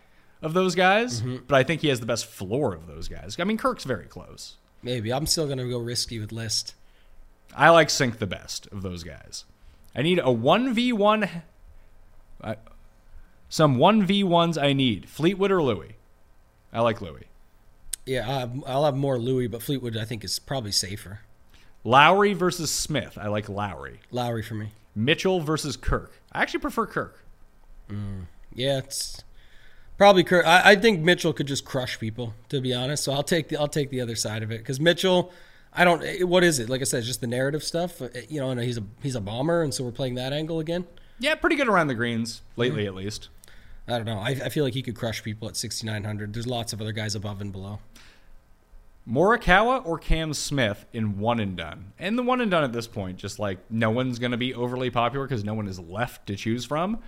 of 0.40 0.54
those 0.54 0.74
guys, 0.74 1.20
but 1.20 1.54
I 1.56 1.62
think 1.62 1.82
he 1.82 1.88
has 1.88 2.00
the 2.00 2.06
best 2.06 2.26
floor 2.26 2.74
of 2.74 2.86
those 2.86 3.08
guys. 3.08 3.36
I 3.38 3.44
mean, 3.44 3.58
Kirk's 3.58 3.84
very 3.84 4.06
close. 4.06 4.56
Maybe 4.82 5.12
I'm 5.12 5.26
still 5.26 5.46
going 5.46 5.58
to 5.58 5.68
go 5.68 5.78
risky 5.78 6.18
with 6.18 6.32
List. 6.32 6.74
I 7.54 7.70
like 7.70 7.88
Cink 7.88 8.18
the 8.18 8.26
best 8.26 8.66
of 8.68 8.82
those 8.82 9.02
guys. 9.02 9.44
I 9.94 10.02
need 10.02 10.18
a 10.20 10.24
1v1. 10.24 11.42
Uh, 12.40 12.54
some 13.48 13.76
1v1s 13.76 14.62
I 14.62 14.72
need. 14.72 15.08
Fleetwood 15.08 15.50
or 15.50 15.62
Louis? 15.62 15.96
I 16.72 16.80
like 16.80 17.00
Louis. 17.00 17.26
Yeah, 18.06 18.46
I'll 18.66 18.84
have 18.84 18.96
more 18.96 19.18
Louis, 19.18 19.48
but 19.48 19.62
Fleetwood 19.62 19.96
I 19.96 20.04
think 20.04 20.24
is 20.24 20.38
probably 20.38 20.72
safer. 20.72 21.20
Lowry 21.84 22.34
versus 22.34 22.70
Smith. 22.70 23.16
I 23.20 23.28
like 23.28 23.48
Lowry. 23.48 24.00
Lowry 24.10 24.42
for 24.42 24.54
me. 24.54 24.72
Mitchell 24.94 25.40
versus 25.40 25.76
Kirk. 25.76 26.12
I 26.32 26.42
actually 26.42 26.60
prefer 26.60 26.86
Kirk. 26.86 27.24
Yeah, 28.54 28.78
it's 28.78 29.22
probably 29.96 30.24
Kirk. 30.24 30.44
I, 30.46 30.72
I 30.72 30.76
think 30.76 31.00
Mitchell 31.00 31.32
could 31.32 31.46
just 31.46 31.64
crush 31.64 31.98
people, 31.98 32.34
to 32.48 32.60
be 32.60 32.74
honest. 32.74 33.04
So 33.04 33.12
I'll 33.12 33.22
take 33.22 33.48
the 33.48 33.56
I'll 33.56 33.68
take 33.68 33.90
the 33.90 34.00
other 34.00 34.16
side 34.16 34.42
of 34.42 34.50
it 34.50 34.58
because 34.58 34.80
Mitchell. 34.80 35.32
I 35.72 35.84
don't. 35.84 36.02
eh, 36.02 36.22
What 36.22 36.44
is 36.44 36.58
it? 36.58 36.70
Like 36.70 36.80
I 36.80 36.84
said, 36.84 36.98
it's 36.98 37.06
just 37.06 37.20
the 37.20 37.26
narrative 37.26 37.62
stuff. 37.62 38.00
Uh, 38.02 38.08
You 38.28 38.40
know, 38.40 38.50
and 38.50 38.60
he's 38.60 38.78
a 38.78 38.82
he's 39.02 39.14
a 39.14 39.20
bomber, 39.20 39.62
and 39.62 39.72
so 39.72 39.84
we're 39.84 39.92
playing 39.92 40.14
that 40.16 40.32
angle 40.32 40.60
again. 40.60 40.86
Yeah, 41.20 41.34
pretty 41.34 41.56
good 41.56 41.68
around 41.68 41.88
the 41.88 41.94
greens 41.94 42.42
lately, 42.56 42.86
at 42.86 42.94
least. 42.94 43.28
I 43.86 43.92
don't 43.92 44.04
know. 44.06 44.18
I, 44.18 44.30
I 44.30 44.48
feel 44.50 44.64
like 44.64 44.74
he 44.74 44.82
could 44.82 44.94
crush 44.96 45.22
people 45.22 45.48
at 45.48 45.56
6,900. 45.56 46.32
There's 46.34 46.46
lots 46.46 46.72
of 46.74 46.80
other 46.80 46.92
guys 46.92 47.14
above 47.14 47.40
and 47.40 47.50
below. 47.52 47.80
Morikawa 49.10 49.84
or 49.86 49.98
Cam 49.98 50.34
Smith 50.34 50.84
in 50.92 51.18
one 51.18 51.40
and 51.40 51.56
done. 51.56 51.92
And 51.98 52.18
the 52.18 52.22
one 52.22 52.40
and 52.40 52.50
done 52.50 52.64
at 52.64 52.72
this 52.72 52.86
point, 52.86 53.16
just 53.16 53.38
like 53.38 53.58
no 53.70 53.90
one's 53.90 54.18
going 54.18 54.32
to 54.32 54.36
be 54.36 54.52
overly 54.54 54.90
popular 54.90 55.26
because 55.26 55.44
no 55.44 55.54
one 55.54 55.66
is 55.66 55.78
left 55.80 56.26
to 56.26 56.36
choose 56.36 56.64
from. 56.64 56.98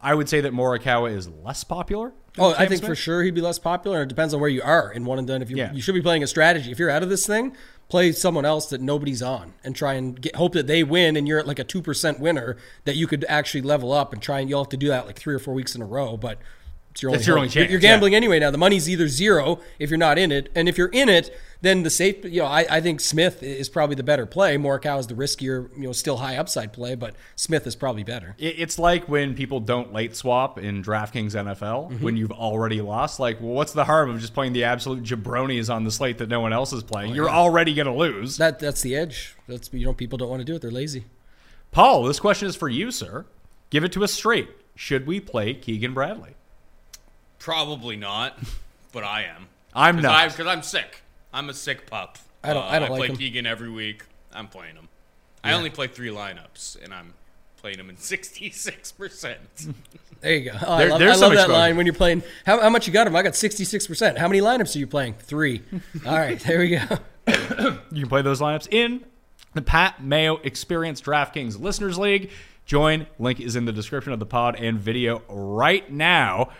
I 0.00 0.14
would 0.14 0.28
say 0.28 0.40
that 0.42 0.52
Morikawa 0.52 1.10
is 1.10 1.28
less 1.28 1.64
popular. 1.64 2.12
Oh, 2.38 2.52
I 2.52 2.58
Cam 2.58 2.68
think 2.68 2.84
for 2.84 2.94
sure 2.94 3.24
he'd 3.24 3.34
be 3.34 3.40
less 3.40 3.58
popular. 3.58 4.02
It 4.02 4.08
depends 4.08 4.32
on 4.32 4.40
where 4.40 4.48
you 4.48 4.62
are 4.62 4.92
in 4.92 5.04
one 5.04 5.18
and 5.18 5.26
done. 5.26 5.42
If 5.42 5.50
you 5.50 5.56
Yeah. 5.56 5.72
you 5.72 5.82
should 5.82 5.94
be 5.96 6.02
playing 6.02 6.22
a 6.22 6.28
strategy. 6.28 6.70
If 6.70 6.78
you're 6.78 6.88
out 6.90 7.02
of 7.02 7.08
this 7.08 7.26
thing, 7.26 7.56
play 7.88 8.12
someone 8.12 8.44
else 8.44 8.66
that 8.66 8.80
nobody's 8.80 9.22
on 9.22 9.54
and 9.64 9.74
try 9.74 9.94
and 9.94 10.20
get, 10.20 10.36
hope 10.36 10.52
that 10.52 10.68
they 10.68 10.84
win 10.84 11.16
and 11.16 11.26
you're 11.26 11.40
at 11.40 11.48
like 11.48 11.58
a 11.58 11.64
two 11.64 11.82
percent 11.82 12.20
winner 12.20 12.56
that 12.84 12.94
you 12.94 13.08
could 13.08 13.24
actually 13.28 13.62
level 13.62 13.92
up 13.92 14.12
and 14.12 14.22
try 14.22 14.38
and 14.38 14.48
you'll 14.48 14.62
have 14.62 14.68
to 14.68 14.76
do 14.76 14.86
that 14.86 15.06
like 15.06 15.18
three 15.18 15.34
or 15.34 15.40
four 15.40 15.52
weeks 15.52 15.74
in 15.74 15.82
a 15.82 15.86
row. 15.86 16.16
But 16.16 16.38
it's 16.98 17.02
your 17.02 17.10
only, 17.12 17.24
your 17.24 17.36
only 17.38 17.46
You're- 17.48 17.54
chance, 17.54 17.70
You're 17.72 17.80
yeah. 17.80 17.88
gambling 17.94 18.14
anyway 18.14 18.38
now. 18.38 18.50
The 18.50 18.58
money's 18.58 18.88
either 18.88 19.08
zero 19.08 19.60
if 19.78 19.90
you're 19.90 19.98
not 19.98 20.18
in 20.18 20.32
it, 20.32 20.50
and 20.54 20.68
if 20.68 20.76
you're 20.76 20.88
in 20.88 21.08
it, 21.08 21.36
then 21.60 21.82
the 21.82 21.90
safe. 21.90 22.24
You 22.24 22.40
know, 22.42 22.46
I, 22.46 22.66
I 22.70 22.80
think 22.80 23.00
Smith 23.00 23.42
is 23.42 23.68
probably 23.68 23.96
the 23.96 24.02
better 24.02 24.26
play. 24.26 24.56
Morikawa 24.56 25.00
is 25.00 25.06
the 25.08 25.14
riskier, 25.14 25.68
you 25.76 25.84
know, 25.84 25.92
still 25.92 26.18
high 26.18 26.36
upside 26.36 26.72
play, 26.72 26.94
but 26.94 27.14
Smith 27.36 27.66
is 27.66 27.74
probably 27.76 28.04
better. 28.04 28.34
It- 28.38 28.56
It's 28.58 28.78
like 28.78 29.08
when 29.08 29.34
people 29.34 29.60
don't 29.60 29.92
late 29.92 30.14
swap 30.16 30.58
in 30.58 30.82
DraftKings 30.82 31.32
NFL 31.34 31.90
Mm-hmm. 31.90 32.04
when 32.04 32.16
you've 32.16 32.32
already 32.32 32.80
lost. 32.80 33.20
Like, 33.20 33.40
well, 33.40 33.52
what's 33.52 33.72
the 33.72 33.84
harm 33.84 34.10
of 34.10 34.20
just 34.20 34.34
playing 34.34 34.52
the 34.52 34.64
absolute 34.64 35.02
jabronis 35.02 35.72
on 35.72 35.84
the 35.84 35.90
slate 35.90 36.18
that 36.18 36.28
no 36.28 36.40
one 36.40 36.52
else 36.52 36.72
is 36.72 36.82
playing? 36.82 37.14
You're 37.14 37.30
already 37.30 37.74
going 37.74 37.86
to 37.86 37.92
lose. 37.92 38.36
That 38.38 38.58
that's 38.58 38.80
the 38.82 38.94
edge. 38.96 39.36
That's 39.46 39.72
you 39.72 39.84
know 39.86 39.92
people 39.92 40.18
don't 40.18 40.28
want 40.30 40.40
to 40.40 40.44
do 40.44 40.54
it. 40.54 40.62
They're 40.62 40.70
lazy. 40.70 41.04
Paul, 41.70 42.04
this 42.04 42.18
question 42.20 42.48
is 42.48 42.56
for 42.56 42.68
you, 42.68 42.90
sir. 42.90 43.26
Give 43.70 43.84
it 43.84 43.92
to 43.92 44.02
us 44.04 44.12
straight. 44.12 44.48
Should 44.74 45.06
we 45.06 45.20
play 45.20 45.52
Keegan 45.54 45.92
Bradley? 45.92 46.34
Probably 47.38 47.96
not, 47.96 48.38
but 48.92 49.04
I 49.04 49.22
am. 49.24 49.46
I'm 49.74 49.96
Cause 49.96 50.02
not. 50.02 50.30
Because 50.30 50.46
I'm 50.46 50.62
sick. 50.62 51.02
I'm 51.32 51.48
a 51.48 51.54
sick 51.54 51.86
pup. 51.88 52.18
I 52.42 52.52
don't- 52.54 52.64
I 52.64 52.78
don't 52.78 52.90
uh, 52.90 52.94
I 52.94 52.96
like 52.96 52.98
play 53.00 53.08
him. 53.08 53.16
Keegan 53.16 53.46
every 53.46 53.70
week. 53.70 54.02
I'm 54.32 54.48
playing 54.48 54.74
him. 54.76 54.88
I 55.44 55.52
only 55.52 55.70
play 55.70 55.86
three 55.86 56.10
lineups, 56.10 56.82
and 56.82 56.92
I'm 56.92 57.14
playing 57.58 57.78
him 57.78 57.88
in 57.90 57.96
66 57.98 58.92
percent. 58.92 59.38
There 60.20 60.34
you 60.34 60.50
go. 60.50 60.58
Oh, 60.66 60.78
There- 60.78 60.86
I 60.86 60.90
love, 60.90 60.98
there's 60.98 61.10
I 61.12 61.14
some 61.14 61.20
love 61.22 61.30
that 61.32 61.38
exposure. 61.42 61.52
line 61.52 61.76
when 61.76 61.86
you're 61.86 61.94
playing. 61.94 62.22
How, 62.44 62.60
how 62.60 62.70
much 62.70 62.86
you 62.86 62.92
got 62.92 63.06
him? 63.06 63.14
I 63.16 63.22
got 63.22 63.34
66%. 63.34 64.16
How 64.18 64.26
many 64.28 64.40
lineups 64.40 64.74
are 64.74 64.78
you 64.80 64.86
playing? 64.86 65.14
Three. 65.14 65.62
All 66.06 66.12
right, 66.18 66.38
there 66.40 66.58
we 66.58 66.70
go. 66.70 66.98
You 67.92 68.00
can 68.02 68.08
play 68.08 68.22
those 68.22 68.40
lineups 68.40 68.68
in 68.72 69.04
the 69.54 69.62
Pat 69.62 70.02
Mayo 70.02 70.36
Experience 70.38 71.00
DraftKings 71.00 71.60
Listeners 71.60 71.98
League. 71.98 72.30
Join. 72.66 73.06
Link 73.18 73.40
is 73.40 73.54
in 73.56 73.64
the 73.64 73.72
description 73.72 74.12
of 74.12 74.18
the 74.18 74.26
pod 74.26 74.56
and 74.56 74.78
video 74.78 75.22
right 75.28 75.90
now. 75.90 76.50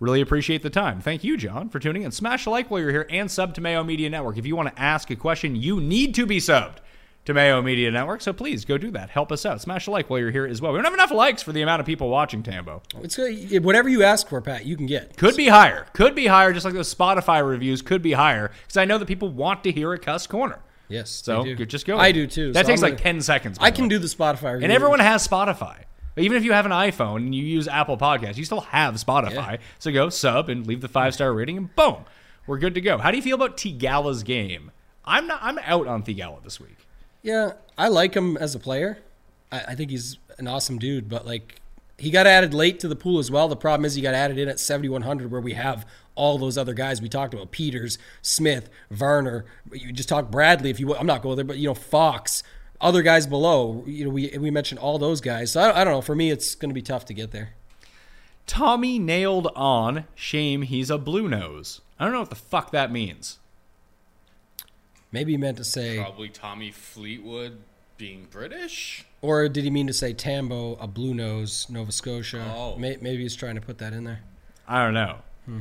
Really 0.00 0.22
appreciate 0.22 0.62
the 0.62 0.70
time. 0.70 1.02
Thank 1.02 1.24
you, 1.24 1.36
John, 1.36 1.68
for 1.68 1.78
tuning 1.78 2.04
in. 2.04 2.10
Smash 2.10 2.46
a 2.46 2.50
like 2.50 2.70
while 2.70 2.80
you're 2.80 2.90
here 2.90 3.06
and 3.10 3.30
sub 3.30 3.54
to 3.54 3.60
Mayo 3.60 3.84
Media 3.84 4.08
Network. 4.08 4.38
If 4.38 4.46
you 4.46 4.56
want 4.56 4.74
to 4.74 4.82
ask 4.82 5.10
a 5.10 5.16
question, 5.16 5.54
you 5.54 5.78
need 5.78 6.14
to 6.14 6.24
be 6.24 6.38
subbed 6.38 6.78
to 7.26 7.34
Mayo 7.34 7.60
Media 7.60 7.90
Network. 7.90 8.22
So 8.22 8.32
please 8.32 8.64
go 8.64 8.78
do 8.78 8.90
that. 8.92 9.10
Help 9.10 9.30
us 9.30 9.44
out. 9.44 9.60
Smash 9.60 9.86
a 9.88 9.90
like 9.90 10.08
while 10.08 10.18
you're 10.18 10.30
here 10.30 10.46
as 10.46 10.62
well. 10.62 10.72
We 10.72 10.78
don't 10.78 10.86
have 10.86 10.94
enough 10.94 11.10
likes 11.10 11.42
for 11.42 11.52
the 11.52 11.60
amount 11.60 11.80
of 11.80 11.86
people 11.86 12.08
watching 12.08 12.42
Tambo. 12.42 12.80
It's. 13.02 13.18
Whatever 13.60 13.90
you 13.90 14.02
ask 14.02 14.26
for, 14.26 14.40
Pat, 14.40 14.64
you 14.64 14.74
can 14.74 14.86
get. 14.86 15.18
Could 15.18 15.36
be 15.36 15.48
higher. 15.48 15.86
Could 15.92 16.14
be 16.14 16.26
higher, 16.26 16.54
just 16.54 16.64
like 16.64 16.72
those 16.72 16.94
Spotify 16.94 17.46
reviews 17.46 17.82
could 17.82 18.00
be 18.00 18.12
higher. 18.12 18.50
Because 18.62 18.78
I 18.78 18.86
know 18.86 18.96
that 18.96 19.06
people 19.06 19.28
want 19.28 19.64
to 19.64 19.70
hear 19.70 19.92
a 19.92 19.98
cuss 19.98 20.26
corner. 20.26 20.60
Yes. 20.88 21.10
So 21.10 21.44
just 21.54 21.86
go. 21.86 21.98
I 21.98 22.10
do 22.10 22.26
too. 22.26 22.52
That 22.52 22.64
so 22.64 22.72
takes 22.72 22.82
I'm 22.82 22.92
like 22.92 23.02
10 23.02 23.20
seconds. 23.20 23.58
I 23.60 23.70
can 23.70 23.84
way. 23.84 23.90
do 23.90 23.98
the 23.98 24.08
Spotify. 24.08 24.62
And 24.62 24.72
everyone 24.72 25.00
has 25.00 25.28
Spotify. 25.28 25.84
Even 26.20 26.36
if 26.36 26.44
you 26.44 26.52
have 26.52 26.66
an 26.66 26.72
iPhone 26.72 27.16
and 27.16 27.34
you 27.34 27.44
use 27.44 27.68
Apple 27.68 27.96
Podcasts, 27.96 28.36
you 28.36 28.44
still 28.44 28.60
have 28.60 28.94
Spotify. 28.94 29.52
Yeah. 29.52 29.56
So 29.78 29.92
go 29.92 30.08
sub 30.08 30.48
and 30.48 30.66
leave 30.66 30.80
the 30.80 30.88
five 30.88 31.14
star 31.14 31.32
rating, 31.32 31.56
and 31.56 31.74
boom, 31.74 32.04
we're 32.46 32.58
good 32.58 32.74
to 32.74 32.80
go. 32.80 32.98
How 32.98 33.10
do 33.10 33.16
you 33.16 33.22
feel 33.22 33.36
about 33.36 33.56
Theegala's 33.56 34.22
game? 34.22 34.70
I'm 35.04 35.26
not. 35.26 35.40
I'm 35.42 35.58
out 35.60 35.86
on 35.86 36.02
Tigala 36.02 36.42
this 36.42 36.60
week. 36.60 36.76
Yeah, 37.22 37.52
I 37.76 37.88
like 37.88 38.14
him 38.14 38.36
as 38.36 38.54
a 38.54 38.58
player. 38.58 38.98
I, 39.52 39.60
I 39.68 39.74
think 39.74 39.90
he's 39.90 40.18
an 40.38 40.46
awesome 40.46 40.78
dude, 40.78 41.08
but 41.08 41.26
like 41.26 41.60
he 41.98 42.10
got 42.10 42.26
added 42.26 42.54
late 42.54 42.80
to 42.80 42.88
the 42.88 42.96
pool 42.96 43.18
as 43.18 43.30
well. 43.30 43.48
The 43.48 43.56
problem 43.56 43.84
is 43.84 43.94
he 43.94 44.02
got 44.02 44.14
added 44.14 44.38
in 44.38 44.48
at 44.48 44.58
7100 44.58 45.30
where 45.30 45.40
we 45.40 45.52
have 45.52 45.86
all 46.14 46.38
those 46.38 46.56
other 46.56 46.74
guys 46.74 47.02
we 47.02 47.08
talked 47.08 47.34
about: 47.34 47.52
Pieters, 47.52 47.98
Smith, 48.22 48.70
Varner. 48.90 49.44
You 49.72 49.92
just 49.92 50.08
talk 50.08 50.30
Bradley 50.30 50.70
if 50.70 50.80
you. 50.80 50.94
I'm 50.94 51.06
not 51.06 51.22
going 51.22 51.36
there, 51.36 51.44
but 51.44 51.58
you 51.58 51.68
know 51.68 51.74
Fox, 51.74 52.42
other 52.80 53.02
guys 53.02 53.26
below. 53.26 53.84
You 53.86 54.04
know 54.04 54.10
we 54.10 54.36
we 54.38 54.50
mentioned 54.50 54.80
all 54.80 54.98
those 54.98 55.20
guys. 55.20 55.52
So 55.52 55.60
I, 55.60 55.80
I 55.80 55.84
don't 55.84 55.94
know. 55.94 56.00
For 56.00 56.14
me, 56.14 56.30
it's 56.30 56.54
going 56.54 56.70
to 56.70 56.74
be 56.74 56.82
tough 56.82 57.04
to 57.06 57.14
get 57.14 57.30
there. 57.30 57.54
Tommy 58.46 58.98
nailed 58.98 59.48
on. 59.54 60.04
Shame 60.14 60.62
he's 60.62 60.90
a 60.90 60.98
blue 60.98 61.28
nose. 61.28 61.80
I 61.98 62.04
don't 62.04 62.12
know 62.12 62.20
what 62.20 62.30
the 62.30 62.36
fuck 62.36 62.72
that 62.72 62.90
means. 62.90 63.38
Maybe 65.12 65.32
he 65.32 65.38
meant 65.38 65.56
to 65.58 65.64
say, 65.64 65.98
Probably 65.98 66.28
Tommy 66.28 66.70
Fleetwood 66.70 67.58
being 67.98 68.26
British. 68.30 69.04
or 69.20 69.48
did 69.48 69.64
he 69.64 69.70
mean 69.70 69.86
to 69.88 69.92
say 69.92 70.12
Tambo, 70.12 70.76
a 70.76 70.86
blue 70.86 71.12
nose, 71.14 71.66
Nova 71.68 71.92
Scotia? 71.92 72.52
Oh. 72.56 72.76
May, 72.76 72.96
maybe 73.00 73.22
he's 73.22 73.34
trying 73.36 73.56
to 73.56 73.60
put 73.60 73.78
that 73.78 73.92
in 73.92 74.04
there. 74.04 74.20
I 74.66 74.84
don't 74.84 74.94
know. 74.94 75.18
Hmm. 75.46 75.58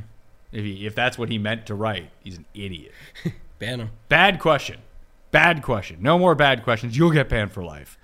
If 0.51 0.63
he, 0.63 0.85
if 0.85 0.95
that's 0.95 1.17
what 1.17 1.29
he 1.29 1.37
meant 1.37 1.65
to 1.65 1.75
write, 1.75 2.11
he's 2.23 2.37
an 2.37 2.45
idiot. 2.53 2.93
Ban 3.59 3.81
him. 3.81 3.89
Bad 4.07 4.39
question. 4.39 4.79
Bad 5.31 5.61
question. 5.61 5.97
No 6.01 6.17
more 6.17 6.35
bad 6.35 6.63
questions. 6.63 6.97
You'll 6.97 7.11
get 7.11 7.29
banned 7.29 7.51
for 7.51 7.63
life. 7.63 7.97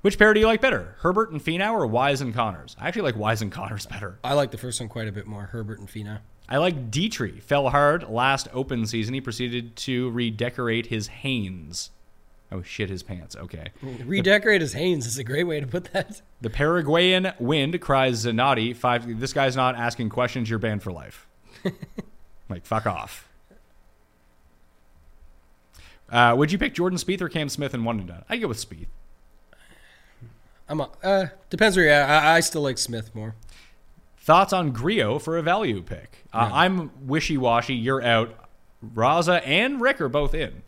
Which 0.00 0.18
pair 0.18 0.34
do 0.34 0.40
you 0.40 0.46
like 0.46 0.60
better, 0.60 0.96
Herbert 0.98 1.30
and 1.30 1.42
Finau 1.42 1.72
or 1.72 1.86
Wise 1.86 2.20
and 2.20 2.34
Conners? 2.34 2.76
I 2.78 2.88
actually 2.88 3.02
like 3.02 3.16
Wise 3.16 3.40
and 3.40 3.50
Conners 3.50 3.86
better. 3.86 4.18
I 4.22 4.34
like 4.34 4.50
the 4.50 4.58
first 4.58 4.78
one 4.78 4.90
quite 4.90 5.08
a 5.08 5.12
bit 5.12 5.26
more. 5.26 5.44
Herbert 5.44 5.78
and 5.78 5.88
Finau. 5.88 6.18
I 6.46 6.58
like 6.58 6.90
Detry. 6.90 7.42
Fell 7.42 7.70
hard 7.70 8.10
last 8.10 8.48
open 8.52 8.86
season. 8.86 9.14
He 9.14 9.22
proceeded 9.22 9.76
to 9.76 10.10
redecorate 10.10 10.86
his 10.86 11.06
Hanes. 11.06 11.90
Oh 12.52 12.60
shit, 12.60 12.90
his 12.90 13.02
pants. 13.02 13.34
Okay. 13.34 13.68
Redecorate 14.04 14.60
his 14.60 14.74
Hanes 14.74 15.06
is 15.06 15.16
a 15.16 15.24
great 15.24 15.44
way 15.44 15.58
to 15.60 15.66
put 15.66 15.84
that. 15.92 16.20
The 16.42 16.50
Paraguayan 16.50 17.32
wind 17.38 17.80
cries 17.80 18.26
Zanotti. 18.26 18.76
Five. 18.76 19.18
This 19.18 19.32
guy's 19.32 19.56
not 19.56 19.74
asking 19.74 20.10
questions. 20.10 20.50
You're 20.50 20.58
banned 20.58 20.82
for 20.82 20.92
life. 20.92 21.26
like 22.50 22.66
fuck 22.66 22.86
off. 22.86 23.26
Uh, 26.10 26.34
would 26.36 26.52
you 26.52 26.58
pick 26.58 26.74
Jordan 26.74 26.98
Spieth 26.98 27.20
or 27.20 27.28
Cam 27.28 27.48
Smith 27.48 27.74
in 27.74 27.84
one 27.84 27.98
and 27.98 28.08
done? 28.08 28.24
I 28.28 28.36
go 28.36 28.48
with 28.48 28.58
Spieth. 28.58 28.86
I'm 30.68 30.80
a, 30.80 30.88
uh, 31.02 31.26
depends 31.50 31.76
where 31.76 31.86
you're 31.86 31.94
at. 31.94 32.08
I, 32.08 32.36
I 32.36 32.40
still 32.40 32.62
like 32.62 32.78
Smith 32.78 33.14
more. 33.14 33.34
Thoughts 34.18 34.52
on 34.52 34.70
Grillo 34.70 35.18
for 35.18 35.36
a 35.36 35.42
value 35.42 35.82
pick? 35.82 36.24
Uh, 36.32 36.50
I'm 36.52 36.90
wishy 37.06 37.36
washy. 37.36 37.74
You're 37.74 38.02
out. 38.02 38.34
Raza 38.94 39.46
and 39.46 39.80
Rick 39.80 40.00
are 40.00 40.08
both 40.08 40.34
in. 40.34 40.62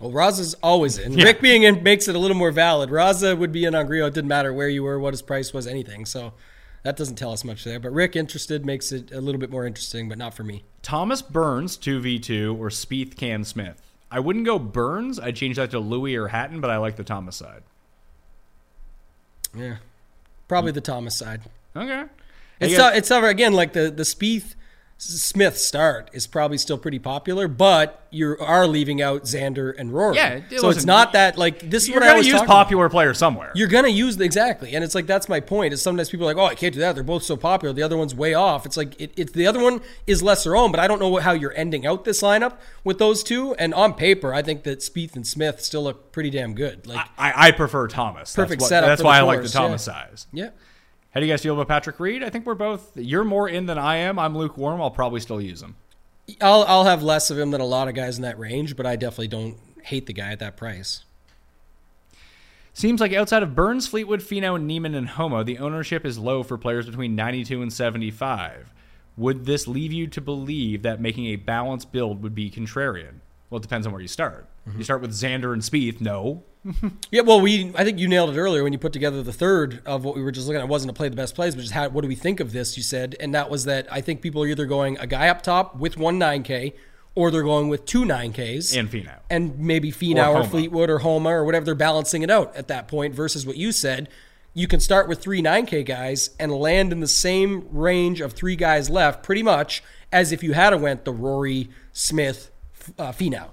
Well, 0.00 0.10
Raza's 0.10 0.54
always 0.62 0.98
in. 0.98 1.12
Yeah. 1.18 1.24
Rick 1.24 1.40
being 1.40 1.62
in 1.62 1.82
makes 1.82 2.08
it 2.08 2.14
a 2.14 2.18
little 2.18 2.36
more 2.36 2.50
valid. 2.50 2.90
Raza 2.90 3.36
would 3.36 3.52
be 3.52 3.64
in 3.64 3.74
on 3.74 3.86
Grillo. 3.86 4.06
It 4.06 4.14
didn't 4.14 4.28
matter 4.28 4.52
where 4.52 4.68
you 4.68 4.82
were, 4.82 4.98
what 4.98 5.12
his 5.12 5.22
price 5.22 5.52
was, 5.52 5.66
anything. 5.66 6.06
So 6.06 6.32
that 6.82 6.96
doesn't 6.96 7.16
tell 7.16 7.32
us 7.32 7.44
much 7.44 7.64
there. 7.64 7.78
But 7.78 7.92
Rick 7.92 8.16
interested 8.16 8.64
makes 8.64 8.92
it 8.92 9.12
a 9.12 9.20
little 9.20 9.40
bit 9.40 9.50
more 9.50 9.66
interesting, 9.66 10.08
but 10.08 10.18
not 10.18 10.34
for 10.34 10.42
me. 10.44 10.64
Thomas 10.82 11.22
Burns 11.22 11.76
2v2 11.76 12.58
or 12.58 12.68
Spieth 12.68 13.16
Cam 13.16 13.44
Smith. 13.44 13.80
I 14.14 14.20
wouldn't 14.20 14.44
go 14.44 14.60
Burns. 14.60 15.18
I'd 15.18 15.34
change 15.34 15.56
that 15.56 15.72
to 15.72 15.80
Louis 15.80 16.14
or 16.14 16.28
Hatton, 16.28 16.60
but 16.60 16.70
I 16.70 16.76
like 16.76 16.94
the 16.94 17.02
Thomas 17.02 17.34
side. 17.34 17.64
Yeah, 19.52 19.78
probably 20.46 20.70
the 20.70 20.80
Thomas 20.80 21.16
side. 21.16 21.40
Okay. 21.74 22.04
It's 22.60 22.76
tough, 22.76 22.94
it's 22.94 23.08
tougher 23.08 23.26
again. 23.26 23.54
Like 23.54 23.72
the 23.72 23.90
the 23.90 24.04
Spieth 24.04 24.54
Smith 25.04 25.58
start 25.58 26.08
is 26.12 26.26
probably 26.26 26.56
still 26.56 26.78
pretty 26.78 26.98
popular, 26.98 27.46
but 27.48 28.06
you 28.10 28.36
are 28.40 28.66
leaving 28.66 29.02
out 29.02 29.24
Xander 29.24 29.74
and 29.76 29.92
Rory. 29.92 30.16
Yeah, 30.16 30.34
it 30.34 30.44
so 30.50 30.68
it's 30.70 30.86
wasn't- 30.86 31.12
that 31.12 31.36
like 31.36 31.68
this 31.68 31.84
is 31.84 31.90
what 31.90 32.02
I 32.02 32.10
always 32.10 32.26
use 32.26 32.36
about. 32.36 32.46
popular 32.46 32.88
players 32.88 33.18
somewhere. 33.18 33.52
You're 33.54 33.68
gonna 33.68 33.88
use 33.88 34.16
the, 34.16 34.24
exactly, 34.24 34.74
and 34.74 34.82
it's 34.82 34.94
like 34.94 35.06
that's 35.06 35.28
my 35.28 35.40
point. 35.40 35.74
Is 35.74 35.82
sometimes 35.82 36.08
people 36.08 36.26
are 36.26 36.34
like, 36.34 36.42
oh, 36.42 36.46
I 36.46 36.54
can't 36.54 36.72
do 36.72 36.80
that. 36.80 36.94
They're 36.94 37.04
both 37.04 37.22
so 37.24 37.36
popular. 37.36 37.74
The 37.74 37.82
other 37.82 37.96
one's 37.96 38.14
way 38.14 38.34
off. 38.34 38.64
It's 38.64 38.76
like 38.76 38.98
it, 39.00 39.12
it's 39.16 39.32
the 39.32 39.46
other 39.46 39.62
one 39.62 39.80
is 40.06 40.22
lesser 40.22 40.56
owned, 40.56 40.72
but 40.72 40.80
I 40.80 40.86
don't 40.86 41.00
know 41.00 41.08
what, 41.10 41.22
how 41.24 41.32
you're 41.32 41.54
ending 41.56 41.86
out 41.86 42.04
this 42.04 42.22
lineup 42.22 42.56
with 42.82 42.98
those 42.98 43.22
two. 43.22 43.54
And 43.54 43.74
on 43.74 43.94
paper, 43.94 44.32
I 44.32 44.42
think 44.42 44.62
that 44.62 44.78
Spieth 44.78 45.14
and 45.16 45.26
Smith 45.26 45.60
still 45.60 45.82
look 45.82 46.12
pretty 46.12 46.30
damn 46.30 46.54
good. 46.54 46.86
Like, 46.86 47.06
I, 47.18 47.48
I 47.48 47.50
prefer 47.50 47.88
Thomas. 47.88 48.34
Perfect 48.34 48.60
that's 48.60 48.62
what, 48.62 48.68
setup 48.68 48.88
That's 48.88 49.02
why 49.02 49.18
I 49.18 49.22
like 49.22 49.42
the 49.42 49.48
Thomas 49.48 49.86
yeah. 49.86 49.92
size. 49.92 50.26
yeah, 50.32 50.50
How 51.14 51.20
do 51.20 51.26
you 51.26 51.32
guys 51.32 51.42
feel 51.42 51.54
about 51.54 51.68
Patrick 51.68 52.00
Reed? 52.00 52.24
I 52.24 52.30
think 52.30 52.44
we're 52.44 52.56
both. 52.56 52.96
You're 52.96 53.22
more 53.22 53.48
in 53.48 53.66
than 53.66 53.78
I 53.78 53.96
am. 53.98 54.18
I'm 54.18 54.36
lukewarm. 54.36 54.82
I'll 54.82 54.90
probably 54.90 55.20
still 55.20 55.40
use 55.40 55.62
him. 55.62 55.76
I'll 56.40 56.64
I'll 56.64 56.84
have 56.84 57.04
less 57.04 57.30
of 57.30 57.38
him 57.38 57.52
than 57.52 57.60
a 57.60 57.66
lot 57.66 57.86
of 57.86 57.94
guys 57.94 58.16
in 58.16 58.22
that 58.22 58.36
range, 58.36 58.76
but 58.76 58.84
I 58.84 58.96
definitely 58.96 59.28
don't 59.28 59.56
hate 59.82 60.06
the 60.06 60.12
guy 60.12 60.32
at 60.32 60.40
that 60.40 60.56
price. 60.56 61.04
Seems 62.72 63.00
like 63.00 63.12
outside 63.12 63.44
of 63.44 63.54
Burns, 63.54 63.86
Fleetwood, 63.86 64.20
Finau, 64.20 64.60
Niemann, 64.60 64.96
and 64.96 65.10
Homa, 65.10 65.44
the 65.44 65.58
ownership 65.58 66.04
is 66.04 66.18
low 66.18 66.42
for 66.42 66.58
players 66.58 66.86
between 66.86 67.14
92 67.14 67.62
and 67.62 67.72
75. 67.72 68.72
Would 69.16 69.44
this 69.44 69.68
leave 69.68 69.92
you 69.92 70.08
to 70.08 70.20
believe 70.20 70.82
that 70.82 71.00
making 71.00 71.26
a 71.26 71.36
balanced 71.36 71.92
build 71.92 72.24
would 72.24 72.34
be 72.34 72.50
contrarian? 72.50 73.20
Well, 73.50 73.58
it 73.58 73.62
depends 73.62 73.86
on 73.86 73.92
where 73.92 74.02
you 74.02 74.08
start. 74.08 74.48
Mm-hmm. 74.68 74.78
You 74.78 74.84
start 74.84 75.00
with 75.00 75.12
Xander 75.12 75.52
and 75.52 75.62
Spieth. 75.62 76.00
No. 76.00 76.42
Yeah, 77.10 77.20
well, 77.20 77.42
we 77.42 77.72
I 77.76 77.84
think 77.84 77.98
you 77.98 78.08
nailed 78.08 78.34
it 78.34 78.38
earlier 78.38 78.62
when 78.64 78.72
you 78.72 78.78
put 78.78 78.94
together 78.94 79.22
the 79.22 79.34
third 79.34 79.82
of 79.84 80.02
what 80.02 80.16
we 80.16 80.22
were 80.22 80.32
just 80.32 80.46
looking 80.46 80.60
at. 80.60 80.64
It 80.64 80.68
wasn't 80.70 80.88
to 80.94 80.96
play 80.96 81.10
the 81.10 81.14
best 81.16 81.34
plays, 81.34 81.54
but 81.54 81.60
just 81.60 81.74
how 81.74 81.90
what 81.90 82.00
do 82.00 82.08
we 82.08 82.14
think 82.14 82.40
of 82.40 82.52
this? 82.52 82.78
You 82.78 82.82
said, 82.82 83.14
and 83.20 83.34
that 83.34 83.50
was 83.50 83.66
that 83.66 83.86
I 83.92 84.00
think 84.00 84.22
people 84.22 84.42
are 84.42 84.46
either 84.46 84.64
going 84.64 84.96
a 84.98 85.06
guy 85.06 85.28
up 85.28 85.42
top 85.42 85.76
with 85.76 85.98
one 85.98 86.18
nine 86.18 86.42
k, 86.42 86.72
or 87.14 87.30
they're 87.30 87.42
going 87.42 87.68
with 87.68 87.84
two 87.84 88.06
nine 88.06 88.32
ks 88.32 88.74
And 88.74 88.90
Finau. 88.90 89.18
and 89.28 89.58
maybe 89.58 89.92
Finau 89.92 90.34
Or 90.34 90.40
or, 90.40 90.44
Fleetwood 90.44 90.88
or 90.88 91.00
Homa 91.00 91.28
or 91.28 91.44
whatever. 91.44 91.66
They're 91.66 91.74
balancing 91.74 92.22
it 92.22 92.30
out 92.30 92.56
at 92.56 92.68
that 92.68 92.88
point 92.88 93.14
versus 93.14 93.46
what 93.46 93.58
you 93.58 93.70
said. 93.70 94.08
You 94.54 94.66
can 94.66 94.80
start 94.80 95.06
with 95.06 95.20
three 95.20 95.42
9K 95.42 95.84
guys 95.84 96.30
and 96.40 96.50
land 96.50 96.92
in 96.92 97.00
the 97.00 97.08
same 97.08 97.68
range 97.70 98.22
of 98.22 98.32
three 98.32 98.56
guys 98.56 98.88
left, 98.88 99.22
pretty 99.22 99.42
much 99.42 99.82
as 100.10 100.32
if 100.32 100.42
you 100.42 100.54
had 100.54 100.72
a 100.72 100.78
went 100.78 101.04
the 101.04 101.12
Rory 101.12 101.68
Smith 101.92 102.50
uh, 102.98 103.12
Finau. 103.12 103.50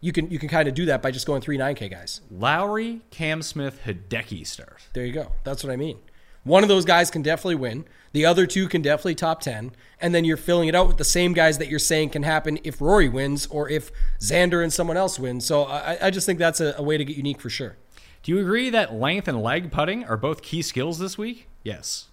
You 0.00 0.12
can 0.12 0.30
you 0.30 0.38
can 0.38 0.48
kind 0.48 0.68
of 0.68 0.74
do 0.74 0.84
that 0.86 1.02
by 1.02 1.10
just 1.10 1.26
going 1.26 1.40
three 1.40 1.58
9K 1.58 1.90
guys. 1.90 2.20
Lowry, 2.30 3.00
Cam 3.10 3.42
Smith, 3.42 3.80
Hideki 3.84 4.46
start. 4.46 4.88
There 4.92 5.04
you 5.04 5.12
go. 5.12 5.32
That's 5.44 5.64
what 5.64 5.72
I 5.72 5.76
mean. 5.76 5.98
One 6.44 6.62
of 6.62 6.68
those 6.68 6.84
guys 6.84 7.10
can 7.10 7.20
definitely 7.22 7.56
win. 7.56 7.84
The 8.12 8.24
other 8.24 8.46
two 8.46 8.68
can 8.68 8.80
definitely 8.80 9.16
top 9.16 9.40
10. 9.40 9.72
And 10.00 10.14
then 10.14 10.24
you're 10.24 10.36
filling 10.36 10.68
it 10.68 10.74
out 10.74 10.86
with 10.86 10.96
the 10.96 11.04
same 11.04 11.34
guys 11.34 11.58
that 11.58 11.68
you're 11.68 11.78
saying 11.78 12.10
can 12.10 12.22
happen 12.22 12.58
if 12.64 12.80
Rory 12.80 13.08
wins 13.08 13.46
or 13.46 13.68
if 13.68 13.90
Xander 14.20 14.62
and 14.62 14.72
someone 14.72 14.96
else 14.96 15.18
wins. 15.18 15.44
So 15.44 15.64
I, 15.64 16.06
I 16.06 16.10
just 16.10 16.26
think 16.26 16.38
that's 16.38 16.60
a, 16.60 16.74
a 16.78 16.82
way 16.82 16.96
to 16.96 17.04
get 17.04 17.16
unique 17.16 17.40
for 17.40 17.50
sure. 17.50 17.76
Do 18.22 18.32
you 18.32 18.38
agree 18.38 18.70
that 18.70 18.94
length 18.94 19.28
and 19.28 19.42
leg 19.42 19.70
putting 19.70 20.04
are 20.04 20.16
both 20.16 20.42
key 20.42 20.62
skills 20.62 20.98
this 20.98 21.18
week? 21.18 21.48
Yes, 21.62 22.06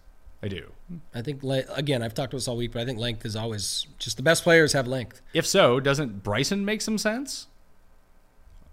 I 0.43 0.47
do. 0.47 0.71
I 1.13 1.21
think, 1.21 1.41
again, 1.43 2.03
I've 2.03 2.13
talked 2.13 2.31
to 2.31 2.37
this 2.37 2.47
all 2.47 2.57
week, 2.57 2.71
but 2.71 2.81
I 2.81 2.85
think 2.85 2.99
length 2.99 3.25
is 3.25 3.35
always 3.35 3.87
just 3.97 4.17
the 4.17 4.23
best 4.23 4.43
players 4.43 4.73
have 4.73 4.87
length. 4.87 5.21
If 5.33 5.45
so, 5.45 5.79
doesn't 5.79 6.23
Bryson 6.23 6.63
make 6.63 6.81
some 6.81 6.97
sense? 6.97 7.47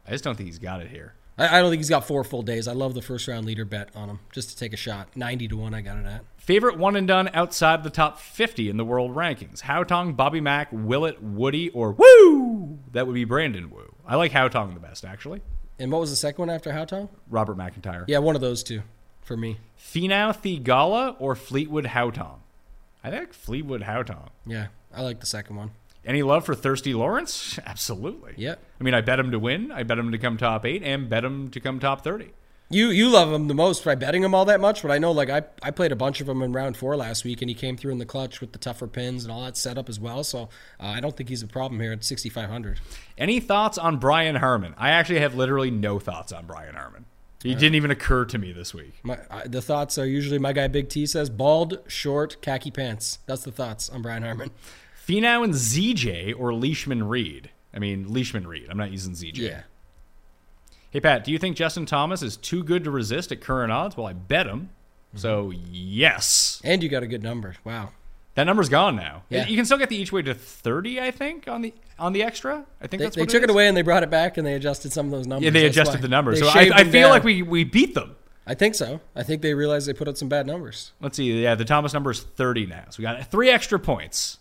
I 0.06 0.10
just 0.10 0.24
don't 0.24 0.36
think 0.36 0.48
he's 0.48 0.58
got 0.58 0.82
it 0.82 0.88
here. 0.88 1.14
I, 1.38 1.58
I 1.58 1.60
don't 1.60 1.70
think 1.70 1.80
he's 1.80 1.88
got 1.88 2.06
four 2.06 2.22
full 2.24 2.42
days. 2.42 2.68
I 2.68 2.72
love 2.72 2.94
the 2.94 3.02
first 3.02 3.28
round 3.28 3.46
leader 3.46 3.64
bet 3.64 3.88
on 3.94 4.10
him 4.10 4.20
just 4.32 4.50
to 4.50 4.56
take 4.56 4.72
a 4.72 4.76
shot. 4.76 5.16
90 5.16 5.48
to 5.48 5.56
1, 5.56 5.74
I 5.74 5.80
got 5.80 5.96
it 5.96 6.06
at. 6.06 6.24
Favorite 6.36 6.76
one 6.76 6.96
and 6.96 7.06
done 7.06 7.30
outside 7.32 7.84
the 7.84 7.90
top 7.90 8.18
50 8.18 8.68
in 8.68 8.76
the 8.76 8.84
world 8.84 9.14
rankings? 9.14 9.62
Haotong, 9.62 10.16
Bobby 10.16 10.40
Mack, 10.40 10.68
Willett, 10.72 11.22
Woody, 11.22 11.70
or 11.70 11.92
Wu? 11.92 12.78
That 12.92 13.06
would 13.06 13.14
be 13.14 13.24
Brandon 13.24 13.70
Wu. 13.70 13.94
I 14.06 14.16
like 14.16 14.32
Haotong 14.32 14.74
the 14.74 14.80
best, 14.80 15.04
actually. 15.04 15.40
And 15.78 15.90
what 15.90 16.00
was 16.00 16.10
the 16.10 16.16
second 16.16 16.42
one 16.42 16.50
after 16.50 16.72
Haotong? 16.72 17.08
Robert 17.30 17.56
McIntyre. 17.56 18.04
Yeah, 18.06 18.18
one 18.18 18.34
of 18.34 18.40
those 18.40 18.62
two 18.62 18.82
for 19.22 19.36
me. 19.36 19.58
Finau, 19.78 20.32
Theegala, 20.32 21.16
or 21.18 21.34
Fleetwood 21.34 21.86
Haotong? 21.86 22.38
I 23.04 23.10
think 23.10 23.32
Fleetwood 23.32 23.82
Haotong. 23.82 24.28
Yeah, 24.46 24.68
I 24.94 25.02
like 25.02 25.20
the 25.20 25.26
second 25.26 25.56
one. 25.56 25.70
Any 26.04 26.22
love 26.22 26.44
for 26.44 26.54
Thirsty 26.54 26.94
Lawrence? 26.94 27.58
Absolutely. 27.66 28.34
Yep. 28.36 28.60
I 28.80 28.84
mean, 28.84 28.94
I 28.94 29.00
bet 29.00 29.18
him 29.18 29.30
to 29.30 29.38
win. 29.38 29.70
I 29.70 29.84
bet 29.84 29.98
him 29.98 30.10
to 30.12 30.18
come 30.18 30.36
top 30.36 30.66
eight, 30.66 30.82
and 30.82 31.08
bet 31.08 31.24
him 31.24 31.50
to 31.50 31.60
come 31.60 31.78
top 31.78 32.02
30. 32.02 32.32
You 32.72 32.88
you 32.88 33.10
love 33.10 33.30
him 33.30 33.48
the 33.48 33.54
most 33.54 33.84
by 33.84 33.94
betting 33.96 34.22
him 34.22 34.34
all 34.34 34.46
that 34.46 34.58
much, 34.58 34.80
but 34.80 34.90
I 34.90 34.96
know 34.96 35.12
like 35.12 35.28
I, 35.28 35.42
I 35.62 35.70
played 35.70 35.92
a 35.92 35.96
bunch 35.96 36.22
of 36.22 36.26
them 36.26 36.40
in 36.40 36.52
round 36.52 36.74
four 36.78 36.96
last 36.96 37.22
week, 37.22 37.42
and 37.42 37.50
he 37.50 37.54
came 37.54 37.76
through 37.76 37.92
in 37.92 37.98
the 37.98 38.06
clutch 38.06 38.40
with 38.40 38.52
the 38.52 38.58
tougher 38.58 38.86
pins 38.86 39.24
and 39.24 39.32
all 39.32 39.42
that 39.42 39.58
setup 39.58 39.90
as 39.90 40.00
well. 40.00 40.24
So 40.24 40.44
uh, 40.80 40.86
I 40.86 41.00
don't 41.00 41.14
think 41.14 41.28
he's 41.28 41.42
a 41.42 41.46
problem 41.46 41.82
here 41.82 41.92
at 41.92 42.02
6,500. 42.02 42.80
Any 43.18 43.40
thoughts 43.40 43.76
on 43.76 43.98
Brian 43.98 44.36
Harman? 44.36 44.74
I 44.78 44.88
actually 44.88 45.20
have 45.20 45.34
literally 45.34 45.70
no 45.70 45.98
thoughts 45.98 46.32
on 46.32 46.46
Brian 46.46 46.74
Harman. 46.74 47.04
He 47.43 47.55
didn't 47.55 47.74
even 47.74 47.90
occur 47.90 48.24
to 48.26 48.38
me 48.38 48.53
this 48.53 48.72
week. 48.72 48.95
My 49.03 49.18
I, 49.30 49.47
the 49.47 49.62
thoughts 49.62 49.99
are 49.99 50.07
usually 50.07 50.38
my 50.38 50.53
guy 50.53 50.68
Big 50.68 50.88
T 50.88 51.07
says 51.07 51.28
bald, 51.28 51.78
short, 51.88 52.40
khaki 52.40 52.70
pants. 52.70 53.18
That's 53.26 53.43
the 53.43 53.53
thoughts 53.53 53.88
on 53.88 54.03
Brian 54.03 54.22
Harman. 54.22 54.51
Finau 55.07 55.43
and 55.43 55.55
ZJ 55.55 56.38
or 56.38 56.55
Leishman 56.55 57.09
Reed? 57.09 57.51
I 57.74 57.78
mean, 57.78 58.12
Leishman 58.12 58.47
Reed. 58.47 58.68
I'm 58.70 58.76
not 58.76 58.93
using 58.93 59.14
ZJ. 59.14 59.38
Yeah, 59.38 59.62
Hey, 60.93 61.01
Pat, 61.01 61.24
do 61.24 61.32
you 61.32 61.38
think 61.38 61.57
Justin 61.57 61.86
Thomas 61.86 62.22
is 62.22 62.36
too 62.36 62.62
good 62.62 62.84
to 62.84 62.90
resist 62.90 63.32
at 63.32 63.40
current 63.40 63.72
odds? 63.72 63.97
Well, 63.97 64.07
I 64.07 64.12
bet 64.12 64.47
him. 64.47 64.68
So, 65.14 65.51
yes. 65.51 66.61
and 66.64 66.82
you 66.82 66.90
got 66.90 67.03
a 67.03 67.07
good 67.07 67.22
number. 67.22 67.57
Wow. 67.64 67.93
That 68.34 68.44
number's 68.44 68.68
gone 68.70 68.96
now. 68.96 69.24
Yeah. 69.28 69.46
You 69.46 69.56
can 69.56 69.66
still 69.66 69.76
get 69.78 69.90
the 69.90 69.96
each 69.96 70.10
way 70.10 70.22
to 70.22 70.34
30, 70.34 71.00
I 71.00 71.10
think, 71.10 71.48
on 71.48 71.60
the 71.62 71.74
on 71.98 72.12
the 72.14 72.22
extra. 72.22 72.64
I 72.80 72.86
think 72.86 73.00
They, 73.00 73.04
that's 73.06 73.16
they 73.16 73.26
took 73.26 73.42
it, 73.42 73.50
away 73.50 73.68
and 73.68 73.76
they 73.76 73.82
brought 73.82 74.02
it 74.02 74.10
back 74.10 74.38
and 74.38 74.46
they 74.46 74.54
adjusted 74.54 74.92
some 74.92 75.06
of 75.06 75.12
those 75.12 75.26
numbers. 75.26 75.44
Yeah, 75.44 75.50
they 75.50 75.62
That's 75.64 75.76
adjusted 75.76 76.00
the 76.00 76.08
numbers. 76.08 76.40
So 76.40 76.48
I, 76.48 76.70
I 76.74 76.84
feel 76.84 77.02
down. 77.02 77.10
like 77.10 77.24
we, 77.24 77.42
we 77.42 77.64
beat 77.64 77.94
them. 77.94 78.16
I 78.46 78.54
think 78.54 78.74
so. 78.74 79.00
I 79.14 79.22
think 79.22 79.42
they 79.42 79.54
realized 79.54 79.86
they 79.86 79.92
put 79.92 80.08
out 80.08 80.18
some 80.18 80.28
bad 80.28 80.46
numbers. 80.46 80.92
Let's 81.00 81.16
see. 81.16 81.42
Yeah, 81.42 81.54
the 81.54 81.64
Thomas 81.64 81.92
number 81.92 82.10
is 82.10 82.20
30 82.20 82.66
now. 82.66 82.84
So 82.90 82.96
we 82.98 83.02
got 83.02 83.30
three 83.30 83.50
extra 83.50 83.78
points. 83.78 84.38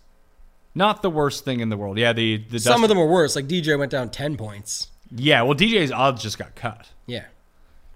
Not 0.73 1.01
the 1.01 1.09
worst 1.09 1.43
thing 1.43 1.59
in 1.59 1.69
the 1.69 1.77
world. 1.77 1.97
Yeah, 1.97 2.13
the, 2.13 2.37
the 2.37 2.59
Some 2.59 2.83
of 2.83 2.89
them 2.89 2.97
were 2.97 3.05
worse. 3.07 3.35
Like 3.35 3.47
DJ 3.47 3.77
went 3.77 3.91
down 3.91 4.09
10 4.09 4.37
points. 4.37 4.87
Yeah, 5.13 5.41
well, 5.41 5.53
DJ's 5.55 5.91
odds 5.91 6.23
just 6.23 6.39
got 6.39 6.55
cut. 6.55 6.89
Yeah. 7.05 7.25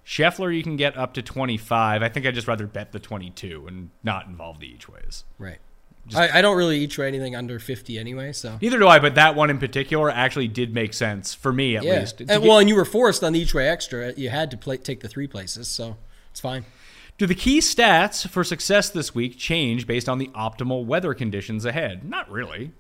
Scheffler, 0.06 0.56
you 0.56 0.62
can 0.62 0.76
get 0.76 0.98
up 0.98 1.14
to 1.14 1.22
25. 1.22 2.04
I 2.04 2.10
think 2.10 2.26
I'd 2.26 2.36
just 2.36 2.48
rather 2.48 2.68
bet 2.68 2.92
the 2.92 3.00
22 3.00 3.66
and 3.68 3.90
not 4.04 4.28
involve 4.28 4.60
the 4.60 4.68
each 4.68 4.88
ways. 4.90 5.24
Right. 5.40 5.60
I, 6.14 6.40
I 6.40 6.42
don't 6.42 6.56
really 6.58 6.80
each 6.80 6.98
way 6.98 7.08
anything 7.08 7.36
under 7.36 7.58
50 7.58 7.98
anyway, 7.98 8.32
so. 8.34 8.60
Neither 8.62 8.78
do 8.78 8.88
I, 8.88 9.00
but 9.00 9.16
that 9.16 9.36
one 9.36 9.50
in 9.50 9.58
particular 9.58 10.10
actually 10.12 10.48
did 10.48 10.74
make 10.74 10.94
sense 10.94 11.34
for 11.34 11.52
me 11.52 11.78
at 11.78 11.84
Yeah. 11.84 12.00
least. 12.02 12.20
And, 12.20 12.30
get- 12.30 12.42
well, 12.44 12.60
and 12.60 12.70
you 12.70 12.76
were 12.76 12.86
forced 12.86 13.24
on 13.24 13.34
the 13.34 13.40
each 13.40 13.54
way 13.56 13.68
extra. 13.68 14.14
You 14.14 14.30
had 14.30 14.52
to 14.52 14.58
play, 14.58 14.78
take 14.78 15.00
the 15.00 15.08
three 15.08 15.28
places, 15.28 15.68
so 15.68 15.98
it's 16.30 16.40
fine. 16.40 16.66
Do 17.18 17.26
the 17.26 17.34
key 17.36 17.60
stats 17.60 18.28
for 18.28 18.44
success 18.44 18.90
this 18.90 19.16
week 19.16 19.38
change 19.38 19.88
based 19.88 20.10
on 20.10 20.18
the 20.18 20.28
optimal 20.36 20.86
weather 20.86 21.14
conditions 21.14 21.64
ahead? 21.66 22.04
Not 22.08 22.30
really. 22.30 22.72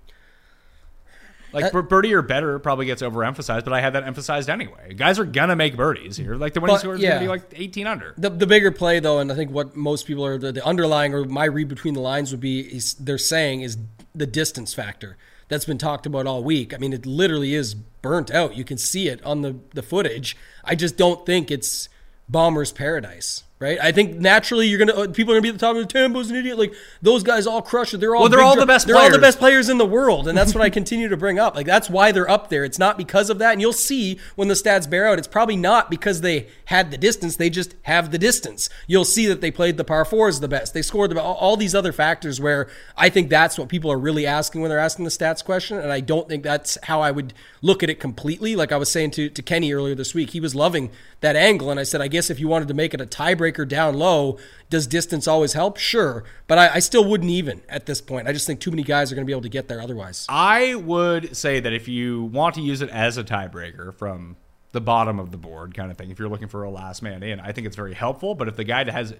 Like 1.55 1.65
uh, 1.65 1.69
That- 1.69 1.89
birdie 1.89 2.13
or 2.13 2.21
better 2.21 2.59
probably 2.59 2.85
gets 2.85 3.01
overemphasized, 3.01 3.63
but 3.63 3.71
I 3.71 3.79
had 3.79 3.93
that 3.93 4.03
emphasized 4.03 4.49
anyway. 4.49 4.93
Guys 4.93 5.17
are 5.17 5.25
gonna 5.25 5.55
make 5.55 5.77
birdies 5.77 6.17
here. 6.17 6.35
Like 6.35 6.53
the 6.53 6.59
winning 6.59 6.75
But, 6.75 6.79
score 6.81 6.95
is 6.95 7.01
yeah. 7.01 7.11
gonna 7.11 7.21
be 7.21 7.27
like 7.29 7.43
18 7.55 7.87
under. 7.87 8.13
The, 8.17 8.29
the 8.29 8.45
bigger 8.45 8.71
play, 8.71 8.99
though, 8.99 9.19
and 9.19 9.31
I 9.31 9.35
think 9.35 9.51
what 9.51 9.75
most 9.75 10.05
people 10.05 10.25
are 10.25 10.37
the, 10.37 10.51
the 10.51 10.65
underlying 10.65 11.13
or 11.13 11.23
my 11.23 11.45
read 11.45 11.69
between 11.69 11.93
the 11.93 12.01
lines 12.01 12.31
would 12.31 12.41
be 12.41 12.59
is 12.59 12.93
they're 12.95 13.17
saying 13.17 13.61
is 13.61 13.77
the 14.13 14.27
distance 14.27 14.73
factor 14.73 15.17
that's 15.47 15.65
been 15.65 15.77
talked 15.77 16.05
about 16.05 16.27
all 16.27 16.43
week. 16.43 16.73
I 16.73 16.77
mean, 16.77 16.91
it 16.91 17.05
literally 17.05 17.55
is 17.55 17.73
burnt 17.73 18.31
out. 18.31 18.55
You 18.55 18.65
can 18.65 18.77
see 18.77 19.07
it 19.07 19.23
on 19.23 19.41
the, 19.41 19.55
the 19.73 19.81
footage. 19.81 20.35
I 20.63 20.75
just 20.75 20.97
don't 20.97 21.25
think 21.25 21.49
it's 21.51 21.87
Bomber's 22.27 22.71
paradise. 22.71 23.43
Right, 23.57 23.79
I 23.81 23.93
think 23.93 24.17
naturally 24.17 24.67
you're 24.67 24.79
gonna 24.79 24.93
uh, 24.93 25.07
people 25.07 25.31
are 25.31 25.37
gonna 25.37 25.43
be 25.43 25.47
at 25.47 25.53
the 25.53 25.59
top 25.59 25.77
of 25.77 25.81
the 25.81 25.87
Tambo's 25.87 26.29
an 26.29 26.35
idiot. 26.35 26.59
Like 26.59 26.73
those 27.01 27.23
guys 27.23 27.47
all 27.47 27.61
crush 27.61 27.93
it. 27.93 28.01
They're 28.01 28.13
all 28.13 28.23
Well, 28.23 28.29
they're 28.29 28.41
all 28.41 28.55
dri- 28.55 28.63
the 28.63 28.65
best 28.65 28.85
They're 28.85 28.97
all 28.97 29.09
the 29.09 29.17
best 29.17 29.39
players 29.39 29.69
in 29.69 29.77
the 29.77 29.85
world, 29.85 30.27
and 30.27 30.37
that's 30.37 30.53
what 30.53 30.61
I 30.61 30.69
continue 30.69 31.07
to 31.07 31.15
bring 31.15 31.39
up. 31.39 31.55
Like 31.55 31.65
that's 31.65 31.89
why 31.89 32.11
they're 32.11 32.29
up 32.29 32.49
there. 32.49 32.65
It's 32.65 32.77
not 32.77 32.97
because 32.97 33.29
of 33.29 33.39
that, 33.39 33.53
and 33.53 33.61
you'll 33.61 33.71
see 33.71 34.19
when 34.35 34.49
the 34.49 34.55
stats 34.55 34.89
bear 34.89 35.07
out. 35.07 35.19
It's 35.19 35.27
probably 35.29 35.55
not 35.55 35.89
because 35.89 36.19
they 36.19 36.49
had 36.65 36.91
the 36.91 36.97
distance. 36.97 37.37
They 37.37 37.49
just 37.49 37.75
have 37.83 38.11
the 38.11 38.17
distance. 38.17 38.69
You'll 38.87 39.05
see 39.05 39.25
that 39.27 39.39
they 39.39 39.51
played 39.51 39.77
the 39.77 39.85
par 39.85 40.03
fours 40.03 40.41
the 40.41 40.49
best. 40.49 40.73
They 40.73 40.81
scored 40.81 41.11
the 41.11 41.21
all, 41.21 41.35
all 41.35 41.55
these 41.55 41.73
other 41.73 41.93
factors. 41.93 42.41
Where 42.41 42.67
I 42.97 43.07
think 43.07 43.29
that's 43.29 43.57
what 43.57 43.69
people 43.69 43.89
are 43.89 43.97
really 43.97 44.25
asking 44.25 44.59
when 44.59 44.69
they're 44.69 44.79
asking 44.79 45.05
the 45.05 45.11
stats 45.11 45.41
question, 45.41 45.77
and 45.77 45.93
I 45.93 46.01
don't 46.01 46.27
think 46.27 46.43
that's 46.43 46.77
how 46.83 46.99
I 46.99 47.11
would 47.11 47.33
look 47.61 47.83
at 47.83 47.89
it 47.89 48.01
completely. 48.01 48.57
Like 48.57 48.73
I 48.73 48.77
was 48.77 48.91
saying 48.91 49.11
to 49.11 49.29
to 49.29 49.41
Kenny 49.41 49.71
earlier 49.71 49.95
this 49.95 50.13
week, 50.13 50.31
he 50.31 50.41
was 50.41 50.55
loving 50.55 50.91
that 51.21 51.37
angle, 51.37 51.71
and 51.71 51.79
I 51.79 51.83
said, 51.83 52.01
I 52.01 52.09
guess 52.09 52.29
if 52.29 52.37
you 52.37 52.49
wanted 52.49 52.67
to 52.67 52.73
make 52.73 52.93
it 52.93 52.99
a 52.99 53.05
tiebreaker 53.05 53.44
down 53.51 53.95
low, 53.95 54.37
does 54.69 54.87
distance 54.87 55.27
always 55.27 55.53
help? 55.53 55.77
Sure, 55.77 56.23
but 56.47 56.57
I, 56.57 56.75
I 56.75 56.79
still 56.79 57.05
wouldn't 57.05 57.29
even 57.29 57.61
at 57.69 57.85
this 57.85 58.01
point. 58.01 58.27
I 58.27 58.33
just 58.33 58.47
think 58.47 58.59
too 58.59 58.71
many 58.71 58.83
guys 58.83 59.11
are 59.11 59.15
going 59.15 59.25
to 59.25 59.27
be 59.27 59.33
able 59.33 59.43
to 59.43 59.49
get 59.49 59.67
there 59.67 59.81
otherwise. 59.81 60.25
I 60.29 60.75
would 60.75 61.35
say 61.35 61.59
that 61.59 61.73
if 61.73 61.87
you 61.87 62.23
want 62.23 62.55
to 62.55 62.61
use 62.61 62.81
it 62.81 62.89
as 62.89 63.17
a 63.17 63.23
tiebreaker 63.23 63.93
from 63.93 64.37
the 64.71 64.81
bottom 64.81 65.19
of 65.19 65.31
the 65.31 65.37
board 65.37 65.73
kind 65.75 65.91
of 65.91 65.97
thing, 65.97 66.11
if 66.11 66.19
you're 66.19 66.29
looking 66.29 66.47
for 66.47 66.63
a 66.63 66.69
last 66.69 67.01
man 67.01 67.23
in, 67.23 67.39
I 67.39 67.51
think 67.51 67.67
it's 67.67 67.75
very 67.75 67.93
helpful. 67.93 68.35
But 68.35 68.47
if 68.47 68.55
the 68.55 68.63
guy 68.63 68.89
has 68.91 69.13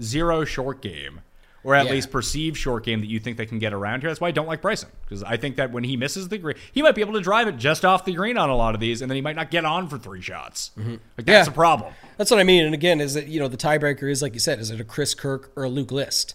zero 0.00 0.44
short 0.44 0.80
game, 0.80 1.20
or 1.64 1.74
at 1.74 1.86
Yeah. 1.86 1.92
least 1.92 2.10
perceived 2.10 2.56
short 2.56 2.84
game 2.84 3.00
that 3.00 3.06
you 3.08 3.18
think 3.20 3.36
they 3.36 3.46
can 3.46 3.58
get 3.58 3.72
around 3.72 4.00
here, 4.00 4.10
that's 4.10 4.20
why 4.20 4.28
I 4.28 4.32
don't 4.32 4.46
like 4.46 4.60
Bryson. 4.62 4.88
Because 5.04 5.22
I 5.22 5.36
think 5.36 5.56
that 5.56 5.70
when 5.72 5.84
he 5.84 5.96
misses 5.96 6.28
the 6.28 6.38
green, 6.38 6.56
he 6.72 6.82
might 6.82 6.94
be 6.94 7.00
able 7.00 7.14
to 7.14 7.20
drive 7.20 7.48
it 7.48 7.56
just 7.56 7.84
off 7.84 8.04
the 8.04 8.12
green 8.14 8.36
on 8.38 8.50
a 8.50 8.56
lot 8.56 8.74
of 8.74 8.80
these, 8.80 9.00
and 9.02 9.10
then 9.10 9.16
he 9.16 9.22
might 9.22 9.36
not 9.36 9.50
get 9.50 9.64
on 9.64 9.88
for 9.88 9.98
three 9.98 10.20
shots. 10.22 10.70
Mm-hmm. 10.78 10.90
Like 10.90 11.26
that's 11.26 11.46
Yeah. 11.48 11.52
a 11.52 11.54
problem. 11.54 11.92
That's 12.16 12.30
what 12.30 12.40
I 12.40 12.44
mean. 12.44 12.64
And 12.64 12.74
again, 12.74 13.00
is 13.00 13.16
it 13.16 13.26
you 13.28 13.40
know 13.40 13.48
the 13.48 13.56
tiebreaker 13.56 14.10
is 14.10 14.22
like 14.22 14.34
you 14.34 14.40
said, 14.40 14.58
is 14.60 14.70
it 14.70 14.80
a 14.80 14.84
Chris 14.84 15.14
Kirk 15.14 15.50
or 15.56 15.64
a 15.64 15.68
Luke 15.68 15.92
List? 15.92 16.34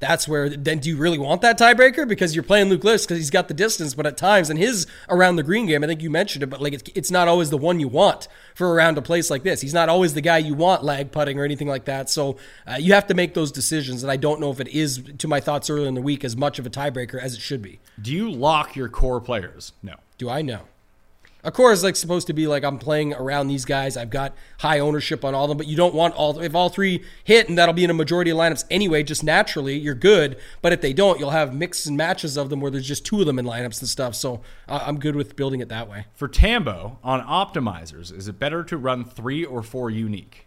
That's 0.00 0.28
where 0.28 0.48
then 0.48 0.78
do 0.78 0.88
you 0.88 0.96
really 0.96 1.18
want 1.18 1.42
that 1.42 1.58
tiebreaker 1.58 2.06
because 2.06 2.34
you're 2.34 2.44
playing 2.44 2.68
Luke 2.68 2.84
List 2.84 3.08
because 3.08 3.18
he's 3.18 3.30
got 3.30 3.48
the 3.48 3.54
distance, 3.54 3.94
but 3.94 4.06
at 4.06 4.16
times 4.16 4.48
in 4.48 4.56
his 4.56 4.86
around 5.08 5.36
the 5.36 5.42
green 5.42 5.66
game, 5.66 5.82
I 5.82 5.88
think 5.88 6.02
you 6.02 6.10
mentioned 6.10 6.44
it, 6.44 6.46
but 6.46 6.60
like 6.60 6.72
it's, 6.72 6.90
it's 6.94 7.10
not 7.10 7.26
always 7.26 7.50
the 7.50 7.58
one 7.58 7.80
you 7.80 7.88
want 7.88 8.28
for 8.54 8.72
around 8.72 8.96
a 8.96 9.02
place 9.02 9.28
like 9.28 9.42
this. 9.42 9.60
He's 9.60 9.74
not 9.74 9.88
always 9.88 10.14
the 10.14 10.20
guy 10.20 10.38
you 10.38 10.54
want 10.54 10.84
lag 10.84 11.10
putting 11.10 11.38
or 11.38 11.44
anything 11.44 11.68
like 11.68 11.86
that. 11.86 12.08
So 12.08 12.36
uh, 12.66 12.76
you 12.78 12.92
have 12.92 13.08
to 13.08 13.14
make 13.14 13.34
those 13.34 13.50
decisions, 13.50 14.02
and 14.04 14.12
I 14.12 14.16
don't 14.16 14.40
know 14.40 14.50
if 14.50 14.60
it 14.60 14.68
is 14.68 15.02
to 15.18 15.26
my 15.26 15.40
thoughts 15.40 15.68
earlier 15.68 15.88
in 15.88 15.94
the 15.94 16.02
week 16.02 16.24
as 16.24 16.36
much 16.36 16.58
of 16.60 16.66
a 16.66 16.70
tiebreaker 16.70 17.20
as 17.20 17.34
it 17.34 17.40
should 17.40 17.62
be. 17.62 17.80
Do 18.00 18.12
you 18.12 18.30
lock 18.30 18.76
your 18.76 18.88
core 18.88 19.20
players? 19.20 19.72
No. 19.82 19.96
Do 20.16 20.30
I 20.30 20.42
know? 20.42 20.62
Core 21.50 21.72
is 21.72 21.84
like 21.84 21.96
supposed 21.96 22.26
to 22.26 22.32
be 22.32 22.46
like 22.46 22.64
I'm 22.64 22.78
playing 22.78 23.14
around 23.14 23.48
these 23.48 23.64
guys. 23.64 23.96
I've 23.96 24.10
got 24.10 24.34
high 24.58 24.78
ownership 24.78 25.24
on 25.24 25.34
all 25.34 25.44
of 25.44 25.48
them, 25.48 25.58
but 25.58 25.66
you 25.66 25.76
don't 25.76 25.94
want 25.94 26.14
all 26.14 26.38
if 26.40 26.54
all 26.54 26.68
three 26.68 27.04
hit 27.24 27.48
and 27.48 27.56
that'll 27.56 27.74
be 27.74 27.84
in 27.84 27.90
a 27.90 27.94
majority 27.94 28.30
of 28.30 28.36
lineups 28.36 28.64
anyway. 28.70 29.02
Just 29.02 29.22
naturally, 29.22 29.78
you're 29.78 29.94
good. 29.94 30.38
But 30.62 30.72
if 30.72 30.80
they 30.80 30.92
don't, 30.92 31.18
you'll 31.18 31.30
have 31.30 31.54
mixes 31.54 31.86
and 31.86 31.96
matches 31.96 32.36
of 32.36 32.50
them 32.50 32.60
where 32.60 32.70
there's 32.70 32.86
just 32.86 33.04
two 33.04 33.20
of 33.20 33.26
them 33.26 33.38
in 33.38 33.44
lineups 33.44 33.80
and 33.80 33.88
stuff. 33.88 34.14
So 34.14 34.42
uh, 34.68 34.82
I'm 34.86 34.98
good 34.98 35.16
with 35.16 35.36
building 35.36 35.60
it 35.60 35.68
that 35.68 35.88
way. 35.88 36.06
For 36.14 36.28
Tambo 36.28 36.98
on 37.02 37.20
optimizers, 37.20 38.12
is 38.14 38.28
it 38.28 38.38
better 38.38 38.64
to 38.64 38.76
run 38.76 39.04
three 39.04 39.44
or 39.44 39.62
four 39.62 39.90
unique? 39.90 40.46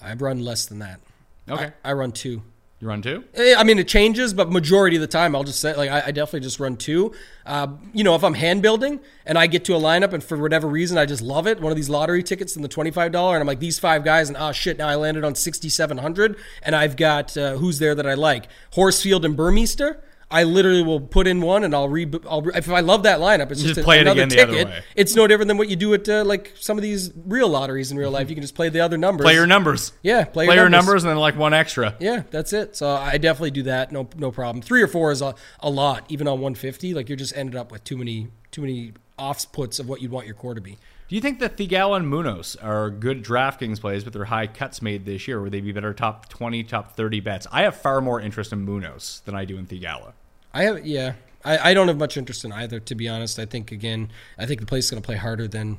I've 0.00 0.22
run 0.22 0.40
less 0.40 0.66
than 0.66 0.78
that. 0.80 1.00
Okay. 1.48 1.72
I 1.84 1.92
run 1.92 2.12
two. 2.12 2.42
You 2.78 2.88
run 2.88 3.00
two? 3.00 3.24
Eh, 3.32 3.54
I 3.56 3.64
mean, 3.64 3.78
it 3.78 3.88
changes, 3.88 4.34
but 4.34 4.52
majority 4.52 4.96
of 4.96 5.00
the 5.00 5.06
time, 5.06 5.34
I'll 5.34 5.44
just 5.44 5.60
say, 5.60 5.74
like, 5.74 5.88
I, 5.88 6.08
I 6.08 6.10
definitely 6.10 6.40
just 6.40 6.60
run 6.60 6.76
two. 6.76 7.14
Uh, 7.46 7.68
you 7.94 8.04
know, 8.04 8.14
if 8.14 8.22
I'm 8.22 8.34
hand 8.34 8.60
building 8.60 9.00
and 9.24 9.38
I 9.38 9.46
get 9.46 9.64
to 9.66 9.74
a 9.74 9.80
lineup 9.80 10.12
and 10.12 10.22
for 10.22 10.36
whatever 10.36 10.68
reason, 10.68 10.98
I 10.98 11.06
just 11.06 11.22
love 11.22 11.46
it, 11.46 11.58
one 11.58 11.72
of 11.72 11.76
these 11.76 11.88
lottery 11.88 12.22
tickets 12.22 12.54
in 12.54 12.60
the 12.60 12.68
$25, 12.68 13.06
and 13.06 13.16
I'm 13.16 13.46
like, 13.46 13.60
these 13.60 13.78
five 13.78 14.04
guys, 14.04 14.28
and 14.28 14.36
oh 14.36 14.52
shit, 14.52 14.76
now 14.76 14.88
I 14.88 14.96
landed 14.96 15.24
on 15.24 15.34
6,700, 15.34 16.36
and 16.62 16.76
I've 16.76 16.96
got 16.96 17.34
uh, 17.38 17.56
who's 17.56 17.78
there 17.78 17.94
that 17.94 18.06
I 18.06 18.12
like? 18.12 18.48
Horsfield 18.74 19.24
and 19.24 19.38
Burmester. 19.38 20.00
I 20.28 20.42
literally 20.42 20.82
will 20.82 21.00
put 21.00 21.28
in 21.28 21.40
one 21.40 21.62
and 21.62 21.72
I'll 21.72 21.88
re. 21.88 22.10
I'll 22.28 22.42
re 22.42 22.52
if 22.56 22.68
I 22.68 22.80
love 22.80 23.04
that 23.04 23.20
lineup, 23.20 23.52
it's 23.52 23.62
just, 23.62 23.76
Just 23.76 23.88
another 23.88 24.10
again 24.10 24.28
the 24.28 24.42
other 24.42 24.52
ticket. 24.52 24.84
It's 24.96 25.14
no 25.14 25.28
different 25.28 25.46
than 25.46 25.56
what 25.56 25.68
you 25.68 25.76
do 25.76 25.94
at 25.94 26.08
uh, 26.08 26.24
like 26.24 26.52
some 26.56 26.76
of 26.76 26.82
these 26.82 27.12
real 27.26 27.48
lotteries 27.48 27.92
in 27.92 27.98
real 27.98 28.10
life. 28.10 28.28
You 28.28 28.34
can 28.34 28.42
just 28.42 28.56
play 28.56 28.68
the 28.68 28.80
other 28.80 28.98
numbers. 28.98 29.24
Play 29.24 29.34
your 29.34 29.46
numbers. 29.46 29.92
Yeah, 30.02 30.24
play, 30.24 30.46
Play 30.46 30.56
your 30.56 30.68
numbers. 30.68 30.86
numbers 30.86 31.04
and 31.04 31.10
then 31.10 31.18
like 31.18 31.36
one 31.36 31.54
extra. 31.54 31.94
Yeah, 32.00 32.24
that's 32.30 32.52
it. 32.52 32.74
So 32.74 32.88
I 32.88 33.18
definitely 33.18 33.52
do 33.52 33.62
that. 33.64 33.92
No, 33.92 34.08
no 34.16 34.32
problem. 34.32 34.62
Three 34.62 34.82
or 34.82 34.88
four 34.88 35.12
is 35.12 35.22
a, 35.22 35.34
a 35.60 35.70
lot, 35.70 36.04
even 36.08 36.26
on 36.26 36.40
150. 36.40 36.92
Like 36.92 37.08
you're 37.08 37.16
just 37.16 37.36
ended 37.36 37.54
up 37.54 37.70
with 37.70 37.84
too 37.84 37.96
many, 37.96 38.26
too 38.50 38.62
many 38.62 38.94
offputs 39.18 39.78
of 39.78 39.88
what 39.88 40.02
you'd 40.02 40.10
want 40.10 40.26
your 40.26 40.34
core 40.34 40.54
to 40.54 40.60
be. 40.60 40.76
Do 41.08 41.14
you 41.14 41.20
think 41.20 41.38
that 41.38 41.56
Theegala 41.56 41.98
and 41.98 42.08
Munoz 42.08 42.56
are 42.56 42.90
good 42.90 43.22
DraftKings 43.22 43.80
plays 43.80 44.04
with 44.04 44.12
their 44.14 44.24
high 44.24 44.48
cuts 44.48 44.82
made 44.82 45.04
this 45.04 45.28
year? 45.28 45.40
Would 45.40 45.52
they 45.52 45.60
be 45.60 45.70
better 45.70 45.94
top 45.94 46.28
20, 46.28 46.64
top 46.64 46.96
30 46.96 47.20
bets? 47.20 47.46
I 47.52 47.62
have 47.62 47.76
far 47.76 48.00
more 48.00 48.20
interest 48.20 48.52
in 48.52 48.64
Munoz 48.64 49.22
than 49.24 49.34
I 49.36 49.44
do 49.44 49.56
in 49.56 49.66
Theegala. 49.66 50.14
I 50.52 50.64
have, 50.64 50.84
yeah, 50.84 51.12
I, 51.44 51.70
I 51.70 51.74
don't 51.74 51.86
have 51.86 51.96
much 51.96 52.16
interest 52.16 52.44
in 52.44 52.50
either, 52.50 52.80
to 52.80 52.94
be 52.96 53.08
honest. 53.08 53.38
I 53.38 53.46
think 53.46 53.70
again, 53.70 54.10
I 54.36 54.46
think 54.46 54.58
the 54.58 54.66
place 54.66 54.86
is 54.86 54.90
going 54.90 55.00
to 55.00 55.06
play 55.06 55.16
harder 55.16 55.46
than 55.46 55.78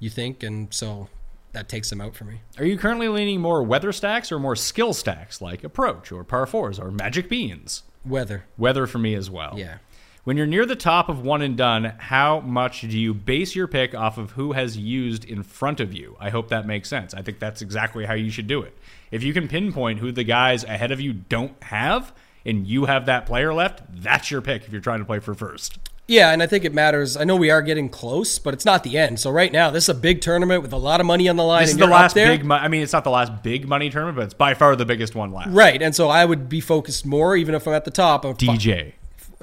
you 0.00 0.10
think, 0.10 0.42
and 0.42 0.74
so 0.74 1.08
that 1.52 1.68
takes 1.68 1.88
them 1.90 2.00
out 2.00 2.16
for 2.16 2.24
me. 2.24 2.40
Are 2.58 2.64
you 2.64 2.76
currently 2.76 3.06
leaning 3.06 3.40
more 3.40 3.62
weather 3.62 3.92
stacks 3.92 4.32
or 4.32 4.40
more 4.40 4.56
skill 4.56 4.92
stacks 4.92 5.40
like 5.40 5.62
approach 5.62 6.10
or 6.10 6.24
par 6.24 6.46
fours 6.46 6.80
or 6.80 6.90
magic 6.90 7.28
beans? 7.28 7.84
Weather, 8.04 8.44
Weather 8.58 8.88
for 8.88 8.98
me 8.98 9.14
as 9.14 9.30
well. 9.30 9.54
yeah. 9.56 9.78
When 10.24 10.38
you're 10.38 10.46
near 10.46 10.64
the 10.64 10.74
top 10.74 11.10
of 11.10 11.20
one 11.20 11.42
and 11.42 11.54
done, 11.54 11.92
how 11.98 12.40
much 12.40 12.80
do 12.80 12.98
you 12.98 13.12
base 13.12 13.54
your 13.54 13.68
pick 13.68 13.94
off 13.94 14.16
of 14.16 14.30
who 14.32 14.52
has 14.52 14.74
used 14.74 15.26
in 15.26 15.42
front 15.42 15.80
of 15.80 15.92
you? 15.92 16.16
I 16.18 16.30
hope 16.30 16.48
that 16.48 16.66
makes 16.66 16.88
sense. 16.88 17.12
I 17.12 17.20
think 17.20 17.38
that's 17.40 17.60
exactly 17.60 18.06
how 18.06 18.14
you 18.14 18.30
should 18.30 18.46
do 18.46 18.62
it. 18.62 18.74
If 19.10 19.22
you 19.22 19.34
can 19.34 19.48
pinpoint 19.48 19.98
who 19.98 20.12
the 20.12 20.24
guys 20.24 20.64
ahead 20.64 20.92
of 20.92 21.00
you 21.00 21.12
don't 21.12 21.62
have, 21.64 22.14
and 22.46 22.66
you 22.66 22.86
have 22.86 23.04
that 23.04 23.26
player 23.26 23.52
left, 23.52 23.82
that's 23.92 24.30
your 24.30 24.40
pick 24.40 24.64
if 24.64 24.72
you're 24.72 24.80
trying 24.80 25.00
to 25.00 25.04
play 25.04 25.18
for 25.18 25.34
first. 25.34 25.78
Yeah, 26.06 26.30
and 26.32 26.42
I 26.42 26.46
think 26.46 26.64
it 26.64 26.72
matters. 26.72 27.16
I 27.18 27.24
know 27.24 27.36
we 27.36 27.50
are 27.50 27.60
getting 27.62 27.90
close, 27.90 28.38
but 28.38 28.52
it's 28.54 28.64
not 28.64 28.82
the 28.82 28.96
end. 28.96 29.20
So 29.20 29.30
right 29.30 29.52
now, 29.52 29.70
this 29.70 29.84
is 29.84 29.88
a 29.90 29.94
big 29.94 30.22
tournament 30.22 30.62
with 30.62 30.72
a 30.72 30.78
lot 30.78 31.00
of 31.00 31.06
money 31.06 31.28
on 31.28 31.36
the 31.36 31.44
line. 31.44 31.62
This 31.62 31.72
is 31.72 31.76
the 31.78 31.86
last 31.86 32.14
big. 32.14 32.44
Mo- 32.44 32.56
I 32.56 32.68
mean, 32.68 32.82
it's 32.82 32.92
not 32.92 33.04
the 33.04 33.10
last 33.10 33.42
big 33.42 33.68
money 33.68 33.88
tournament, 33.90 34.16
but 34.16 34.24
it's 34.24 34.34
by 34.34 34.54
far 34.54 34.74
the 34.74 34.84
biggest 34.84 35.14
one 35.14 35.32
left. 35.32 35.48
Right, 35.50 35.80
and 35.82 35.94
so 35.94 36.08
I 36.08 36.24
would 36.24 36.48
be 36.48 36.60
focused 36.60 37.04
more, 37.06 37.36
even 37.36 37.54
if 37.54 37.66
I'm 37.66 37.74
at 37.74 37.84
the 37.84 37.90
top. 37.90 38.22
Fi- 38.22 38.32
DJ, 38.34 38.92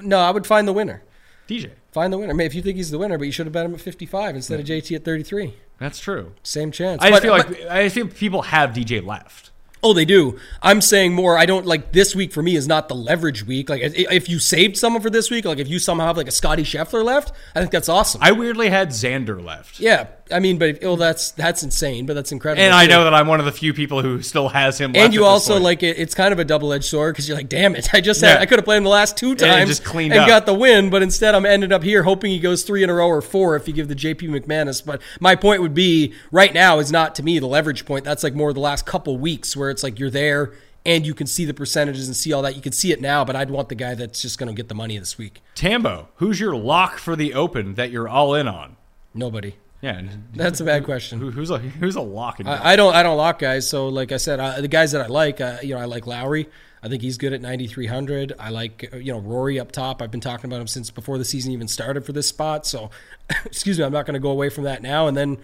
no, 0.04 0.18
I 0.18 0.30
would 0.30 0.46
find 0.46 0.66
the 0.68 0.72
winner. 0.72 1.02
DJ. 1.48 1.70
Find 1.92 2.12
the 2.12 2.18
winner. 2.18 2.32
I 2.32 2.36
mean, 2.36 2.46
if 2.46 2.54
you 2.54 2.62
think 2.62 2.76
he's 2.76 2.90
the 2.90 2.98
winner, 2.98 3.18
but 3.18 3.24
you 3.24 3.32
should 3.32 3.46
have 3.46 3.52
bet 3.52 3.66
him 3.66 3.74
at 3.74 3.80
55 3.80 4.36
instead 4.36 4.60
of 4.60 4.66
JT 4.66 4.96
at 4.96 5.04
33. 5.04 5.54
That's 5.78 5.98
true. 5.98 6.32
Same 6.42 6.70
chance. 6.70 7.02
I 7.02 7.10
But- 7.10 7.22
feel 7.22 7.36
but- 7.36 7.50
like 7.50 7.66
I 7.66 7.88
feel 7.88 8.06
people 8.08 8.42
have 8.42 8.70
DJ 8.70 9.04
left. 9.04 9.50
Oh, 9.84 9.92
they 9.92 10.04
do. 10.04 10.38
I'm 10.62 10.80
saying 10.80 11.12
more. 11.12 11.36
I 11.36 11.44
don't 11.44 11.66
like 11.66 11.90
this 11.90 12.14
week 12.14 12.32
for 12.32 12.40
me 12.40 12.54
is 12.54 12.68
not 12.68 12.88
the 12.88 12.94
leverage 12.94 13.44
week. 13.44 13.68
Like 13.68 13.82
if 13.82 14.28
you 14.28 14.38
saved 14.38 14.76
someone 14.76 15.02
for 15.02 15.10
this 15.10 15.28
week, 15.28 15.44
like 15.44 15.58
if 15.58 15.66
you 15.68 15.80
somehow 15.80 16.06
have 16.06 16.16
like 16.16 16.28
a 16.28 16.32
Scotty 16.32 16.62
Scheffler 16.62 17.02
left, 17.04 17.32
I 17.56 17.58
think 17.58 17.72
that's 17.72 17.88
awesome. 17.88 18.20
I 18.22 18.30
weirdly 18.30 18.70
had 18.70 18.90
Xander 18.90 19.44
left. 19.44 19.80
yeah, 19.80 20.06
I 20.30 20.38
mean, 20.38 20.58
but 20.58 20.68
if, 20.68 20.78
oh, 20.82 20.96
that's 20.96 21.30
that's 21.32 21.62
insane. 21.62 22.06
But 22.06 22.14
that's 22.14 22.32
incredible. 22.32 22.62
And 22.62 22.74
I 22.74 22.86
know 22.86 23.04
that 23.04 23.14
I'm 23.14 23.26
one 23.26 23.40
of 23.40 23.46
the 23.46 23.52
few 23.52 23.72
people 23.74 24.02
who 24.02 24.22
still 24.22 24.48
has 24.48 24.78
him. 24.78 24.92
And 24.94 25.14
you 25.14 25.24
also 25.24 25.58
like 25.58 25.82
it, 25.82 25.98
it's 25.98 26.14
kind 26.14 26.32
of 26.32 26.38
a 26.38 26.44
double 26.44 26.72
edged 26.72 26.84
sword 26.84 27.14
because 27.14 27.28
you're 27.28 27.36
like, 27.36 27.48
damn 27.48 27.74
it, 27.74 27.88
I 27.94 28.00
just 28.00 28.20
had 28.20 28.34
Yeah. 28.34 28.40
I 28.40 28.46
could 28.46 28.58
have 28.58 28.64
played 28.64 28.78
him 28.78 28.84
the 28.84 28.90
last 28.90 29.16
two 29.16 29.34
times 29.34 29.68
just 29.68 29.84
cleaned 29.84 30.12
and 30.12 30.22
up. 30.22 30.28
got 30.28 30.46
the 30.46 30.54
win, 30.54 30.90
but 30.90 31.02
instead 31.02 31.34
I'm 31.34 31.46
ended 31.46 31.72
up 31.72 31.82
here 31.82 32.02
hoping 32.02 32.30
he 32.30 32.38
goes 32.38 32.62
three 32.62 32.82
in 32.82 32.90
a 32.90 32.94
row 32.94 33.08
or 33.08 33.22
four 33.22 33.56
if 33.56 33.66
you 33.66 33.74
give 33.74 33.88
the 33.88 33.96
JP 33.96 34.20
McManus. 34.28 34.84
But 34.84 35.00
my 35.20 35.34
point 35.34 35.62
would 35.62 35.74
be 35.74 36.14
right 36.30 36.52
now 36.52 36.78
is 36.78 36.92
not 36.92 37.14
to 37.16 37.22
me 37.22 37.38
the 37.38 37.46
leverage 37.46 37.84
point. 37.84 38.04
That's 38.04 38.22
like 38.22 38.34
more 38.34 38.52
the 38.52 38.60
last 38.60 38.86
couple 38.86 39.16
weeks 39.18 39.56
where 39.56 39.70
it's 39.70 39.82
like 39.82 39.98
you're 39.98 40.10
there 40.10 40.52
and 40.84 41.06
you 41.06 41.14
can 41.14 41.26
see 41.26 41.44
the 41.44 41.54
percentages 41.54 42.08
and 42.08 42.16
see 42.16 42.32
all 42.32 42.42
that. 42.42 42.56
You 42.56 42.62
can 42.62 42.72
see 42.72 42.92
it 42.92 43.00
now, 43.00 43.24
but 43.24 43.36
I'd 43.36 43.50
want 43.50 43.68
the 43.68 43.74
guy 43.74 43.94
that's 43.94 44.20
just 44.20 44.38
going 44.38 44.48
to 44.48 44.54
get 44.54 44.68
the 44.68 44.74
money 44.74 44.98
this 44.98 45.16
week. 45.16 45.40
Tambo. 45.54 46.08
Who's 46.16 46.40
your 46.40 46.56
lock 46.56 46.98
for 46.98 47.14
the 47.14 47.34
Open 47.34 47.74
that 47.74 47.90
you're 47.90 48.08
all 48.08 48.34
in 48.34 48.48
on? 48.48 48.76
Nobody. 49.14 49.54
Yeah. 49.82 50.00
That's 50.32 50.60
a 50.60 50.64
bad 50.64 50.84
question. 50.84 51.18
Who, 51.18 51.30
who's 51.30 51.50
a 51.50 51.58
who's 51.58 51.96
a 51.96 52.00
lock? 52.00 52.40
I, 52.44 52.72
I 52.72 52.76
don't 52.76 52.94
I 52.94 53.02
don't 53.02 53.18
lock 53.18 53.38
guys. 53.38 53.68
So 53.68 53.88
like 53.88 54.12
I 54.12 54.16
said, 54.16 54.40
uh, 54.40 54.60
the 54.60 54.68
guys 54.68 54.92
that 54.92 55.02
I 55.02 55.08
like, 55.08 55.40
uh, 55.40 55.58
you 55.62 55.74
know, 55.74 55.80
I 55.80 55.84
like 55.84 56.06
Lowry. 56.06 56.48
I 56.84 56.88
think 56.88 57.02
he's 57.02 57.16
good 57.16 57.32
at 57.32 57.40
9300. 57.40 58.32
I 58.38 58.50
like 58.50 58.90
you 58.94 59.12
know 59.12 59.18
Rory 59.18 59.60
up 59.60 59.72
top. 59.72 60.00
I've 60.00 60.10
been 60.10 60.20
talking 60.20 60.46
about 60.46 60.60
him 60.60 60.66
since 60.66 60.90
before 60.90 61.18
the 61.18 61.24
season 61.24 61.52
even 61.52 61.68
started 61.68 62.06
for 62.06 62.12
this 62.12 62.28
spot. 62.28 62.64
So 62.66 62.90
excuse 63.44 63.78
me, 63.78 63.84
I'm 63.84 63.92
not 63.92 64.06
going 64.06 64.14
to 64.14 64.20
go 64.20 64.30
away 64.30 64.48
from 64.48 64.64
that 64.64 64.82
now. 64.82 65.08
And 65.08 65.16
then 65.16 65.38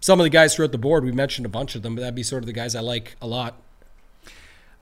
some 0.00 0.20
of 0.20 0.24
the 0.24 0.30
guys 0.30 0.54
throughout 0.54 0.72
the 0.72 0.78
board, 0.78 1.04
we 1.04 1.12
mentioned 1.12 1.46
a 1.46 1.50
bunch 1.50 1.74
of 1.74 1.82
them, 1.82 1.94
but 1.94 2.02
that'd 2.02 2.14
be 2.14 2.22
sort 2.22 2.42
of 2.42 2.46
the 2.46 2.52
guys 2.52 2.74
I 2.74 2.80
like 2.80 3.16
a 3.20 3.26
lot. 3.26 3.60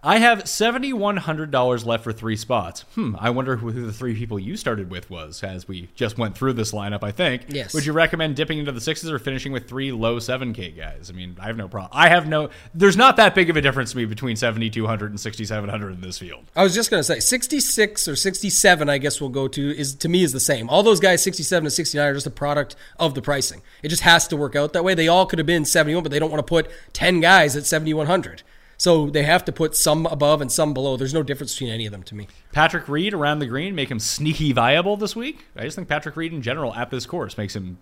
I 0.07 0.19
have 0.19 0.49
seventy 0.49 0.93
one 0.93 1.17
hundred 1.17 1.51
dollars 1.51 1.85
left 1.85 2.05
for 2.05 2.13
three 2.13 2.37
spots. 2.37 2.83
Hmm. 2.95 3.17
I 3.19 3.31
wonder 3.31 3.57
who 3.57 3.73
the 3.73 3.93
three 3.93 4.15
people 4.15 4.39
you 4.39 4.57
started 4.57 4.89
with 4.89 5.11
was 5.11 5.43
as 5.43 5.67
we 5.67 5.89
just 5.97 6.17
went 6.17 6.39
through 6.39 6.53
this 6.53 6.71
lineup. 6.71 7.03
I 7.03 7.11
think. 7.11 7.47
Yes. 7.49 7.75
Would 7.75 7.85
you 7.85 7.93
recommend 7.93 8.37
dipping 8.37 8.59
into 8.61 8.71
the 8.71 8.81
sixes 8.81 9.11
or 9.11 9.19
finishing 9.19 9.51
with 9.51 9.69
three 9.69 9.91
low 9.91 10.21
seven 10.21 10.53
K 10.53 10.71
guys? 10.71 11.11
I 11.11 11.13
mean, 11.13 11.37
I 11.41 11.49
have 11.49 11.57
no 11.57 11.67
problem. 11.67 11.91
I 11.93 12.09
have 12.09 12.29
no. 12.29 12.51
There's 12.73 12.97
not 12.97 13.17
that 13.17 13.35
big 13.35 13.51
of 13.51 13.57
a 13.57 13.61
difference 13.61 13.91
to 13.91 13.97
me 13.97 14.05
between 14.05 14.37
seventy 14.37 14.71
two 14.71 14.87
hundred 14.87 15.11
and 15.11 15.19
sixty 15.19 15.45
seven 15.45 15.69
hundred 15.69 15.91
in 15.91 16.03
this 16.03 16.19
field. 16.19 16.45
I 16.55 16.63
was 16.63 16.73
just 16.73 16.89
going 16.89 17.01
to 17.01 17.05
say 17.05 17.19
66 17.19 18.07
or 18.07 18.15
67, 18.15 18.89
I 18.89 18.99
guess 18.99 19.21
we'll 19.21 19.31
go 19.31 19.49
to, 19.49 19.77
is 19.77 19.95
to 19.97 20.09
me 20.09 20.23
is 20.23 20.33
the 20.33 20.39
same. 20.39 20.71
All 20.71 20.85
those 20.85 21.01
guys, 21.01 21.21
67 21.23 21.65
to 21.65 21.71
69, 21.71 22.07
are 22.07 22.15
just 22.15 22.27
a 22.27 22.31
product 22.31 22.77
of 23.01 23.15
the 23.15 23.23
pricing. 23.23 23.63
It 23.83 23.89
just 23.89 24.03
has 24.03 24.29
to 24.29 24.37
work 24.37 24.55
out 24.55 24.73
that 24.73 24.85
way. 24.85 24.95
They 24.95 25.09
all 25.09 25.27
could 25.27 25.41
have 25.41 25.47
been 25.47 25.65
71, 25.65 26.03
but 26.05 26.13
they 26.13 26.21
don't 26.21 26.31
want 26.31 26.39
to 26.39 26.49
put 26.49 26.71
10 26.93 27.21
guys 27.21 27.57
at 27.57 27.67
7,100. 27.67 28.45
So 28.79 29.09
they 29.09 29.23
have 29.23 29.45
to 29.47 29.53
put 29.53 29.75
some 29.75 30.07
above 30.07 30.41
and 30.41 30.53
some 30.53 30.75
below. 30.75 30.97
There's 30.97 31.15
no 31.15 31.23
difference 31.23 31.55
between 31.55 31.71
any 31.71 31.87
of 31.87 31.93
them 31.93 32.03
to 32.05 32.15
me. 32.15 32.29
Patrick 32.53 32.89
Reed 32.89 33.15
around 33.15 33.39
the 33.39 33.47
green 33.47 33.75
make 33.75 33.91
him 33.91 33.99
sneaky 33.99 34.53
viable 34.53 34.97
this 34.97 35.17
week. 35.17 35.47
I 35.57 35.63
just 35.63 35.77
think 35.77 35.89
Patrick 35.89 36.17
Reed 36.17 36.33
in 36.33 36.43
general 36.43 36.75
at 36.75 36.91
this 36.91 37.07
course 37.07 37.39
makes 37.39 37.57
him. 37.57 37.79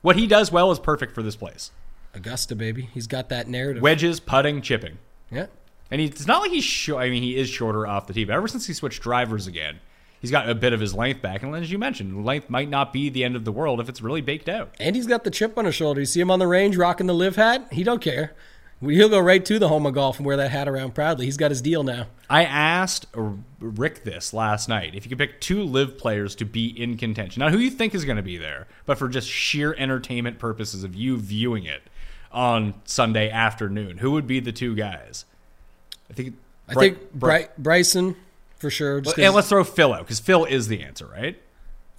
What 0.00 0.16
he 0.16 0.26
does 0.26 0.50
well 0.50 0.72
is 0.72 0.80
perfect 0.80 1.14
for 1.14 1.22
this 1.22 1.36
place. 1.36 1.70
Augusta, 2.14 2.56
baby. 2.56 2.88
He's 2.92 3.06
got 3.06 3.28
that 3.28 3.48
narrative. 3.48 3.82
Wedges, 3.82 4.20
putting, 4.20 4.60
chipping. 4.62 4.98
yeah. 5.30 5.46
And 5.90 6.00
he, 6.00 6.06
it's 6.06 6.26
not 6.26 6.40
like 6.40 6.50
he's 6.50 6.64
short. 6.64 7.02
I 7.02 7.10
mean, 7.10 7.22
he 7.22 7.36
is 7.36 7.50
shorter 7.50 7.86
off 7.86 8.06
the 8.06 8.14
tee, 8.14 8.24
but 8.24 8.32
ever 8.32 8.48
since 8.48 8.66
he 8.66 8.72
switched 8.72 9.02
drivers 9.02 9.46
again, 9.46 9.78
he's 10.20 10.30
got 10.30 10.48
a 10.48 10.54
bit 10.54 10.72
of 10.72 10.80
his 10.80 10.94
length 10.94 11.20
back. 11.20 11.42
And 11.42 11.54
as 11.54 11.70
you 11.70 11.78
mentioned, 11.78 12.24
length 12.24 12.48
might 12.48 12.70
not 12.70 12.94
be 12.94 13.10
the 13.10 13.22
end 13.22 13.36
of 13.36 13.44
the 13.44 13.52
world 13.52 13.78
if 13.78 13.90
it's 13.90 14.00
really 14.00 14.22
baked 14.22 14.48
out. 14.48 14.74
And 14.80 14.96
he's 14.96 15.06
got 15.06 15.22
the 15.24 15.30
chip 15.30 15.58
on 15.58 15.66
his 15.66 15.74
shoulder. 15.74 16.00
You 16.00 16.06
see 16.06 16.20
him 16.20 16.30
on 16.30 16.38
the 16.38 16.46
range 16.46 16.78
rocking 16.78 17.06
the 17.06 17.14
live 17.14 17.36
hat? 17.36 17.68
He 17.72 17.84
don't 17.84 18.00
care. 18.00 18.32
He'll 18.82 19.08
go 19.08 19.20
right 19.20 19.44
to 19.44 19.58
the 19.58 19.68
home 19.68 19.86
of 19.86 19.94
golf 19.94 20.18
and 20.18 20.26
wear 20.26 20.36
that 20.36 20.50
hat 20.50 20.68
around 20.68 20.94
proudly. 20.94 21.26
He's 21.26 21.36
got 21.36 21.50
his 21.50 21.62
deal 21.62 21.84
now. 21.84 22.06
I 22.28 22.44
asked 22.44 23.06
Rick 23.60 24.02
this 24.04 24.32
last 24.32 24.68
night 24.68 24.94
if 24.94 25.04
you 25.04 25.08
could 25.08 25.18
pick 25.18 25.40
two 25.40 25.62
live 25.62 25.96
players 25.96 26.34
to 26.36 26.44
be 26.44 26.66
in 26.66 26.96
contention. 26.96 27.40
Not 27.40 27.52
who 27.52 27.58
you 27.58 27.70
think 27.70 27.94
is 27.94 28.04
going 28.04 28.16
to 28.16 28.22
be 28.22 28.36
there, 28.38 28.66
but 28.84 28.98
for 28.98 29.08
just 29.08 29.28
sheer 29.28 29.74
entertainment 29.78 30.38
purposes 30.38 30.82
of 30.82 30.94
you 30.96 31.16
viewing 31.16 31.64
it 31.64 31.82
on 32.32 32.74
Sunday 32.84 33.30
afternoon. 33.30 33.98
Who 33.98 34.10
would 34.12 34.26
be 34.26 34.40
the 34.40 34.52
two 34.52 34.74
guys? 34.74 35.26
I 36.10 36.14
think. 36.14 36.34
I 36.68 36.74
Bri- 36.74 36.88
think 36.90 37.12
Bri- 37.12 37.18
Bry- 37.18 37.48
Bryson 37.58 38.16
for 38.56 38.70
sure. 38.70 39.02
and 39.18 39.34
let's 39.34 39.48
throw 39.48 39.62
Phil 39.64 39.92
out 39.92 40.00
because 40.00 40.20
Phil 40.20 40.44
is 40.44 40.68
the 40.68 40.82
answer, 40.82 41.06
right? 41.06 41.40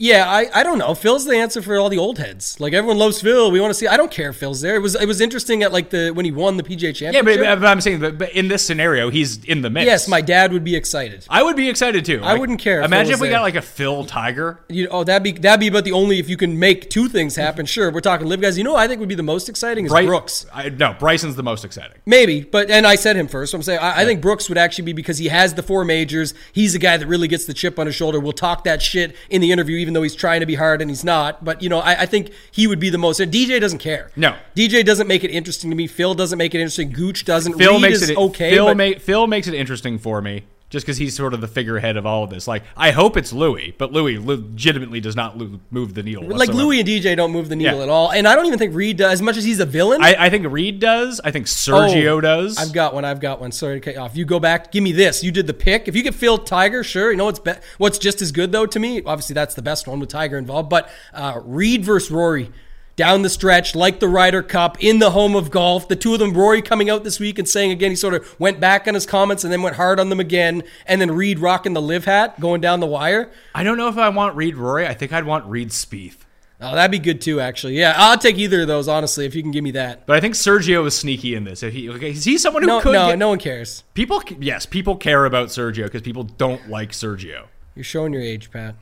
Yeah, 0.03 0.29
I, 0.29 0.49
I 0.53 0.63
don't 0.63 0.79
know. 0.79 0.93
Phil's 0.95 1.23
the 1.23 1.37
answer 1.37 1.61
for 1.61 1.77
all 1.79 1.87
the 1.87 1.97
old 1.97 2.17
heads. 2.17 2.59
Like 2.59 2.73
everyone 2.73 2.97
loves 2.97 3.21
Phil. 3.21 3.49
We 3.51 3.61
want 3.61 3.71
to 3.71 3.73
see. 3.73 3.87
I 3.87 3.95
don't 3.95 4.11
care 4.11 4.31
if 4.31 4.35
Phil's 4.35 4.59
there. 4.59 4.75
It 4.75 4.79
was 4.81 4.95
it 4.95 5.05
was 5.05 5.21
interesting 5.21 5.63
at 5.63 5.71
like 5.71 5.91
the 5.91 6.09
when 6.09 6.25
he 6.25 6.31
won 6.33 6.57
the 6.57 6.63
PGA 6.63 6.81
Yeah, 6.81 6.91
Championship. 6.91 7.37
but, 7.45 7.59
but 7.61 7.67
I'm 7.67 7.79
saying 7.79 8.01
that 8.01 8.17
but 8.17 8.33
in 8.33 8.49
this 8.49 8.65
scenario, 8.65 9.09
he's 9.09 9.41
in 9.45 9.61
the 9.61 9.69
mix. 9.69 9.85
yes, 9.85 10.09
my 10.09 10.19
dad 10.19 10.51
would 10.51 10.65
be 10.65 10.75
excited. 10.75 11.25
I 11.29 11.41
would 11.41 11.55
be 11.55 11.69
excited 11.69 12.03
too. 12.03 12.19
I 12.21 12.37
wouldn't 12.37 12.59
care 12.59 12.81
if 12.81 12.85
Imagine 12.87 13.13
if 13.13 13.21
we 13.21 13.29
there. 13.29 13.37
got 13.37 13.43
like 13.43 13.55
a 13.55 13.61
Phil 13.61 14.03
Tiger. 14.05 14.59
You 14.67 14.89
oh 14.91 15.05
that'd 15.05 15.23
be 15.23 15.31
that'd 15.31 15.61
be 15.61 15.67
about 15.69 15.85
the 15.85 15.93
only 15.93 16.19
if 16.19 16.27
you 16.27 16.35
can 16.35 16.59
make 16.59 16.89
two 16.89 17.07
things 17.07 17.37
happen. 17.37 17.65
Sure, 17.65 17.89
we're 17.89 18.01
talking 18.01 18.27
live 18.27 18.41
guys. 18.41 18.57
You 18.57 18.65
know, 18.65 18.73
what 18.73 18.81
I 18.81 18.89
think 18.89 18.99
would 18.99 19.07
be 19.07 19.15
the 19.15 19.23
most 19.23 19.47
exciting 19.47 19.85
is 19.85 19.91
Bry- 19.93 20.05
Brooks. 20.05 20.45
I, 20.53 20.67
no, 20.67 20.97
Bryson's 20.99 21.37
the 21.37 21.43
most 21.43 21.63
exciting. 21.63 21.97
Maybe, 22.05 22.41
but 22.43 22.69
and 22.69 22.85
I 22.85 22.95
said 22.95 23.15
him 23.15 23.29
first. 23.29 23.51
So 23.53 23.57
I'm 23.57 23.63
saying 23.63 23.79
I, 23.79 24.01
I 24.01 24.03
think 24.05 24.19
Brooks 24.21 24.49
would 24.49 24.57
actually 24.57 24.83
be 24.83 24.91
because 24.93 25.17
he 25.17 25.29
has 25.29 25.53
the 25.53 25.63
four 25.63 25.85
majors. 25.85 26.33
He's 26.51 26.75
a 26.75 26.79
guy 26.79 26.97
that 26.97 27.07
really 27.07 27.29
gets 27.29 27.45
the 27.45 27.53
chip 27.53 27.79
on 27.79 27.85
his 27.85 27.95
shoulder. 27.95 28.19
We'll 28.19 28.33
talk 28.33 28.65
that 28.65 28.81
shit 28.81 29.15
in 29.29 29.39
the 29.39 29.53
interview, 29.53 29.77
even 29.77 29.92
though 29.93 30.03
he's 30.03 30.15
trying 30.15 30.39
to 30.41 30.45
be 30.45 30.55
hard 30.55 30.81
and 30.81 30.89
he's 30.89 31.03
not. 31.03 31.43
But 31.43 31.61
you 31.61 31.69
know, 31.69 31.79
I, 31.79 32.01
I 32.01 32.05
think 32.05 32.31
he 32.51 32.67
would 32.67 32.79
be 32.79 32.89
the 32.89 32.97
most. 32.97 33.19
And 33.19 33.31
DJ 33.31 33.59
doesn't 33.59 33.79
care. 33.79 34.11
No. 34.15 34.35
DJ 34.55 34.85
doesn't 34.85 35.07
make 35.07 35.23
it 35.23 35.31
interesting 35.31 35.69
to 35.69 35.75
me. 35.75 35.87
Phil 35.87 36.13
doesn't 36.13 36.37
make 36.37 36.53
it 36.53 36.59
interesting. 36.59 36.91
Gooch 36.91 37.25
doesn't. 37.25 37.53
Phil 37.53 37.73
Reed 37.73 37.81
makes 37.81 38.01
is 38.01 38.09
it 38.09 38.17
okay. 38.17 38.51
Phil, 38.51 38.65
but 38.65 38.77
ma- 38.77 38.99
Phil 38.99 39.27
makes 39.27 39.47
it 39.47 39.53
interesting 39.53 39.97
for 39.97 40.21
me 40.21 40.43
just 40.73 40.85
because 40.85 40.97
he's 40.97 41.15
sort 41.15 41.33
of 41.33 41.39
the 41.39 41.47
figurehead 41.47 41.95
of 41.97 42.05
all 42.05 42.23
of 42.23 42.31
this. 42.31 42.47
Like, 42.47 42.63
I 42.75 42.89
hope 42.91 43.15
it's 43.15 43.31
Louis, 43.31 43.73
but 43.77 43.91
Louis 43.93 44.17
legitimately 44.17 44.99
does 44.99 45.15
not 45.15 45.37
move 45.71 45.93
the 45.93 46.03
needle. 46.03 46.23
like. 46.27 46.49
Louis 46.49 46.79
and 46.79 46.89
DJ 46.89 47.15
don't 47.15 47.31
move 47.31 47.47
the 47.47 47.55
needle 47.55 47.77
Yeah. 47.77 47.83
at 47.83 47.89
all. 47.89 48.11
And 48.11 48.27
I 48.27 48.35
don't 48.35 48.47
even 48.47 48.57
think 48.59 48.73
Reed 48.75 48.97
does 48.97 49.13
as 49.13 49.21
much 49.21 49.37
as 49.37 49.43
he's 49.45 49.59
a 49.59 49.65
villain. 49.65 50.01
I, 50.03 50.15
I 50.25 50.29
think 50.29 50.47
Reed 50.51 50.79
does. 50.79 51.21
I 51.23 51.31
think 51.31 51.45
Sergio 51.45 52.13
Oh, 52.17 52.21
does. 52.21 52.57
I've 52.57 52.73
got 52.73 52.93
one. 52.93 53.05
I've 53.05 53.19
got 53.21 53.39
one. 53.39 53.51
Sorry 53.51 53.79
to 53.79 53.85
cut 53.85 53.93
you 53.93 53.99
off. 54.01 54.17
You 54.17 54.25
go 54.25 54.39
back. 54.39 54.71
Give 54.71 54.83
me 54.83 54.91
this. 54.91 55.23
You 55.23 55.31
did 55.31 55.45
the 55.47 55.53
pick. 55.53 55.87
If 55.87 55.95
you 55.95 56.01
get 56.03 56.15
Phil 56.15 56.37
Tiger, 56.39 56.83
sure. 56.83 57.11
You 57.11 57.17
know 57.17 57.25
what's 57.25 57.39
be- 57.39 57.53
what's 57.77 57.99
just 57.99 58.21
as 58.21 58.31
good 58.31 58.51
though 58.51 58.65
to 58.65 58.79
me. 58.79 59.01
Obviously, 59.03 59.35
that's 59.35 59.53
the 59.55 59.61
best 59.61 59.87
one 59.87 59.99
with 59.99 60.09
Tiger 60.09 60.37
involved. 60.39 60.69
But 60.69 60.89
uh, 61.13 61.39
Reed 61.45 61.85
versus 61.85 62.09
Rory 62.09 62.49
down 62.95 63.21
the 63.23 63.29
stretch, 63.29 63.75
like 63.75 63.99
the 63.99 64.07
Ryder 64.07 64.43
Cup 64.43 64.81
in 64.83 64.99
the 64.99 65.11
home 65.11 65.35
of 65.35 65.49
golf. 65.49 65.87
The 65.87 65.95
two 65.95 66.13
of 66.13 66.19
them, 66.19 66.33
Rory 66.33 66.61
coming 66.61 66.89
out 66.89 67.03
this 67.03 67.19
week 67.19 67.39
and 67.39 67.47
saying 67.49 67.71
again, 67.71 67.91
he 67.91 67.95
sort 67.95 68.13
of 68.13 68.39
went 68.39 68.59
back 68.59 68.87
on 68.87 68.93
his 68.93 69.05
comments 69.05 69.43
and 69.43 69.51
then 69.51 69.61
went 69.61 69.77
hard 69.77 69.99
on 69.99 70.09
them 70.09 70.19
again. 70.19 70.63
And 70.85 71.01
then 71.01 71.11
Reed 71.11 71.39
rocking 71.39 71.73
the 71.73 71.81
live 71.81 72.05
hat 72.05 72.39
going 72.39 72.61
down 72.61 72.79
the 72.81 72.85
wire. 72.87 73.31
I 73.55 73.63
don't 73.63 73.77
know 73.77 73.87
if 73.87 73.97
I 73.97 74.09
want 74.09 74.35
Reed 74.35 74.55
Rory. 74.55 74.85
I 74.87 74.93
think 74.93 75.11
I'd 75.11 75.25
want 75.25 75.45
Reed 75.45 75.69
Spieth. 75.69 76.17
Oh, 76.61 76.75
that'd 76.75 76.91
be 76.91 76.99
good 76.99 77.19
too, 77.19 77.41
actually. 77.41 77.77
Yeah, 77.77 77.93
I'll 77.97 78.17
take 78.17 78.37
either 78.37 78.61
of 78.61 78.67
those 78.67 78.87
honestly 78.87 79.25
if 79.25 79.35
you 79.35 79.41
can 79.41 79.51
give 79.51 79.63
me 79.65 79.71
that. 79.71 80.05
But 80.05 80.15
I 80.15 80.21
think 80.21 80.35
Sergio 80.35 80.85
is 80.85 80.95
sneaky 80.95 81.35
in 81.35 81.43
this. 81.43 81.61
If 81.61 81.73
he, 81.73 81.89
okay, 81.89 82.11
is 82.11 82.23
he 82.23 82.37
someone 82.37 82.63
who 82.63 82.67
No, 82.67 82.79
could 82.79 82.93
no, 82.93 83.07
get, 83.07 83.19
no 83.19 83.27
one 83.29 83.39
cares. 83.39 83.83
people? 83.95 84.21
Yes, 84.39 84.65
people 84.65 84.95
care 84.95 85.25
about 85.25 85.49
Sergio 85.49 85.83
because 85.85 86.03
people 86.03 86.23
don't 86.23 86.69
like 86.69 86.91
Sergio. 86.91 87.47
You're 87.75 87.83
showing 87.83 88.13
your 88.13 88.21
age, 88.21 88.49
Pat. 88.51 88.75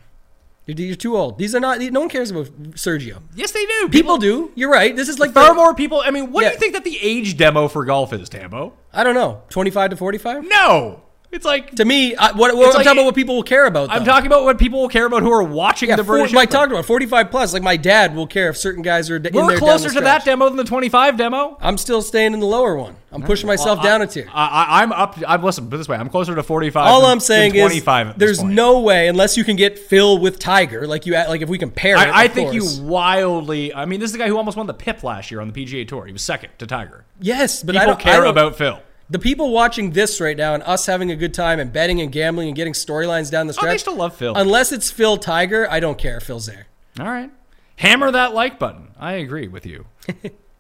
You're, 0.77 0.87
you're 0.87 0.95
too 0.95 1.17
old. 1.17 1.37
These 1.37 1.55
are 1.55 1.59
not. 1.59 1.79
No 1.79 1.99
one 1.99 2.09
cares 2.09 2.31
about 2.31 2.47
Sergio. 2.71 3.21
Yes, 3.35 3.51
they 3.51 3.65
do. 3.65 3.89
People 3.89 4.17
do. 4.17 4.51
You're 4.55 4.71
right. 4.71 4.95
This 4.95 5.09
is 5.09 5.19
like 5.19 5.33
Far 5.33 5.49
the, 5.49 5.53
more 5.55 5.73
people. 5.73 6.01
I 6.03 6.11
mean, 6.11 6.31
what 6.31 6.43
do 6.43 6.51
you 6.51 6.57
think 6.57 6.73
that 6.73 6.83
the 6.83 6.97
age 7.01 7.37
demo 7.37 7.67
for 7.67 7.85
golf 7.85 8.13
is, 8.13 8.29
Tambo? 8.29 8.73
I 8.93 9.03
don't 9.03 9.15
know. 9.15 9.43
25 9.49 9.91
to 9.91 9.97
45. 9.97 10.47
No, 10.47 11.03
it's 11.31 11.45
like 11.45 11.75
To 11.75 11.85
me, 11.85 12.15
I, 12.15 12.31
what, 12.33 12.55
what 12.55 12.67
I'm 12.69 12.73
like- 12.75 12.83
talking 12.85 12.91
about 12.99 13.05
what 13.05 13.15
people 13.15 13.35
will 13.35 13.43
care 13.43 13.65
about. 13.65 13.89
I'm 13.89 14.03
talking 14.05 14.27
about 14.27 14.43
what 14.43 14.57
people 14.57 14.81
will 14.81 14.89
care 14.89 15.05
about 15.05 15.21
who 15.21 15.31
are 15.31 15.43
watching 15.43 15.89
Yeah, 15.89 15.95
the 15.95 16.03
British. 16.03 16.33
I 16.35 16.45
talked 16.45 16.71
about 16.71 16.85
45 16.85 17.31
plus. 17.31 17.53
Like 17.53 17.63
my 17.63 17.77
dad 17.77 18.15
will 18.15 18.27
care 18.27 18.49
if 18.49 18.57
certain 18.57 18.81
guys 18.81 19.09
are. 19.09 19.19
We're 19.31 19.57
closer 19.57 19.89
to 19.91 20.01
that 20.01 20.25
demo 20.25 20.47
than 20.47 20.57
the 20.57 20.63
25 20.63 21.17
demo. 21.17 21.57
I'm 21.61 21.77
still 21.77 22.01
staying 22.01 22.33
in 22.33 22.39
the 22.39 22.45
lower 22.45 22.75
one. 22.75 22.95
I'm 23.13 23.23
pushing 23.23 23.47
myself 23.47 23.83
down 23.83 24.01
a 24.01 24.07
tier. 24.07 24.27
I, 24.33 24.47
I, 24.47 24.81
I'm 24.83 24.91
up. 24.93 25.17
I'm 25.27 25.43
listen. 25.43 25.69
Put 25.69 25.77
this 25.77 25.87
way, 25.89 25.97
I'm 25.97 26.09
closer 26.09 26.33
to 26.33 26.43
45. 26.43 26.85
All 26.87 27.01
than- 27.01 27.09
I'm 27.11 27.19
saying 27.19 27.51
than 27.53 27.59
is 27.61 27.71
25 27.71 28.07
at 28.07 28.19
there's 28.19 28.41
no 28.41 28.79
way 28.79 29.09
unless 29.09 29.35
you 29.35 29.43
can 29.43 29.57
get 29.57 29.77
Phil 29.77 30.17
with 30.17 30.39
Tiger, 30.39 30.87
like 30.87 31.05
you 31.05 31.13
like 31.13 31.41
if 31.41 31.49
we 31.49 31.57
compare. 31.57 31.95
it, 31.97 31.99
I, 31.99 32.23
I 32.23 32.27
think 32.29 32.51
course. 32.51 32.77
you 32.77 32.83
wildly. 32.85 33.73
I 33.73 33.83
mean, 33.85 33.99
this 33.99 34.07
is 34.09 34.13
the 34.13 34.19
guy 34.19 34.27
who 34.29 34.37
almost 34.37 34.55
won 34.57 34.65
the 34.67 34.73
PIP 34.73 35.03
last 35.03 35.29
year 35.29 35.41
on 35.41 35.51
the 35.51 35.65
PGA 35.65 35.85
Tour. 35.87 36.05
He 36.05 36.13
was 36.13 36.21
second 36.21 36.51
to 36.59 36.67
Tiger. 36.67 37.03
Yes, 37.19 37.63
but 37.63 37.75
I 37.75 37.79
People 37.79 37.93
don't 37.95 38.01
I 38.01 38.03
care 38.03 38.21
don't- 38.21 38.29
about 38.29 38.55
Phil. 38.57 38.79
The 39.11 39.19
people 39.19 39.51
watching 39.51 39.91
this 39.91 40.21
right 40.21 40.37
now 40.37 40.53
and 40.53 40.63
us 40.63 40.85
having 40.85 41.11
a 41.11 41.15
good 41.17 41.33
time 41.33 41.59
and 41.59 41.71
betting 41.71 41.99
and 41.99 42.13
gambling 42.13 42.47
and 42.47 42.55
getting 42.55 42.71
storylines 42.71 43.29
down 43.29 43.45
the 43.45 43.53
stretch. 43.53 43.67
Oh, 43.67 43.71
they 43.71 43.77
still 43.77 43.95
love 43.97 44.15
Phil. 44.15 44.33
Unless 44.35 44.71
it's 44.71 44.89
Phil 44.89 45.17
Tiger, 45.17 45.69
I 45.69 45.81
don't 45.81 45.97
care 45.97 46.17
if 46.17 46.23
Phil's 46.23 46.45
there. 46.45 46.67
All 46.97 47.07
right. 47.07 47.29
Hammer 47.75 48.09
that 48.11 48.33
like 48.33 48.57
button. 48.57 48.89
I 48.97 49.13
agree 49.13 49.49
with 49.49 49.65
you. 49.65 49.85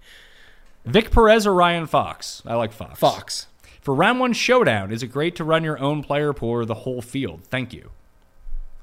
Vic 0.85 1.11
Perez 1.11 1.47
or 1.47 1.53
Ryan 1.53 1.87
Fox? 1.87 2.41
I 2.45 2.55
like 2.55 2.73
Fox. 2.73 2.99
Fox. 2.99 3.47
For 3.79 3.95
round 3.95 4.19
one 4.19 4.33
showdown, 4.33 4.91
is 4.91 5.01
it 5.01 5.07
great 5.07 5.35
to 5.37 5.45
run 5.45 5.63
your 5.63 5.79
own 5.79 6.03
player 6.03 6.33
pool 6.33 6.49
or 6.49 6.65
the 6.65 6.73
whole 6.75 7.01
field? 7.01 7.45
Thank 7.45 7.73
you. 7.73 7.91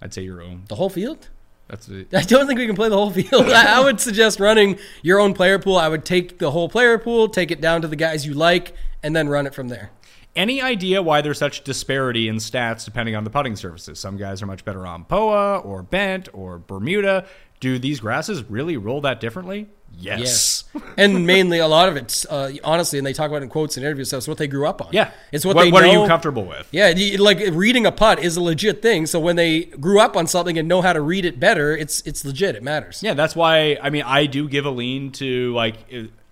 I'd 0.01 0.15
say 0.15 0.23
your 0.23 0.41
own. 0.41 0.65
The 0.69 0.77
whole 0.77 0.89
field? 0.89 1.29
That's 1.69 1.89
it. 1.89 2.09
I 2.15 2.23
don't 2.23 2.47
think 2.47 2.59
we 2.59 2.67
can 2.67 2.75
play 2.75 2.89
the 2.89 2.97
whole 2.97 3.11
field. 3.11 3.51
I 3.51 3.77
I 3.79 3.85
would 3.85 4.01
suggest 4.01 4.41
running 4.41 4.79
your 5.03 5.21
own 5.21 5.35
player 5.35 5.59
pool. 5.59 5.77
I 5.77 5.89
would 5.89 6.07
take 6.07 6.39
the 6.39 6.53
whole 6.53 6.71
player 6.71 6.97
pool, 6.97 7.29
take 7.29 7.51
it 7.51 7.61
down 7.61 7.83
to 7.83 7.89
the 7.89 7.97
guys 7.97 8.25
you 8.25 8.33
like, 8.33 8.73
and 9.03 9.15
then 9.15 9.29
run 9.29 9.47
it 9.47 9.55
from 9.55 9.69
there. 9.69 9.91
Any 10.37 10.63
idea 10.63 11.03
why 11.03 11.21
there's 11.21 11.39
such 11.39 11.65
disparity 11.65 12.29
in 12.29 12.37
stats 12.37 12.85
depending 12.85 13.17
on 13.17 13.25
the 13.25 13.31
putting 13.31 13.57
surfaces? 13.57 13.99
Some 13.99 14.17
guys 14.17 14.43
are 14.43 14.47
much 14.47 14.65
better 14.65 14.87
on 14.87 15.05
POA 15.05 15.59
or 15.59 15.83
bent 15.83 16.29
or 16.33 16.59
Bermuda. 16.59 17.27
Do 17.61 17.79
these 17.79 17.99
grasses 17.99 18.49
really 18.49 18.77
roll 18.77 19.01
that 19.01 19.21
differently? 19.21 19.69
Yes. 19.97 20.65
and 20.97 21.27
mainly 21.27 21.59
a 21.59 21.67
lot 21.67 21.89
of 21.89 21.97
it's 21.97 22.25
uh, 22.27 22.53
honestly, 22.63 22.99
and 22.99 23.07
they 23.07 23.13
talk 23.13 23.29
about 23.29 23.39
it 23.39 23.45
in 23.45 23.49
quotes 23.49 23.77
and 23.77 23.85
interviews. 23.85 24.11
So 24.11 24.19
it's 24.19 24.29
what 24.29 24.39
they 24.39 24.47
grew 24.47 24.67
up 24.67 24.81
on. 24.81 24.91
Yeah. 24.93 25.11
it's 25.33 25.45
what, 25.45 25.57
what, 25.57 25.65
they 25.65 25.73
what 25.73 25.83
know. 25.83 25.91
are 25.91 26.03
you 26.03 26.07
comfortable 26.07 26.45
with? 26.45 26.69
Yeah, 26.71 26.93
like 27.19 27.41
reading 27.51 27.85
a 27.87 27.91
putt 27.91 28.21
is 28.21 28.37
a 28.37 28.41
legit 28.41 28.81
thing. 28.81 29.07
So 29.07 29.19
when 29.19 29.35
they 29.37 29.65
grew 29.65 29.99
up 29.99 30.17
on 30.17 30.27
something 30.27 30.57
and 30.57 30.69
know 30.69 30.83
how 30.83 30.93
to 30.93 31.01
read 31.01 31.25
it 31.25 31.41
better, 31.41 31.77
it's 31.77 32.01
it's 32.03 32.25
legit. 32.25 32.55
It 32.55 32.63
matters. 32.63 33.03
Yeah, 33.03 33.15
that's 33.15 33.35
why. 33.35 33.79
I 33.83 33.91
mean, 33.91 34.05
I 34.05 34.27
do 34.27 34.49
give 34.49 34.67
a 34.67 34.71
lean 34.71 35.11
to 35.13 35.53
like 35.55 35.79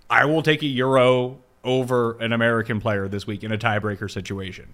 I 0.08 0.26
will 0.26 0.42
take 0.42 0.62
a 0.62 0.66
euro 0.66 1.38
over 1.66 2.16
an 2.18 2.32
American 2.32 2.80
player 2.80 3.08
this 3.08 3.26
week 3.26 3.44
in 3.44 3.52
a 3.52 3.58
tiebreaker 3.58 4.10
situation. 4.10 4.72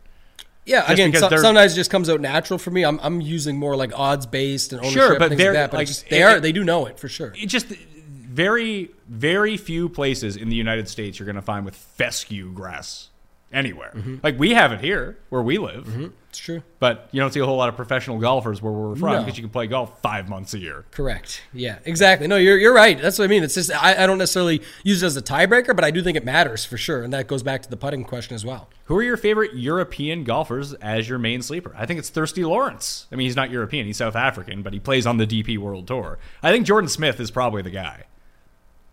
Yeah, 0.64 0.90
again, 0.90 1.12
so, 1.12 1.28
sometimes 1.28 1.73
it 1.73 1.74
just 1.74 1.90
comes 1.90 2.09
out 2.09 2.20
natural 2.20 2.56
for 2.56 2.70
me. 2.70 2.85
I'm, 2.85 3.01
I'm 3.02 3.20
using 3.20 3.59
more 3.59 3.74
like 3.74 3.98
odds 3.98 4.27
based 4.27 4.73
and 4.73 4.81
ownership 4.81 5.01
Sure, 5.01 5.10
and 5.10 5.19
but 5.19 5.28
things 5.31 5.40
they're, 5.40 5.52
like 5.52 5.55
that. 5.55 5.70
But 5.73 5.77
like, 5.78 5.86
just, 5.89 6.09
they 6.09 6.23
it- 6.23 6.24
are 6.24 6.39
they 6.39 6.52
do 6.52 6.62
know 6.62 6.86
it 6.86 7.01
for 7.01 7.09
sure. 7.09 7.32
It 7.36 7.47
just 7.47 7.66
very, 7.66 8.90
very 9.09 9.56
few 9.56 9.89
places 9.89 10.36
in 10.36 10.48
the 10.51 10.55
United 10.55 10.89
States 10.89 11.19
you're 11.19 11.27
going 11.27 11.36
to 11.36 11.43
find 11.43 11.64
with 11.64 11.74
fescue 11.74 12.52
grass 12.52 13.09
anywhere. 13.52 13.92
Mm-hmm. 13.94 14.16
Like 14.22 14.38
we 14.38 14.54
have 14.54 14.72
it 14.72 14.80
here 14.80 15.18
where 15.28 15.42
we 15.42 15.58
live, 15.58 16.12
It's 16.30 16.38
true. 16.38 16.62
but 16.78 17.08
you 17.12 17.20
don't 17.20 17.32
see 17.32 17.40
a 17.40 17.44
whole 17.46 17.56
lot 17.58 17.68
of 17.68 17.76
professional 17.76 18.18
golfers 18.18 18.62
where 18.62 18.72
we're 18.72 18.96
from 18.96 19.12
No. 19.12 19.18
because 19.20 19.36
you 19.36 19.42
can 19.42 19.50
play 19.50 19.66
golf 19.66 20.00
five 20.00 20.28
months 20.28 20.54
a 20.54 20.58
year. 20.58 20.84
Correct. 20.90 21.42
Yeah, 21.52 21.78
exactly. 21.84 22.26
No, 22.26 22.36
you're 22.36 22.58
you're 22.58 22.72
right. 22.74 23.00
That's 23.00 23.18
what 23.18 23.24
I 23.24 23.28
mean. 23.28 23.42
It's 23.44 23.54
just 23.54 23.70
I, 23.70 24.02
I 24.02 24.06
don't 24.06 24.18
necessarily 24.18 24.62
use 24.84 25.02
it 25.02 25.06
as 25.06 25.16
a 25.16 25.22
tiebreaker, 25.22 25.74
but 25.76 25.84
I 25.84 25.90
do 25.90 26.02
think 26.02 26.16
it 26.16 26.24
matters 26.24 26.64
for 26.64 26.76
sure, 26.78 27.02
and 27.02 27.12
that 27.12 27.26
goes 27.26 27.42
back 27.42 27.62
to 27.62 27.70
the 27.70 27.76
putting 27.76 28.04
question 28.04 28.34
as 28.34 28.44
well. 28.44 28.68
Who 28.86 28.96
are 28.98 29.02
your 29.02 29.16
favorite 29.16 29.54
European 29.54 30.24
golfers 30.24 30.74
as 30.74 31.08
your 31.08 31.18
main 31.18 31.40
sleeper? 31.42 31.74
I 31.78 31.86
think 31.86 31.98
it's 31.98 32.10
Thriston 32.10 32.46
Lawrence. 32.48 33.06
I 33.12 33.16
mean, 33.16 33.26
he's 33.26 33.36
not 33.36 33.50
European, 33.50 33.86
he's 33.86 33.96
South 33.98 34.16
African, 34.16 34.62
but 34.62 34.72
he 34.72 34.80
plays 34.80 35.06
on 35.06 35.16
the 35.18 35.26
DP 35.26 35.56
World 35.58 35.86
Tour. 35.86 36.18
I 36.42 36.50
think 36.52 36.66
Jordan 36.66 36.88
Smith 36.88 37.20
is 37.20 37.30
probably 37.30 37.62
the 37.62 37.70
guy. 37.70 38.04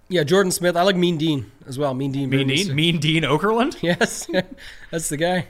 Yeah, 0.10 0.24
Jordan 0.24 0.52
Smith. 0.52 0.76
I 0.76 0.82
like 0.82 0.96
Mean 0.96 1.18
Dean 1.18 1.52
as 1.68 1.78
well. 1.78 1.94
Mean 1.94 2.12
Dean. 2.12 2.30
Mean 2.30 2.48
Dean. 2.48 2.76
Mean 2.76 3.00
Dean 3.00 3.24
Okerlund. 3.24 3.78
Yes, 3.82 4.28
that's 4.92 5.10
the 5.10 5.18
guy. 5.18 5.48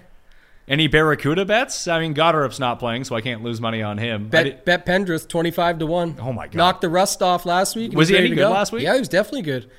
Any 0.68 0.88
Barracuda 0.88 1.45
bets? 1.45 1.88
I 1.88 1.99
mean, 1.99 2.14
Goddard's 2.14 2.60
not 2.60 2.77
playing, 2.77 3.06
so 3.06 3.15
I 3.15 3.22
can't 3.22 3.41
lose 3.41 3.60
money 3.60 3.81
on 3.81 3.98
him. 3.98 4.30
Bet, 4.30 4.65
Bet 4.65 4.86
Pendrith, 4.86 5.27
twenty 5.27 5.49
five 5.49 5.80
to 5.80 5.88
one. 5.88 6.18
Oh 6.19 6.31
my 6.31 6.45
God. 6.45 6.56
Knocked 6.56 6.81
the 6.81 6.90
rust 6.90 7.23
off 7.23 7.45
last 7.45 7.76
week. 7.76 7.94
Was 7.94 8.10
he 8.10 8.18
any 8.18 8.30
good 8.30 8.36
go. 8.36 8.52
last 8.52 8.72
week? 8.72 8.84
Yeah, 8.84 8.94
he 8.94 8.99
was 8.99 9.10
definitely 9.10 9.41
good. 9.44 9.72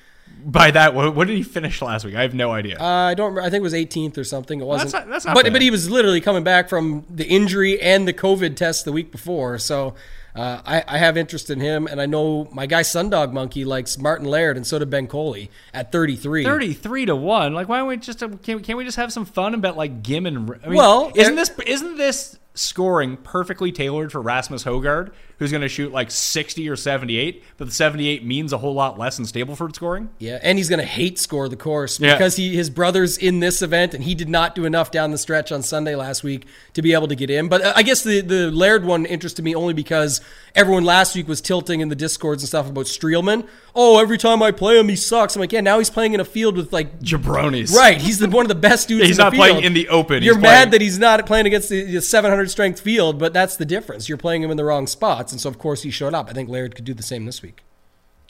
By 0.42 0.70
that, 0.70 0.94
what, 0.94 1.14
what 1.14 1.26
did 1.26 1.36
he 1.36 1.42
finish 1.42 1.82
last 1.82 2.04
week? 2.04 2.14
I 2.14 2.22
have 2.22 2.34
no 2.34 2.50
idea. 2.50 2.80
Uh, 2.80 2.84
I 2.84 3.14
don't. 3.14 3.34
remember. 3.34 3.46
I 3.46 3.50
think 3.50 3.60
it 3.60 3.62
was 3.62 3.74
18th 3.74 4.16
or 4.16 4.24
something. 4.24 4.60
It 4.60 4.64
wasn't. 4.64 4.92
not- 4.92 5.08
that's 5.08 5.24
not 5.26 5.34
but 5.34 5.44
bad. 5.44 5.52
but 5.52 5.62
he 5.62 5.70
was 5.70 5.90
literally 5.90 6.20
coming 6.20 6.44
back 6.44 6.68
from 6.68 7.04
the 7.10 7.26
injury 7.26 7.80
and 7.80 8.08
the 8.08 8.14
COVID 8.14 8.56
test 8.56 8.84
the 8.86 8.92
week 8.92 9.12
before. 9.12 9.58
So 9.58 9.94
uh, 10.34 10.62
I, 10.64 10.84
I 10.86 10.98
have 10.98 11.16
interest 11.16 11.50
in 11.50 11.60
him, 11.60 11.86
and 11.86 12.00
I 12.00 12.06
know 12.06 12.48
my 12.52 12.66
guy 12.66 12.82
Sundog 12.82 13.32
Monkey 13.32 13.64
likes 13.64 13.98
Martin 13.98 14.26
Laird, 14.26 14.56
and 14.56 14.66
so 14.66 14.78
did 14.78 14.88
Ben 14.88 15.06
Coley 15.06 15.50
at 15.74 15.92
33. 15.92 16.44
33 16.44 17.06
to 17.06 17.16
1 17.16 17.52
like 17.52 17.68
why 17.68 17.78
don't 17.78 17.88
we 17.88 17.96
just 17.96 18.20
can't, 18.20 18.62
can't 18.62 18.78
we 18.78 18.84
just 18.84 18.96
have 18.96 19.12
some 19.12 19.24
fun 19.24 19.52
and 19.52 19.62
bet 19.62 19.76
like 19.76 20.02
gim 20.02 20.26
and 20.26 20.50
I 20.64 20.68
mean, 20.68 20.76
Well, 20.76 21.12
isn't 21.14 21.34
this 21.34 21.50
isn't 21.66 21.96
this 21.96 22.38
scoring 22.54 23.16
perfectly 23.16 23.72
tailored 23.72 24.12
for 24.12 24.20
Rasmus 24.20 24.64
Højgaard 24.64 25.10
who's 25.40 25.50
going 25.50 25.62
to 25.62 25.68
shoot 25.68 25.90
like 25.90 26.12
60 26.12 26.68
or 26.68 26.76
78 26.76 27.42
but 27.56 27.66
the 27.66 27.74
78 27.74 28.24
means 28.24 28.52
a 28.52 28.58
whole 28.58 28.74
lot 28.74 28.96
less 28.98 29.18
in 29.18 29.24
Stableford 29.24 29.74
scoring 29.74 30.08
Yeah, 30.18 30.38
and 30.42 30.56
he's 30.58 30.68
going 30.68 30.78
to 30.78 30.86
hate 30.86 31.18
score 31.18 31.48
the 31.48 31.56
course 31.56 31.98
Yeah. 31.98 32.14
because 32.14 32.36
he 32.36 32.54
his 32.54 32.70
brother's 32.70 33.18
in 33.18 33.40
this 33.40 33.60
event, 33.62 33.92
and 33.94 34.04
he 34.04 34.14
did 34.14 34.28
not 34.28 34.54
do 34.54 34.64
enough 34.64 34.92
down 34.92 35.10
the 35.10 35.18
stretch 35.18 35.50
on 35.50 35.62
Sunday 35.64 35.96
last 35.96 36.22
week 36.22 36.46
to 36.74 36.82
be 36.82 36.92
able 36.94 37.08
to 37.08 37.16
get 37.16 37.30
in. 37.30 37.48
But 37.48 37.62
uh, 37.62 37.72
I 37.74 37.82
guess 37.82 38.02
the 38.04 38.20
the 38.20 38.50
Laird 38.52 38.84
one 38.84 39.04
interested 39.06 39.44
me 39.44 39.54
only 39.56 39.74
because 39.74 40.20
everyone 40.54 40.84
last 40.84 41.16
week 41.16 41.26
was 41.26 41.40
tilting 41.40 41.80
in 41.80 41.88
the 41.88 41.96
discords 41.96 42.42
and 42.42 42.48
stuff 42.48 42.68
about 42.68 42.84
Streelman. 42.84 43.48
Oh, 43.74 44.00
every 44.00 44.18
time 44.18 44.42
I 44.42 44.50
play 44.50 44.78
him, 44.78 44.88
he 44.88 44.96
sucks. 44.96 45.36
I'm 45.36 45.40
like, 45.40 45.52
yeah, 45.52 45.60
now 45.60 45.78
he's 45.78 45.90
playing 45.90 46.12
in 46.14 46.20
a 46.20 46.24
field 46.24 46.56
with 46.56 46.72
like 46.72 47.00
jabronis 47.00 47.74
Right, 47.74 47.98
he's 48.00 48.18
the, 48.18 48.28
one 48.28 48.44
of 48.44 48.48
the 48.48 48.54
best 48.56 48.88
dudes. 48.88 49.06
He's 49.06 49.18
in 49.18 49.24
the 49.24 49.30
not 49.30 49.34
playing 49.34 49.62
in 49.64 49.72
the 49.74 49.88
open. 49.88 50.22
You're 50.22 50.34
He's 50.34 50.42
mad 50.42 50.54
playing- 50.56 50.70
that 50.72 50.80
he's 50.80 50.98
not 50.98 51.24
playing 51.26 51.46
against 51.46 51.68
the, 51.68 51.84
the 51.84 52.00
700 52.02 52.50
strength 52.50 52.80
field, 52.80 53.18
but 53.18 53.32
that's 53.32 53.56
the 53.56 53.64
difference. 53.64 54.08
You're 54.08 54.18
playing 54.18 54.42
him 54.42 54.50
in 54.50 54.56
the 54.56 54.64
wrong 54.64 54.86
spots, 54.88 55.29
and 55.32 55.40
so 55.40 55.48
of 55.48 55.58
course 55.58 55.82
he 55.82 55.90
showed 55.90 56.14
up. 56.14 56.28
I 56.28 56.32
think 56.32 56.48
Laird 56.48 56.74
could 56.74 56.84
do 56.84 56.94
the 56.94 57.02
same 57.02 57.24
this 57.26 57.42
week. 57.42 57.62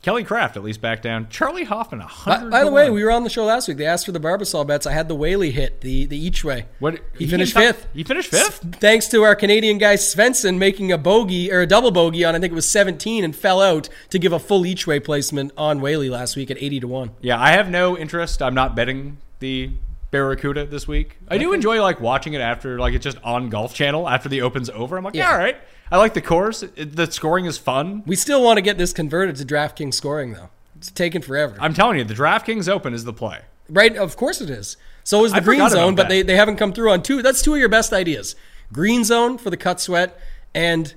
Kelly 0.02 0.24
Kraft 0.24 0.56
at 0.56 0.62
least 0.62 0.80
back 0.80 1.02
down 1.02 1.28
Charley 1.28 1.64
Hoffman 1.64 1.98
By, 2.00 2.06
100 2.06 2.50
by 2.50 2.64
the 2.64 2.70
way, 2.72 2.88
we 2.88 3.04
were 3.04 3.10
on 3.10 3.22
the 3.22 3.28
show 3.28 3.44
last 3.44 3.68
week. 3.68 3.76
They 3.76 3.84
asked 3.84 4.06
for 4.06 4.12
the 4.12 4.18
Barbasol 4.18 4.66
bets. 4.66 4.86
I 4.86 4.92
had 4.92 5.08
the 5.08 5.14
Whaley 5.14 5.50
hit 5.50 5.82
the 5.82 6.06
the 6.06 6.16
each 6.16 6.42
way. 6.42 6.64
what 6.78 7.00
He 7.18 7.26
finished 7.26 7.52
fifth. 7.54 7.86
he 7.92 8.02
finished 8.02 8.30
fifth 8.30 8.76
Thanks 8.80 9.08
to 9.08 9.24
our 9.24 9.34
Canadian 9.36 9.76
guy 9.76 9.96
Svensson 9.96 10.56
making 10.56 10.90
a 10.90 10.96
bogey 10.96 11.52
or 11.52 11.60
a 11.60 11.66
double 11.66 11.90
bogey 11.90 12.24
on 12.24 12.34
I 12.34 12.38
think 12.40 12.50
it 12.50 12.54
was 12.54 12.66
17 12.70 13.22
and 13.24 13.36
fell 13.36 13.60
out 13.60 13.90
to 14.08 14.18
give 14.18 14.32
a 14.32 14.38
full 14.38 14.64
each 14.64 14.86
way 14.86 15.00
placement 15.00 15.52
on 15.58 15.82
Whaley 15.82 16.08
last 16.08 16.34
week 16.34 16.50
at 16.50 16.56
80 16.56 16.80
to 16.80 16.88
one. 16.88 17.10
Yeah, 17.20 17.38
I 17.38 17.50
have 17.50 17.68
no 17.68 17.98
interest. 17.98 18.40
I'm 18.40 18.54
not 18.54 18.74
betting 18.74 19.18
the 19.40 19.70
Barracuda 20.10 20.64
this 20.64 20.88
week. 20.88 21.18
I 21.28 21.36
do 21.36 21.52
enjoy 21.52 21.80
like 21.82 22.00
watching 22.00 22.32
it 22.32 22.40
after 22.40 22.78
like 22.78 22.94
it's 22.94 23.04
just 23.04 23.18
on 23.22 23.50
Golf 23.50 23.74
Channel 23.74 24.08
after 24.08 24.30
the 24.30 24.40
Open's 24.40 24.70
over. 24.70 24.96
I'm 24.96 25.04
like, 25.04 25.14
yeah, 25.14 25.24
Yeah. 25.28 25.32
all 25.32 25.38
right. 25.38 25.56
I 25.90 25.96
like 25.98 26.14
the 26.14 26.22
course. 26.22 26.62
It, 26.62 26.96
the 26.96 27.10
scoring 27.10 27.46
is 27.46 27.58
fun. 27.58 28.02
We 28.06 28.16
still 28.16 28.42
want 28.42 28.58
to 28.58 28.62
get 28.62 28.78
this 28.78 28.92
converted 28.92 29.36
to 29.36 29.44
DraftKings 29.44 29.94
scoring 29.94 30.32
though. 30.32 30.50
It's 30.76 30.90
taken 30.90 31.20
forever. 31.20 31.56
I'm 31.60 31.74
telling 31.74 31.98
you, 31.98 32.04
the 32.04 32.14
DraftKings 32.14 32.68
Open 32.68 32.94
is 32.94 33.04
the 33.04 33.12
play. 33.12 33.42
Right, 33.68 33.96
of 33.96 34.16
course 34.16 34.40
it 34.40 34.50
is. 34.50 34.76
So 35.04 35.24
is 35.24 35.32
the 35.32 35.38
I 35.38 35.40
green 35.40 35.68
zone, 35.68 35.94
but 35.94 36.04
that. 36.04 36.08
they, 36.08 36.22
they 36.22 36.36
haven't 36.36 36.56
come 36.56 36.72
through 36.72 36.90
on 36.90 37.02
two. 37.02 37.22
That's 37.22 37.42
two 37.42 37.54
of 37.54 37.60
your 37.60 37.68
best 37.68 37.92
ideas. 37.92 38.36
Green 38.72 39.04
zone 39.04 39.38
for 39.38 39.50
the 39.50 39.56
cut 39.56 39.80
sweat 39.80 40.18
and 40.54 40.94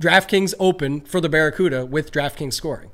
DraftKings 0.00 0.54
open 0.58 1.02
for 1.02 1.20
the 1.20 1.28
Barracuda 1.28 1.86
with 1.86 2.10
DraftKings 2.10 2.54
scoring. 2.54 2.90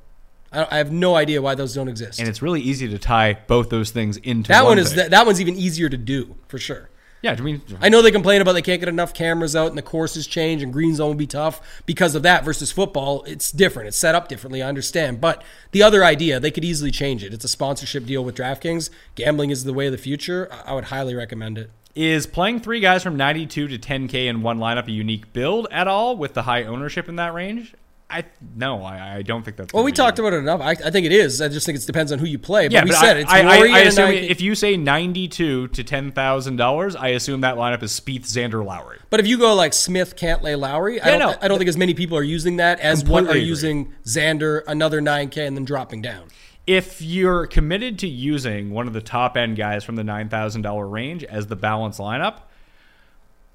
I, 0.52 0.66
I 0.70 0.78
have 0.78 0.92
no 0.92 1.14
idea 1.14 1.40
why 1.40 1.54
those 1.54 1.74
don't 1.74 1.88
exist. 1.88 2.18
And 2.18 2.28
it's 2.28 2.42
really 2.42 2.60
easy 2.60 2.88
to 2.88 2.98
tie 2.98 3.38
both 3.46 3.70
those 3.70 3.90
things 3.90 4.16
into 4.18 4.48
that 4.48 4.64
one 4.64 4.72
one 4.72 4.78
is 4.78 4.94
that 4.94 5.26
one's 5.26 5.40
even 5.40 5.56
easier 5.56 5.88
to 5.88 5.96
do 5.96 6.36
for 6.48 6.58
sure. 6.58 6.90
Yeah, 7.20 7.32
I 7.36 7.40
mean, 7.40 7.62
I 7.80 7.88
know 7.88 8.00
they 8.00 8.12
complain 8.12 8.40
about 8.40 8.52
they 8.52 8.62
can't 8.62 8.78
get 8.80 8.88
enough 8.88 9.12
cameras 9.12 9.56
out 9.56 9.68
and 9.68 9.76
the 9.76 9.82
courses 9.82 10.26
change 10.26 10.62
and 10.62 10.72
green 10.72 10.94
zone 10.94 11.08
will 11.08 11.14
be 11.14 11.26
tough 11.26 11.82
because 11.84 12.14
of 12.14 12.22
that 12.22 12.44
versus 12.44 12.70
football. 12.70 13.24
It's 13.24 13.50
different. 13.50 13.88
It's 13.88 13.96
set 13.96 14.14
up 14.14 14.28
differently. 14.28 14.62
I 14.62 14.68
understand. 14.68 15.20
But 15.20 15.42
the 15.72 15.82
other 15.82 16.04
idea, 16.04 16.38
they 16.38 16.52
could 16.52 16.64
easily 16.64 16.90
change 16.92 17.24
it. 17.24 17.34
It's 17.34 17.44
a 17.44 17.48
sponsorship 17.48 18.06
deal 18.06 18.24
with 18.24 18.36
DraftKings. 18.36 18.90
Gambling 19.16 19.50
is 19.50 19.64
the 19.64 19.72
way 19.72 19.86
of 19.86 19.92
the 19.92 19.98
future. 19.98 20.48
I 20.52 20.70
I 20.70 20.74
would 20.74 20.84
highly 20.84 21.14
recommend 21.14 21.58
it. 21.58 21.70
is 21.96 22.26
playing 22.26 22.60
three 22.60 22.78
guys 22.78 23.02
from 23.02 23.16
92 23.16 23.66
to 23.68 23.78
10K 23.78 24.26
in 24.28 24.42
one 24.42 24.58
lineup 24.60 24.86
a 24.86 24.92
unique 24.92 25.32
build 25.32 25.66
at 25.72 25.88
all 25.88 26.16
with 26.16 26.34
the 26.34 26.42
high 26.42 26.62
ownership 26.62 27.08
in 27.08 27.16
that 27.16 27.34
range? 27.34 27.74
I 28.10 28.24
no, 28.56 28.82
I, 28.82 29.16
I 29.16 29.22
don't 29.22 29.42
think 29.44 29.58
that's. 29.58 29.74
Well, 29.74 29.84
we 29.84 29.92
taled 29.92 30.18
about 30.18 30.32
it 30.32 30.36
enough. 30.38 30.62
I, 30.62 30.70
I 30.70 30.90
think 30.90 31.04
it 31.04 31.12
is. 31.12 31.42
I 31.42 31.48
just 31.48 31.66
think 31.66 31.76
it 31.76 31.84
depends 31.86 32.10
on 32.10 32.18
who 32.18 32.26
you 32.26 32.38
play. 32.38 32.66
But 32.66 32.72
Yeah, 32.72 32.84
we 32.84 32.90
but 32.90 33.00
said 33.00 33.16
I, 33.18 33.20
it's 33.20 33.30
I, 33.30 33.40
I, 33.40 33.56
Rory 33.58 33.72
I 33.72 33.78
assume 33.80 34.10
if 34.10 34.40
you 34.40 34.54
say 34.54 34.78
92 34.78 35.68
to 35.68 35.84
ten 35.84 36.12
thousand 36.12 36.56
dollars, 36.56 36.96
I 36.96 37.08
assume 37.08 37.42
that 37.42 37.56
lineup 37.56 37.82
is 37.82 37.98
Spieth, 37.98 38.22
Xander, 38.22 38.64
Lowry. 38.64 38.98
But 39.10 39.20
if 39.20 39.26
you 39.26 39.36
go 39.36 39.54
like 39.54 39.74
Smith, 39.74 40.16
Cantlay, 40.16 40.58
Lowry, 40.58 41.02
I 41.02 41.18
don't, 41.18 41.18
no. 41.18 41.34
I 41.42 41.48
don't 41.48 41.58
think 41.58 41.68
as 41.68 41.76
many 41.76 41.92
people 41.92 42.16
are 42.16 42.22
using 42.22 42.56
that 42.56 42.80
as 42.80 43.04
what 43.04 43.24
are 43.24 43.30
agree. 43.30 43.40
using 43.42 43.92
Xander, 44.04 44.62
another 44.66 45.02
9K, 45.02 45.46
and 45.46 45.54
then 45.54 45.66
dropping 45.66 46.00
down. 46.00 46.28
If 46.66 47.02
you're 47.02 47.46
committed 47.46 47.98
to 48.00 48.08
using 48.08 48.70
one 48.70 48.86
of 48.86 48.94
the 48.94 49.00
top 49.02 49.36
end 49.36 49.56
guys 49.56 49.84
from 49.84 49.96
the 49.96 50.04
nine 50.04 50.30
thousand 50.30 50.62
dollar 50.62 50.86
range 50.88 51.24
as 51.24 51.46
the 51.46 51.56
balance 51.56 51.98
lineup, 51.98 52.40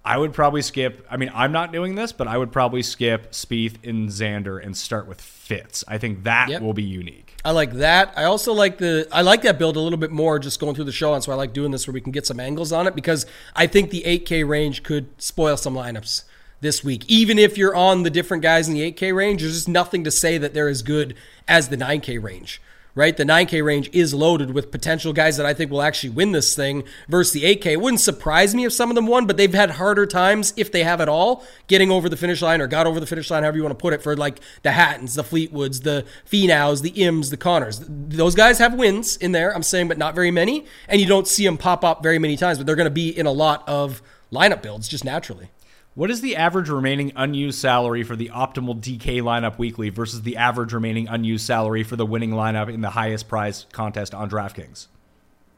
I 0.05 0.17
would 0.17 0.33
probably 0.33 0.61
skip. 0.61 1.05
I 1.09 1.15
mean, 1.15 1.31
I'm 1.33 1.53
not 1.53 1.71
doing 1.71 1.95
this, 1.95 2.11
but 2.11 2.27
I 2.27 2.37
would 2.37 2.51
probably 2.51 2.83
skip 2.83 3.31
Spieth 3.31 3.87
and 3.87 4.09
Xander 4.09 4.61
and 4.63 4.75
start 4.75 5.07
with 5.07 5.21
Fitz. 5.21 5.83
I 5.87 5.97
think 5.97 6.23
that 6.23 6.49
Yep. 6.49 6.61
will 6.61 6.73
be 6.73 6.83
unique. 6.83 7.35
I 7.45 7.51
like 7.51 7.71
that. 7.73 8.13
I 8.17 8.25
also 8.25 8.51
like 8.53 8.77
the 8.79 9.07
I 9.11 9.21
like 9.21 9.43
that 9.43 9.57
build 9.57 9.77
a 9.77 9.79
little 9.79 9.97
bit 9.99 10.11
more 10.11 10.39
just 10.39 10.59
going 10.59 10.75
through 10.75 10.85
the 10.85 10.91
show, 10.91 11.13
and 11.13 11.23
so 11.23 11.31
I 11.31 11.35
like 11.35 11.53
doing 11.53 11.71
this 11.71 11.87
where 11.87 11.93
we 11.93 12.01
can 12.01 12.11
get 12.11 12.25
some 12.25 12.39
angles 12.39 12.71
on 12.73 12.85
it 12.87 12.95
because 12.95 13.25
I 13.55 13.65
think 13.67 13.91
the 13.91 14.03
8K 14.05 14.43
range 14.47 14.83
could 14.83 15.07
spoil 15.21 15.55
some 15.55 15.73
lineups 15.73 16.23
this 16.59 16.83
week. 16.83 17.05
Even 17.07 17.39
if 17.39 17.57
you're 17.57 17.75
on 17.75 18.03
the 18.03 18.09
different 18.09 18.43
guys 18.43 18.67
in 18.67 18.73
the 18.73 18.81
8K 18.91 19.13
range, 19.15 19.41
there's 19.41 19.53
just 19.53 19.67
nothing 19.69 20.03
to 20.05 20.11
say 20.11 20.37
that 20.37 20.53
they're 20.53 20.69
as 20.69 20.81
good 20.81 21.15
as 21.47 21.69
the 21.69 21.77
9K 21.77 22.21
range. 22.21 22.61
Right, 22.95 23.17
the 23.17 23.23
9K 23.23 23.65
range 23.65 23.89
is 23.91 24.13
loaded 24.13 24.51
with 24.51 24.69
potential 24.69 25.13
guys 25.13 25.37
that 25.37 25.47
I 25.47 25.55
think 25.55 25.71
will 25.71 25.81
actually 25.81 26.11
win 26.11 26.31
this 26.31 26.55
thing 26.55 26.83
versus 27.07 27.33
the 27.33 27.41
8K. 27.41 27.65
It 27.71 27.81
wouldn't 27.81 28.01
surprise 28.01 28.53
me 28.53 28.65
if 28.65 28.73
some 28.73 28.91
of 28.91 28.95
them 28.95 29.07
won, 29.07 29.25
but 29.25 29.35
they've 29.35 29.51
had 29.51 29.71
harder 29.71 30.05
times, 30.05 30.53
if 30.57 30.71
they 30.71 30.83
have 30.83 31.01
at 31.01 31.09
all, 31.09 31.43
getting 31.65 31.89
over 31.89 32.07
the 32.07 32.15
finish 32.15 32.43
line 32.43 32.61
or 32.61 32.67
got 32.67 32.85
over 32.85 32.99
the 32.99 33.07
finish 33.07 33.31
line, 33.31 33.41
however 33.41 33.57
you 33.57 33.63
want 33.63 33.75
to 33.77 33.81
put 33.81 33.93
it, 33.93 34.03
for 34.03 34.15
like 34.15 34.39
the 34.61 34.73
Hattons, 34.73 35.15
the 35.15 35.23
Fleetwoods, 35.23 35.81
the 35.81 36.05
Finaus, 36.31 36.83
the 36.83 36.91
Ims, 36.91 37.31
the 37.31 37.37
Conners. 37.37 37.83
Those 37.87 38.35
guys 38.35 38.59
have 38.59 38.75
wins 38.75 39.17
in 39.17 39.31
there, 39.31 39.55
I'm 39.55 39.63
saying, 39.63 39.87
but 39.87 39.97
not 39.97 40.13
very 40.13 40.29
many. 40.29 40.67
And 40.87 41.01
you 41.01 41.07
don't 41.07 41.27
see 41.27 41.45
them 41.45 41.57
pop 41.57 41.83
up 41.83 42.03
very 42.03 42.19
many 42.19 42.37
times, 42.37 42.59
but 42.59 42.67
they're 42.67 42.75
going 42.75 42.85
to 42.85 42.91
be 42.91 43.09
in 43.09 43.25
a 43.25 43.31
lot 43.31 43.67
of 43.67 44.03
lineup 44.31 44.61
builds 44.61 44.87
just 44.87 45.03
naturally. 45.03 45.49
What 45.95 46.09
is 46.09 46.21
the 46.21 46.35
average 46.35 46.69
remaining 46.69 47.11
unused 47.15 47.59
salary 47.59 48.03
for 48.03 48.15
the 48.15 48.29
optimal 48.33 48.79
DK 48.81 49.21
lineup 49.21 49.59
weekly 49.59 49.89
versus 49.89 50.23
the 50.23 50.37
average 50.37 50.73
remaining 50.73 51.07
unused 51.07 51.45
salary 51.45 51.83
for 51.83 51.95
the 51.95 52.05
winning 52.05 52.31
lineup 52.31 52.73
in 52.73 52.81
the 52.81 52.89
highest 52.89 53.27
prize 53.27 53.67
contest 53.71 54.15
on 54.15 54.27
DraftKings? 54.29 54.87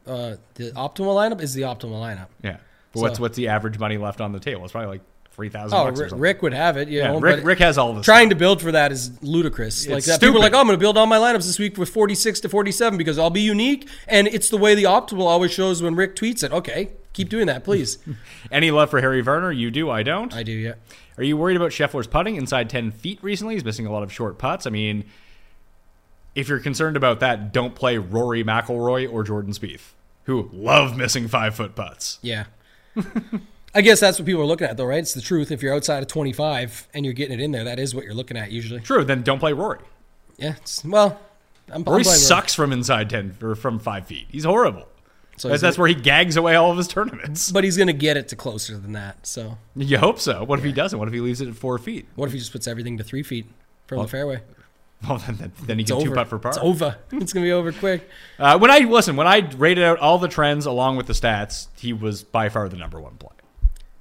Uh, 0.06 0.36
the 0.54 0.72
optimal 0.72 1.14
lineup 1.14 1.40
is 1.40 1.54
the 1.54 1.62
optimal 1.62 2.00
lineup. 2.02 2.26
Yeah. 2.42 2.58
But 2.92 3.00
what's 3.00 3.16
So- 3.16 3.22
what's 3.22 3.36
the 3.36 3.48
average 3.48 3.78
money 3.78 3.96
left 3.96 4.20
on 4.20 4.32
the 4.32 4.40
table? 4.40 4.62
It's 4.64 4.72
probably 4.72 4.88
like 4.90 5.00
three 5.32 5.48
thousand 5.48 5.76
Oh, 5.78 5.84
bucks 5.84 6.00
or 6.00 6.04
Rick. 6.04 6.12
Rick 6.16 6.42
would 6.42 6.54
have 6.54 6.76
it. 6.76 6.88
You 6.88 6.98
yeah, 6.98 7.08
know, 7.12 7.20
Rick, 7.20 7.44
Rick 7.44 7.58
has 7.60 7.76
all 7.78 7.94
this. 7.94 8.04
trying 8.04 8.28
to 8.30 8.34
build 8.36 8.60
for 8.62 8.72
that 8.72 8.92
is 8.92 9.10
ludicrous. 9.22 9.86
Like 9.86 9.98
It's 9.98 10.06
that, 10.06 10.20
people 10.20 10.36
are 10.36 10.40
like, 10.40 10.54
"Oh, 10.54 10.60
I'm 10.60 10.66
going 10.66 10.76
to 10.78 10.80
build 10.80 10.96
all 10.98 11.06
my 11.06 11.18
lineups 11.18 11.46
this 11.46 11.58
week 11.58 11.76
with 11.78 11.88
46 11.90 12.40
to 12.40 12.48
47 12.48 12.96
because 12.98 13.18
I'll 13.18 13.28
be 13.30 13.40
unique." 13.42 13.88
And 14.06 14.28
it's 14.28 14.48
the 14.50 14.56
way 14.58 14.74
the 14.74 14.84
optimal 14.84 15.22
always 15.26 15.50
shows 15.52 15.82
when 15.82 15.94
Rick 15.94 16.14
tweets 16.16 16.42
it. 16.42 16.52
Okay, 16.52 16.90
keep 17.16 17.30
doing 17.30 17.46
that, 17.46 17.64
please. 17.64 17.98
Any 18.52 18.70
love 18.70 18.90
for 18.90 19.00
Harry 19.00 19.22
Varner? 19.22 19.50
You 19.50 19.70
do, 19.70 19.90
I 19.90 20.02
don't. 20.02 20.32
I 20.34 20.42
do, 20.42 20.52
yeah. 20.52 20.74
Are 21.16 21.24
you 21.24 21.36
worried 21.36 21.56
about 21.56 21.70
Scheffler's 21.70 22.06
putting 22.06 22.36
inside 22.36 22.68
10 22.68 22.92
feet 22.92 23.18
recently? 23.22 23.54
He's 23.54 23.64
missing 23.64 23.86
a 23.86 23.92
lot 23.92 24.02
of 24.02 24.12
short 24.12 24.38
putts. 24.38 24.66
I 24.66 24.70
mean, 24.70 25.04
if 26.34 26.48
you're 26.48 26.60
concerned 26.60 26.96
about 26.96 27.20
that, 27.20 27.52
don't 27.52 27.74
play 27.74 27.96
Rory 27.96 28.44
McIlroy 28.44 29.10
or 29.10 29.24
Jordan 29.24 29.54
Spieth, 29.54 29.92
who 30.24 30.50
love 30.52 30.96
missing 30.96 31.26
five 31.26 31.54
foot 31.54 31.74
putts. 31.74 32.18
Yeah. 32.20 32.44
I 33.74 33.80
guess 33.80 34.00
that's 34.00 34.18
what 34.18 34.26
people 34.26 34.42
are 34.42 34.46
looking 34.46 34.66
at, 34.66 34.76
though, 34.76 34.84
right? 34.84 34.98
It's 34.98 35.14
the 35.14 35.22
truth. 35.22 35.50
If 35.50 35.62
you're 35.62 35.74
outside 35.74 36.02
of 36.02 36.08
25 36.08 36.88
and 36.94 37.04
you're 37.04 37.14
getting 37.14 37.38
it 37.38 37.42
in 37.42 37.50
there, 37.50 37.64
that 37.64 37.78
is 37.78 37.94
what 37.94 38.04
you're 38.04 38.14
looking 38.14 38.36
at 38.36 38.50
usually. 38.50 38.80
True, 38.80 39.04
then 39.04 39.22
don't 39.22 39.38
play 39.38 39.54
Rory. 39.54 39.80
Yeah. 40.36 40.54
It's, 40.58 40.84
well, 40.84 41.18
I'm, 41.72 41.76
I'm 41.76 41.84
Rory 41.84 42.04
sucks 42.04 42.54
from 42.54 42.72
inside 42.72 43.08
ten 43.10 43.36
or 43.42 43.54
from 43.54 43.78
five 43.78 44.06
feet. 44.06 44.26
He's 44.30 44.44
horrible. 44.44 44.86
So 45.36 45.48
that's, 45.48 45.60
that's 45.62 45.76
gonna- 45.76 45.82
where 45.82 45.88
he 45.88 45.94
gags 45.94 46.36
away 46.36 46.54
all 46.54 46.70
of 46.70 46.76
his 46.78 46.88
tournaments. 46.88 47.52
But 47.52 47.64
he's 47.64 47.76
going 47.76 47.88
to 47.88 47.92
get 47.92 48.16
it 48.16 48.28
to 48.28 48.36
closer 48.36 48.76
than 48.78 48.92
that. 48.92 49.26
So 49.26 49.58
You 49.74 49.98
hope 49.98 50.18
so. 50.18 50.44
What 50.44 50.58
if 50.58 50.64
he 50.64 50.72
doesn't? 50.72 50.98
What 50.98 51.08
if 51.08 51.14
he 51.14 51.20
leaves 51.20 51.40
it 51.40 51.48
at 51.48 51.56
four 51.56 51.78
feet? 51.78 52.06
what 52.14 52.26
if 52.26 52.32
he 52.32 52.38
just 52.38 52.52
puts 52.52 52.66
everything 52.66 52.96
to 52.98 53.04
three 53.04 53.22
feet 53.22 53.46
from 53.86 54.02
the 54.02 54.08
fairway? 54.08 54.40
Well, 55.06 55.18
then, 55.18 55.52
then, 55.66 55.76
he 55.78 55.82
It's 55.82 55.90
can 55.92 56.00
two 56.02 56.14
putt 56.14 56.26
for 56.26 56.38
par. 56.38 56.52
It's 56.52 56.58
over. 56.58 56.96
It's 57.12 57.34
going 57.34 57.44
to 57.44 57.48
be 57.48 57.52
over 57.52 57.70
quick. 57.70 58.08
Uh, 58.38 58.58
when 58.58 58.70
I 58.70 58.78
listen, 58.78 59.14
when 59.14 59.26
I 59.26 59.46
rated 59.58 59.84
out 59.84 59.98
all 59.98 60.16
the 60.18 60.26
trends 60.26 60.64
along 60.64 60.96
with 60.96 61.06
the 61.06 61.12
stats, 61.12 61.66
he 61.76 61.92
was 61.92 62.22
by 62.22 62.48
far 62.48 62.66
the 62.70 62.78
number 62.78 62.98
one 62.98 63.16
play. 63.16 63.28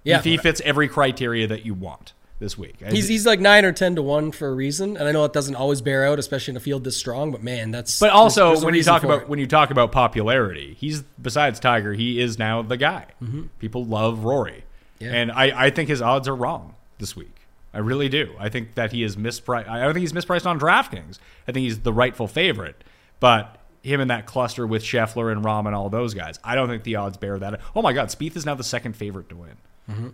Yeah. 0.06 0.22
he 0.22 0.38
fits 0.38 0.62
every 0.64 0.88
criteria 0.88 1.48
that 1.48 1.66
you 1.66 1.74
want 1.74 2.14
this 2.40 2.58
week. 2.58 2.76
He's, 2.90 3.08
he's 3.08 3.26
like 3.26 3.40
nine 3.40 3.64
or 3.64 3.72
ten 3.72 3.96
to 3.96 4.02
one 4.02 4.32
for 4.32 4.48
a 4.50 4.54
reason, 4.54 4.98
and 4.98 5.08
I 5.08 5.12
know 5.12 5.24
it 5.24 5.32
doesn't 5.34 5.56
always 5.56 5.82
bear 5.82 6.06
out, 6.06 6.20
especially 6.20 6.52
in 6.52 6.58
a 6.58 6.62
field 6.62 6.84
this 6.84 6.98
strong. 6.98 7.32
But 7.32 7.42
man, 7.44 7.72
that's 7.72 8.00
but 8.00 8.10
also 8.12 8.48
there's- 8.48 8.60
there's 8.60 8.66
when 8.66 8.76
you 8.76 8.84
talk 8.84 9.04
about 9.04 9.22
it. 9.24 9.30
when 9.30 9.40
you 9.40 9.48
talk 9.48 9.72
about 9.72 9.92
popularity, 9.92 10.76
he's 10.80 11.02
besides 11.22 11.60
Tiger, 11.60 11.94
he 11.94 12.20
is 12.20 12.38
now 12.38 12.62
the 12.62 12.78
guy. 12.78 13.06
Mm-hmm. 13.24 13.44
People 13.60 13.86
love 13.86 14.24
Rory, 14.26 14.64
Yeah. 15.00 15.12
and 15.14 15.32
I, 15.32 15.66
I 15.68 15.70
think 15.70 15.90
his 15.90 16.02
odds 16.02 16.28
are 16.28 16.36
wrong 16.36 16.76
this 17.00 17.16
week. 17.16 17.32
I 17.74 17.80
really 17.80 18.08
do. 18.10 18.34
I 18.40 18.50
think 18.50 18.76
that 18.76 18.92
he 18.94 19.04
is 19.04 19.16
mispriced. 19.18 19.68
I 19.68 19.82
don't 19.84 19.94
think 19.94 20.02
he's 20.02 20.14
mispriced 20.14 20.46
on 20.46 20.60
DraftKings. 20.60 21.20
I 21.48 21.52
think 21.52 21.64
he's 21.66 21.80
the 21.82 21.92
rightful 21.94 22.28
favorite, 22.28 22.82
but 23.20 23.58
him 23.84 24.00
in 24.02 24.08
that 24.08 24.26
cluster 24.26 24.66
with 24.66 24.82
Scheffler 24.84 25.32
and 25.32 25.44
Rahm 25.44 25.68
and 25.68 25.76
all 25.76 25.90
those 25.90 26.14
guys, 26.14 26.40
I 26.44 26.56
don't 26.56 26.68
think 26.70 26.84
the 26.84 26.96
odds 26.96 27.18
bear 27.18 27.38
that. 27.40 27.60
Oh 27.76 27.82
my 27.82 27.94
God, 27.94 28.08
Spieth 28.10 28.36
is 28.36 28.46
now 28.46 28.56
the 28.56 28.64
second 28.64 28.96
favorite 28.96 29.30
to 29.30 29.36
win. 29.36 29.58
Mm-hmm. 29.90 30.08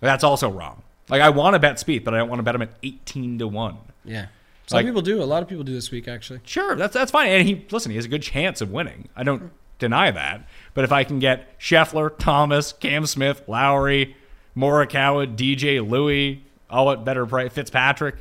That's 0.00 0.22
also 0.24 0.48
wrong. 0.50 0.82
Like 1.08 1.22
I 1.22 1.30
want 1.30 1.54
to 1.54 1.58
bet 1.58 1.76
Spieth, 1.76 2.04
but 2.04 2.14
I 2.14 2.18
don't 2.18 2.28
want 2.28 2.38
to 2.38 2.44
bet 2.44 2.54
him 2.54 2.62
at 2.62 2.72
eighteen 2.82 3.38
to 3.38 3.48
one. 3.48 3.76
yeah, 4.04 4.26
some 4.66 4.76
like- 4.76 4.86
people 4.86 5.02
do. 5.02 5.22
A 5.22 5.24
lot 5.24 5.42
of 5.42 5.48
people 5.48 5.64
do 5.64 5.72
this 5.74 5.90
week 5.90 6.08
actually. 6.08 6.40
Sure, 6.44 6.74
that's 6.76 6.94
that's 6.94 7.10
fine. 7.10 7.28
And 7.28 7.48
he 7.48 7.66
listen, 7.70 7.90
he 7.90 7.96
has 7.96 8.04
a 8.04 8.08
good 8.08 8.22
chance 8.22 8.60
of 8.60 8.70
winning. 8.70 9.08
I 9.16 9.22
don't 9.24 9.50
deny 9.78 10.10
that. 10.10 10.46
But 10.74 10.84
if 10.84 10.92
I 10.92 11.04
can 11.04 11.18
get 11.18 11.58
Scheffler, 11.58 12.16
Thomas, 12.18 12.72
Cam 12.72 13.04
Smith, 13.06 13.42
Lowry, 13.48 14.16
Morikawa, 14.56 15.36
DJ 15.36 15.86
Louis, 15.86 16.44
all 16.70 16.90
at 16.92 17.04
better 17.04 17.26
price, 17.26 17.52
Fitzpatrick 17.52 18.16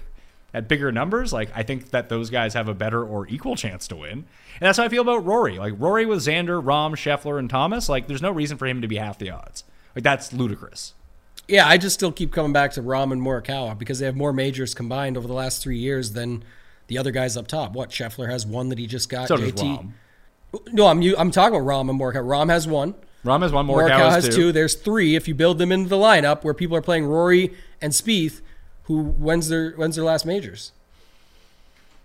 at 0.54 0.68
bigger 0.68 0.92
numbers, 0.92 1.32
like 1.32 1.50
I 1.56 1.64
think 1.64 1.92
that 1.92 2.10
those 2.10 2.30
guys 2.30 2.56
have 2.56 2.68
a 2.68 2.74
better 2.74 3.04
or 3.04 3.28
equal 3.28 3.56
chance 3.56 3.88
to 3.90 3.96
win. 3.96 4.12
And 4.12 4.26
that's 4.60 4.78
how 4.78 4.84
I 4.84 4.90
feel 4.90 5.02
about 5.04 5.24
Rory. 5.26 5.58
Like 5.58 5.76
Rory 5.78 6.06
with 6.06 6.20
Xander, 6.20 6.62
Rahm, 6.62 6.92
Scheffler, 6.92 7.40
and 7.40 7.50
Thomas, 7.50 7.88
like 7.88 8.08
there's 8.08 8.22
no 8.22 8.32
reason 8.32 8.58
for 8.58 8.66
him 8.66 8.82
to 8.82 8.88
be 8.88 8.98
half 8.98 9.18
the 9.18 9.30
odds. 9.30 9.64
Like 9.96 10.04
that's 10.04 10.34
ludicrous. 10.34 10.94
Yeah, 11.48 11.68
I 11.68 11.78
just 11.78 11.94
still 11.96 12.12
keep 12.12 12.32
coming 12.32 12.54
back 12.54 12.72
to 12.74 12.82
Rahm 12.82 13.12
and 13.12 13.22
Morikawa 13.22 13.78
because 13.78 14.00
they 14.00 14.06
have 14.06 14.16
more 14.16 14.32
majors 14.32 14.74
combined 14.74 15.18
over 15.18 15.28
the 15.28 15.34
last 15.34 15.62
three 15.62 15.78
years 15.78 16.14
than 16.14 16.44
the 16.88 16.98
other 16.98 17.12
guys 17.12 17.36
up 17.36 17.48
top. 17.48 17.74
What 17.74 17.90
Scheffler 17.90 18.30
has 18.30 18.46
one 18.46 18.70
that 18.70 18.78
he 18.78 18.88
just 18.88 19.10
got. 19.10 19.28
So 19.28 19.38
does 19.38 19.52
JT 19.52 19.78
Rahm. 19.78 19.92
No, 20.74 20.88
I'm 20.88 21.02
I'm 21.18 21.32
talking 21.32 21.56
about 21.56 21.68
Rahm 21.68 21.90
and 21.90 22.00
Morikawa. 22.00 22.26
Rahm 22.26 22.50
has 22.50 22.68
one. 22.68 22.96
Rahm 23.24 23.42
has 23.44 23.52
one, 23.52 23.68
Morikawa, 23.68 23.90
Morikawa 23.90 24.12
has 24.12 24.26
two. 24.30 24.36
two. 24.36 24.52
There's 24.52 24.76
three. 24.76 25.16
If 25.16 25.28
you 25.28 25.36
build 25.36 25.60
them 25.60 25.72
into 25.72 25.90
the 25.90 25.98
lineup 25.98 26.44
where 26.44 26.54
people 26.54 26.76
are 26.76 26.82
playing 26.82 27.06
Rory 27.06 27.54
and 27.82 27.94
Spieth, 27.94 28.42
who 28.84 29.04
when's 29.04 29.48
their 29.48 29.72
when's 29.72 29.96
their 29.96 30.06
last 30.06 30.26
majors? 30.26 30.72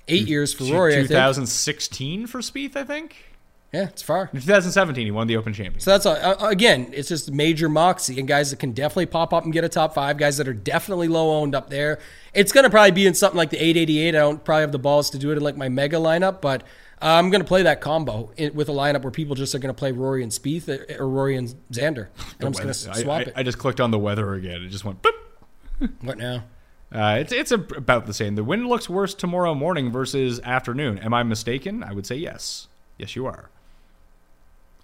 Eight 0.08 0.28
years 0.28 0.54
for 0.54 0.64
Rory. 0.64 0.94
I 0.94 0.98
think. 0.98 1.08
2016 1.08 2.26
for 2.26 2.40
Spieth, 2.40 2.76
I 2.76 2.84
think. 2.84 3.35
Yeah, 3.72 3.88
it's 3.88 4.02
far. 4.02 4.30
In 4.32 4.40
2017, 4.40 5.04
he 5.04 5.10
won 5.10 5.26
the 5.26 5.36
Open 5.36 5.52
Championship. 5.52 5.82
So 5.82 5.90
that's 5.90 6.06
uh, 6.06 6.36
again, 6.40 6.90
it's 6.92 7.08
just 7.08 7.30
major 7.32 7.68
moxie 7.68 8.18
and 8.18 8.26
guys 8.28 8.50
that 8.50 8.58
can 8.58 8.72
definitely 8.72 9.06
pop 9.06 9.34
up 9.34 9.44
and 9.44 9.52
get 9.52 9.64
a 9.64 9.68
top 9.68 9.92
five. 9.94 10.16
Guys 10.16 10.36
that 10.38 10.48
are 10.48 10.54
definitely 10.54 11.08
low 11.08 11.32
owned 11.40 11.54
up 11.54 11.68
there. 11.68 11.98
It's 12.32 12.52
gonna 12.52 12.70
probably 12.70 12.92
be 12.92 13.06
in 13.06 13.14
something 13.14 13.36
like 13.36 13.50
the 13.50 13.58
888. 13.58 14.08
I 14.08 14.18
don't 14.18 14.44
probably 14.44 14.60
have 14.62 14.72
the 14.72 14.78
balls 14.78 15.10
to 15.10 15.18
do 15.18 15.30
it 15.32 15.36
in 15.36 15.42
like 15.42 15.56
my 15.56 15.68
mega 15.68 15.96
lineup, 15.96 16.40
but 16.40 16.62
uh, 17.02 17.06
I'm 17.06 17.28
gonna 17.28 17.44
play 17.44 17.64
that 17.64 17.80
combo 17.80 18.30
in, 18.36 18.54
with 18.54 18.68
a 18.68 18.72
lineup 18.72 19.02
where 19.02 19.10
people 19.10 19.34
just 19.34 19.54
are 19.54 19.58
gonna 19.58 19.74
play 19.74 19.92
Rory 19.92 20.22
and 20.22 20.32
Spieth 20.32 20.68
or, 20.68 21.02
or 21.02 21.08
Rory 21.08 21.36
and 21.36 21.54
Xander, 21.72 22.08
and 22.38 22.46
I'm 22.46 22.52
just 22.52 22.60
gonna 22.60 22.70
s- 22.70 22.86
I- 22.88 23.02
swap 23.02 23.18
I, 23.18 23.22
it. 23.22 23.32
I 23.36 23.42
just 23.42 23.58
clicked 23.58 23.80
on 23.80 23.90
the 23.90 23.98
weather 23.98 24.32
again. 24.34 24.62
It 24.62 24.68
just 24.68 24.84
went. 24.84 25.02
Boop. 25.02 25.90
what 26.00 26.16
now? 26.18 26.44
Uh, 26.92 27.18
it's 27.20 27.32
it's 27.32 27.50
a, 27.50 27.58
about 27.76 28.06
the 28.06 28.14
same. 28.14 28.36
The 28.36 28.44
wind 28.44 28.66
looks 28.68 28.88
worse 28.88 29.12
tomorrow 29.12 29.54
morning 29.54 29.90
versus 29.90 30.40
afternoon. 30.44 30.98
Am 30.98 31.12
I 31.12 31.24
mistaken? 31.24 31.82
I 31.82 31.92
would 31.92 32.06
say 32.06 32.14
yes. 32.16 32.68
Yes, 32.96 33.14
you 33.16 33.26
are. 33.26 33.50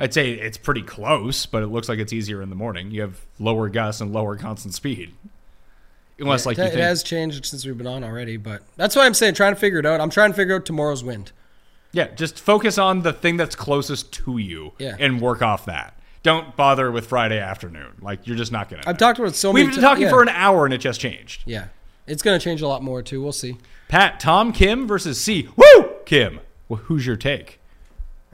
I'd 0.00 0.12
say 0.12 0.32
it's 0.32 0.58
pretty 0.58 0.82
close, 0.82 1.46
but 1.46 1.62
it 1.62 1.68
looks 1.68 1.88
like 1.88 1.98
it's 1.98 2.12
easier 2.12 2.42
in 2.42 2.50
the 2.50 2.56
morning. 2.56 2.90
You 2.90 3.02
have 3.02 3.20
lower 3.38 3.68
gusts 3.68 4.00
and 4.00 4.12
lower 4.12 4.36
constant 4.36 4.74
speed. 4.74 5.14
Unless, 6.18 6.46
like 6.46 6.58
it, 6.58 6.62
think, 6.70 6.74
has 6.74 7.02
changed 7.02 7.46
since 7.46 7.64
we've 7.66 7.76
been 7.76 7.86
on 7.86 8.04
already, 8.04 8.36
but 8.36 8.62
that's 8.76 8.94
why 8.94 9.06
I'm 9.06 9.14
saying 9.14 9.34
trying 9.34 9.54
to 9.54 9.60
figure 9.60 9.78
it 9.80 9.86
out. 9.86 10.00
I'm 10.00 10.10
trying 10.10 10.30
to 10.30 10.36
figure 10.36 10.54
out 10.54 10.64
tomorrow's 10.64 11.02
wind. 11.02 11.32
yeah, 11.92 12.08
just 12.14 12.38
focus 12.38 12.78
on 12.78 13.02
the 13.02 13.12
thing 13.12 13.36
that's 13.36 13.56
closest 13.56 14.12
to 14.12 14.38
you 14.38 14.72
Yeah. 14.78 14.96
and 15.00 15.20
work 15.20 15.42
off 15.42 15.64
that. 15.66 15.98
Don't 16.22 16.54
bother 16.56 16.92
with 16.92 17.06
Friday 17.06 17.38
afternoon. 17.40 17.92
Like 18.00 18.26
you're 18.26 18.36
just 18.36 18.52
not 18.52 18.68
gonna. 18.68 18.82
I've 18.86 18.94
know. 18.94 19.06
talked 19.06 19.18
about 19.18 19.32
it 19.32 19.34
so 19.36 19.50
We've 19.50 19.64
many 19.64 19.74
been 19.76 19.80
ti- 19.80 19.86
talking 19.86 20.02
yeah. 20.04 20.10
for 20.10 20.22
an 20.22 20.28
hour 20.28 20.64
and 20.64 20.72
it 20.72 20.78
just 20.78 21.00
changed. 21.00 21.42
Yeah, 21.46 21.66
it's 22.06 22.22
gonna 22.22 22.38
change 22.38 22.62
a 22.62 22.68
lot 22.68 22.82
more 22.82 23.02
too. 23.02 23.20
We'll 23.20 23.32
see. 23.32 23.56
Pat, 23.88 24.20
Tom 24.20 24.52
Kim 24.52 24.86
versus 24.86 25.20
Si 25.20 25.48
Woo! 25.56 25.90
Kim. 26.06 26.38
Well, 26.68 26.80
who's 26.84 27.04
your 27.06 27.16
take? 27.16 27.58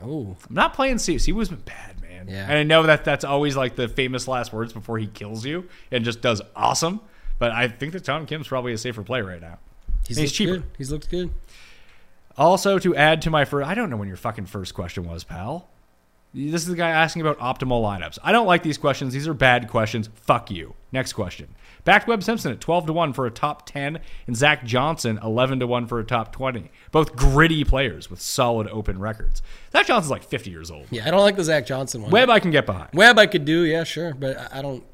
Oh, 0.03 0.37
I'm 0.49 0.55
not 0.55 0.75
playing 0.75 0.99
C. 0.99 1.19
He 1.19 1.33
was 1.33 1.49
bad, 1.49 2.01
man. 2.01 2.29
Yeah. 2.29 2.45
And 2.45 2.53
I 2.53 2.63
know 2.63 2.85
that 2.85 3.05
that's 3.05 3.25
always 3.25 3.57
like 3.57 3.77
the 3.77 3.89
famous 3.89 4.29
last 4.29 4.53
words 4.53 4.73
before 4.73 4.99
he 4.99 5.07
kills 5.07 5.45
you 5.45 5.69
and 5.91 6.05
just 6.05 6.21
does 6.21 6.41
awesome. 6.55 7.01
But 7.39 7.53
I 7.53 7.69
think 7.69 7.93
that 7.93 8.05
Tom 8.05 8.27
Kim's 8.27 8.49
probably 8.49 8.73
a 8.73 8.79
safer 8.79 9.03
play 9.03 9.21
right 9.23 9.41
now. 9.41 9.59
he's, 10.07 10.17
He's 10.17 10.33
cheaper. 10.33 10.55
good. 10.59 10.65
He's 10.77 10.91
looked 10.91 11.11
good. 11.11 11.31
Also, 12.37 12.79
to 12.79 12.95
add 12.95 13.23
to 13.23 13.31
my 13.31 13.45
first, 13.45 13.69
I 13.69 13.75
don't 13.75 13.91
know 13.91 13.97
when 13.97 14.09
your 14.09 14.17
fucking 14.17 14.47
first 14.47 14.75
question 14.75 15.05
was, 15.05 15.25
pal. 15.25 15.69
This 16.47 16.63
is 16.63 16.69
the 16.69 16.77
guy 16.77 16.91
asking 16.91 17.23
about 17.23 17.39
optimal 17.39 17.83
lineups. 17.83 18.19
I 18.23 18.31
don't 18.31 18.47
like 18.47 18.63
these 18.63 18.79
questions. 18.79 19.13
These 19.13 19.27
are 19.27 19.35
bad 19.35 19.69
questions. 19.69 20.09
Fuck 20.15 20.51
you. 20.51 20.75
Next 20.93 21.15
question. 21.15 21.55
Back 21.85 22.05
to 22.05 22.11
Webb 22.11 22.23
Simpson 22.23 22.53
at 22.53 22.61
12 22.61 22.87
to 22.87 22.93
1 22.93 23.13
for 23.13 23.27
a 23.27 23.31
top 23.31 23.67
10, 23.67 23.99
and 24.27 24.37
Zach 24.37 24.65
Johnson 24.65 25.19
11 25.23 25.61
to 25.61 25.67
1 25.67 25.87
for 25.87 25.99
a 25.99 26.05
top 26.05 26.33
20. 26.33 26.71
Both 26.93 27.17
gritty 27.17 27.65
players 27.65 28.09
with 28.11 28.21
solid 28.21 28.69
open 28.69 28.99
records. 29.01 29.43
Zach 29.73 29.87
Johnson's 29.87 30.11
like 30.11 30.23
50 30.23 30.51
years 30.51 30.71
old. 30.71 30.87
Yeah, 30.91 31.07
I 31.07 31.11
don't 31.11 31.23
like 31.23 31.37
the 31.37 31.45
Zach 31.45 31.67
Johnson 31.67 32.03
one. 32.03 32.11
Webb, 32.11 32.31
I 32.31 32.41
can 32.41 32.51
get 32.51 32.67
behind. 32.67 32.91
Webb 32.93 33.19
I 33.19 33.27
could 33.27 33.45
do, 33.45 33.65
yeah, 33.65 33.85
sure, 33.85 34.15
but 34.15 34.37
I- 34.55 34.63
don't. 34.63 34.85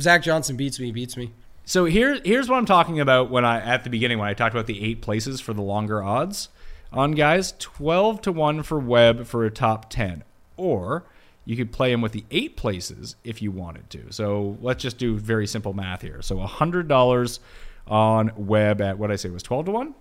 Zach 0.00 0.22
Johnson 0.22 0.56
beats 0.56 0.80
me. 0.80 0.90
Beats 0.90 1.16
me. 1.16 1.32
So 1.64 1.84
here, 1.84 2.18
here's 2.24 2.48
what 2.48 2.56
I'm 2.56 2.66
talking 2.66 2.98
about 2.98 3.30
when 3.30 3.44
I 3.44 3.60
at 3.60 3.84
the 3.84 3.90
beginning 3.90 4.18
when 4.18 4.28
I 4.28 4.34
talked 4.34 4.54
about 4.54 4.66
the 4.66 4.82
eight 4.84 5.00
places 5.02 5.40
for 5.40 5.52
the 5.52 5.62
longer 5.62 6.02
odds 6.02 6.48
on 6.92 7.12
guys. 7.12 7.52
Twelve 7.58 8.20
to 8.22 8.32
one 8.32 8.62
for 8.62 8.78
Webb 8.78 9.26
for 9.26 9.44
a 9.44 9.50
top 9.50 9.90
ten, 9.90 10.24
or 10.58 11.04
you 11.44 11.56
could 11.56 11.72
play 11.72 11.90
him 11.92 12.02
with 12.02 12.12
the 12.12 12.24
eight 12.30 12.56
places 12.56 13.16
if 13.24 13.40
you 13.40 13.50
wanted 13.50 13.88
to. 13.90 14.12
So 14.12 14.58
let's 14.60 14.82
just 14.82 14.98
do 14.98 15.16
very 15.16 15.46
simple 15.46 15.72
math 15.72 16.02
here. 16.02 16.20
So 16.20 16.38
hundred 16.40 16.88
dollars 16.88 17.40
on 17.86 18.32
web 18.36 18.82
at 18.82 18.98
what 18.98 19.10
I 19.10 19.16
say 19.16 19.30
was 19.30 19.42
twelve 19.42 19.64
to 19.66 19.70
one. 19.72 19.94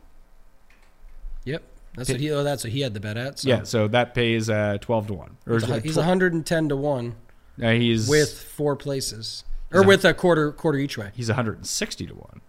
Yep, 1.46 1.64
that's 1.96 2.10
what 2.10 2.20
he. 2.20 2.32
Oh, 2.32 2.44
that's 2.44 2.64
what 2.64 2.74
he 2.74 2.82
had 2.82 2.94
the 2.94 3.00
bet 3.00 3.16
at. 3.16 3.40
So 3.40 3.50
Yeah, 3.50 3.64
so 3.64 3.88
that 3.88 4.14
pays 4.14 4.50
uh, 4.50 4.78
twelve 4.82 5.08
to 5.08 5.14
one. 5.14 5.38
Or 5.48 5.54
he's, 5.60 5.70
a- 5.70 5.80
he's 5.80 5.96
110 5.96 6.70
to 6.70 6.76
one 6.76 7.16
uh, 7.62 7.72
he's 7.72 8.08
with 8.08 8.32
four 8.42 8.76
places, 8.76 9.44
or 9.74 9.84
with 9.84 10.06
a 10.06 10.14
quarter 10.14 10.52
quarter 10.52 10.78
each 10.78 10.98
way. 10.98 11.12
he's 11.16 11.30
160 11.30 12.08
to 12.08 12.14
one. 12.14 12.42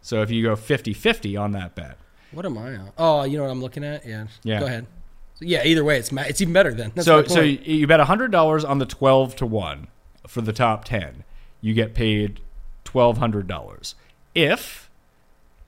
So 0.00 0.20
if 0.20 0.30
you 0.30 0.42
go 0.42 0.54
50-50 0.54 1.40
on 1.40 1.52
that 1.52 1.74
bet, 1.74 1.96
What 2.32 2.44
am 2.44 2.58
I 2.58 2.76
on? 2.76 2.90
Oh, 2.98 3.24
you 3.24 3.38
know 3.38 3.44
what 3.44 3.50
I'm 3.50 3.62
looking 3.62 3.82
at? 3.84 4.06
Yeah. 4.06 4.26
Yeah. 4.42 4.60
Go 4.60 4.66
ahead. 4.66 4.86
So, 5.34 5.44
yeah. 5.44 5.64
Either 5.64 5.84
way, 5.84 5.98
it's 5.98 6.12
ma- 6.12 6.22
it's 6.22 6.40
even 6.40 6.52
better 6.52 6.72
then. 6.72 6.92
That's 6.94 7.06
so 7.06 7.24
so 7.24 7.40
you 7.40 7.86
bet 7.86 8.00
hundred 8.00 8.30
dollars 8.30 8.64
on 8.64 8.78
the 8.78 8.86
twelve 8.86 9.34
to 9.36 9.46
one 9.46 9.88
for 10.26 10.40
the 10.40 10.52
top 10.52 10.84
ten. 10.84 11.24
You 11.60 11.74
get 11.74 11.94
paid 11.94 12.40
twelve 12.84 13.18
hundred 13.18 13.46
dollars. 13.46 13.94
If 14.34 14.90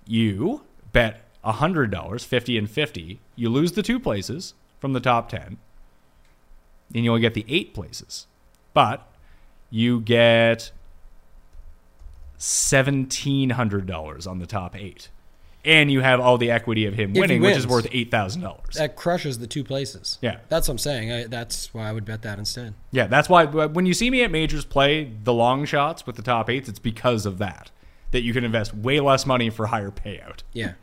you 0.07 0.63
bet 0.93 1.23
hundred 1.43 1.91
dollars, 1.91 2.25
fifty 2.25 2.57
and 2.59 2.71
fifty, 2.71 3.21
you 3.35 3.49
lose 3.49 3.73
the 3.73 3.83
two 3.83 3.99
places 4.01 4.55
from 4.81 4.93
the 4.93 5.01
top 5.01 5.29
ten, 5.29 5.59
and 6.95 7.05
you 7.05 7.11
only 7.11 7.21
get 7.21 7.35
the 7.35 7.47
eight 7.49 7.75
places. 7.75 8.27
But 8.75 9.09
you 9.71 10.01
get 10.01 10.71
seventeen 12.37 13.51
hundred 13.51 13.87
dollars 13.87 14.27
on 14.27 14.39
the 14.39 14.47
top 14.47 14.77
eight. 14.77 15.09
And 15.67 15.91
you 15.91 16.01
have 16.01 16.21
all 16.21 16.39
the 16.39 16.51
equity 16.53 16.87
of 16.87 16.95
him 16.95 17.13
winning, 17.13 17.43
which 17.43 17.57
is 17.57 17.67
worth 17.67 17.89
eight 17.91 18.11
thousand 18.11 18.43
dollars. 18.43 18.75
that 18.77 18.95
crushes 18.97 19.41
the 19.41 19.47
two 19.49 19.65
places. 19.65 20.19
Yeah. 20.23 20.39
That's 20.49 20.69
what 20.69 20.73
I'm 20.75 20.79
saying. 20.79 21.13
I, 21.13 21.25
that's 21.27 21.75
why 21.75 21.89
I 21.89 21.93
would 21.93 22.05
bet 22.05 22.23
that 22.23 22.39
instead. 22.39 22.75
Yeah, 22.93 23.09
that's 23.09 23.29
why 23.29 23.45
when 23.47 23.85
you 23.85 23.93
see 23.93 24.09
me 24.09 24.23
at 24.23 24.31
majors 24.31 24.65
play 24.65 25.13
the 25.25 25.33
long 25.33 25.65
shots 25.65 26.07
with 26.07 26.15
the 26.17 26.23
top 26.23 26.49
eights, 26.49 26.69
it's 26.69 26.79
because 26.79 27.27
of 27.27 27.39
that. 27.39 27.71
That 28.13 28.23
you 28.23 28.33
can 28.33 28.45
invest 28.45 28.73
way 28.75 29.01
less 29.01 29.27
money 29.27 29.51
for 29.51 29.67
higher 29.67 29.91
payout. 29.91 30.43
Yeah. 30.53 30.75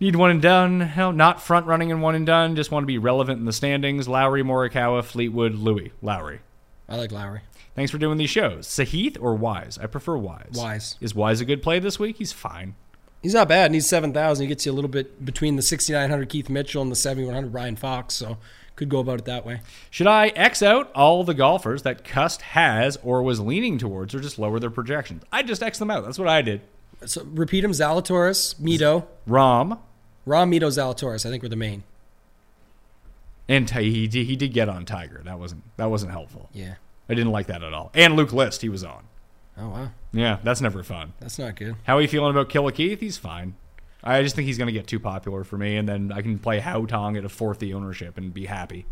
Need 0.00 0.16
one 0.16 0.30
and 0.30 0.40
done. 0.42 0.80
Hell, 0.80 1.12
not 1.12 1.40
front 1.42 1.66
running 1.66 1.90
and 1.90 2.00
one 2.00 2.14
and 2.14 2.24
done. 2.26 2.56
Just 2.56 2.70
want 2.70 2.84
to 2.84 2.86
be 2.86 2.98
relevant 2.98 3.38
in 3.40 3.44
the 3.44 3.52
standings. 3.52 4.06
Lowry, 4.08 4.42
Morikawa, 4.42 5.04
Fleetwood, 5.04 5.54
Louis. 5.54 5.92
Lowry. 6.02 6.40
I 6.88 6.96
like 6.96 7.10
Lowry. 7.12 7.40
Thanks 7.74 7.90
for 7.90 7.98
doing 7.98 8.18
these 8.18 8.30
shows. 8.30 8.66
Sahith 8.68 9.16
or 9.20 9.34
Wise? 9.34 9.78
I 9.78 9.86
prefer 9.86 10.16
Wise. 10.16 10.52
Wise. 10.52 10.96
Is 11.00 11.14
Wise 11.14 11.40
a 11.40 11.44
good 11.44 11.62
play 11.62 11.78
this 11.80 11.98
week? 11.98 12.16
He's 12.18 12.32
fine. 12.32 12.76
He's 13.24 13.34
not 13.34 13.48
bad. 13.48 13.72
Needs 13.72 13.88
seven 13.88 14.12
thousand. 14.12 14.44
He 14.44 14.48
gets 14.48 14.64
you 14.64 14.70
a 14.70 14.74
little 14.74 14.88
bit 14.90 15.24
between 15.24 15.56
the 15.56 15.62
sixty 15.62 15.92
nine 15.92 16.10
hundred 16.10 16.28
Keith 16.28 16.48
Mitchell 16.48 16.82
and 16.82 16.92
the 16.92 16.96
seventy 16.96 17.24
one 17.24 17.34
hundred 17.34 17.52
Ryan 17.52 17.74
Fox. 17.74 18.14
So 18.14 18.36
could 18.76 18.88
go 18.88 18.98
about 19.00 19.18
it 19.18 19.24
that 19.24 19.44
way. 19.46 19.62
Should 19.90 20.06
I 20.06 20.28
X 20.28 20.62
out 20.62 20.92
all 20.92 21.24
the 21.24 21.34
golfers 21.34 21.82
that 21.82 22.04
Cust 22.04 22.42
has 22.42 22.96
or 23.02 23.22
was 23.22 23.40
leaning 23.40 23.78
towards 23.78 24.14
or 24.14 24.20
just 24.20 24.38
lower 24.38 24.60
their 24.60 24.70
projections? 24.70 25.24
I 25.32 25.42
just 25.42 25.62
X 25.62 25.78
them 25.78 25.90
out. 25.90 26.04
That's 26.04 26.18
what 26.18 26.28
I 26.28 26.42
did. 26.42 26.60
So 27.06 27.24
repeat 27.24 27.64
him: 27.64 27.72
Zalatoris, 27.72 28.56
Mito, 28.60 29.06
Rahm, 29.28 29.78
Rahm, 30.26 30.54
Mito, 30.54 30.68
Zalatoris. 30.68 31.26
I 31.26 31.30
think 31.30 31.42
were 31.42 31.48
the 31.48 31.56
main. 31.56 31.82
and 33.48 33.68
he 33.70 34.06
did, 34.06 34.26
he 34.26 34.36
did 34.36 34.52
get 34.52 34.68
on 34.68 34.84
Tiger. 34.84 35.22
That 35.24 35.38
wasn't 35.38 35.62
that 35.76 35.90
wasn't 35.90 36.12
helpful. 36.12 36.48
Yeah. 36.52 36.74
I 37.08 37.14
didn't 37.14 37.32
like 37.32 37.46
that 37.48 37.62
at 37.62 37.74
all. 37.74 37.90
And 37.94 38.16
Luke 38.16 38.32
List, 38.32 38.62
he 38.62 38.68
was 38.68 38.84
on. 38.84 39.04
Oh 39.58 39.68
wow, 39.68 39.90
Yeah, 40.14 40.38
that's 40.42 40.60
never 40.60 40.82
fun. 40.82 41.12
that's 41.20 41.38
not 41.38 41.56
good. 41.56 41.76
How 41.84 41.96
are 41.96 42.00
you 42.00 42.08
feeling 42.08 42.30
about 42.30 42.48
Killa 42.48 42.72
Keith? 42.72 43.00
He's 43.00 43.18
fine. 43.18 43.56
I 44.02 44.22
just 44.22 44.36
think 44.36 44.46
he's 44.46 44.58
going 44.58 44.66
to 44.66 44.72
get 44.72 44.86
too 44.86 45.00
popular 45.00 45.44
for 45.44 45.56
me, 45.56 45.76
and 45.76 45.88
then 45.88 46.12
I 46.12 46.22
can 46.22 46.38
play 46.38 46.60
Haotong 46.60 47.16
at 47.16 47.24
a 47.24 47.28
fourth 47.28 47.58
the 47.58 47.74
ownership 47.74 48.18
and 48.18 48.32
be 48.32 48.46
happy. 48.46 48.86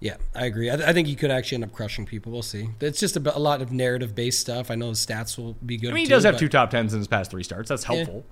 Yeah, 0.00 0.16
I 0.34 0.46
agree. 0.46 0.68
I, 0.70 0.74
I 0.74 0.92
think 0.92 1.06
he 1.06 1.14
could 1.14 1.30
actually 1.30 1.56
end 1.56 1.64
up 1.64 1.72
crushing 1.72 2.04
people. 2.04 2.32
We'll 2.32 2.42
see. 2.42 2.68
It's 2.80 3.00
just 3.00 3.16
a, 3.16 3.20
lot 3.20 3.62
of 3.62 3.72
narrative 3.72 4.14
based 4.14 4.40
stuff. 4.40 4.70
I 4.70 4.74
know 4.74 4.90
his 4.90 5.04
stats 5.04 5.38
will 5.38 5.54
be 5.64 5.76
good. 5.76 5.90
I 5.90 5.94
mean, 5.94 6.00
he 6.00 6.06
too, 6.06 6.10
does 6.10 6.24
have 6.24 6.36
two 6.36 6.48
top 6.48 6.70
tens 6.70 6.92
in 6.92 6.98
his 6.98 7.08
past 7.08 7.30
three 7.30 7.44
starts. 7.44 7.68
That's 7.68 7.84
helpful. 7.84 8.24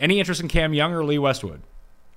Any 0.00 0.18
interest 0.18 0.40
in 0.40 0.48
Cam 0.48 0.72
Young 0.72 0.94
or 0.94 1.04
Lee 1.04 1.18
Westwood? 1.18 1.60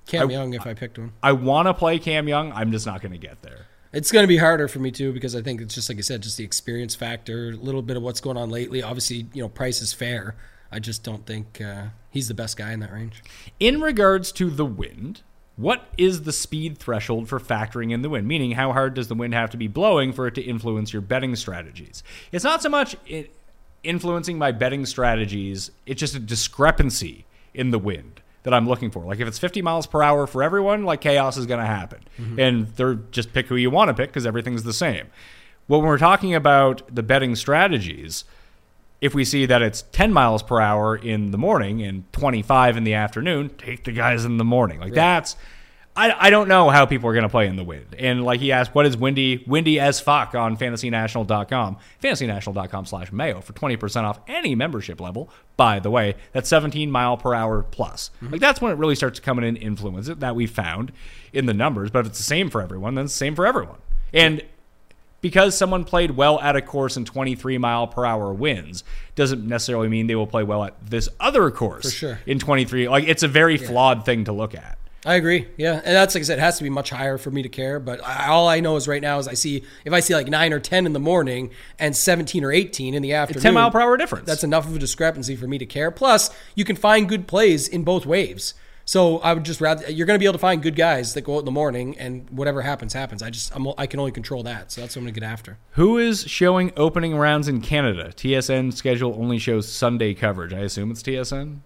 Cam 0.08 0.30
I- 0.30 0.32
Young, 0.32 0.54
if 0.54 0.66
I 0.66 0.74
picked 0.74 0.98
one, 0.98 1.12
I 1.22 1.34
want 1.34 1.68
to 1.68 1.74
play 1.74 2.00
Cam 2.00 2.28
Young. 2.28 2.52
I'm 2.54 2.72
just 2.72 2.86
not 2.86 3.02
going 3.02 3.12
to 3.12 3.18
get 3.18 3.42
there. 3.42 3.68
It's 3.94 4.12
going 4.12 4.24
to 4.24 4.28
be 4.28 4.38
harder 4.38 4.68
for 4.68 4.80
me 4.80 4.92
too 4.92 5.14
because 5.14 5.36
I 5.36 5.42
think 5.42 5.62
it's 5.62 5.76
just 5.76 5.88
like 5.88 6.00
I 6.00 6.02
said, 6.02 6.24
just 6.24 6.38
the 6.38 6.44
experience 6.44 6.96
factor, 6.96 7.50
a 7.50 7.52
little 7.52 7.84
bit 7.84 7.96
of 7.96 8.04
what's 8.04 8.20
going 8.20 8.38
on 8.38 8.50
lately. 8.50 8.82
Obviously, 8.82 9.28
you 9.34 9.42
know, 9.44 9.50
price 9.50 9.82
is 9.82 9.94
fair. 9.94 10.36
I 10.72 10.80
just 10.80 11.04
don't 11.04 11.26
think 11.26 11.62
uh, 11.62 11.86
he's 12.10 12.28
the 12.28 12.34
best 12.34 12.58
guy 12.58 12.74
in 12.74 12.80
that 12.80 12.92
range. 12.92 13.24
In 13.60 13.80
regards 13.80 14.32
to 14.34 14.50
the 14.50 14.66
wind, 14.66 15.22
what 15.56 15.88
is 16.00 16.24
the 16.24 16.32
speed 16.32 16.80
threshold 16.80 17.30
for 17.30 17.40
factoring 17.40 17.92
in 17.92 18.02
the 18.02 18.10
wind? 18.10 18.28
Meaning, 18.28 18.54
how 18.54 18.74
hard 18.74 18.96
does 18.96 19.08
the 19.08 19.14
wind 19.14 19.36
have 19.36 19.52
to 19.52 19.58
be 19.58 19.68
blowing 19.68 20.12
for 20.12 20.26
it 20.26 20.34
to 20.36 20.42
influence 20.42 20.92
your 20.92 21.04
betting 21.04 21.36
strategies? 21.36 22.02
It's 22.32 22.44
not 22.44 22.64
so 22.64 22.70
much 22.70 22.96
influencing 23.84 24.40
my 24.40 24.52
betting 24.52 24.88
strategies, 24.88 25.70
it's 25.86 26.00
just 26.00 26.16
a 26.16 26.20
discrepancy 26.20 27.26
in 27.54 27.70
the 27.70 27.78
wind 27.78 28.23
that 28.44 28.54
I'm 28.54 28.68
looking 28.68 28.92
for. 28.92 29.04
Like, 29.04 29.20
if 29.20 29.28
it's 29.28 29.40
50 29.40 29.62
miles 29.62 29.88
per 29.88 30.02
hour 30.04 30.28
for 30.28 30.44
everyone, 30.44 30.84
like 30.84 31.02
chaos 31.02 31.38
is 31.38 31.46
going 31.46 31.60
to 31.60 31.66
happen. 31.66 32.00
Mm-hmm. 32.20 32.40
And 32.40 32.68
they're 32.76 32.96
just 32.96 33.34
pick 33.34 33.48
who 33.48 33.56
you 33.56 33.70
want 33.70 33.90
to 33.90 33.94
pick 33.94 34.10
because 34.10 34.26
everything's 34.26 34.64
the 34.64 34.74
same. 34.74 35.08
Well, 35.68 35.80
when 35.80 35.90
we're 35.90 35.98
talking 35.98 36.36
about 36.36 36.84
the 36.94 37.04
betting 37.04 37.36
strategies, 37.36 38.26
if 39.00 39.14
we 39.14 39.26
see 39.26 39.46
that 39.46 39.62
it's 39.62 39.84
10 39.94 40.14
miles 40.14 40.44
per 40.44 40.60
hour 40.60 40.96
in 40.96 41.32
the 41.32 41.38
morning 41.38 41.82
and 41.82 42.12
25 42.14 42.78
in 42.78 42.84
the 42.84 42.94
afternoon, 42.94 43.50
take 43.58 43.84
the 43.86 43.92
guys 43.92 44.26
in 44.26 44.38
the 44.38 44.46
morning. 44.46 44.80
Like 44.80 44.94
that's, 44.94 45.36
I, 45.96 46.28
I 46.28 46.30
don't 46.32 46.48
know 46.48 46.70
how 46.70 46.86
people 46.86 47.08
are 47.10 47.14
going 47.14 47.24
to 47.24 47.30
play 47.30 47.48
in 47.48 47.56
the 47.56 47.64
wind. 47.64 47.96
And 48.00 48.24
like 48.24 48.40
he 48.40 48.52
asked, 48.52 48.74
what 48.74 48.86
is 48.86 48.98
windy, 48.98 49.44
windy 49.46 49.80
as 49.80 50.00
fuck 50.00 50.34
on 50.34 50.58
fantasynational.com, 50.58 51.78
fantasynational.com 52.02 52.86
slash 52.86 53.12
mayo 53.12 53.42
for 53.42 53.54
20% 53.54 54.04
off 54.04 54.20
any 54.28 54.56
membership 54.56 55.00
level. 55.00 55.30
By 55.56 55.80
the 55.80 55.92
way, 55.92 56.16
that's 56.32 56.50
17 56.50 56.90
mile 56.90 57.18
per 57.18 57.36
hour 57.36 57.62
plus. 57.62 58.10
Mm-hmm. 58.18 58.32
Like 58.32 58.42
that's 58.42 58.60
when 58.60 58.72
it 58.72 58.76
really 58.76 58.96
starts 58.96 59.20
coming 59.20 59.46
in 59.46 59.56
influence 59.56 60.08
that 60.08 60.36
we 60.36 60.48
found 60.48 60.92
in 61.32 61.46
the 61.46 61.54
numbers. 61.54 61.92
But 61.92 62.00
if 62.00 62.08
it's 62.08 62.18
the 62.18 62.24
same 62.24 62.50
for 62.50 62.62
everyone, 62.62 62.96
then 62.96 63.06
it's 63.06 63.14
the 63.14 63.18
same 63.20 63.36
for 63.36 63.46
everyone. 63.46 63.78
And 64.14 64.42
because 65.22 65.56
someone 65.56 65.86
played 65.86 66.12
well 66.12 66.40
at 66.42 66.56
a 66.56 66.62
course 66.62 66.98
in 66.98 67.06
23 67.06 67.58
mile 67.60 67.88
per 67.88 68.04
hour 68.04 68.34
winds 68.34 68.84
doesn't 69.16 69.48
necessarily 69.48 69.88
mean 69.90 70.08
they 70.08 70.16
will 70.16 70.28
play 70.28 70.44
well 70.44 70.64
at 70.64 70.76
this 70.86 71.08
other 71.20 71.50
course 71.52 71.86
For 71.86 71.92
sure. 71.92 72.20
in 72.26 72.40
23 72.40 72.90
like 72.90 73.06
it's 73.08 73.24
a 73.24 73.28
very 73.30 73.58
flawed 73.58 74.06
thing 74.06 74.26
to 74.26 74.34
look 74.34 74.54
at 74.54 74.78
I 75.06 75.16
agree. 75.16 75.48
Yeah, 75.58 75.74
and 75.74 75.96
that's 75.96 76.16
like 76.16 76.22
I 76.22 76.26
said, 76.26 76.38
it 76.40 76.42
has 76.42 76.58
to 76.60 76.64
be 76.64 76.70
much 76.70 76.90
higher 76.90 77.18
for 77.18 77.30
me 77.30 77.42
to 77.44 77.50
care. 77.50 77.80
But 77.80 78.06
I, 78.06 78.28
all 78.28 78.48
I 78.48 78.62
know 78.62 78.78
is 78.78 78.88
right 78.88 79.02
now 79.02 79.20
is 79.20 79.28
I 79.28 79.34
see 79.34 79.64
if 79.84 79.92
I 79.92 80.00
see 80.00 80.16
like 80.16 80.28
nine 80.28 80.54
or 80.54 80.60
ten 80.62 80.86
in 80.86 80.94
the 80.94 81.00
morning 81.00 81.52
and 81.78 81.96
seventeen 81.96 82.44
or 82.44 82.52
eighteen 82.54 82.94
in 82.94 83.02
the 83.02 83.14
afternoon, 83.14 83.44
10 83.44 83.54
mile 83.54 83.70
per 83.72 83.82
hour 83.82 83.98
difference 83.98 84.26
That's 84.28 84.44
enough 84.46 84.66
of 84.66 84.76
a 84.76 84.80
discrepancy 84.80 85.36
for 85.36 85.48
me 85.48 85.58
to 85.58 85.66
care. 85.66 85.92
Plus, 85.92 86.30
you 86.56 86.64
can 86.64 86.76
find 86.78 87.10
good 87.10 87.28
plays 87.28 87.68
in 87.68 87.84
both 87.84 88.06
waves. 88.06 88.54
So 88.86 89.20
I 89.20 89.34
would 89.34 89.46
just 89.46 89.62
rather 89.62 89.90
you're 89.90 90.06
going 90.06 90.16
to 90.16 90.20
be 90.20 90.26
able 90.26 90.34
to 90.34 90.40
find 90.40 90.62
good 90.62 90.76
guys 90.76 91.14
that 91.14 91.22
go 91.22 91.36
out 91.36 91.40
in 91.40 91.46
the 91.46 91.52
morning, 91.52 91.98
and 91.98 92.30
whatever 92.30 92.62
happens, 92.62 92.94
happens. 92.94 93.22
I 93.24 93.30
just 93.30 93.54
I'm, 93.56 93.68
I 93.78 93.88
can 93.88 94.00
only 94.00 94.12
control 94.12 94.44
that, 94.44 94.72
so 94.72 94.82
that's 94.82 94.96
what 94.96 95.02
I'm 95.02 95.06
going 95.06 95.14
to 95.16 95.20
get 95.22 95.26
after. 95.30 95.58
who 95.72 95.98
is 95.98 96.24
showing 96.30 96.72
opening 96.78 97.16
rounds 97.16 97.48
in 97.48 97.62
canada 97.62 98.12
tsn 98.16 98.74
schedule 98.74 99.16
only 99.18 99.38
shows 99.38 99.68
sunday 99.72 100.14
coverage 100.14 100.54
i 100.54 100.60
assume 100.60 100.92
it's 100.92 101.02
tsn 101.02 101.60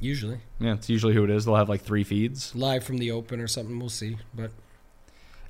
Usually 0.00 0.40
yeah 0.60 0.74
it's 0.74 0.88
usually 0.90 1.14
who 1.14 1.24
it 1.24 1.30
is 1.30 1.44
they'll 1.44 1.56
have 1.56 1.68
like 1.68 1.80
three 1.82 2.04
feeds 2.04 2.54
live 2.54 2.84
from 2.84 2.98
the 2.98 3.10
open 3.10 3.40
or 3.40 3.46
something. 3.48 3.78
We'll 3.78 3.88
see, 3.88 4.18
but 4.34 4.50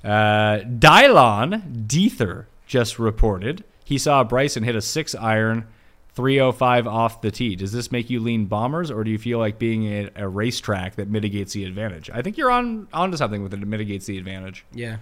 Uh, 0.03 0.59
Dylan 0.59 1.85
Dethier 1.87 2.45
just 2.67 2.99
reported 2.99 3.63
he 3.83 3.97
saw 3.97 4.23
Bryson 4.23 4.63
hit 4.63 4.75
a 4.75 4.81
six 4.81 5.13
iron 5.15 5.67
305 6.15 6.87
off 6.87 7.21
the 7.21 7.29
tee. 7.29 7.55
Does 7.55 7.71
this 7.73 7.91
make 7.91 8.09
you 8.09 8.19
lean 8.21 8.45
bombers, 8.45 8.89
or 8.89 9.03
do 9.03 9.11
you 9.11 9.17
feel 9.17 9.37
like 9.37 9.59
being 9.59 9.91
at 9.93 10.13
a 10.15 10.27
racetrack 10.27 10.95
that 10.95 11.09
mitigates 11.09 11.53
the 11.53 11.65
advantage? 11.65 12.09
I 12.09 12.21
think 12.21 12.37
you're 12.37 12.49
on 12.49 12.87
onto 12.93 13.17
something 13.17 13.43
with 13.43 13.53
it 13.53 13.59
that 13.59 13.65
mitigates 13.65 14.05
the 14.05 14.17
advantage. 14.17 14.65
yeah. 14.73 14.97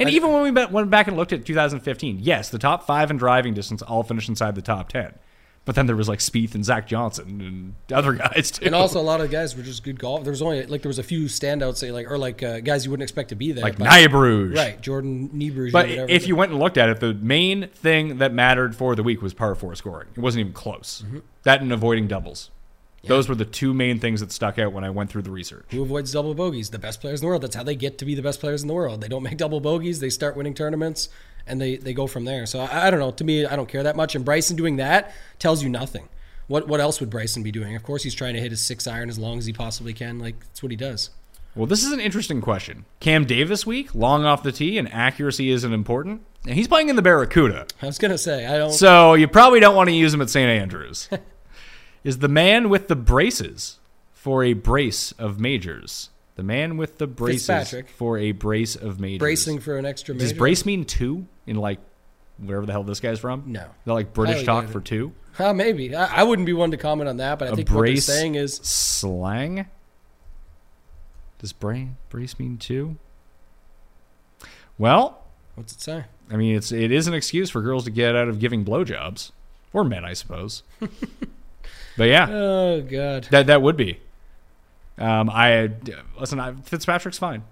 And 0.00 0.10
even 0.10 0.30
when 0.32 0.42
we 0.42 0.50
went 0.52 0.90
back 0.90 1.08
and 1.08 1.16
looked 1.16 1.32
at 1.32 1.44
2015, 1.44 2.18
yes, 2.20 2.50
the 2.50 2.58
top 2.58 2.86
five 2.86 3.10
in 3.10 3.16
driving 3.16 3.52
distance 3.54 3.82
all 3.82 4.04
finished 4.04 4.28
inside 4.28 4.54
the 4.54 4.62
top 4.62 4.88
10. 4.90 5.12
But 5.68 5.74
then 5.74 5.84
there 5.84 5.96
was 5.96 6.08
like 6.08 6.20
Spieth 6.20 6.54
and 6.54 6.64
Zach 6.64 6.86
Johnson 6.88 7.42
and 7.42 7.94
other 7.94 8.14
guys 8.14 8.52
too. 8.52 8.64
And 8.64 8.74
also, 8.74 8.98
a 8.98 9.02
lot 9.02 9.20
of 9.20 9.30
guys 9.30 9.54
were 9.54 9.62
just 9.62 9.84
good 9.84 9.98
golf. 9.98 10.24
There 10.24 10.30
was 10.30 10.40
only 10.40 10.64
like 10.64 10.80
there 10.80 10.88
was 10.88 10.98
a 10.98 11.02
few 11.02 11.24
standouts, 11.26 11.76
say 11.76 11.92
like 11.92 12.10
or 12.10 12.16
like 12.16 12.42
uh, 12.42 12.60
guys 12.60 12.86
you 12.86 12.90
wouldn't 12.90 13.02
expect 13.02 13.28
to 13.28 13.34
be 13.34 13.52
there, 13.52 13.64
like 13.64 13.76
but- 13.76 13.86
right? 13.86 14.80
Jordan 14.80 15.28
Niebrugge, 15.28 15.70
But 15.72 15.90
whatever. 15.90 16.10
if 16.10 16.26
you 16.26 16.36
went 16.36 16.52
and 16.52 16.58
looked 16.58 16.78
at 16.78 16.88
it, 16.88 17.00
the 17.00 17.12
main 17.12 17.68
thing 17.68 18.16
that 18.16 18.32
mattered 18.32 18.76
for 18.76 18.96
the 18.96 19.02
week 19.02 19.20
was 19.20 19.34
par 19.34 19.54
four 19.54 19.74
scoring. 19.74 20.08
It 20.16 20.20
wasn't 20.20 20.40
even 20.40 20.52
close. 20.54 21.02
Mm-hmm. 21.06 21.18
That 21.42 21.60
and 21.60 21.70
avoiding 21.70 22.08
doubles. 22.08 22.48
Those 23.04 23.28
were 23.28 23.34
the 23.34 23.44
two 23.44 23.74
main 23.74 24.00
things 24.00 24.20
that 24.20 24.32
stuck 24.32 24.58
out 24.58 24.72
when 24.72 24.84
I 24.84 24.90
went 24.90 25.10
through 25.10 25.22
the 25.22 25.30
research. 25.30 25.66
who 25.70 25.82
avoids 25.82 26.12
double 26.12 26.34
bogeys? 26.34 26.70
The 26.70 26.78
best 26.78 27.00
players 27.02 27.20
in 27.20 27.26
the 27.26 27.28
world. 27.28 27.42
That's 27.42 27.54
how 27.56 27.62
they 27.62 27.76
get 27.76 27.98
to 27.98 28.04
be 28.06 28.14
the 28.14 28.22
best 28.22 28.40
players 28.40 28.62
in 28.62 28.68
the 28.68 28.74
world. 28.74 29.00
They 29.02 29.08
don't 29.08 29.22
make 29.22 29.36
double 29.36 29.60
bogeys. 29.60 30.00
They 30.00 30.10
start 30.10 30.34
winning 30.34 30.54
tournaments, 30.54 31.08
and 31.48 31.60
they 31.60 31.76
they 31.76 31.92
go 31.92 32.06
from 32.06 32.24
there. 32.24 32.46
So 32.46 32.60
I, 32.60 32.86
I 32.86 32.90
don't 32.90 33.00
know. 33.00 33.10
To 33.10 33.24
me, 33.24 33.46
I 33.46 33.56
don't 33.56 33.68
care 33.68 33.82
that 33.82 33.96
much. 33.96 34.14
And 34.14 34.24
Bryson 34.24 34.56
doing 34.56 34.76
that 34.76 35.12
tells 35.38 35.62
you 35.62 35.68
nothing. 35.68 36.08
What 36.46 36.68
what 36.68 36.80
else 36.80 37.00
would 37.00 37.10
Bryson 37.10 37.42
be 37.42 37.52
doing? 37.52 37.76
Of 37.76 37.82
course, 37.82 38.02
he's 38.02 38.14
trying 38.14 38.34
to 38.34 38.40
hit 38.40 38.50
his 38.50 38.60
six 38.60 38.86
iron 38.86 39.08
as 39.08 39.18
long 39.18 39.38
as 39.38 39.46
he 39.46 39.52
possibly 39.52 39.92
can. 39.92 40.18
Like 40.18 40.38
that's 40.40 40.62
what 40.62 40.70
he 40.70 40.76
does. 40.76 41.10
Well, 41.54 41.66
this 41.66 41.84
is 41.84 41.92
an 41.92 42.00
interesting 42.00 42.40
question. 42.40 42.84
Cam 43.00 43.24
Davis 43.24 43.66
week, 43.66 43.94
long 43.94 44.24
off 44.24 44.42
the 44.42 44.52
tee, 44.52 44.78
and 44.78 44.92
accuracy 44.92 45.50
isn't 45.50 45.72
important. 45.72 46.22
And 46.44 46.54
he's 46.54 46.68
playing 46.68 46.88
in 46.88 46.96
the 46.96 47.02
Barracuda. 47.02 47.66
I 47.82 47.86
was 47.86 47.98
gonna 47.98 48.18
say 48.18 48.46
I 48.46 48.58
don't. 48.58 48.72
So 48.72 49.14
you 49.14 49.28
probably 49.28 49.60
don't 49.60 49.74
want 49.74 49.88
to 49.88 49.94
use 49.94 50.14
him 50.14 50.22
at 50.22 50.30
St. 50.30 50.48
Andrews. 50.48 51.08
is 52.04 52.18
the 52.18 52.28
man 52.28 52.68
with 52.68 52.88
the 52.88 52.96
braces 52.96 53.78
for 54.12 54.44
a 54.44 54.52
brace 54.52 55.12
of 55.12 55.40
majors? 55.40 56.10
The 56.38 56.44
man 56.44 56.76
with 56.76 56.98
the 56.98 57.08
braces 57.08 57.74
for 57.96 58.16
a 58.16 58.30
brace 58.30 58.76
of 58.76 59.00
majors. 59.00 59.18
bracing 59.18 59.58
for 59.58 59.76
an 59.76 59.84
extra. 59.84 60.14
Does 60.14 60.32
brace 60.32 60.64
mean 60.64 60.84
two 60.84 61.26
in 61.48 61.56
like 61.56 61.80
wherever 62.38 62.64
the 62.64 62.70
hell 62.70 62.84
this 62.84 63.00
guy's 63.00 63.18
from? 63.18 63.42
No. 63.48 63.62
Is 63.62 63.66
that 63.86 63.92
like 63.92 64.14
British 64.14 64.44
talk 64.44 64.68
for 64.68 64.80
two? 64.80 65.12
Uh, 65.36 65.52
maybe 65.52 65.96
I, 65.96 66.20
I 66.20 66.22
wouldn't 66.22 66.46
be 66.46 66.52
one 66.52 66.70
to 66.70 66.76
comment 66.76 67.08
on 67.08 67.16
that, 67.16 67.40
but 67.40 67.48
I 67.48 67.50
A 67.50 67.56
think 67.56 67.70
what 67.70 67.86
they're 67.86 67.96
saying 67.96 68.36
is 68.36 68.54
slang. 68.54 69.66
Does 71.40 71.52
bra- 71.52 71.86
brace 72.08 72.38
mean 72.38 72.56
two? 72.56 72.98
Well, 74.78 75.24
what's 75.56 75.72
it 75.72 75.80
say? 75.80 76.04
I 76.30 76.36
mean, 76.36 76.54
it's 76.54 76.70
it 76.70 76.92
is 76.92 77.08
an 77.08 77.14
excuse 77.14 77.50
for 77.50 77.60
girls 77.62 77.82
to 77.86 77.90
get 77.90 78.14
out 78.14 78.28
of 78.28 78.38
giving 78.38 78.64
blowjobs, 78.64 79.32
or 79.72 79.82
men, 79.82 80.04
I 80.04 80.12
suppose. 80.12 80.62
but 81.96 82.04
yeah, 82.04 82.28
Oh 82.30 82.80
God. 82.82 83.26
that 83.32 83.48
that 83.48 83.60
would 83.60 83.76
be. 83.76 83.98
Um, 84.98 85.30
I 85.30 85.70
listen. 86.18 86.40
I, 86.40 86.52
Fitzpatrick's 86.64 87.18
fine 87.18 87.42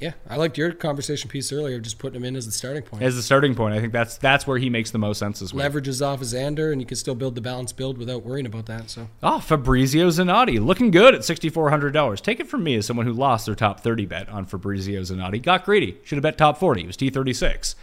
Yeah, 0.00 0.12
I 0.28 0.36
liked 0.36 0.56
your 0.56 0.72
conversation 0.72 1.28
piece 1.28 1.52
earlier, 1.52 1.80
just 1.80 1.98
putting 1.98 2.16
him 2.20 2.24
in 2.24 2.36
as 2.36 2.46
the 2.46 2.52
starting 2.52 2.82
point. 2.82 3.02
as 3.02 3.16
the 3.16 3.22
starting 3.22 3.54
point. 3.56 3.74
I 3.74 3.80
think 3.80 3.92
that's 3.92 4.16
that's 4.18 4.46
where 4.46 4.58
he 4.58 4.70
makes 4.70 4.90
the 4.92 4.98
most 4.98 5.18
sense 5.18 5.40
this 5.40 5.52
week. 5.52 5.64
Leverages 5.64 6.06
off 6.06 6.20
of 6.20 6.26
Xander, 6.28 6.70
and 6.72 6.80
you 6.80 6.86
can 6.86 6.96
still 6.96 7.16
build 7.16 7.34
the 7.34 7.40
balanced 7.40 7.76
build 7.76 7.98
without 7.98 8.22
worrying 8.24 8.46
about 8.46 8.66
that. 8.66 8.90
So 8.90 9.08
Oh, 9.22 9.40
Fabrizio 9.40 10.08
Zanotti 10.08 10.64
looking 10.64 10.90
good 10.92 11.14
at 11.16 11.24
sixty 11.24 11.48
four 11.48 11.70
hundred 11.70 11.92
dollars. 11.92 12.20
Take 12.20 12.38
it 12.38 12.48
from 12.48 12.62
me 12.62 12.76
as 12.76 12.86
someone 12.86 13.06
who 13.06 13.12
lost 13.12 13.46
their 13.46 13.56
top 13.56 13.80
thirty 13.80 14.06
bet 14.06 14.28
on 14.28 14.46
Fabrizio 14.46 15.00
Zanotti. 15.00 15.42
Got 15.42 15.64
greedy. 15.64 15.98
Should 16.04 16.16
have 16.16 16.22
bet 16.22 16.38
top 16.38 16.58
forty. 16.58 16.82
He 16.82 16.86
was 16.86 16.96
T 16.96 17.10
thirty 17.10 17.32
six. 17.34 17.74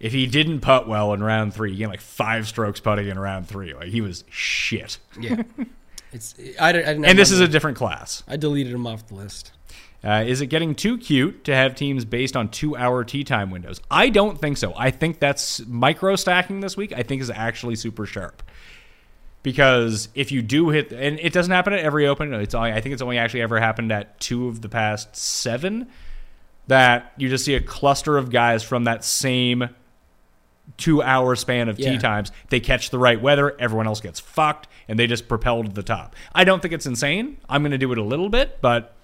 If 0.00 0.12
he 0.12 0.26
didn't 0.26 0.60
putt 0.60 0.88
well 0.88 1.12
in 1.12 1.22
round 1.22 1.52
three, 1.52 1.72
he 1.72 1.76
gained 1.76 1.90
like 1.90 2.00
five 2.00 2.48
strokes 2.48 2.80
putting 2.80 3.06
in 3.08 3.18
round 3.18 3.46
three. 3.46 3.74
Like 3.74 3.88
he 3.88 4.00
was 4.00 4.24
shit. 4.30 4.96
yeah, 5.20 5.42
it's 6.12 6.34
I, 6.60 6.72
didn't- 6.72 6.88
I 6.88 6.92
didn't. 6.92 7.04
And 7.06 7.18
this 7.18 7.30
is 7.30 7.40
a 7.40 7.48
different 7.48 7.76
class. 7.76 8.22
I 8.28 8.36
deleted 8.36 8.72
him 8.72 8.86
off 8.86 9.06
the 9.08 9.14
list. 9.14 9.52
Uh, 10.02 10.24
is 10.26 10.40
it 10.40 10.46
getting 10.46 10.74
too 10.74 10.96
cute 10.96 11.44
to 11.44 11.54
have 11.54 11.74
teams 11.74 12.06
based 12.06 12.34
on 12.34 12.48
two 12.48 12.74
hour 12.76 13.04
tee 13.04 13.22
time 13.22 13.50
windows? 13.50 13.80
I 13.90 14.08
don't 14.08 14.40
think 14.40 14.56
so. 14.56 14.72
I 14.76 14.90
think 14.90 15.20
that's 15.20 15.60
micro 15.66 16.16
stacking 16.16 16.60
this 16.60 16.74
week. 16.76 16.92
I 16.96 17.02
think 17.02 17.20
is 17.20 17.28
actually 17.30 17.76
super 17.76 18.06
sharp. 18.06 18.42
because 19.42 20.08
if 20.14 20.32
you 20.32 20.42
do 20.42 20.68
hit, 20.70 20.92
and 20.92 21.18
it 21.20 21.32
doesn't 21.32 21.52
happen 21.52 21.72
at 21.72 21.80
every 21.80 22.06
Open. 22.06 22.32
It's 22.34 22.54
only 22.54 22.72
I 22.72 22.80
think 22.80 22.92
it's 22.94 23.02
only 23.02 23.18
actually 23.18 23.42
ever 23.42 23.58
happened 23.60 23.92
at 23.92 24.18
two 24.20 24.48
of 24.48 24.60
the 24.62 24.68
past 24.68 25.16
seven. 25.16 25.88
That 26.66 27.12
you 27.16 27.28
just 27.28 27.44
see 27.44 27.54
a 27.54 27.60
cluster 27.60 28.16
of 28.16 28.30
guys 28.30 28.62
from 28.62 28.84
that 28.84 29.04
same 29.04 29.68
two 30.76 31.02
hour 31.02 31.34
span 31.36 31.68
of 31.68 31.78
Yeah. 31.78 31.92
tee 31.92 31.98
times. 31.98 32.32
They 32.48 32.60
catch 32.60 32.90
the 32.90 32.98
right 32.98 33.20
weather, 33.20 33.56
everyone 33.58 33.86
else 33.86 34.00
gets 34.00 34.20
fucked, 34.20 34.68
and 34.88 34.98
they 34.98 35.06
just 35.06 35.28
propel 35.28 35.62
to 35.62 35.68
the 35.68 35.82
top. 35.82 36.14
I 36.34 36.44
don't 36.44 36.60
think 36.62 36.74
it's 36.74 36.86
insane. 36.86 37.38
I'm 37.48 37.62
going 37.62 37.72
to 37.72 37.78
do 37.78 37.90
it 37.92 37.98
a 37.98 38.02
little 38.02 38.28
bit, 38.28 38.58
but 38.60 38.96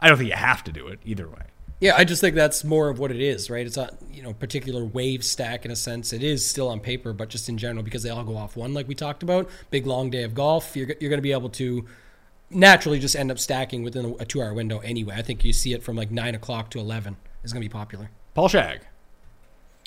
I 0.00 0.08
don't 0.08 0.18
think 0.18 0.30
you 0.30 0.36
have 0.36 0.64
to 0.64 0.72
do 0.72 0.88
it 0.88 0.98
either 1.04 1.28
way. 1.28 1.42
Yeah, 1.80 1.94
I 1.96 2.04
just 2.04 2.20
think 2.20 2.34
that's 2.34 2.64
more 2.64 2.88
of 2.88 2.98
what 2.98 3.10
it 3.10 3.20
is, 3.20 3.50
right? 3.50 3.66
It's 3.66 3.76
not, 3.76 3.94
you 4.10 4.22
know, 4.22 4.32
particular 4.32 4.84
wave 4.84 5.24
stack 5.24 5.64
in 5.64 5.70
a 5.70 5.76
sense. 5.76 6.12
It 6.12 6.22
is 6.22 6.48
still 6.48 6.68
on 6.68 6.80
paper, 6.80 7.12
but 7.12 7.28
just 7.28 7.48
in 7.48 7.58
general 7.58 7.82
because 7.82 8.02
they 8.02 8.10
all 8.10 8.24
go 8.24 8.36
off 8.36 8.56
one, 8.56 8.72
like 8.72 8.88
we 8.88 8.94
talked 8.94 9.22
about. 9.22 9.50
Big 9.70 9.86
long 9.86 10.08
day 10.08 10.22
of 10.22 10.34
golf. 10.34 10.76
You're, 10.76 10.86
you're 11.00 11.10
going 11.10 11.18
to 11.18 11.22
be 11.22 11.32
able 11.32 11.50
to 11.50 11.84
naturally 12.50 12.98
just 13.00 13.16
end 13.16 13.30
up 13.30 13.38
stacking 13.38 13.82
within 13.82 14.04
a, 14.04 14.14
a 14.22 14.24
two 14.24 14.40
hour 14.40 14.54
window 14.54 14.78
anyway. 14.78 15.14
I 15.18 15.22
think 15.22 15.44
you 15.44 15.52
see 15.52 15.72
it 15.72 15.82
from 15.82 15.96
like 15.96 16.10
nine 16.10 16.34
o'clock 16.34 16.70
to 16.70 16.78
11 16.78 17.16
is 17.42 17.52
going 17.52 17.62
to 17.62 17.68
be 17.68 17.72
popular. 17.72 18.10
Paul 18.34 18.48
Shag. 18.48 18.80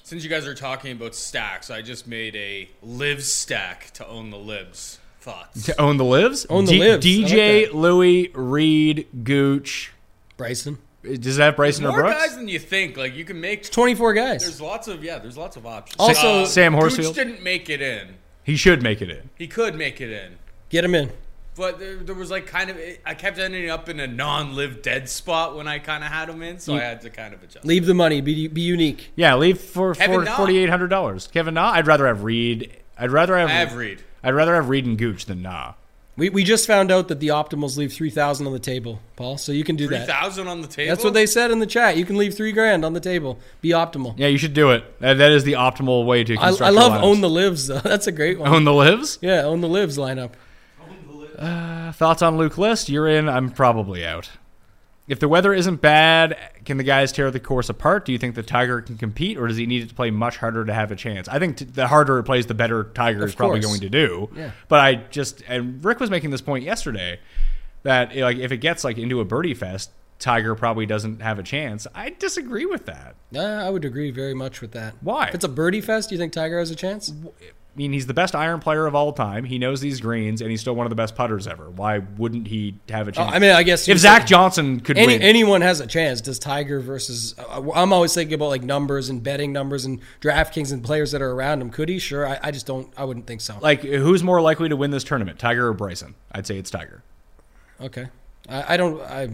Since 0.07 0.23
you 0.23 0.29
guys 0.29 0.47
are 0.47 0.55
talking 0.55 0.93
about 0.93 1.15
stacks, 1.15 1.69
I 1.69 1.81
just 1.81 2.07
made 2.07 2.33
a 2.37 2.69
live 2.81 3.21
stack 3.21 3.91
to 3.95 4.07
own 4.07 4.29
the 4.29 4.37
libs. 4.37 4.99
Thoughts? 5.19 5.65
To 5.65 5.81
own 5.81 5.97
the 5.97 6.05
lives? 6.05 6.45
Own 6.49 6.63
the 6.63 6.79
lives. 6.79 7.05
I 7.05 7.09
like 7.09 7.29
DJ, 7.29 7.65
that. 7.65 7.75
Louis, 7.75 8.31
Reed, 8.33 9.05
Gooch. 9.25 9.91
Bryson. 10.37 10.77
Does 11.03 11.35
that 11.35 11.43
have 11.43 11.55
Bryson 11.57 11.83
or 11.85 11.89
More 11.89 12.03
Brooks? 12.03 12.21
guys 12.25 12.35
than 12.37 12.47
you 12.47 12.57
think. 12.57 12.95
Like 12.95 13.15
you 13.17 13.25
can 13.25 13.41
make. 13.41 13.69
24 13.69 14.13
guys. 14.13 14.43
There's 14.43 14.61
lots 14.61 14.87
of 14.87 15.03
yeah. 15.03 15.19
There's 15.19 15.35
lots 15.37 15.57
of 15.57 15.65
options. 15.65 15.99
Also- 15.99 16.43
Uh, 16.43 16.45
Sam 16.45 16.71
Gooch 16.71 16.93
Horsfield? 16.93 17.13
didn't 17.13 17.43
make 17.43 17.69
it 17.69 17.81
in. 17.81 18.15
He 18.45 18.55
should 18.55 18.81
make 18.81 19.01
it 19.01 19.09
in. 19.09 19.29
He 19.37 19.45
could 19.47 19.75
make 19.75 19.99
it 19.99 20.09
in. 20.09 20.37
Get 20.69 20.85
him 20.85 20.95
in. 20.95 21.11
But 21.57 21.79
there, 21.79 21.95
there 21.97 22.15
was 22.15 22.29
like 22.29 22.45
kind 22.45 22.69
of 22.69 22.77
I 23.05 23.15
kept 23.15 23.39
ending 23.39 23.69
up 23.69 23.89
in 23.89 23.99
a 23.99 24.05
non-live 24.07 24.81
dead 24.81 25.09
spot 25.09 25.55
when 25.55 25.67
I 25.67 25.79
kind 25.79 26.03
of 26.03 26.11
had 26.11 26.29
him 26.29 26.41
in, 26.43 26.59
so 26.59 26.75
I 26.75 26.81
had 26.81 27.01
to 27.01 27.09
kind 27.09 27.33
of 27.33 27.41
adjust. 27.43 27.65
Leave 27.65 27.85
the 27.87 27.93
money. 27.95 28.21
Be, 28.21 28.47
be 28.47 28.61
unique. 28.61 29.11
Yeah, 29.15 29.35
leave 29.35 29.59
for, 29.59 29.95
Kevin 29.95 30.25
for 30.25 30.31
forty 30.31 30.57
eight 30.57 30.69
hundred 30.69 30.89
dollars. 30.89 31.27
Kevin 31.27 31.55
Na. 31.55 31.71
I'd 31.71 31.87
rather 31.87 32.05
have 32.07 32.23
Reed. 32.23 32.71
I'd 32.97 33.11
rather 33.11 33.35
have. 33.37 33.49
I 33.49 33.53
have 33.53 33.75
Reed. 33.75 34.03
I'd 34.23 34.33
rather 34.35 34.53
have 34.55 34.69
Reed 34.69 34.85
and 34.85 34.97
Gooch 34.97 35.25
than 35.25 35.41
Na. 35.41 35.73
We, 36.15 36.29
we 36.29 36.43
just 36.43 36.65
found 36.65 36.91
out 36.91 37.09
that 37.09 37.19
the 37.19 37.27
optimals 37.27 37.77
leave 37.77 37.93
3000 37.93 38.47
on 38.47 38.51
the 38.53 38.57
table, 38.57 38.99
Paul. 39.15 39.37
So 39.37 39.51
you 39.51 39.63
can 39.63 39.75
do 39.75 39.85
Three 39.85 39.97
that. 39.97 40.05
Three 40.05 40.13
thousand 40.15 40.47
on 40.47 40.61
the 40.61 40.67
table. 40.67 40.89
That's 40.89 41.03
what 41.03 41.13
they 41.13 41.27
said 41.27 41.51
in 41.51 41.59
the 41.59 41.67
chat. 41.67 41.95
You 41.95 42.05
can 42.05 42.17
leave 42.17 42.33
three 42.35 42.51
grand 42.51 42.83
on 42.83 42.93
the 42.93 42.99
table. 42.99 43.37
Be 43.61 43.69
optimal. 43.69 44.15
Yeah, 44.17 44.27
you 44.27 44.39
should 44.39 44.53
do 44.55 44.71
it. 44.71 44.99
That, 44.99 45.15
that 45.19 45.31
is 45.31 45.43
the 45.43 45.53
optimal 45.53 46.05
way 46.07 46.23
to. 46.23 46.33
I, 46.33 46.37
Construct 46.37 46.61
I 46.61 46.71
your 46.71 46.81
love 46.89 46.91
lineups. 46.93 47.03
own 47.03 47.21
the 47.21 47.29
lives 47.29 47.67
though. 47.67 47.79
That's 47.83 48.07
a 48.07 48.11
great 48.11 48.39
one. 48.39 48.49
own 48.51 48.63
the 48.63 48.73
lives. 48.73 49.19
yeah, 49.21 49.41
own 49.43 49.61
the 49.61 49.67
lives 49.69 49.97
lineup. 49.97 50.31
Thoughts 51.37 52.21
on 52.21 52.37
Luke 52.37 52.57
List? 52.57 52.89
You're 52.89 53.07
in. 53.07 53.29
I'm 53.29 53.49
probably 53.51 54.05
out. 54.05 54.29
If 55.07 55.19
the 55.21 55.29
weather 55.29 55.53
isn't 55.53 55.81
bad, 55.81 56.37
can 56.65 56.75
the 56.77 56.83
guys 56.83 57.13
tear 57.13 57.31
the 57.31 57.39
course 57.39 57.69
apart? 57.69 58.03
Do 58.03 58.11
you 58.11 58.17
think 58.17 58.35
the 58.35 58.43
Tiger 58.43 58.81
can 58.81 58.97
compete, 58.97 59.37
or 59.37 59.47
does 59.47 59.55
he 59.55 59.65
need 59.65 59.83
it 59.83 59.89
to 59.89 59.95
play 59.95 60.11
much 60.11 60.35
harder 60.35 60.65
to 60.65 60.73
have 60.73 60.91
a 60.91 60.97
chance? 60.97 61.29
I 61.29 61.39
think 61.39 61.57
t- 61.57 61.65
the 61.65 61.87
harder 61.87 62.19
it 62.19 62.23
plays, 62.23 62.45
the 62.47 62.53
better 62.53 62.83
Tiger 62.93 63.23
Of 63.23 63.29
is 63.29 63.35
probably 63.35 63.61
course. 63.61 63.67
going 63.79 63.81
to 63.81 63.89
do. 63.89 64.29
Yeah. 64.35 64.51
But 64.67 64.79
I 64.81 64.95
just 64.95 65.43
and 65.47 65.83
Rick 65.85 66.01
was 66.01 66.09
making 66.09 66.31
this 66.31 66.41
point 66.41 66.65
yesterday 66.65 67.19
that 67.83 68.13
like 68.17 68.35
if 68.37 68.51
it 68.51 68.57
gets 68.57 68.83
like 68.83 68.97
into 68.97 69.21
a 69.21 69.25
birdie 69.25 69.53
fest, 69.53 69.91
Tiger 70.19 70.55
probably 70.55 70.85
doesn't 70.85 71.21
have 71.21 71.39
a 71.39 71.43
chance. 71.43 71.87
I 71.95 72.09
disagree 72.09 72.65
with 72.65 72.85
that. 72.87 73.15
Uh, 73.33 73.39
I 73.39 73.69
would 73.69 73.85
agree 73.85 74.11
very 74.11 74.33
much 74.33 74.59
with 74.59 74.71
that. 74.73 74.95
Why? 74.99 75.29
If 75.29 75.35
it's 75.35 75.45
a 75.45 75.49
birdie 75.49 75.79
fest, 75.79 76.09
do 76.09 76.15
you 76.15 76.19
think 76.19 76.33
Tiger 76.33 76.59
has 76.59 76.69
a 76.69 76.75
chance? 76.75 77.13
I 77.77 77.79
mean, 77.79 77.93
he's 77.93 78.07
the 78.07 78.13
best 78.15 78.33
iron 78.33 78.59
player 78.59 78.87
of 78.87 78.95
all 78.95 79.13
time. 79.13 79.43
He 79.43 79.59
knows 79.59 79.81
these 79.81 80.01
greens, 80.01 80.41
and 80.41 80.49
he's 80.49 80.61
still 80.61 80.73
one 80.73 80.87
of 80.87 80.89
the 80.89 80.95
best 80.95 81.15
putters 81.15 81.45
ever. 81.45 81.69
Why 81.69 81.99
wouldn't 81.99 82.47
he 82.47 82.73
have 82.89 83.07
a 83.07 83.11
chance? 83.11 83.31
Oh, 83.31 83.35
I 83.35 83.37
mean, 83.37 83.51
I 83.51 83.61
guess 83.61 83.87
if 83.87 83.99
Zach 83.99 84.25
Johnson 84.25 84.79
could 84.79 84.97
Any, 84.97 85.13
win, 85.13 85.21
anyone 85.21 85.61
has 85.61 85.79
a 85.79 85.85
chance. 85.85 86.19
Does 86.19 86.39
Tiger 86.39 86.79
versus? 86.79 87.35
Uh, 87.37 87.69
I'm 87.75 87.93
always 87.93 88.15
thinking 88.15 88.33
about 88.33 88.47
like 88.47 88.63
numbers 88.63 89.09
and 89.09 89.21
betting 89.21 89.53
numbers 89.53 89.85
and 89.85 90.01
DraftKings 90.21 90.73
and 90.73 90.83
players 90.83 91.11
that 91.11 91.21
are 91.21 91.29
around 91.29 91.61
him. 91.61 91.69
Could 91.69 91.89
he? 91.89 91.99
Sure. 91.99 92.27
I, 92.27 92.39
I 92.41 92.49
just 92.49 92.65
don't. 92.65 92.91
I 92.97 93.03
wouldn't 93.03 93.27
think 93.27 93.41
so. 93.41 93.59
like 93.61 93.83
who's 93.83 94.23
more 94.23 94.41
likely 94.41 94.69
to 94.69 94.75
win 94.75 94.89
this 94.89 95.03
tournament, 95.03 95.37
Tiger 95.37 95.67
or 95.67 95.73
Bryson? 95.73 96.15
I'd 96.31 96.47
say 96.47 96.57
it's 96.57 96.71
Tiger. 96.71 97.03
Okay. 97.79 98.07
I, 98.49 98.73
I 98.73 98.77
don't. 98.77 98.99
I. 99.03 99.29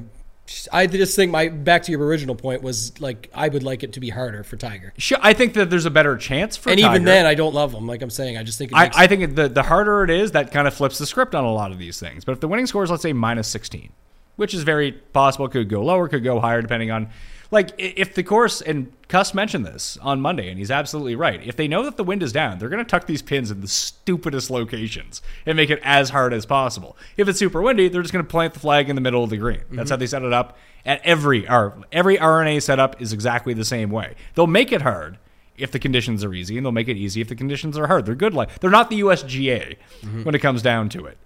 I 0.74 0.88
just 0.88 1.16
think 1.16 1.32
my 1.32 1.48
back 1.48 1.84
to 1.84 1.92
your 1.92 2.06
original 2.06 2.36
point 2.36 2.62
was 2.62 3.00
like 3.00 3.30
I 3.34 3.48
would 3.48 3.64
like 3.64 3.82
it 3.82 3.94
to 3.94 4.00
be 4.00 4.10
harder 4.10 4.44
for 4.44 4.58
Tiger. 4.58 4.94
Sure, 4.98 5.18
I 5.22 5.34
think 5.34 5.54
that 5.54 5.70
there's 5.70 5.86
a 5.86 5.92
better 5.92 6.18
chance 6.18 6.58
for 6.58 6.70
and 6.70 6.80
Tiger. 6.80 6.96
even 6.96 7.06
then, 7.06 7.26
I 7.26 7.34
don't 7.34 7.54
love 7.54 7.74
him. 7.74 7.88
Like 7.88 8.02
I'm 8.02 8.10
saying, 8.10 8.38
I 8.38 8.44
just 8.44 8.58
think 8.58 8.72
I, 8.74 8.92
I 8.94 9.08
think 9.08 9.36
the 9.36 9.48
the 9.48 9.64
harder 9.64 10.04
it 10.04 10.10
is, 10.10 10.34
that 10.34 10.52
kind 10.52 10.68
of 10.68 10.74
flips 10.74 10.98
the 10.98 11.06
script 11.06 11.34
on 11.34 11.46
a 11.46 11.52
lot 11.52 11.72
of 11.72 11.80
these 11.80 12.00
things. 12.00 12.26
But 12.26 12.34
if 12.34 12.40
the 12.42 12.50
winning 12.50 12.68
score 12.68 12.84
is 12.84 12.92
let's 12.92 13.04
say 13.04 13.14
minus 13.14 13.48
16, 13.48 13.92
which 14.36 14.54
is 14.54 14.64
very 14.64 14.92
possible, 14.92 15.48
could 15.48 15.70
go 15.70 15.82
lower, 15.82 16.10
could 16.10 16.24
go 16.24 16.42
higher, 16.42 16.62
depending 16.62 16.92
on 16.92 17.10
like 17.54 17.72
if 17.78 18.16
the 18.16 18.24
course 18.24 18.62
and 18.62 18.92
Cuss 19.08 19.34
mentioned 19.34 19.66
this 19.66 19.98
on 20.02 20.20
Monday, 20.20 20.50
and 20.50 20.58
he's 20.58 20.72
absolutely 20.72 21.16
right. 21.16 21.40
If 21.46 21.56
they 21.56 21.68
know 21.68 21.84
that 21.84 21.98
the 21.98 22.04
wind 22.04 22.24
is 22.24 22.34
down, 22.34 22.58
they're 22.58 22.68
going 22.68 22.84
to 22.84 22.90
tuck 22.90 23.06
these 23.06 23.22
pins 23.22 23.52
in 23.52 23.62
the 23.62 23.68
stupidest 23.68 24.50
locations 24.50 25.22
and 25.46 25.56
make 25.56 25.70
it 25.70 25.80
as 25.84 26.10
hard 26.10 26.34
as 26.34 26.46
possible. 26.46 26.98
If 27.16 27.28
it's 27.28 27.40
super 27.40 27.62
windy, 27.62 27.88
they're 27.88 28.02
just 28.02 28.12
going 28.12 28.26
to 28.26 28.30
plant 28.30 28.56
the 28.56 28.60
flag 28.60 28.90
in 28.90 28.96
the 28.96 29.02
middle 29.02 29.24
of 29.24 29.30
the 29.30 29.38
green. 29.38 29.62
That's 29.72 29.92
how 29.92 29.96
mm-hmm. 29.96 30.00
they 30.00 30.08
set 30.08 30.24
it 30.24 30.34
up 30.34 30.58
at 30.86 31.00
every 31.06 31.48
every 31.92 32.20
R&A 32.20 32.60
setup 32.60 33.02
is 33.02 33.14
exactly 33.14 33.54
the 33.54 33.64
same 33.64 33.92
way. 33.92 34.16
They'll 34.34 34.48
make 34.48 34.72
it 34.72 34.82
hard 34.82 35.20
if 35.56 35.72
the 35.72 35.80
conditions 35.80 36.24
are 36.24 36.34
easy, 36.34 36.58
and 36.58 36.66
they'll 36.66 36.72
make 36.72 36.88
it 36.88 36.98
easy 36.98 37.22
if 37.22 37.30
the 37.30 37.36
conditions 37.36 37.78
are 37.78 37.86
hard. 37.88 38.08
They're 38.08 38.16
good 38.16 38.34
like 38.34 38.60
they're 38.60 38.72
not 38.72 38.90
the 38.90 39.02
USGA 39.02 39.78
mm-hmm. 40.02 40.24
when 40.24 40.34
it 40.34 40.40
comes 40.40 40.62
down 40.62 40.90
to 40.90 41.06
it. 41.06 41.18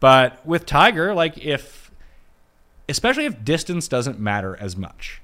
But 0.00 0.44
with 0.44 0.66
Tiger, 0.66 1.14
like 1.14 1.38
if 1.38 1.90
especially 2.88 3.26
if 3.26 3.44
distance 3.44 3.86
doesn't 3.86 4.18
matter 4.18 4.56
as 4.56 4.76
much, 4.76 5.20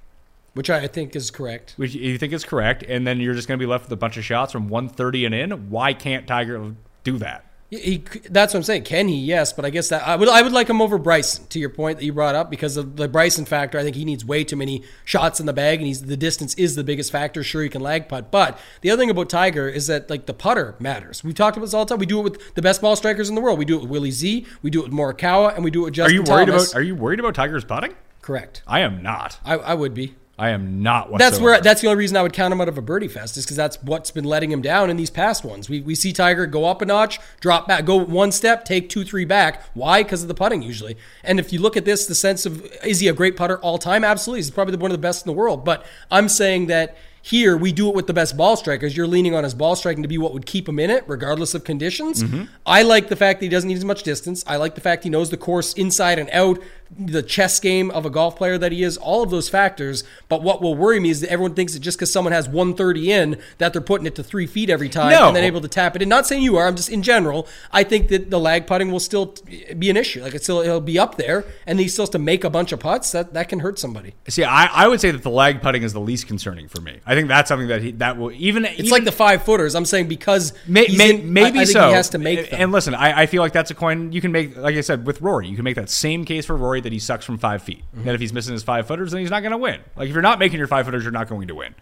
which 0.55 0.71
I 0.71 0.87
think 0.87 1.15
is 1.15 1.31
correct. 1.31 1.75
which 1.77 1.95
you 1.95 2.19
think 2.19 2.33
is 2.33 2.45
correct, 2.45 2.83
and 2.85 3.07
then 3.07 3.21
you're 3.21 3.35
just 3.35 3.47
going 3.49 3.59
to 3.59 3.63
be 3.63 3.71
left 3.71 3.85
with 3.85 3.93
a 3.93 3.97
bunch 3.97 4.17
of 4.17 4.25
shots 4.25 4.53
from 4.53 4.69
130 4.69 5.27
and 5.27 5.35
in. 5.35 5.71
Why 5.71 5.93
can't 5.93 6.27
Tiger 6.27 6.75
do 7.03 7.19
that? 7.19 7.45
He, 7.71 8.05
that's 8.31 8.55
what 8.55 8.59
I'm 8.59 8.63
saying. 8.63 8.85
Can 8.85 9.09
he? 9.09 9.17
Yes, 9.17 9.53
but 9.53 9.65
I 9.65 9.71
guess 9.71 9.89
that 9.89 10.07
I 10.07 10.15
would 10.15 10.29
I 10.29 10.43
would 10.43 10.53
like 10.53 10.69
him 10.71 10.81
over 10.81 10.97
Bryson. 10.97 11.47
To 11.49 11.59
your 11.59 11.71
point 11.71 11.99
that 11.99 12.05
you 12.05 12.13
brought 12.13 12.37
up, 12.37 12.49
because 12.49 12.77
of 12.77 12.95
the 12.95 13.09
Bryson 13.09 13.47
factor, 13.47 13.79
I 13.79 13.83
think 13.83 13.97
he 13.97 14.05
needs 14.05 14.25
way 14.25 14.45
too 14.45 14.55
many 14.55 14.85
shots 15.05 15.41
in 15.41 15.47
the 15.47 15.53
bag, 15.53 15.81
and 15.81 15.87
he's 15.87 16.03
the 16.03 16.17
distance 16.17 16.55
is 16.55 16.77
the 16.77 16.85
biggest 16.85 17.11
factor. 17.11 17.43
Sure, 17.43 17.63
he 17.63 17.69
can 17.69 17.81
lag 17.81 18.09
putt, 18.09 18.31
but 18.31 18.61
the 18.83 18.91
other 18.91 19.01
thing 19.01 19.11
about 19.11 19.29
Tiger 19.29 19.69
is 19.69 19.89
that 19.89 20.09
like 20.09 20.27
the 20.27 20.35
putter 20.35 20.77
matters. 20.79 21.25
We've 21.25 21.35
talked 21.35 21.57
about 21.57 21.67
this 21.67 21.75
all 21.75 21.85
the 21.85 21.89
time. 21.89 21.99
We 21.99 22.07
do 22.07 22.21
it 22.21 22.23
with 22.23 22.55
the 22.55 22.63
best 22.63 22.81
ball 22.81 22.95
strikers 22.95 23.29
in 23.29 23.35
the 23.35 23.41
world. 23.41 23.59
We 23.59 23.65
do 23.65 23.77
it 23.77 23.83
with 23.83 23.91
Willie 23.91 24.13
Z. 24.13 24.47
We 24.63 24.71
do 24.71 24.81
it 24.81 24.85
with 24.85 24.93
Morikawa, 24.93 25.57
and 25.57 25.65
we 25.65 25.73
do 25.73 25.87
it 25.87 25.99
with 25.99 25.99
Are 26.01 26.13
you 26.13 26.23
worried 26.23 26.47
Thomas. 26.47 26.71
about 26.71 26.79
Are 26.79 26.83
you 26.83 26.95
worried 26.95 27.19
about 27.19 27.35
Tiger's 27.35 27.65
putting? 27.65 27.95
Correct. 28.23 28.63
I 28.69 28.81
am 28.81 29.03
not. 29.03 29.41
I, 29.45 29.55
I 29.55 29.75
would 29.75 29.95
be. 29.95 30.15
I 30.37 30.51
am 30.51 30.83
not. 30.83 31.11
Whatsoever. 31.11 31.31
That's 31.31 31.43
where 31.43 31.61
that's 31.61 31.81
the 31.81 31.87
only 31.87 31.99
reason 31.99 32.17
I 32.17 32.23
would 32.23 32.33
count 32.33 32.53
him 32.53 32.61
out 32.61 32.69
of 32.69 32.77
a 32.77 32.83
birdie 32.83 33.09
fest 33.09 33.37
is 33.37 33.45
because 33.45 33.57
that's 33.57 33.81
what's 33.83 34.11
been 34.11 34.25
letting 34.25 34.51
him 34.51 34.63
down 34.63 34.91
in 34.91 34.97
these 34.97 35.11
past 35.11 35.45
ones. 35.45 35.69
We, 35.69 35.81
we 35.81 35.95
see 35.95 36.13
Tiger 36.13 36.47
go 36.47 36.65
up 36.65 36.83
a 36.83 36.87
notch, 36.87 37.21
drop 37.41 37.69
back, 37.69 37.85
go 37.85 37.97
one 37.97 38.33
step, 38.33 38.65
take 38.65 38.89
two, 38.89 39.05
three 39.05 39.25
back. 39.25 39.63
Why? 39.75 40.03
Because 40.03 40.23
of 40.23 40.29
the 40.29 40.35
putting 40.35 40.63
usually. 40.63 40.97
And 41.23 41.39
if 41.39 41.53
you 41.53 41.61
look 41.61 41.77
at 41.77 41.85
this, 41.85 42.07
the 42.07 42.17
sense 42.17 42.47
of 42.47 42.67
is 42.85 43.01
he 43.01 43.07
a 43.07 43.13
great 43.13 43.37
putter 43.37 43.59
all 43.59 43.79
time? 43.79 44.03
Absolutely, 44.03 44.41
he's 44.41 44.51
probably 44.51 44.77
one 44.77 44.91
of 44.91 44.97
the 44.97 45.03
best 45.03 45.25
in 45.25 45.31
the 45.31 45.37
world. 45.37 45.65
But 45.65 45.87
I'm 46.11 46.29
saying 46.29 46.67
that 46.67 46.97
here 47.25 47.57
we 47.57 47.73
do 47.73 47.89
it 47.89 47.95
with 47.95 48.07
the 48.07 48.13
best 48.13 48.37
ball 48.37 48.55
strikers. 48.55 48.95
You're 48.95 49.07
leaning 49.07 49.35
on 49.35 49.45
his 49.45 49.55
ball 49.55 49.77
striking 49.77 50.03
to 50.03 50.09
be 50.09 50.19
what 50.19 50.35
would 50.35 50.45
keep 50.45 50.69
him 50.69 50.79
in 50.79 50.91
it, 50.91 51.05
regardless 51.07 51.55
of 51.55 51.65
conditions. 51.65 52.23
Mm-hmm. 52.23 52.45
I 52.67 52.83
like 52.83 53.09
the 53.09 53.17
fact 53.17 53.41
that 53.41 53.47
he 53.47 53.49
doesn't 53.49 53.67
need 53.67 53.79
as 53.79 53.85
much 53.85 54.03
distance. 54.03 54.45
I 54.47 54.57
like 54.57 54.75
the 54.75 54.83
fact 54.83 55.05
he 55.05 55.11
knows 55.11 55.31
the 55.31 55.39
course 55.39 55.73
inside 55.73 56.19
and 56.19 56.29
out, 56.33 56.61
the 56.97 57.23
chess 57.23 57.59
game 57.61 57.91
of 57.91 58.07
a 58.07 58.11
golf 58.11 58.37
player 58.37 58.57
that 58.59 58.71
he 58.73 58.83
is, 58.83 58.97
all 58.97 59.23
of 59.23 59.31
those 59.31 59.49
factors. 59.49 60.05
But 60.29 60.43
what 60.43 60.63
will 60.63 60.75
worry 60.75 61.01
me 61.01 61.11
is 61.11 61.21
that 61.23 61.31
everyone 61.31 61.55
thinks 61.55 61.73
that 61.73 61.81
just 61.81 61.99
because 61.99 62.13
someone 62.13 62.33
has 62.33 62.49
130 62.49 63.11
in, 63.13 63.41
that 63.59 63.73
they're 63.73 63.83
putting 63.83 64.07
it 64.07 64.15
to 64.17 64.23
three 64.23 64.47
feet 64.47 64.71
every 64.71 64.89
time 64.89 65.11
No. 65.11 65.27
and 65.29 65.37
then 65.37 65.45
able 65.45 65.61
to 65.61 65.69
tap 65.69 65.97
it 65.97 66.03
And 66.03 66.09
Not 66.09 66.27
saying 66.27 66.43
you 66.43 66.57
are, 66.57 66.67
I'm 66.69 66.77
just 66.77 66.89
in 66.91 67.03
general. 67.03 67.49
I 67.73 67.83
think 67.83 68.09
that 68.09 68.31
the 68.31 68.39
lag 68.39 68.67
putting 68.67 68.93
will 68.93 69.01
still 69.01 69.35
be 69.79 69.91
an 69.91 69.97
issue. 69.97 70.23
Like 70.23 70.35
it's 70.35 70.45
still 70.45 70.61
it'll 70.61 70.81
be 70.81 70.99
up 70.99 71.17
there, 71.17 71.45
and 71.67 71.81
he 71.81 71.89
still 71.89 72.03
has 72.05 72.11
to 72.11 72.19
make 72.19 72.45
a 72.45 72.51
bunch 72.51 72.71
of 72.73 72.81
putts. 72.81 73.13
That 73.13 73.35
that 73.35 73.49
can 73.49 73.61
hurt 73.61 73.79
somebody. 73.79 74.15
See, 74.29 74.45
I, 74.45 74.67
I 74.67 74.87
would 74.89 75.01
say 75.01 75.11
that 75.11 75.23
the 75.23 75.31
lag 75.31 75.63
putting 75.63 75.83
is 75.83 75.93
the 75.93 76.01
least 76.01 76.27
concerning 76.27 76.69
for 76.69 76.81
me. 76.81 77.01
I 77.07 77.15
think 77.15 77.29
that's 77.29 77.49
something 77.49 77.69
that 77.69 77.83
he 77.83 77.91
that 77.93 78.17
will 78.17 78.31
even. 78.33 78.65
It's 78.65 78.91
like 78.91 79.05
the 79.05 79.13
five 79.13 79.45
footers. 79.45 79.75
I'm 79.75 79.85
saying 79.85 80.09
because 80.09 80.53
May, 80.69 80.87
may, 80.97 81.11
in- 81.17 81.33
maybe 81.33 81.59
I, 81.59 81.63
I 81.63 81.65
so. 81.65 81.89
he 81.89 81.95
has 81.95 82.11
to 82.11 82.19
make 82.19 82.51
them. 82.51 82.61
And 82.61 82.73
listen, 82.73 82.95
I, 82.95 83.23
I 83.23 83.27
feel 83.27 83.43
like 83.43 83.53
that's 83.53 83.71
a 83.71 83.75
coin 83.75 84.13
you 84.13 84.21
can 84.21 84.31
make. 84.33 84.57
Like 84.57 84.77
I 84.77 84.81
said 84.81 85.07
with 85.07 85.21
Rory, 85.21 85.49
you 85.49 85.57
can 85.57 85.65
make 85.65 85.77
that 85.77 85.91
same 85.91 86.25
case 86.25 86.47
for 86.47 86.57
Rory 86.57 86.74
that 86.81 86.93
he 86.93 86.99
sucks 86.99 87.25
from 87.25 87.39
five 87.39 87.63
feet. 87.63 87.85
Mm-hmm. 87.95 88.05
That 88.05 88.15
if 88.15 88.21
he's 88.21 88.33
missing 88.33 88.53
his 88.53 88.63
five 88.63 88.87
footers, 88.87 89.13
then 89.13 89.21
he's 89.21 89.31
not 89.31 89.41
going 89.41 89.53
to 89.53 89.59
win. 89.59 89.81
Like 89.97 90.09
if 90.09 90.13
you're 90.13 90.23
not 90.23 90.39
making 90.39 90.59
your 90.59 90.67
five 90.67 90.85
footers, 90.85 91.05
you're 91.05 91.13
not 91.13 91.29
going 91.29 91.49
to 91.49 91.55
win. 91.55 91.75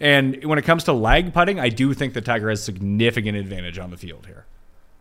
And 0.00 0.44
when 0.44 0.58
it 0.58 0.62
comes 0.62 0.84
to 0.84 0.92
lag 0.92 1.32
putting, 1.32 1.58
I 1.58 1.68
do 1.68 1.94
think 1.94 2.14
that 2.14 2.24
Tiger 2.24 2.50
has 2.50 2.62
significant 2.62 3.36
advantage 3.36 3.78
on 3.78 3.90
the 3.90 3.96
field 3.96 4.26
here. 4.26 4.46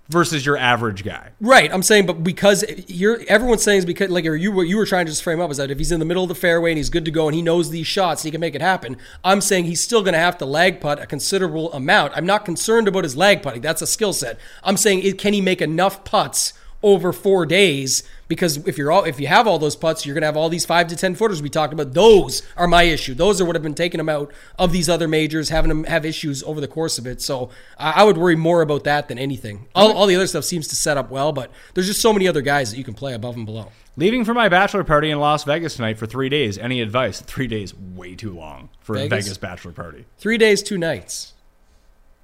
versus 0.10 0.46
your 0.46 0.58
average 0.58 1.04
guy. 1.04 1.32
Right, 1.42 1.72
I'm 1.74 1.84
saying, 1.84 2.06
but 2.06 2.24
because 2.24 2.64
you're 2.88 3.22
everyone's 3.28 3.64
saying 3.64 3.80
is 3.80 3.86
because 3.86 4.10
like 4.10 4.26
you 4.26 4.52
what 4.52 4.68
you 4.68 4.78
were 4.78 4.86
trying 4.86 5.06
to 5.06 5.12
just 5.12 5.24
frame 5.24 5.40
up 5.40 5.50
is 5.52 5.58
that 5.58 5.72
if 5.72 5.78
he's 5.78 5.92
in 5.92 6.00
the 6.00 6.06
middle 6.06 6.24
of 6.24 6.30
the 6.30 6.36
fairway 6.36 6.72
and 6.72 6.78
he's 6.78 6.90
good 6.90 7.06
to 7.06 7.12
go 7.12 7.28
and 7.28 7.36
he 7.36 7.42
knows 7.42 7.70
these 7.70 7.88
shots, 7.88 8.22
and 8.22 8.28
he 8.28 8.32
can 8.32 8.42
make 8.42 8.56
it 8.56 8.62
happen. 8.62 8.98
I'm 9.24 9.42
saying 9.42 9.66
he's 9.66 9.82
still 9.82 10.02
going 10.02 10.14
to 10.14 10.20
have 10.20 10.38
to 10.40 10.46
lag 10.46 10.80
putt 10.80 11.02
a 11.02 11.08
considerable 11.08 11.74
amount. 11.74 12.14
I'm 12.16 12.26
not 12.26 12.46
concerned 12.46 12.88
about 12.88 13.04
his 13.04 13.18
lag 13.18 13.42
putting; 13.42 13.62
that's 13.62 13.82
a 13.82 13.88
skill 13.88 14.14
set. 14.14 14.40
I'm 14.64 14.78
saying 14.78 15.04
it, 15.04 15.18
can 15.18 15.34
he 15.34 15.42
make 15.42 15.62
enough 15.62 16.04
putts 16.04 16.54
over 16.84 17.12
four 17.12 17.46
days? 17.46 18.04
Because 18.28 18.58
if 18.68 18.78
you're 18.78 18.92
all 18.92 19.04
if 19.04 19.20
you 19.20 19.28
have 19.28 19.48
all 19.48 19.60
those 19.60 19.76
putts, 19.76 20.06
you're 20.06 20.14
going 20.14 20.24
to 20.24 20.28
have 20.28 20.38
all 20.38 20.50
these 20.50 20.66
five 20.66 20.88
to 20.88 20.96
ten 20.96 21.14
footers 21.16 21.42
we 21.42 21.50
talked 21.50 21.74
about. 21.74 21.94
Those 21.94 22.42
are 22.58 22.68
my 22.68 22.84
issue. 22.84 23.14
Those 23.14 23.40
are 23.40 23.46
what 23.46 23.56
have 23.56 23.64
been 23.64 23.76
taking 23.76 24.00
them 24.00 24.10
out 24.10 24.32
of 24.58 24.72
these 24.72 24.90
other 24.90 25.08
majors, 25.08 25.50
having 25.50 25.70
them 25.70 25.84
have 25.84 26.06
issues 26.06 26.42
over 26.44 26.60
the 26.60 26.68
course 26.68 26.98
of 26.98 27.06
it. 27.06 27.22
So 27.22 27.50
I, 27.78 28.02
I 28.02 28.04
would 28.04 28.18
worry 28.18 28.36
more 28.36 28.62
about 28.62 28.84
that 28.86 29.08
than 29.08 29.20
anything. 29.20 29.68
All, 29.76 29.92
all 29.92 30.08
the 30.08 30.16
other 30.16 30.28
stuff 30.28 30.44
seems 30.44 30.68
to 30.70 30.76
set 30.76 30.98
up 30.98 31.12
well, 31.12 31.32
but 31.34 31.52
there's 31.74 31.88
just 31.88 32.02
so 32.02 32.12
many 32.12 32.28
other 32.28 32.42
guys 32.42 32.72
that 32.72 32.78
you 32.78 32.84
can 32.84 32.96
play 32.96 33.14
above 33.14 33.36
and 33.36 33.46
below. 33.46 33.72
Leaving 33.98 34.26
for 34.26 34.34
my 34.34 34.50
bachelor 34.50 34.84
party 34.84 35.10
in 35.10 35.20
Las 35.20 35.44
Vegas 35.46 35.76
tonight 35.76 35.98
for 35.98 36.06
three 36.06 36.28
days. 36.28 36.58
Any 36.58 36.82
advice? 36.82 37.22
Three 37.22 37.48
days, 37.48 37.74
way 37.74 38.16
too 38.16 38.34
long 38.34 38.70
for 38.82 38.96
a 38.96 39.00
Vegas? 39.08 39.26
Vegas 39.26 39.38
bachelor 39.38 39.72
party. 39.72 40.06
Three 40.18 40.38
days, 40.38 40.62
two 40.64 40.78
nights 40.78 41.34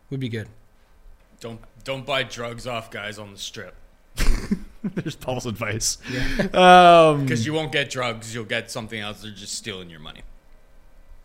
would 0.10 0.20
be 0.20 0.30
good. 0.30 0.50
Don't 1.40 1.62
don't 1.84 2.06
buy 2.06 2.24
drugs 2.24 2.68
off 2.68 2.92
guys 2.92 3.18
on 3.18 3.32
the 3.32 3.38
strip 3.38 3.76
There's 4.84 5.16
Paul's 5.16 5.46
advice. 5.46 5.98
Um, 6.54 7.26
because 7.26 7.46
you 7.46 7.54
won't 7.54 7.72
get 7.72 7.90
drugs. 7.90 8.34
You'll 8.34 8.46
get 8.46 8.72
something 8.72 9.00
else. 9.00 9.22
They're 9.22 9.32
just 9.32 9.54
stealing 9.56 9.90
your 9.90 10.00
money. 10.00 10.22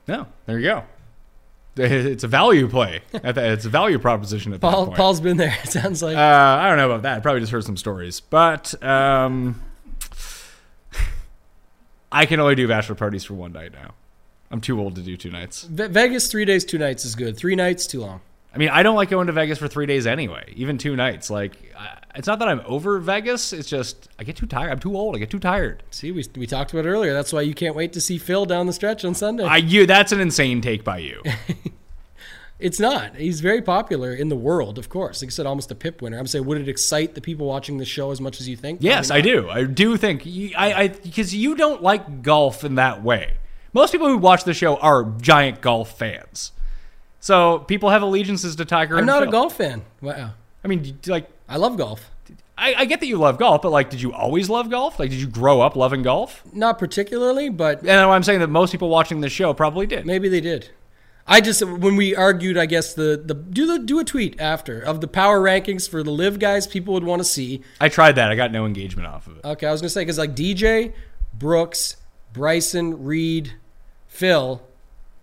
no, 0.06 0.26
there 0.46 0.58
you 0.58 0.66
go. 0.68 0.84
It's 1.78 2.24
a 2.24 2.28
value 2.28 2.68
play. 2.68 3.02
It's 3.12 3.66
a 3.66 3.68
value 3.68 3.98
proposition 3.98 4.54
at 4.54 4.62
that 4.62 4.70
Paul, 4.70 4.86
point. 4.86 4.96
Paul's 4.96 5.20
been 5.20 5.36
there. 5.36 5.54
It 5.64 5.70
sounds 5.70 6.02
like. 6.02 6.16
Uh, 6.16 6.20
I 6.20 6.68
don't 6.68 6.78
know 6.78 6.90
about 6.90 7.02
that. 7.02 7.18
I 7.18 7.20
probably 7.20 7.40
just 7.40 7.52
heard 7.52 7.64
some 7.64 7.76
stories, 7.76 8.20
but 8.20 8.82
um, 8.82 9.60
I 12.10 12.24
can 12.26 12.40
only 12.40 12.54
do 12.54 12.66
bachelor 12.66 12.94
parties 12.94 13.24
for 13.24 13.34
one 13.34 13.52
night 13.52 13.72
now. 13.72 13.92
I'm 14.50 14.60
too 14.60 14.80
old 14.80 14.94
to 14.94 15.02
do 15.02 15.16
two 15.16 15.30
nights. 15.30 15.64
Ve- 15.64 15.88
Vegas, 15.88 16.28
three 16.30 16.44
days, 16.44 16.64
two 16.64 16.78
nights 16.78 17.04
is 17.04 17.14
good. 17.14 17.36
Three 17.36 17.56
nights, 17.56 17.86
too 17.86 18.00
long. 18.00 18.20
I 18.54 18.58
mean, 18.58 18.70
I 18.70 18.82
don't 18.82 18.96
like 18.96 19.10
going 19.10 19.26
to 19.26 19.32
Vegas 19.34 19.58
for 19.58 19.68
three 19.68 19.86
days 19.86 20.06
anyway. 20.06 20.54
Even 20.56 20.78
two 20.78 20.96
nights. 20.96 21.28
Like, 21.28 21.74
I, 21.78 21.98
it's 22.16 22.26
not 22.26 22.38
that 22.38 22.48
I'm 22.48 22.62
over 22.64 22.98
Vegas. 22.98 23.52
It's 23.52 23.68
just 23.68 24.08
I 24.18 24.24
get 24.24 24.36
too 24.36 24.46
tired. 24.46 24.70
I'm 24.70 24.78
too 24.78 24.96
old. 24.96 25.14
I 25.14 25.18
get 25.18 25.30
too 25.30 25.38
tired. 25.38 25.82
See, 25.90 26.10
we, 26.10 26.24
we 26.36 26.46
talked 26.46 26.72
about 26.72 26.86
it 26.86 26.88
earlier. 26.88 27.12
That's 27.12 27.32
why 27.32 27.42
you 27.42 27.54
can't 27.54 27.74
wait 27.74 27.92
to 27.92 28.00
see 28.00 28.18
Phil 28.18 28.46
down 28.46 28.66
the 28.66 28.72
stretch 28.72 29.04
on 29.04 29.14
Sunday. 29.14 29.44
I 29.44 29.58
you. 29.58 29.86
That's 29.86 30.12
an 30.12 30.20
insane 30.20 30.60
take 30.60 30.82
by 30.82 30.98
you. 30.98 31.22
it's 32.58 32.80
not. 32.80 33.16
He's 33.16 33.40
very 33.40 33.60
popular 33.60 34.14
in 34.14 34.28
the 34.28 34.36
world, 34.36 34.78
of 34.78 34.88
course. 34.88 35.22
Like 35.22 35.28
I 35.28 35.30
said, 35.30 35.46
almost 35.46 35.70
a 35.70 35.74
pip 35.74 36.00
winner. 36.00 36.18
I'm 36.18 36.26
saying, 36.26 36.44
would 36.46 36.58
it 36.58 36.68
excite 36.68 37.14
the 37.14 37.20
people 37.20 37.46
watching 37.46 37.78
the 37.78 37.84
show 37.84 38.10
as 38.10 38.20
much 38.20 38.40
as 38.40 38.48
you 38.48 38.56
think? 38.56 38.80
Yes, 38.82 39.10
I 39.10 39.20
do. 39.20 39.48
I 39.50 39.64
do 39.64 39.96
think 39.96 40.26
I 40.56 40.72
I 40.72 40.88
because 40.88 41.34
you 41.34 41.54
don't 41.54 41.82
like 41.82 42.22
golf 42.22 42.64
in 42.64 42.76
that 42.76 43.02
way. 43.02 43.38
Most 43.72 43.92
people 43.92 44.08
who 44.08 44.16
watch 44.16 44.44
the 44.44 44.54
show 44.54 44.76
are 44.78 45.04
giant 45.20 45.60
golf 45.60 45.98
fans. 45.98 46.52
So 47.20 47.58
people 47.58 47.90
have 47.90 48.02
allegiances 48.02 48.56
to 48.56 48.64
Tiger. 48.64 48.96
I'm 48.96 49.04
not 49.04 49.22
a 49.22 49.26
golf 49.26 49.56
fan. 49.56 49.82
Wow. 50.00 50.32
I 50.64 50.68
mean, 50.68 50.98
like 51.06 51.28
I 51.48 51.56
love 51.56 51.76
golf. 51.76 52.10
I, 52.58 52.74
I 52.74 52.84
get 52.86 53.00
that 53.00 53.06
you 53.06 53.18
love 53.18 53.38
golf, 53.38 53.62
but 53.62 53.70
like, 53.70 53.90
did 53.90 54.00
you 54.00 54.12
always 54.14 54.48
love 54.48 54.70
golf? 54.70 54.98
Like, 54.98 55.10
did 55.10 55.20
you 55.20 55.26
grow 55.26 55.60
up 55.60 55.76
loving 55.76 56.02
golf? 56.02 56.42
Not 56.52 56.78
particularly, 56.78 57.50
but 57.50 57.80
And 57.80 57.90
I'm 57.90 58.22
saying 58.22 58.40
that 58.40 58.48
most 58.48 58.72
people 58.72 58.88
watching 58.88 59.20
this 59.20 59.32
show 59.32 59.52
probably 59.52 59.86
did. 59.86 60.06
maybe 60.06 60.28
they 60.28 60.40
did. 60.40 60.70
I 61.28 61.40
just 61.40 61.60
when 61.62 61.96
we 61.96 62.14
argued, 62.14 62.56
I 62.56 62.66
guess 62.66 62.94
the 62.94 63.20
the 63.22 63.34
do 63.34 63.66
the 63.66 63.80
do 63.80 63.98
a 63.98 64.04
tweet 64.04 64.40
after 64.40 64.80
of 64.80 65.00
the 65.00 65.08
power 65.08 65.40
rankings 65.40 65.88
for 65.88 66.04
the 66.04 66.12
live 66.12 66.38
guys 66.38 66.68
people 66.68 66.94
would 66.94 67.02
want 67.02 67.18
to 67.20 67.24
see. 67.24 67.62
I 67.80 67.88
tried 67.88 68.12
that. 68.12 68.30
I 68.30 68.36
got 68.36 68.52
no 68.52 68.64
engagement 68.64 69.08
off 69.08 69.26
of 69.26 69.38
it. 69.38 69.44
Okay, 69.44 69.66
I 69.66 69.72
was 69.72 69.80
gonna 69.80 69.88
say 69.90 70.02
because 70.02 70.18
like 70.18 70.36
DJ, 70.36 70.92
Brooks, 71.34 71.96
Bryson, 72.32 73.02
Reed, 73.04 73.54
Phil, 74.06 74.62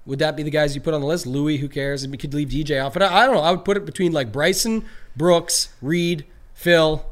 would 0.05 0.19
that 0.19 0.35
be 0.35 0.43
the 0.43 0.49
guys 0.51 0.75
you 0.75 0.81
put 0.81 0.93
on 0.93 0.99
the 0.99 1.07
list? 1.07 1.25
Louis, 1.25 1.55
who 1.57 1.69
cares? 1.69 2.03
And 2.03 2.11
we 2.11 2.17
could 2.17 2.33
leave 2.33 2.49
DJ 2.49 2.85
off. 2.85 2.91
But 2.93 3.03
I, 3.03 3.23
I 3.23 3.25
don't 3.25 3.35
know. 3.35 3.41
I 3.41 3.51
would 3.51 3.63
put 3.63 3.77
it 3.77 3.85
between 3.85 4.11
like 4.11 4.29
Bryson, 4.29 4.83
Brooks, 5.15 5.69
Reed, 5.81 6.25
Phil, 6.53 7.05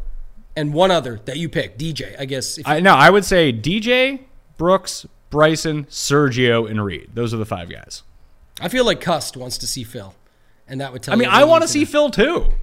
and 0.55 0.73
one 0.73 0.91
other 0.91 1.19
that 1.25 1.37
you 1.37 1.49
pick. 1.49 1.77
DJ, 1.77 2.19
I 2.19 2.25
guess. 2.25 2.57
If 2.57 2.67
you, 2.67 2.73
I 2.73 2.79
no, 2.79 2.93
I 2.93 3.09
would 3.09 3.25
say 3.25 3.53
DJ, 3.53 4.21
Brooks, 4.57 5.05
Bryson, 5.29 5.85
Sergio, 5.85 6.69
and 6.69 6.83
Reed. 6.83 7.09
Those 7.13 7.33
are 7.33 7.37
the 7.37 7.45
five 7.45 7.69
guys. 7.69 8.03
I 8.59 8.67
feel 8.67 8.85
like 8.85 9.01
Cust 9.01 9.37
wants 9.37 9.57
to 9.59 9.67
see 9.67 9.83
Phil, 9.83 10.13
and 10.67 10.81
that 10.81 10.93
would 10.93 11.03
tell. 11.03 11.13
I 11.13 11.17
mean, 11.17 11.29
I 11.29 11.43
want 11.45 11.63
to 11.63 11.67
see 11.67 11.85
Phil 11.85 12.09
too. 12.09 12.53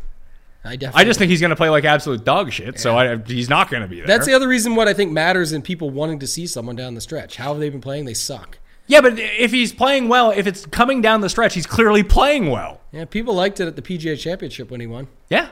I 0.65 0.77
definitely. 0.77 1.03
I 1.03 1.05
just 1.05 1.19
think 1.19 1.31
he's 1.31 1.41
going 1.41 1.51
to 1.51 1.57
play 1.57 1.71
like 1.71 1.85
absolute 1.85 2.25
dog 2.25 2.53
shit. 2.53 2.79
So 2.79 2.97
I, 2.97 3.17
he's 3.17 3.49
not 3.49 3.71
going 3.71 3.83
to 3.83 3.89
be 3.89 3.99
there. 3.99 4.07
that's 4.07 4.27
the 4.27 4.35
other 4.35 4.49
reason 4.49 4.75
what 4.75 4.89
I 4.89 4.95
think 4.95 5.13
matters 5.13 5.53
in 5.53 5.63
people 5.63 5.91
wanting 5.91 6.19
to 6.19 6.27
see 6.27 6.47
someone 6.47 6.77
down 6.77 6.95
the 6.95 7.01
stretch. 7.01 7.37
How 7.37 7.53
have 7.53 7.61
they 7.61 7.71
been 7.71 7.81
playing? 7.81 8.05
They 8.05 8.15
suck. 8.15 8.59
Yeah, 8.89 9.03
but 9.03 9.19
if 9.19 9.53
he's 9.53 9.73
playing 9.73 10.09
well, 10.09 10.31
if 10.31 10.47
it's 10.47 10.65
coming 10.67 11.03
down 11.03 11.21
the 11.21 11.29
stretch, 11.29 11.55
he's 11.55 11.67
clearly 11.67 12.03
playing 12.03 12.51
well. 12.51 12.81
Yeah, 12.91 13.05
people 13.05 13.35
liked 13.35 13.61
it 13.61 13.69
at 13.69 13.77
the 13.77 13.83
PGA 13.83 14.19
Championship 14.19 14.71
when 14.71 14.81
he 14.81 14.87
won. 14.87 15.09
Yeah, 15.29 15.51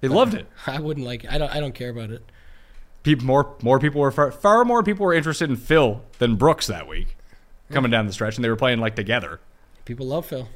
they 0.00 0.08
loved 0.08 0.34
it. 0.34 0.46
I 0.66 0.78
wouldn't 0.78 1.04
like. 1.04 1.24
It. 1.24 1.32
I 1.32 1.38
don't. 1.38 1.54
I 1.54 1.58
don't 1.58 1.74
care 1.74 1.90
about 1.90 2.10
it. 2.10 2.22
People, 3.02 3.26
more 3.26 3.56
more 3.60 3.80
people 3.80 4.00
were 4.00 4.12
far, 4.12 4.30
far 4.30 4.64
more 4.64 4.84
people 4.84 5.04
were 5.04 5.12
interested 5.12 5.50
in 5.50 5.56
Phil 5.56 6.02
than 6.20 6.36
Brooks 6.36 6.68
that 6.68 6.86
week, 6.86 7.16
coming 7.70 7.90
down 7.90 8.06
the 8.06 8.12
stretch, 8.12 8.36
and 8.36 8.44
they 8.44 8.48
were 8.48 8.56
playing 8.56 8.78
like 8.78 8.94
together. 8.94 9.40
People 9.84 10.06
love 10.06 10.26
Phil. 10.26 10.48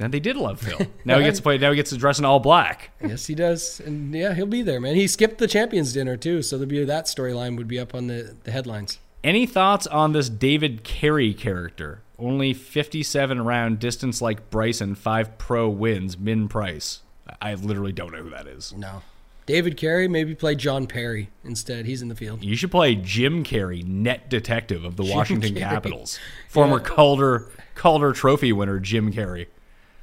And 0.00 0.14
they 0.14 0.20
did 0.20 0.36
love 0.36 0.60
Phil. 0.60 0.78
Now 1.04 1.18
he 1.18 1.24
gets 1.24 1.38
to 1.38 1.42
play. 1.42 1.56
Now 1.56 1.70
he 1.70 1.76
gets 1.76 1.90
to 1.90 1.96
dress 1.96 2.18
in 2.18 2.24
all 2.26 2.38
black. 2.38 2.90
Yes, 3.02 3.26
he 3.26 3.34
does, 3.34 3.80
and 3.80 4.14
yeah, 4.14 4.34
he'll 4.34 4.46
be 4.46 4.62
there, 4.62 4.78
man. 4.78 4.94
He 4.94 5.08
skipped 5.08 5.38
the 5.38 5.48
champions 5.48 5.94
dinner 5.94 6.18
too, 6.18 6.42
so 6.42 6.58
there'll 6.58 6.68
be 6.68 6.84
that 6.84 7.06
storyline 7.06 7.56
would 7.56 7.66
be 7.66 7.78
up 7.80 7.94
on 7.94 8.08
the, 8.08 8.36
the 8.44 8.52
headlines. 8.52 8.98
Any 9.24 9.46
thoughts 9.46 9.86
on 9.86 10.12
this 10.12 10.28
David 10.28 10.84
Carey 10.84 11.34
character? 11.34 12.02
Only 12.18 12.52
57 12.54 13.44
round 13.44 13.78
distance 13.78 14.20
like 14.22 14.50
Bryson, 14.50 14.94
five 14.94 15.38
pro 15.38 15.68
wins, 15.68 16.18
min 16.18 16.48
price. 16.48 17.00
I 17.40 17.54
literally 17.54 17.92
don't 17.92 18.12
know 18.12 18.22
who 18.22 18.30
that 18.30 18.46
is. 18.46 18.72
No, 18.76 19.02
David 19.46 19.76
Carey 19.76 20.08
maybe 20.08 20.34
play 20.34 20.54
John 20.54 20.86
Perry 20.86 21.30
instead. 21.44 21.86
He's 21.86 22.02
in 22.02 22.08
the 22.08 22.14
field. 22.14 22.42
You 22.42 22.56
should 22.56 22.70
play 22.70 22.94
Jim 22.94 23.44
Carey, 23.44 23.82
net 23.82 24.28
detective 24.30 24.84
of 24.84 24.96
the 24.96 25.04
Washington 25.04 25.54
Carey. 25.54 25.60
Capitals, 25.70 26.18
former 26.48 26.78
Yeah. 26.78 26.84
Calder 26.84 27.46
Calder 27.74 28.12
Trophy 28.12 28.52
winner 28.52 28.80
Jim 28.80 29.12
Carey. 29.12 29.48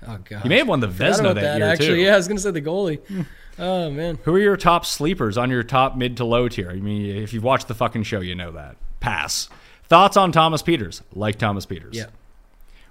Oh 0.07 0.19
god, 0.23 0.43
He 0.43 0.49
may 0.49 0.59
have 0.59 0.67
won 0.67 0.79
the 0.81 0.87
Vezina 0.87 1.33
that, 1.33 1.35
that, 1.35 1.57
year 1.57 1.67
actually. 1.67 1.87
too. 1.87 1.95
Yeah, 1.95 2.13
I 2.13 2.17
was 2.17 2.27
gonna 2.27 2.39
say 2.39 2.51
the 2.51 2.61
goalie. 2.61 2.99
Hmm. 3.07 3.21
oh 3.59 3.89
man, 3.89 4.19
Who 4.23 4.35
are 4.35 4.39
your 4.39 4.55
top 4.57 4.85
sleepers 4.85 5.37
on 5.37 5.49
your 5.49 5.63
top 5.63 5.97
mid 5.97 6.15
to 6.17 6.25
low 6.25 6.47
tier? 6.47 6.69
I 6.69 6.75
mean, 6.75 7.05
if 7.17 7.33
you've 7.33 7.43
watched 7.43 7.67
the 7.67 7.75
fucking 7.75 8.03
show, 8.03 8.19
you 8.21 8.35
know 8.35 8.51
that. 8.51 8.77
Pass. 9.05 9.49
Thoughts 9.83 10.17
on 10.17 10.31
Thomas 10.31 10.63
Pieters? 10.63 11.03
Like 11.13 11.37
Thomas 11.37 11.67
Pieters. 11.67 11.93
yeah. 11.93 12.07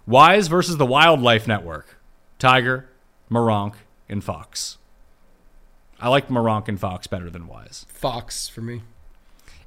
Wise 0.07 0.47
versus 0.47 0.77
the 0.77 0.87
Wildlife 0.87 1.49
Network. 1.49 1.99
Tiger, 2.39 2.89
Meronk, 3.29 3.75
and 4.09 4.23
Fox. 4.23 4.79
I 5.99 6.09
like 6.09 6.29
Meronk 6.29 6.69
and 6.69 6.79
Fox 6.79 7.09
better 7.09 7.29
than 7.31 7.49
Wise. 7.49 7.85
Fox 7.89 8.49
for 8.49 8.61
me. 8.61 8.83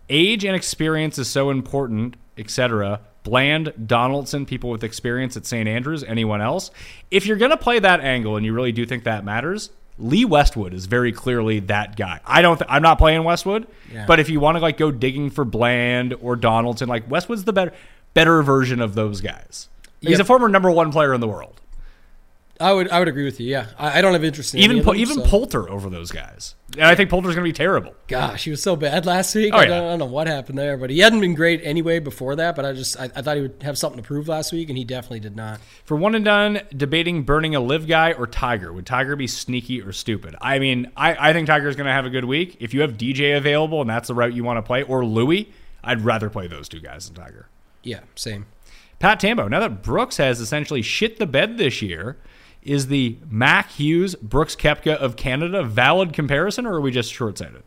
Age 0.09 0.45
and 0.45 0.55
experience 0.55 1.17
is 1.17 1.27
so 1.27 1.49
important, 1.49 2.15
etc. 2.37 3.01
Bland, 3.23 3.73
Donaldson, 3.85 4.45
people 4.45 4.69
with 4.69 4.85
experience 4.85 5.35
at 5.35 5.45
St. 5.45 5.67
Andrews, 5.67 6.01
anyone 6.05 6.39
else. 6.39 6.71
If 7.11 7.25
you're 7.25 7.35
going 7.35 7.51
to 7.51 7.57
play 7.57 7.79
that 7.79 7.99
angle 7.99 8.37
and 8.37 8.45
you 8.45 8.53
really 8.53 8.71
do 8.71 8.85
think 8.85 9.03
that 9.03 9.25
matters, 9.25 9.69
Lee 9.99 10.25
Westwood 10.25 10.73
is 10.73 10.85
very 10.85 11.11
clearly 11.11 11.59
that 11.61 11.95
guy. 11.95 12.19
I 12.25 12.41
don't. 12.41 12.57
Th- 12.57 12.69
I'm 12.69 12.81
not 12.83 12.97
playing 12.97 13.23
Westwood, 13.23 13.65
Yeah. 13.91 14.05
but 14.07 14.19
if 14.19 14.29
you 14.29 14.39
want 14.39 14.55
to 14.57 14.61
like 14.61 14.77
go 14.77 14.91
digging 14.91 15.29
for 15.29 15.43
Bland 15.45 16.13
or 16.21 16.35
Donaldson, 16.35 16.87
like 16.87 17.09
Westwood's 17.09 17.45
the 17.45 17.53
better 17.53 17.73
better 18.13 18.41
version 18.43 18.79
of 18.81 18.93
those 18.95 19.21
guys. 19.21 19.69
He's 20.01 20.11
Yep. 20.11 20.19
a 20.19 20.23
former 20.25 20.49
number 20.49 20.69
one 20.69 20.91
player 20.91 21.13
in 21.13 21.21
the 21.21 21.27
world. 21.27 21.59
I 22.59 22.73
would 22.73 22.89
I 22.89 22.99
would 22.99 23.07
agree 23.07 23.25
with 23.25 23.39
you. 23.39 23.47
Yeah, 23.49 23.67
I, 23.77 23.99
I 23.99 24.01
don't 24.01 24.13
have 24.13 24.23
interest 24.23 24.53
in 24.53 24.59
Even 24.61 24.71
any 24.71 24.79
of 24.79 24.85
Po- 24.85 24.93
them, 24.93 25.01
even 25.01 25.15
so- 25.17 25.25
Poulter 25.25 25.69
over 25.69 25.89
those 25.89 26.11
guys, 26.11 26.55
and 26.73 26.85
I 26.85 26.95
think 26.95 27.09
Poulter's 27.09 27.35
going 27.35 27.43
to 27.45 27.49
be 27.49 27.53
terrible. 27.53 27.93
Gosh, 28.07 28.45
he 28.45 28.49
was 28.49 28.63
so 28.63 28.75
bad 28.75 29.05
last 29.05 29.35
week. 29.35 29.53
Oh, 29.53 29.57
I, 29.57 29.61
yeah. 29.63 29.67
don't, 29.67 29.83
I 29.83 29.89
don't 29.89 29.99
know 29.99 30.05
what 30.05 30.27
happened 30.27 30.57
there, 30.57 30.75
but 30.77 30.89
he 30.89 30.99
hadn't 30.99 31.19
been 31.19 31.35
great 31.35 31.61
anyway 31.63 31.99
before 31.99 32.35
that. 32.37 32.55
But 32.55 32.65
I 32.65 32.73
just 32.73 32.99
I, 32.99 33.05
I 33.15 33.21
thought 33.21 33.35
he 33.35 33.43
would 33.43 33.61
have 33.61 33.77
something 33.77 34.01
to 34.01 34.07
prove 34.07 34.27
last 34.27 34.51
week, 34.51 34.69
and 34.69 34.77
he 34.77 34.83
definitely 34.83 35.19
did 35.19 35.35
not. 35.35 35.59
For 35.85 35.95
one 35.95 36.15
and 36.15 36.25
done, 36.25 36.61
debating 36.75 37.23
burning 37.23 37.53
a 37.55 37.59
live 37.59 37.87
guy 37.87 38.13
or 38.13 38.25
Tiger. 38.27 38.73
Would 38.73 38.85
Tiger 38.85 39.15
be 39.15 39.27
sneaky 39.27 39.81
or 39.81 39.91
stupid? 39.91 40.35
I 40.41 40.59
mean, 40.59 40.91
I, 40.97 41.29
I 41.29 41.33
think 41.33 41.47
Tiger's 41.47 41.75
going 41.75 41.87
to 41.87 41.93
have 41.93 42.05
a 42.05 42.09
good 42.09 42.25
week. 42.25 42.57
If 42.59 42.73
you 42.73 42.81
have 42.81 42.93
DJ 42.97 43.37
available 43.37 43.81
and 43.81 43.89
that's 43.89 44.07
the 44.07 44.15
route 44.15 44.33
you 44.33 44.43
want 44.43 44.57
to 44.57 44.63
play, 44.63 44.81
or 44.83 45.05
Louis, 45.05 45.51
I'd 45.83 46.01
rather 46.01 46.29
play 46.29 46.47
those 46.47 46.67
two 46.67 46.79
guys 46.79 47.07
than 47.09 47.23
Tiger. 47.23 47.47
Yeah, 47.83 47.99
same. 48.15 48.47
Pat 48.99 49.19
Tambo, 49.19 49.47
now 49.47 49.59
that 49.59 49.83
Brooks 49.83 50.17
has 50.17 50.39
essentially 50.41 50.81
shit 50.81 51.19
the 51.19 51.27
bed 51.27 51.59
this 51.59 51.83
year, 51.83 52.17
is 52.67 52.87
the 52.87 53.17
Mac 53.29 53.71
Hughes 53.71 54.15
Brooks 54.15 54.55
Koepka 54.55 54.95
of 54.95 55.15
Canada 55.15 55.63
valid 55.63 56.13
comparison, 56.13 56.65
or 56.65 56.75
are 56.75 56.81
we 56.81 56.91
just 56.91 57.11
short 57.11 57.37
sighted? 57.37 57.63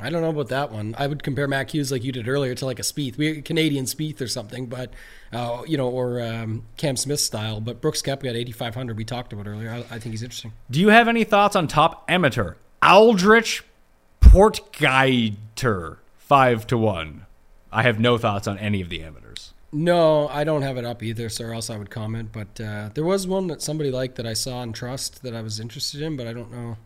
I 0.00 0.10
don't 0.10 0.22
know 0.22 0.30
about 0.30 0.48
that 0.48 0.70
one. 0.70 0.94
I 0.96 1.08
would 1.08 1.24
compare 1.24 1.48
Mac 1.48 1.74
Hughes 1.74 1.90
like 1.90 2.04
you 2.04 2.12
did 2.12 2.28
earlier 2.28 2.54
to 2.54 2.64
like 2.64 2.78
a 2.78 2.82
Spieth, 2.82 3.16
we 3.16 3.42
Canadian 3.42 3.86
Spieth 3.86 4.20
or 4.20 4.28
something, 4.28 4.66
but 4.66 4.92
uh, 5.32 5.62
you 5.66 5.76
know, 5.76 5.88
or 5.88 6.22
um, 6.22 6.64
Cam 6.76 6.96
Smith 6.96 7.18
style. 7.18 7.60
But 7.60 7.80
Brooks 7.80 8.00
Koepka 8.00 8.28
at 8.28 8.36
8,500, 8.36 8.96
we 8.96 9.04
talked 9.04 9.32
about 9.32 9.48
earlier. 9.48 9.70
I, 9.70 9.78
I 9.78 9.98
think 9.98 10.12
he's 10.12 10.22
interesting. 10.22 10.52
Do 10.70 10.80
you 10.80 10.90
have 10.90 11.08
any 11.08 11.24
thoughts 11.24 11.56
on 11.56 11.66
top 11.66 12.04
amateur 12.08 12.54
Aldrich 12.82 13.64
Potgieter, 14.20 15.96
five 16.18 16.66
to 16.66 16.78
one. 16.78 17.26
I 17.72 17.82
have 17.82 17.98
no 17.98 18.18
thoughts 18.18 18.46
on 18.46 18.58
any 18.58 18.80
of 18.80 18.88
the 18.88 19.02
amateurs. 19.02 19.47
No, 19.70 20.28
I 20.28 20.44
don't 20.44 20.62
have 20.62 20.78
it 20.78 20.84
up 20.84 21.02
either, 21.02 21.28
so 21.28 21.44
or 21.44 21.52
else 21.54 21.68
I 21.68 21.76
would 21.76 21.90
comment. 21.90 22.30
But 22.32 22.60
uh, 22.60 22.90
there 22.94 23.04
was 23.04 23.26
one 23.26 23.48
that 23.48 23.60
somebody 23.60 23.90
liked 23.90 24.16
that 24.16 24.26
I 24.26 24.32
saw 24.32 24.62
and 24.62 24.74
trust 24.74 25.22
that 25.22 25.34
I 25.34 25.42
was 25.42 25.60
interested 25.60 26.00
in, 26.00 26.16
but 26.16 26.26
I 26.26 26.32
don't 26.32 26.50
know. 26.50 26.78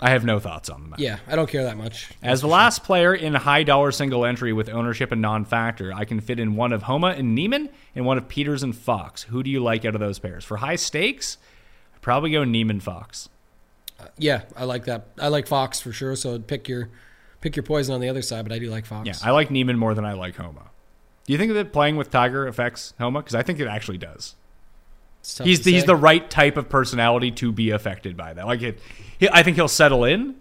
I 0.00 0.10
have 0.10 0.24
no 0.24 0.40
thoughts 0.40 0.68
on 0.68 0.82
them. 0.82 0.94
Yeah, 0.98 1.18
I 1.26 1.36
don't 1.36 1.48
care 1.48 1.64
that 1.64 1.76
much. 1.76 2.10
As 2.22 2.40
the 2.40 2.48
last 2.48 2.82
player 2.82 3.14
in 3.14 3.34
high 3.34 3.62
dollar 3.62 3.92
single 3.92 4.24
entry 4.24 4.52
with 4.52 4.68
ownership 4.68 5.12
and 5.12 5.22
non 5.22 5.44
factor, 5.44 5.92
I 5.92 6.04
can 6.04 6.20
fit 6.20 6.40
in 6.40 6.56
one 6.56 6.72
of 6.72 6.82
Homa 6.82 7.08
and 7.08 7.34
Niemann 7.34 7.68
and 7.94 8.04
one 8.04 8.18
of 8.18 8.28
Pieters 8.28 8.62
and 8.62 8.74
Fox. 8.76 9.22
Who 9.24 9.42
do 9.42 9.50
you 9.50 9.62
like 9.62 9.84
out 9.84 9.94
of 9.94 10.00
those 10.00 10.18
pairs? 10.18 10.44
For 10.44 10.56
high 10.56 10.76
stakes, 10.76 11.38
I'd 11.94 12.02
probably 12.02 12.32
go 12.32 12.44
Niemann 12.44 12.80
Fox. 12.80 13.28
Yeah, 14.18 14.42
I 14.56 14.64
like 14.64 14.86
that. 14.86 15.06
I 15.18 15.28
like 15.28 15.46
Fox 15.46 15.80
for 15.80 15.92
sure. 15.92 16.16
So 16.16 16.38
pick 16.38 16.68
your 16.68 16.90
pick 17.40 17.56
your 17.56 17.62
poison 17.62 17.94
on 17.94 18.00
the 18.00 18.08
other 18.08 18.22
side, 18.22 18.44
but 18.44 18.52
I 18.52 18.58
do 18.58 18.70
like 18.70 18.86
Fox. 18.86 19.06
Yeah, 19.06 19.14
I 19.22 19.30
like 19.30 19.50
Niemann 19.50 19.78
more 19.78 19.94
than 19.94 20.04
I 20.04 20.14
like 20.14 20.36
Homa. 20.36 20.70
Do 21.26 21.32
you 21.32 21.38
think 21.38 21.52
that 21.54 21.72
playing 21.72 21.96
with 21.96 22.10
Tiger 22.10 22.46
affects 22.46 22.92
Homa? 22.98 23.20
Because 23.20 23.34
I 23.34 23.42
think 23.42 23.60
it 23.60 23.66
actually 23.66 23.98
does. 23.98 24.34
He's 25.42 25.60
to 25.60 25.70
he's 25.70 25.84
the 25.84 25.96
right 25.96 26.28
type 26.28 26.56
of 26.58 26.68
personality 26.68 27.30
to 27.32 27.50
be 27.50 27.70
affected 27.70 28.16
by 28.16 28.34
that. 28.34 28.46
Like 28.46 28.60
it, 28.60 28.78
he, 29.18 29.28
I 29.30 29.42
think 29.42 29.56
he'll 29.56 29.68
settle 29.68 30.04
in, 30.04 30.34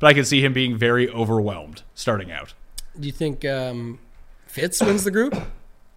but 0.00 0.08
I 0.08 0.12
can 0.12 0.24
see 0.24 0.44
him 0.44 0.52
being 0.52 0.76
very 0.76 1.08
overwhelmed 1.08 1.82
starting 1.94 2.32
out. 2.32 2.52
Do 2.98 3.06
you 3.06 3.12
think 3.12 3.44
um, 3.44 4.00
Fitz 4.46 4.82
wins 4.82 5.04
the 5.04 5.12
group? 5.12 5.36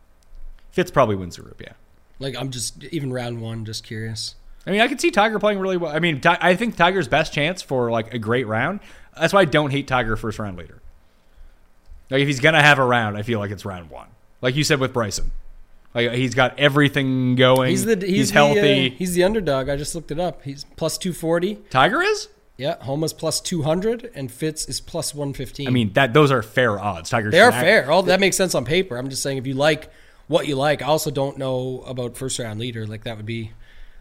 Fitz 0.71 0.91
probably 0.91 1.15
wins 1.15 1.37
the 1.37 1.41
group. 1.41 1.59
Yeah. 1.61 1.73
Like 2.19 2.35
I'm 2.37 2.51
just 2.51 2.83
even 2.85 3.11
round 3.11 3.41
one, 3.41 3.65
just 3.65 3.83
curious. 3.83 4.35
I 4.67 4.71
mean, 4.71 4.81
I 4.81 4.87
could 4.87 5.01
see 5.01 5.11
Tiger 5.11 5.39
playing 5.39 5.59
really 5.59 5.77
well. 5.77 5.95
I 5.95 5.99
mean, 5.99 6.21
I 6.25 6.55
think 6.55 6.75
Tiger's 6.75 7.07
best 7.07 7.33
chance 7.33 7.61
for 7.61 7.89
like 7.89 8.13
a 8.13 8.19
great 8.19 8.45
round. 8.47 8.81
That's 9.17 9.33
why 9.33 9.41
I 9.41 9.45
don't 9.45 9.71
hate 9.71 9.87
Tiger 9.87 10.15
first 10.15 10.37
round 10.37 10.57
leader. 10.57 10.81
Like 12.11 12.21
if 12.21 12.27
he's 12.27 12.39
gonna 12.39 12.61
have 12.61 12.77
a 12.77 12.85
round, 12.85 13.17
I 13.17 13.23
feel 13.23 13.39
like 13.39 13.49
it's 13.49 13.65
round 13.65 13.89
one. 13.89 14.09
Like 14.41 14.55
you 14.55 14.63
said 14.63 14.79
with 14.79 14.93
Bryson, 14.93 15.31
like 15.93 16.11
he's 16.11 16.35
got 16.35 16.59
everything 16.59 17.35
going. 17.35 17.71
He's 17.71 17.85
the 17.85 17.95
he's, 18.05 18.29
the, 18.29 18.33
healthy. 18.33 18.87
uh, 18.87 18.95
he's 18.95 19.13
the 19.13 19.23
underdog. 19.23 19.69
I 19.69 19.75
just 19.75 19.95
looked 19.95 20.11
it 20.11 20.19
up. 20.19 20.43
He's 20.43 20.63
plus 20.75 20.97
two 20.97 21.13
forty. 21.13 21.55
Tiger 21.69 22.01
is. 22.01 22.29
Yeah, 22.57 22.75
Homa's 22.83 23.13
plus 23.13 23.39
two 23.39 23.63
hundred, 23.63 24.09
and 24.15 24.31
Fitz 24.31 24.67
is 24.67 24.81
plus 24.81 25.13
one 25.13 25.33
fifteen. 25.33 25.67
I 25.67 25.71
mean, 25.71 25.93
that 25.93 26.13
those 26.13 26.31
are 26.31 26.41
fair 26.41 26.79
odds. 26.79 27.09
Tiger. 27.09 27.31
they 27.31 27.39
are 27.39 27.51
act- 27.51 27.63
fair. 27.63 27.91
All 27.91 28.03
that 28.03 28.19
makes 28.19 28.35
sense 28.35 28.55
on 28.55 28.65
paper. 28.65 28.97
I'm 28.97 29.09
just 29.09 29.23
saying 29.23 29.37
if 29.37 29.47
you 29.47 29.53
like 29.53 29.91
what 30.27 30.47
you 30.47 30.55
like. 30.55 30.81
I 30.81 30.85
also 30.85 31.11
don't 31.11 31.37
know 31.37 31.83
about 31.87 32.17
first 32.17 32.39
round 32.39 32.59
leader. 32.59 32.85
Like 32.85 33.03
that 33.03 33.17
would 33.17 33.25
be. 33.25 33.51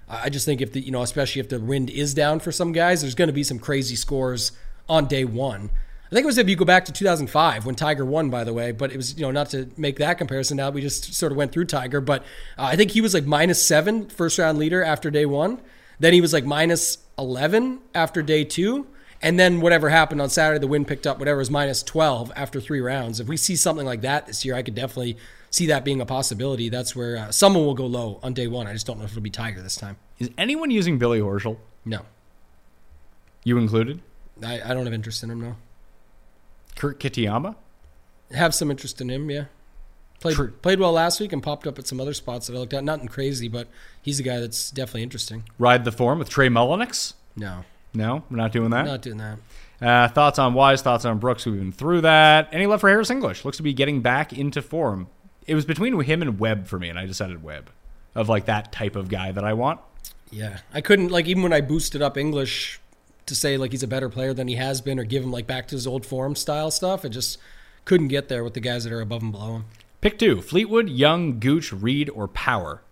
I 0.08 0.24
I 0.24 0.28
just 0.28 0.46
think 0.46 0.60
if 0.60 0.72
the 0.72 0.80
you 0.80 0.90
know 0.90 1.02
especially 1.02 1.40
if 1.40 1.48
the 1.48 1.60
wind 1.60 1.90
is 1.90 2.14
down 2.14 2.40
for 2.40 2.52
some 2.52 2.72
guys, 2.72 3.02
there's 3.02 3.14
going 3.14 3.28
to 3.28 3.34
be 3.34 3.44
some 3.44 3.58
crazy 3.58 3.96
scores 3.96 4.52
on 4.88 5.06
day 5.06 5.24
one. 5.24 5.70
I 6.06 6.14
think 6.14 6.22
it 6.22 6.26
was 6.26 6.38
if 6.38 6.48
you 6.48 6.54
go 6.54 6.64
back 6.64 6.84
to 6.84 6.92
2005 6.92 7.66
when 7.66 7.74
Tiger 7.74 8.04
won, 8.04 8.30
by 8.30 8.44
the 8.44 8.52
way. 8.52 8.70
But 8.72 8.92
it 8.92 8.96
was 8.96 9.16
you 9.16 9.22
know 9.22 9.30
not 9.32 9.50
to 9.50 9.68
make 9.76 9.96
that 9.96 10.18
comparison. 10.18 10.56
Now 10.56 10.70
we 10.70 10.80
just 10.80 11.14
sort 11.14 11.32
of 11.32 11.38
went 11.38 11.52
through 11.52 11.64
Tiger, 11.64 12.00
but 12.00 12.22
uh, 12.56 12.64
I 12.64 12.76
think 12.76 12.92
he 12.92 13.00
was 13.00 13.12
like 13.12 13.26
minus 13.26 13.64
seven 13.64 14.08
first 14.08 14.38
round 14.38 14.58
leader 14.58 14.82
after 14.82 15.10
day 15.10 15.26
one. 15.26 15.60
Then 15.98 16.12
he 16.12 16.20
was 16.20 16.32
like 16.32 16.44
minus 16.44 16.98
11 17.18 17.80
after 17.94 18.22
day 18.22 18.44
two. 18.44 18.86
And 19.22 19.40
then 19.40 19.62
whatever 19.62 19.88
happened 19.88 20.20
on 20.20 20.28
Saturday, 20.28 20.60
the 20.60 20.66
wind 20.66 20.86
picked 20.86 21.06
up, 21.06 21.18
whatever 21.18 21.38
was 21.38 21.50
minus 21.50 21.82
12 21.82 22.30
after 22.36 22.60
three 22.60 22.80
rounds. 22.80 23.18
If 23.18 23.28
we 23.28 23.38
see 23.38 23.56
something 23.56 23.86
like 23.86 24.02
that 24.02 24.26
this 24.26 24.44
year, 24.44 24.54
I 24.54 24.62
could 24.62 24.74
definitely 24.74 25.16
see 25.50 25.66
that 25.66 25.86
being 25.86 26.02
a 26.02 26.06
possibility. 26.06 26.68
That's 26.68 26.94
where 26.94 27.16
uh, 27.16 27.30
someone 27.30 27.64
will 27.64 27.74
go 27.74 27.86
low 27.86 28.20
on 28.22 28.34
day 28.34 28.46
one. 28.46 28.66
I 28.66 28.74
just 28.74 28.86
don't 28.86 28.98
know 28.98 29.04
if 29.04 29.12
it'll 29.12 29.22
be 29.22 29.30
Tiger 29.30 29.62
this 29.62 29.76
time. 29.76 29.96
Is 30.18 30.28
anyone 30.36 30.70
using 30.70 30.98
Billy 30.98 31.18
Horschel? 31.18 31.56
No, 31.84 32.02
You 33.44 33.56
included. 33.58 34.02
I, 34.44 34.60
I 34.60 34.74
don't 34.74 34.84
have 34.84 34.92
interest 34.92 35.22
in 35.22 35.30
him, 35.30 35.40
no. 35.40 35.56
Kurt 36.76 37.00
Kitayama. 37.00 37.56
Have 38.32 38.54
some 38.54 38.70
interest 38.70 39.00
in 39.00 39.08
him, 39.10 39.30
yeah. 39.30 39.44
Played, 40.20 40.34
True. 40.36 40.50
played 40.62 40.80
well 40.80 40.92
last 40.92 41.20
week 41.20 41.32
and 41.32 41.42
popped 41.42 41.66
up 41.66 41.78
at 41.78 41.86
some 41.86 42.00
other 42.00 42.14
spots 42.14 42.46
that 42.46 42.54
I 42.54 42.58
looked 42.58 42.72
at. 42.74 42.82
Nothing 42.82 43.06
crazy, 43.08 43.48
but 43.48 43.68
he's 44.00 44.18
a 44.18 44.22
guy 44.22 44.40
that's 44.40 44.70
definitely 44.70 45.02
interesting. 45.02 45.44
Ride 45.58 45.84
the 45.84 45.92
form 45.92 46.18
with 46.18 46.28
Trey 46.30 46.48
Mullinax. 46.48 47.12
No, 47.36 47.64
No, 47.92 48.24
we're 48.30 48.38
not 48.38 48.50
doing 48.52 48.70
that. 48.70 48.86
not 48.86 49.02
doing 49.02 49.18
that. 49.18 49.38
Uh, 49.80 50.08
thoughts 50.08 50.38
on 50.38 50.54
Wise, 50.54 50.80
thoughts 50.80 51.04
on 51.04 51.18
Brooks. 51.18 51.44
We've 51.44 51.56
been 51.58 51.70
through 51.70 52.00
that. 52.00 52.48
Any 52.50 52.66
love 52.66 52.80
for 52.80 52.88
Harris 52.88 53.10
English? 53.10 53.44
Looks 53.44 53.58
to 53.58 53.62
be 53.62 53.74
getting 53.74 54.00
back 54.00 54.32
into 54.32 54.62
form. 54.62 55.08
It 55.46 55.54
was 55.54 55.66
between 55.66 56.00
him 56.00 56.22
and 56.22 56.38
Webb 56.40 56.66
for 56.66 56.78
me, 56.78 56.88
and 56.88 56.98
I 56.98 57.04
decided 57.04 57.42
Webb. 57.42 57.70
Of 58.14 58.30
like 58.30 58.46
that 58.46 58.72
type 58.72 58.96
of 58.96 59.10
guy 59.10 59.32
that 59.32 59.44
I 59.44 59.52
want. 59.52 59.80
Yeah, 60.30 60.60
I 60.72 60.80
couldn't 60.80 61.10
like 61.10 61.26
even 61.26 61.42
when 61.42 61.52
I 61.52 61.60
boosted 61.60 62.00
up 62.00 62.16
English 62.16 62.80
to 63.26 63.34
say 63.34 63.56
like 63.56 63.72
he's 63.72 63.82
a 63.82 63.88
better 63.88 64.08
player 64.08 64.32
than 64.32 64.48
he 64.48 64.54
has 64.54 64.80
been 64.80 64.98
or 64.98 65.04
give 65.04 65.22
him 65.22 65.32
like 65.32 65.46
back 65.46 65.68
to 65.68 65.74
his 65.74 65.86
old 65.86 66.06
form 66.06 66.34
style 66.36 66.70
stuff. 66.70 67.04
I 67.04 67.08
just 67.08 67.38
couldn't 67.84 68.08
get 68.08 68.28
there 68.28 68.42
with 68.44 68.54
the 68.54 68.60
guys 68.60 68.84
that 68.84 68.92
are 68.92 69.00
above 69.00 69.22
and 69.22 69.32
below 69.32 69.56
him. 69.56 69.64
Pick 70.00 70.18
two 70.18 70.40
Fleetwood, 70.42 70.88
Young, 70.88 71.40
Gooch, 71.40 71.72
Reed, 71.72 72.10
or 72.10 72.28
Power. 72.28 72.82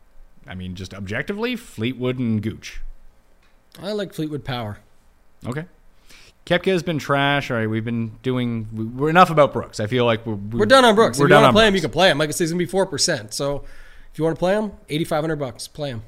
I 0.46 0.54
mean, 0.54 0.74
just 0.74 0.92
objectively, 0.92 1.56
Fleetwood 1.56 2.18
and 2.18 2.42
Gooch. 2.42 2.80
I 3.80 3.92
like 3.92 4.12
Fleetwood 4.12 4.44
Power. 4.44 4.78
Okay. 5.46 5.64
Koepka 6.46 6.70
has 6.72 6.82
been 6.82 6.98
trash. 6.98 7.50
All 7.50 7.56
right, 7.56 7.66
we've 7.66 7.84
been 7.84 8.12
doing. 8.22 8.68
we- 8.74 8.84
We're 8.84 9.08
enough 9.10 9.30
about 9.30 9.52
Brooks. 9.52 9.80
I 9.80 9.86
feel 9.86 10.04
like 10.04 10.26
we're, 10.26 10.34
We're 10.34 10.66
done 10.66 10.84
on 10.84 10.94
Brooks. 10.94 11.18
We're 11.18 11.26
if 11.26 11.30
you 11.30 11.36
want 11.36 11.46
to 11.46 11.52
play 11.52 11.66
him, 11.68 11.74
you 11.74 11.80
can 11.80 11.90
play 11.90 12.10
him. 12.10 12.18
Like 12.18 12.28
I 12.28 12.32
said, 12.32 12.44
he's 12.44 12.50
gonna 12.52 12.58
be 12.58 12.66
four 12.66 12.84
percent. 12.86 13.32
So 13.32 13.64
if 14.12 14.18
you 14.18 14.24
want 14.24 14.36
to 14.36 14.38
play 14.38 14.52
him, 14.54 14.72
eighty 14.90 15.04
five 15.04 15.22
hundred 15.22 15.36
bucks. 15.36 15.66
Play 15.68 15.90
him. 15.90 16.02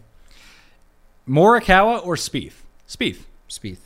Morikawa 1.29 2.05
or 2.07 2.17
Spieth? 2.17 2.63
Spieth. 2.89 3.25
Spieth. 3.49 3.79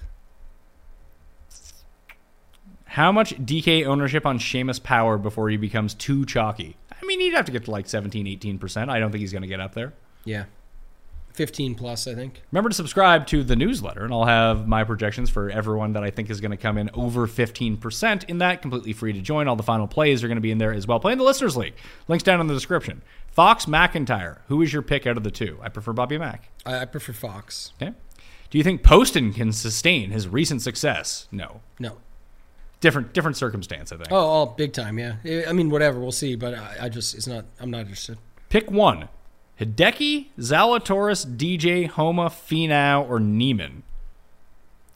How 2.94 3.12
much 3.12 3.36
DK 3.36 3.86
ownership 3.86 4.26
on 4.26 4.40
Seamus 4.40 4.82
Power 4.82 5.16
before 5.16 5.48
he 5.48 5.56
becomes 5.56 5.94
too 5.94 6.26
chalky? 6.26 6.76
I 6.90 7.06
mean, 7.06 7.20
he'd 7.20 7.34
have 7.34 7.44
to 7.44 7.52
get 7.52 7.66
to 7.66 7.70
like 7.70 7.88
17, 7.88 8.26
18%. 8.26 8.88
I 8.88 8.98
don't 8.98 9.12
think 9.12 9.20
he's 9.20 9.30
going 9.30 9.42
to 9.42 9.48
get 9.48 9.60
up 9.60 9.74
there. 9.74 9.92
Yeah, 10.24 10.46
fifteen 11.32 11.76
plus. 11.76 12.08
I 12.08 12.16
think. 12.16 12.42
Remember 12.50 12.68
to 12.68 12.74
subscribe 12.74 13.28
to 13.28 13.44
the 13.44 13.54
newsletter, 13.54 14.04
and 14.04 14.12
I'll 14.12 14.24
have 14.24 14.66
my 14.66 14.82
projections 14.82 15.30
for 15.30 15.48
everyone 15.50 15.92
that 15.92 16.02
I 16.02 16.10
think 16.10 16.30
is 16.30 16.40
going 16.40 16.50
to 16.50 16.56
come 16.56 16.76
in 16.76 16.90
over 16.92 17.28
15% 17.28 18.24
in 18.24 18.38
that. 18.38 18.60
Completely 18.60 18.92
free 18.92 19.12
to 19.12 19.20
join. 19.20 19.46
All 19.46 19.54
the 19.54 19.62
final 19.62 19.86
plays 19.86 20.24
are 20.24 20.26
going 20.26 20.36
to 20.36 20.42
be 20.42 20.50
in 20.50 20.58
there 20.58 20.72
as 20.72 20.88
well. 20.88 20.98
Play 20.98 21.12
in 21.12 21.18
the 21.18 21.24
Listeners 21.24 21.56
League. 21.56 21.74
Links 22.08 22.24
down 22.24 22.40
in 22.40 22.48
the 22.48 22.54
description. 22.54 23.02
Fox 23.28 23.68
MacIntyre. 23.68 24.42
Who 24.48 24.60
is 24.62 24.72
your 24.72 24.82
pick 24.82 25.06
out 25.06 25.16
of 25.16 25.22
the 25.22 25.30
two? 25.30 25.60
I 25.62 25.68
prefer 25.68 25.92
Bobby 25.92 26.18
Mack. 26.18 26.50
I, 26.66 26.80
I 26.80 26.84
prefer 26.86 27.12
Fox. 27.12 27.72
Okay. 27.80 27.94
Do 28.50 28.58
you 28.58 28.64
think 28.64 28.82
Poston 28.82 29.32
can 29.32 29.52
sustain 29.52 30.10
his 30.10 30.26
recent 30.26 30.60
success? 30.60 31.28
No. 31.30 31.60
No. 31.78 31.98
Different 32.80 33.12
different 33.12 33.36
circumstance, 33.36 33.92
I 33.92 33.96
think. 33.96 34.08
Oh, 34.10 34.42
oh, 34.42 34.46
big 34.46 34.72
time. 34.72 34.98
Yeah. 34.98 35.16
I 35.48 35.52
mean, 35.52 35.68
whatever. 35.70 36.00
We'll 36.00 36.12
see. 36.12 36.34
But 36.34 36.54
I, 36.54 36.76
I 36.82 36.88
just, 36.88 37.14
it's 37.14 37.26
not. 37.26 37.44
I'm 37.60 37.70
not 37.70 37.80
interested. 37.80 38.18
Pick 38.48 38.70
one. 38.70 39.08
Hideki, 39.60 40.28
Zalatoris, 40.38 41.36
DJ, 41.36 41.86
Homa, 41.86 42.30
Finau, 42.30 43.06
or 43.06 43.20
Niemann. 43.20 43.82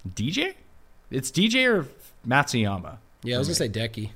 DJ? 0.08 0.54
It's 1.10 1.30
DJ 1.30 1.68
or 1.68 1.86
Matsuyama. 2.26 2.96
Yeah, 3.22 3.36
I 3.36 3.38
was 3.38 3.48
gonna 3.48 3.54
say 3.56 3.68
Decky. 3.68 4.10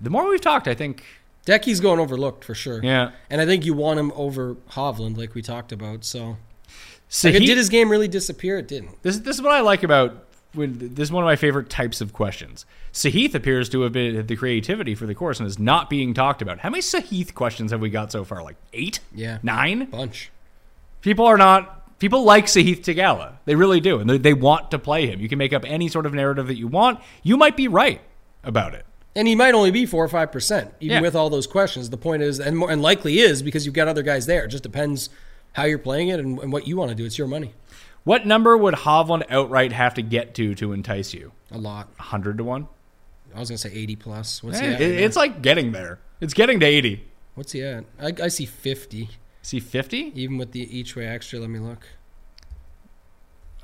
The 0.00 0.10
more 0.10 0.28
we've 0.28 0.40
talked, 0.40 0.68
I 0.68 0.74
think, 0.74 1.02
Decky's 1.44 1.80
going 1.80 1.98
overlooked 1.98 2.44
for 2.44 2.54
sure. 2.54 2.80
yeah. 2.84 3.12
And 3.30 3.40
I 3.40 3.46
think 3.46 3.64
you 3.64 3.74
want 3.74 3.98
him 3.98 4.12
over 4.14 4.54
Hovland, 4.70 5.16
like 5.16 5.34
we 5.34 5.42
talked 5.42 5.72
about. 5.72 6.04
So, 6.04 6.36
So 7.08 7.28
like, 7.28 7.42
it 7.42 7.46
did 7.46 7.56
his 7.56 7.68
game 7.68 7.88
really 7.88 8.08
disappear? 8.08 8.58
It 8.58 8.68
didn't. 8.68 9.02
this, 9.02 9.18
this 9.18 9.36
is 9.36 9.42
what 9.42 9.52
I 9.52 9.60
like 9.60 9.82
about 9.82 10.25
when 10.56 10.94
this 10.94 11.08
is 11.08 11.12
one 11.12 11.22
of 11.22 11.26
my 11.26 11.36
favorite 11.36 11.70
types 11.70 12.00
of 12.00 12.12
questions. 12.12 12.66
Sahith 12.92 13.34
appears 13.34 13.68
to 13.68 13.82
have 13.82 13.92
been 13.92 14.26
the 14.26 14.36
creativity 14.36 14.94
for 14.94 15.06
the 15.06 15.14
course 15.14 15.38
and 15.38 15.46
is 15.46 15.58
not 15.58 15.88
being 15.90 16.14
talked 16.14 16.42
about. 16.42 16.58
How 16.60 16.70
many 16.70 16.82
Sahith 16.82 17.34
questions 17.34 17.70
have 17.70 17.80
we 17.80 17.90
got 17.90 18.10
so 18.10 18.24
far? 18.24 18.42
Like 18.42 18.56
eight? 18.72 19.00
Yeah. 19.14 19.38
Nine? 19.42 19.84
Bunch. 19.86 20.30
People 21.02 21.26
are 21.26 21.36
not. 21.36 21.98
People 21.98 22.24
like 22.24 22.46
Sahith 22.46 22.80
Theegala. 22.80 23.34
They 23.44 23.54
really 23.54 23.80
do, 23.80 24.00
and 24.00 24.10
they, 24.10 24.18
they 24.18 24.34
want 24.34 24.70
to 24.72 24.78
play 24.78 25.06
him. 25.06 25.20
You 25.20 25.28
can 25.28 25.38
make 25.38 25.52
up 25.52 25.64
any 25.66 25.88
sort 25.88 26.04
of 26.06 26.12
narrative 26.12 26.46
that 26.48 26.56
you 26.58 26.66
want. 26.68 27.00
You 27.22 27.36
might 27.36 27.56
be 27.56 27.68
right 27.68 28.00
about 28.44 28.74
it. 28.74 28.84
And 29.14 29.26
he 29.26 29.34
might 29.34 29.54
only 29.54 29.70
be 29.70 29.86
four 29.86 30.04
or 30.04 30.08
five 30.08 30.30
percent, 30.30 30.74
even 30.80 30.96
Yeah. 30.96 31.00
with 31.00 31.14
all 31.14 31.30
those 31.30 31.46
questions. 31.46 31.88
The 31.88 31.96
point 31.96 32.22
is, 32.22 32.38
and 32.38 32.58
more, 32.58 32.70
and 32.70 32.82
likely 32.82 33.18
is 33.20 33.42
because 33.42 33.64
you've 33.64 33.74
got 33.74 33.88
other 33.88 34.02
guys 34.02 34.26
there. 34.26 34.44
It 34.44 34.48
just 34.48 34.62
depends 34.62 35.08
how 35.54 35.64
you're 35.64 35.78
playing 35.78 36.08
it 36.08 36.20
and, 36.20 36.38
and 36.38 36.52
what 36.52 36.66
you 36.66 36.76
want 36.76 36.90
to 36.90 36.94
do. 36.94 37.06
It's 37.06 37.16
your 37.16 37.28
money. 37.28 37.54
What 38.06 38.24
number 38.24 38.56
would 38.56 38.74
Hovland 38.74 39.24
outright 39.30 39.72
have 39.72 39.94
to 39.94 40.02
get 40.02 40.32
to 40.36 40.54
to 40.54 40.72
entice 40.72 41.12
you? 41.12 41.32
A 41.50 41.58
lot. 41.58 41.88
hundred 41.98 42.38
to 42.38 42.44
one. 42.44 42.68
I 43.34 43.40
was 43.40 43.48
gonna 43.50 43.58
say 43.58 43.72
eighty 43.72 43.96
plus. 43.96 44.44
What's 44.44 44.58
Eh, 44.60 44.62
he 44.68 44.74
at? 44.74 44.80
it- 44.80 44.84
right 44.92 45.00
it's 45.02 45.16
like 45.16 45.42
getting 45.42 45.72
there. 45.72 45.98
It's 46.20 46.32
getting 46.32 46.60
to 46.60 46.66
eighty. 46.66 47.04
What's 47.34 47.50
he 47.50 47.62
at? 47.64 47.84
I, 48.00 48.12
I 48.22 48.28
see 48.28 48.46
fifty, 48.46 49.10
See 49.42 49.58
fifty. 49.58 50.12
even 50.14 50.38
with 50.38 50.52
the 50.52 50.60
each 50.78 50.94
way 50.94 51.04
extra. 51.04 51.40
Let 51.40 51.50
me 51.50 51.58
look. 51.58 51.84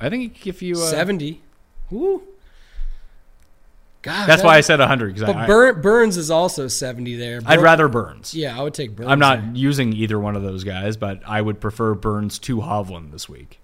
I 0.01 0.11
think 0.11 0.45
if 0.45 0.61
you 0.61 0.75
uh, 0.75 0.79
Seventy. 0.91 1.41
Woo. 1.91 2.25
God. 4.03 4.27
That's 4.27 4.43
that- 4.43 4.47
why 4.47 4.57
I 4.57 4.61
said 4.61 4.81
hundred 4.81 5.15
because 5.15 5.29
But 5.29 5.37
I, 5.37 5.47
Bur- 5.47 5.75
Burns 5.75 6.17
is 6.17 6.33
also 6.33 6.67
seventy 6.67 7.15
there. 7.15 7.41
I'd 7.47 7.63
rather 7.63 7.87
Burns. 7.87 8.35
Yeah, 8.35 8.59
I 8.59 8.63
would 8.63 8.75
take 8.75 8.97
Burns. 8.97 9.09
I'm 9.09 9.21
not 9.21 9.41
there. 9.41 9.53
using 9.55 9.93
either 9.93 10.19
one 10.19 10.35
of 10.35 10.43
those 10.43 10.65
guys, 10.65 10.97
but 10.97 11.23
I 11.27 11.41
would 11.41 11.61
prefer 11.61 11.95
Burns 11.95 12.41
to 12.41 12.57
Hovland 12.57 13.13
this 13.13 13.29
week. 13.29 13.61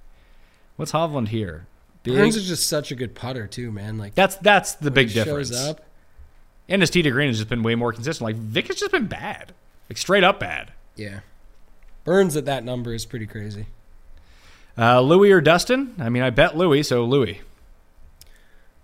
What's 0.78 0.92
Hovland 0.92 1.28
here? 1.28 1.66
Burns 2.04 2.36
is 2.36 2.48
just 2.48 2.66
such 2.68 2.90
a 2.90 2.94
good 2.94 3.14
putter 3.14 3.46
too, 3.46 3.70
man. 3.70 3.98
Like 3.98 4.14
That's 4.14 4.36
that's 4.36 4.72
the 4.76 4.90
big 4.90 5.12
difference. 5.12 5.48
shows 5.50 5.68
up. 5.68 5.82
And 6.68 6.80
his 6.80 6.88
tee 6.88 7.02
to 7.02 7.10
green 7.10 7.28
has 7.28 7.36
just 7.38 7.50
been 7.50 7.62
way 7.62 7.74
more 7.74 7.92
consistent. 7.92 8.24
Like 8.24 8.36
Vic 8.36 8.68
has 8.68 8.76
just 8.76 8.92
been 8.92 9.06
bad, 9.08 9.52
like 9.90 9.98
straight 9.98 10.24
up 10.24 10.40
bad. 10.40 10.72
Yeah. 10.96 11.20
Burns 12.04 12.36
at 12.36 12.46
that 12.46 12.64
number 12.64 12.94
is 12.94 13.04
pretty 13.04 13.26
crazy. 13.26 13.66
Uh, 14.78 15.00
Louis 15.00 15.32
or 15.32 15.40
Dustin? 15.42 15.94
I 15.98 16.08
mean, 16.08 16.22
I 16.22 16.30
bet 16.30 16.56
Louis, 16.56 16.82
so 16.84 17.04
Louis. 17.04 17.40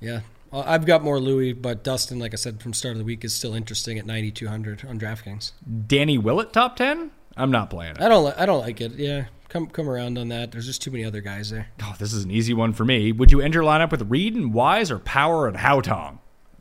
Yeah. 0.00 0.20
Well, 0.50 0.64
I've 0.66 0.84
got 0.86 1.02
more 1.02 1.18
Louis, 1.20 1.52
but 1.52 1.82
Dustin, 1.84 2.18
like 2.18 2.32
I 2.34 2.36
said 2.36 2.60
from 2.60 2.74
start 2.74 2.92
of 2.92 2.98
the 2.98 3.04
week, 3.04 3.24
is 3.24 3.32
still 3.34 3.54
interesting 3.54 3.98
at 3.98 4.04
9,200 4.06 4.84
on 4.84 4.98
DraftKings. 4.98 5.52
Danny 5.86 6.18
Willett 6.18 6.52
top 6.52 6.76
ten? 6.76 7.10
I'm 7.36 7.50
not 7.50 7.70
playing 7.70 7.96
it. 7.96 8.00
I 8.02 8.08
don't, 8.08 8.24
li- 8.24 8.32
I 8.36 8.44
don't 8.46 8.60
like 8.60 8.80
it. 8.80 8.92
Yeah, 8.92 9.24
come 9.48 9.66
come 9.66 9.88
around 9.88 10.18
on 10.18 10.28
that. 10.28 10.52
There's 10.52 10.66
just 10.66 10.82
too 10.82 10.90
many 10.90 11.04
other 11.04 11.20
guys 11.20 11.50
there. 11.50 11.68
Oh, 11.82 11.94
this 11.98 12.12
is 12.12 12.24
an 12.24 12.30
easy 12.30 12.54
one 12.54 12.72
for 12.72 12.84
me. 12.84 13.12
Would 13.12 13.32
you 13.32 13.40
end 13.40 13.54
your 13.54 13.64
lineup 13.64 13.90
with 13.90 14.10
Reed 14.10 14.34
and 14.34 14.52
Wise 14.52 14.90
or 14.90 14.98
Power 14.98 15.46
and 15.46 15.56
Haotong? 15.56 16.18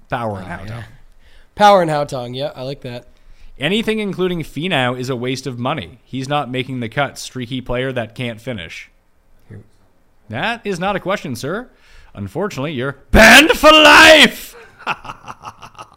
Power 0.10 0.40
and 0.40 0.46
oh, 0.46 0.50
Haotong. 0.50 0.68
yeah. 0.68 0.84
Power 1.56 1.82
and 1.82 1.92
Haotong, 1.92 2.36
yeah, 2.36 2.52
I 2.56 2.64
like 2.64 2.82
that. 2.82 3.08
Anything 3.60 4.00
including 4.00 4.42
Finau 4.42 4.98
is 4.98 5.10
a 5.10 5.16
waste 5.16 5.46
of 5.46 5.60
money. 5.60 6.00
He's 6.04 6.28
not 6.28 6.50
making 6.50 6.80
the 6.80 6.90
cut. 6.90 7.20
Streaky 7.20 7.62
player 7.62 7.92
that 7.92 8.16
can't 8.16 8.42
finish. 8.42 8.90
That 10.30 10.66
is 10.66 10.80
not 10.80 10.96
a 10.96 11.00
question, 11.00 11.36
sir. 11.36 11.70
Unfortunately, 12.16 12.72
you're 12.74 12.98
banned 13.12 13.52
for 13.52 13.72
life. 13.72 14.56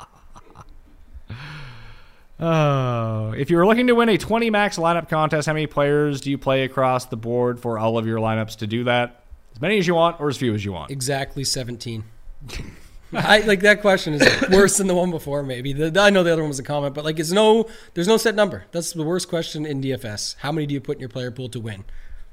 oh, 2.40 3.32
if 3.32 3.50
you're 3.50 3.66
looking 3.66 3.86
to 3.88 3.94
win 3.94 4.08
a 4.08 4.18
20 4.18 4.50
max 4.50 4.76
lineup 4.78 5.08
contest, 5.08 5.46
how 5.46 5.52
many 5.52 5.66
players 5.66 6.20
do 6.20 6.30
you 6.30 6.38
play 6.38 6.64
across 6.64 7.06
the 7.06 7.16
board 7.16 7.60
for 7.60 7.78
all 7.78 7.98
of 7.98 8.06
your 8.06 8.18
lineups 8.18 8.56
to 8.58 8.66
do 8.66 8.84
that? 8.84 9.22
As 9.54 9.60
many 9.60 9.78
as 9.78 9.86
you 9.86 9.94
want 9.94 10.20
or 10.20 10.28
as 10.28 10.36
few 10.36 10.54
as 10.54 10.64
you 10.64 10.72
want. 10.72 10.90
Exactly 10.90 11.44
17. 11.44 12.04
I 13.12 13.38
like 13.40 13.60
that 13.60 13.80
question 13.80 14.14
is 14.14 14.50
worse 14.50 14.76
than 14.76 14.88
the 14.88 14.94
one 14.94 15.10
before. 15.10 15.42
Maybe 15.42 15.72
the, 15.72 15.98
I 16.00 16.10
know 16.10 16.22
the 16.22 16.32
other 16.32 16.42
one 16.42 16.48
was 16.50 16.58
a 16.58 16.62
comment, 16.64 16.94
but 16.94 17.04
like, 17.04 17.18
it's 17.18 17.30
no, 17.32 17.68
there's 17.94 18.08
no 18.08 18.16
set 18.16 18.34
number. 18.34 18.64
That's 18.72 18.92
the 18.92 19.04
worst 19.04 19.28
question 19.28 19.64
in 19.64 19.80
DFS. 19.80 20.36
How 20.40 20.52
many 20.52 20.66
do 20.66 20.74
you 20.74 20.80
put 20.80 20.96
in 20.96 21.00
your 21.00 21.08
player 21.08 21.30
pool 21.30 21.48
to 21.50 21.60
win? 21.60 21.84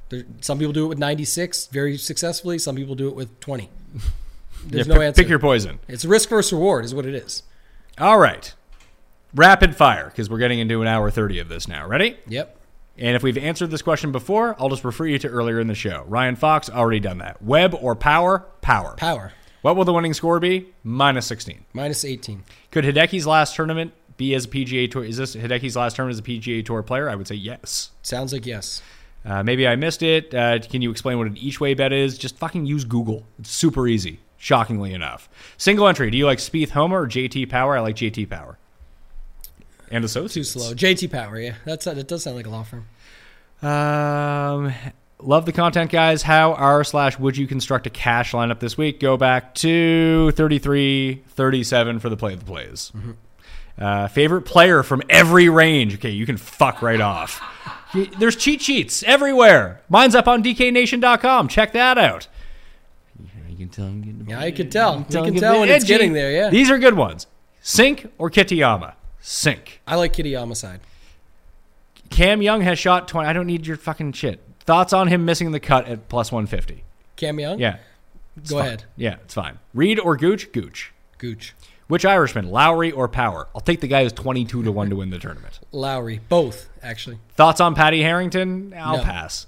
There, 0.09 0.23
some 0.41 0.57
people 0.59 0.73
do 0.73 0.85
it 0.85 0.89
with 0.89 0.97
96 0.97 1.67
very 1.67 1.97
successfully. 1.97 2.57
Some 2.57 2.75
people 2.75 2.95
do 2.95 3.07
it 3.07 3.15
with 3.15 3.39
20. 3.39 3.69
There's 4.65 4.88
Yeah, 4.88 4.93
no 4.93 4.99
pick, 4.99 5.07
answer. 5.07 5.21
pick 5.21 5.30
your 5.30 5.39
poison. 5.39 5.80
It's 5.88 6.03
risk 6.05 6.30
versus 6.30 6.51
reward, 6.53 6.84
is 6.85 6.93
what 6.95 7.05
it 7.05 7.15
is. 7.15 7.43
All 7.99 8.17
right. 8.17 8.53
Rapid 9.35 9.76
fire, 9.76 10.05
because 10.10 10.30
we're 10.30 10.38
getting 10.38 10.60
into 10.60 10.81
an 10.81 10.88
hour 10.88 11.10
30 11.10 11.39
of 11.39 11.49
this 11.49 11.68
now. 11.68 11.88
Ready? 11.88 12.18
Yep. 12.27 12.57
And 12.97 13.15
if 13.15 13.23
we've 13.23 13.38
answered 13.38 13.72
this 13.72 13.81
question 13.81 14.11
before, 14.11 14.55
I'll 14.60 14.69
just 14.69 14.84
refer 14.84 15.07
you 15.07 15.18
to 15.19 15.27
earlier 15.27 15.60
in 15.60 15.65
the 15.68 15.73
show. 15.73 16.03
Ryan 16.07 16.35
Fox 16.35 16.69
already 16.69 16.99
done 16.99 17.18
that. 17.18 17.41
Webb 17.41 17.73
or 17.81 17.95
power? 17.95 18.45
Power. 18.61 18.93
Power 18.95 19.34
What 19.64 19.76
will 19.76 19.85
the 19.85 19.93
winning 19.93 20.14
score 20.14 20.39
be? 20.39 20.68
Minus 20.84 21.26
16. 21.26 21.65
minus 21.73 22.05
18. 22.05 22.43
Could 22.69 22.85
Hideki's 22.85 23.26
last 23.26 23.55
tournament 23.55 23.93
be 24.18 24.35
as 24.35 24.45
a 24.45 24.47
PGA 24.47 24.91
Tour? 24.91 25.03
Is 25.03 25.18
this 25.18 25.35
Hideki's 25.35 25.76
last 25.76 25.95
tournament 25.95 26.14
as 26.15 26.19
a 26.19 26.23
PGA 26.39 26.64
Tour 26.64 26.84
player? 26.84 27.10
I 27.10 27.15
would 27.15 27.27
say 27.27 27.34
yes. 27.35 27.89
Sounds 28.03 28.31
like 28.31 28.45
yes. 28.45 28.84
Uh, 29.26 29.41
maybe 29.41 29.68
I 29.68 29.76
missed 29.76 30.03
it. 30.03 30.31
Uh, 30.35 30.60
can 30.60 30.84
you 30.84 30.91
explain 30.91 31.18
what 31.18 31.26
an 31.26 31.38
each 31.38 31.60
way 31.60 31.73
bet 31.73 31.91
is? 31.93 32.15
Just 32.19 32.38
fucking 32.38 32.68
use 32.68 32.84
Google. 32.84 33.26
It's 33.39 33.49
super 33.49 33.88
easy, 33.88 34.19
shockingly 34.38 34.93
enough. 34.93 35.27
Single 35.57 35.88
entry. 35.88 36.11
Do 36.11 36.18
you 36.18 36.27
like 36.27 36.38
Spieth 36.38 36.69
Homa 36.72 36.95
or 36.99 37.07
JT 37.07 37.49
Power? 37.49 37.76
I 37.76 37.80
like 37.80 37.95
JT 37.95 38.30
Power. 38.30 38.60
And 39.94 40.03
associates. 40.03 40.53
Too 40.53 40.60
slow. 40.60 40.74
JT 40.74 41.11
Power, 41.11 41.40
yeah. 41.40 41.53
That's 41.65 41.86
that 41.86 42.07
does 42.07 42.24
sound 42.24 42.36
like 42.36 42.48
a 42.48 42.49
law 42.49 42.64
firm. 42.64 42.86
Um, 43.61 44.74
love 45.20 45.45
the 45.45 45.52
content, 45.53 45.91
guys. 45.91 46.24
How 46.24 46.53
are 46.56 46.84
slash 46.84 47.18
would 47.20 47.38
you 47.38 47.48
construct 47.48 47.88
a 47.88 47.90
cash 47.90 48.32
lineup 48.34 48.60
this 48.60 48.78
week? 48.78 48.99
Go 48.99 49.15
back 49.18 49.53
to 49.56 50.32
33, 50.32 51.24
37 51.30 51.99
for 51.99 52.10
the 52.10 52.18
play 52.18 52.34
of 52.34 52.40
the 52.40 52.45
plays. 52.45 52.91
Uh, 53.78 54.07
favorite 54.07 54.41
player 54.44 54.84
from 54.84 55.02
every 55.10 55.48
range. 55.49 55.95
Okay, 55.95 56.10
you 56.10 56.26
can 56.26 56.38
fuck 56.38 56.82
right 56.82 57.02
off. 57.14 57.41
There's 58.20 58.36
cheat 58.36 58.61
sheets 58.61 59.03
everywhere. 59.03 59.82
Mine's 59.90 60.15
up 60.15 60.28
on 60.28 60.44
DKNation.com. 60.44 61.48
Check 61.48 61.74
that 61.74 61.98
out. 61.98 62.28
You 63.48 63.56
can 63.57 63.70
tell 63.70 63.86
I'm 63.86 64.02
getting 64.02 64.28
Yeah, 64.28 64.40
I 64.40 64.49
can 64.49 64.70
tell. 64.72 64.98
You 64.98 65.06
tell 65.10 65.24
can 65.26 65.36
I'm 65.36 65.40
tell 65.40 65.60
when 65.60 65.70
it's 65.70 65.86
getting 65.86 66.14
there, 66.14 66.32
yeah. 66.32 66.49
These 66.49 66.72
are 66.72 66.80
good 66.80 66.95
ones. 66.95 67.28
Cink 67.64 68.10
or 68.18 68.32
Kitayama? 68.32 68.95
Cink. 69.23 69.77
I 69.87 69.95
like 69.95 70.13
Kitty 70.13 70.35
side. 70.53 70.81
Cam 72.09 72.41
Young 72.41 72.61
has 72.61 72.77
shot 72.77 73.07
20. 73.07 73.27
I 73.27 73.33
don't 73.33 73.47
need 73.47 73.65
your 73.65 73.77
fucking 73.77 74.11
shit. 74.11 74.39
Thoughts 74.59 74.93
on 74.93 75.07
him 75.07 75.25
missing 75.25 75.51
the 75.51 75.59
cut 75.59 75.87
at 75.87 76.09
plus 76.09 76.31
150? 76.31 76.83
Cam 77.15 77.39
Young? 77.39 77.57
Yeah. 77.59 77.77
Go 78.47 78.57
fine. 78.57 78.65
ahead. 78.67 78.83
Yeah, 78.97 79.15
it's 79.23 79.33
fine. 79.33 79.59
Reed 79.73 79.99
or 79.99 80.17
Gooch? 80.17 80.51
Gooch. 80.51 80.91
Gooch. 81.17 81.55
Which 81.87 82.05
Irishman, 82.05 82.49
Lowry 82.49 82.91
or 82.91 83.07
Power? 83.07 83.47
I'll 83.53 83.61
take 83.61 83.81
the 83.81 83.87
guy 83.87 84.03
who's 84.03 84.13
22 84.13 84.63
to 84.63 84.71
1 84.71 84.89
to 84.89 84.95
win 84.95 85.09
the 85.09 85.19
tournament. 85.19 85.59
Lowry. 85.71 86.19
Both, 86.29 86.69
actually. 86.81 87.19
Thoughts 87.35 87.61
on 87.61 87.75
Patty 87.75 88.01
Harrington? 88.01 88.73
I'll 88.77 88.97
No. 88.97 89.03
pass. 89.03 89.47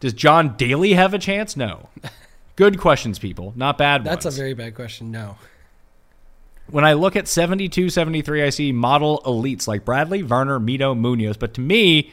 Does 0.00 0.12
John 0.12 0.56
Daly 0.56 0.92
have 0.94 1.14
a 1.14 1.18
chance? 1.18 1.56
No. 1.56 1.88
Good 2.56 2.78
questions, 2.78 3.18
people. 3.18 3.52
Not 3.56 3.76
bad 3.78 4.04
That's 4.04 4.24
ones. 4.24 4.36
a 4.36 4.40
very 4.40 4.54
bad 4.54 4.74
question. 4.74 5.10
No. 5.10 5.36
When 6.68 6.84
I 6.84 6.94
look 6.94 7.16
at 7.16 7.28
72, 7.28 7.90
73, 7.90 8.42
I 8.42 8.50
see 8.50 8.72
model 8.72 9.22
elites 9.24 9.68
like 9.68 9.84
Bradley, 9.84 10.22
Varner, 10.22 10.58
Mito, 10.58 10.98
Munoz. 10.98 11.36
But 11.36 11.54
to 11.54 11.60
me, 11.60 12.12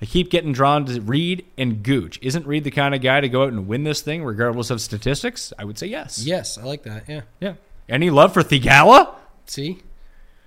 I 0.00 0.06
keep 0.06 0.30
getting 0.30 0.52
drawn 0.52 0.86
to 0.86 1.00
Reed 1.00 1.44
and 1.58 1.82
Gooch. 1.82 2.18
Isn't 2.22 2.46
Reed 2.46 2.64
the 2.64 2.70
kind 2.70 2.94
of 2.94 3.00
guy 3.00 3.20
to 3.20 3.28
go 3.28 3.42
out 3.42 3.48
and 3.52 3.66
win 3.66 3.84
this 3.84 4.00
thing 4.00 4.24
regardless 4.24 4.70
of 4.70 4.80
statistics? 4.80 5.52
I 5.58 5.64
would 5.64 5.78
say 5.78 5.88
yes. 5.88 6.24
Yes, 6.24 6.56
I 6.56 6.62
like 6.62 6.84
that. 6.84 7.08
Yeah. 7.08 7.22
Yeah. 7.40 7.54
Any 7.88 8.10
love 8.10 8.32
for 8.32 8.42
Theegala? 8.42 9.14
See? 9.46 9.82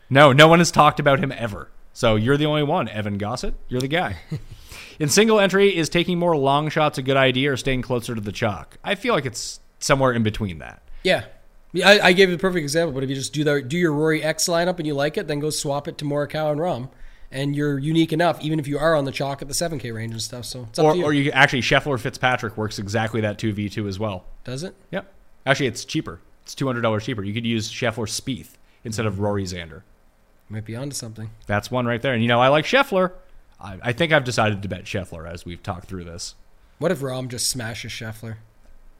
No, 0.09 0.31
no 0.31 0.47
one 0.47 0.59
has 0.59 0.71
talked 0.71 0.99
about 0.99 1.19
him 1.19 1.31
ever. 1.31 1.69
So 1.91 2.15
you're 2.15 2.37
the 2.37 2.45
only 2.45 2.63
one, 2.63 2.87
Evan 2.87 3.17
Gossett. 3.17 3.53
You're 3.67 3.81
the 3.81 3.87
guy. 3.87 4.17
In 4.99 5.09
single 5.09 5.39
entry, 5.39 5.75
is 5.75 5.89
taking 5.89 6.17
more 6.17 6.37
long 6.37 6.69
shots 6.69 6.97
a 6.97 7.01
good 7.01 7.17
idea 7.17 7.51
or 7.51 7.57
staying 7.57 7.81
closer 7.81 8.15
to 8.15 8.21
the 8.21 8.31
chalk? 8.31 8.77
I 8.83 8.95
feel 8.95 9.13
like 9.13 9.25
it's 9.25 9.59
somewhere 9.79 10.13
in 10.13 10.23
between 10.23 10.59
that. 10.59 10.81
Yeah. 11.03 11.25
I, 11.75 11.99
I 12.07 12.13
gave 12.13 12.29
you 12.29 12.35
the 12.35 12.41
perfect 12.41 12.61
example, 12.61 12.93
but 12.93 13.03
if 13.03 13.09
you 13.09 13.15
just 13.15 13.33
do 13.33 13.43
the 13.43 13.61
do 13.61 13.77
your 13.77 13.93
Rory 13.93 14.21
X 14.23 14.47
lineup 14.47 14.77
and 14.77 14.85
you 14.85 14.93
like 14.93 15.17
it, 15.17 15.27
then 15.27 15.39
go 15.39 15.49
swap 15.49 15.87
it 15.87 15.97
to 15.99 16.05
Morikawa 16.05 16.51
and 16.51 16.59
Rahm, 16.61 16.89
and 17.31 17.55
you're 17.55 17.79
unique 17.79 18.13
enough, 18.13 18.39
even 18.41 18.59
if 18.59 18.67
you 18.67 18.77
are 18.77 18.95
on 18.95 19.05
the 19.05 19.11
chalk 19.11 19.41
at 19.41 19.47
the 19.47 19.53
7K 19.55 19.93
range 19.93 20.11
and 20.11 20.21
stuff. 20.21 20.45
So 20.45 20.67
it's 20.69 20.77
up 20.77 20.85
Or, 20.85 20.91
to 20.93 20.97
you. 20.99 21.05
or 21.05 21.13
you 21.13 21.31
actually 21.31 21.61
Scheffler 21.61 21.99
Fitzpatrick 21.99 22.57
works 22.57 22.77
exactly 22.77 23.21
that 23.21 23.39
2v2 23.39 23.87
as 23.87 23.97
well. 23.97 24.25
Does 24.43 24.61
it? 24.63 24.75
Yep. 24.91 25.11
Actually, 25.45 25.67
it's 25.67 25.83
cheaper. 25.83 26.19
It's 26.43 26.53
two 26.53 26.67
hundred 26.67 26.81
dollars 26.81 27.05
cheaper. 27.05 27.23
You 27.23 27.33
could 27.33 27.45
use 27.45 27.71
Scheffler 27.71 28.07
Spieth 28.07 28.51
instead 28.83 29.05
of 29.05 29.19
Rory 29.19 29.43
Xander. 29.45 29.81
Might 30.49 30.65
be 30.65 30.75
onto 30.75 30.93
something. 30.93 31.29
That's 31.47 31.71
one 31.71 31.85
right 31.85 32.01
there. 32.01 32.13
And 32.13 32.21
you 32.21 32.27
know, 32.27 32.39
I 32.41 32.49
like 32.49 32.65
Scheffler. 32.65 33.13
I, 33.59 33.79
I 33.81 33.93
think 33.93 34.11
I've 34.11 34.25
decided 34.25 34.61
to 34.61 34.67
bet 34.67 34.83
Scheffler 34.83 35.27
as 35.27 35.45
we've 35.45 35.63
talked 35.63 35.87
through 35.87 36.03
this. 36.03 36.35
What 36.79 36.91
if 36.91 36.99
Rahm 36.99 37.29
just 37.29 37.49
smashes 37.49 37.91
Scheffler? 37.93 38.35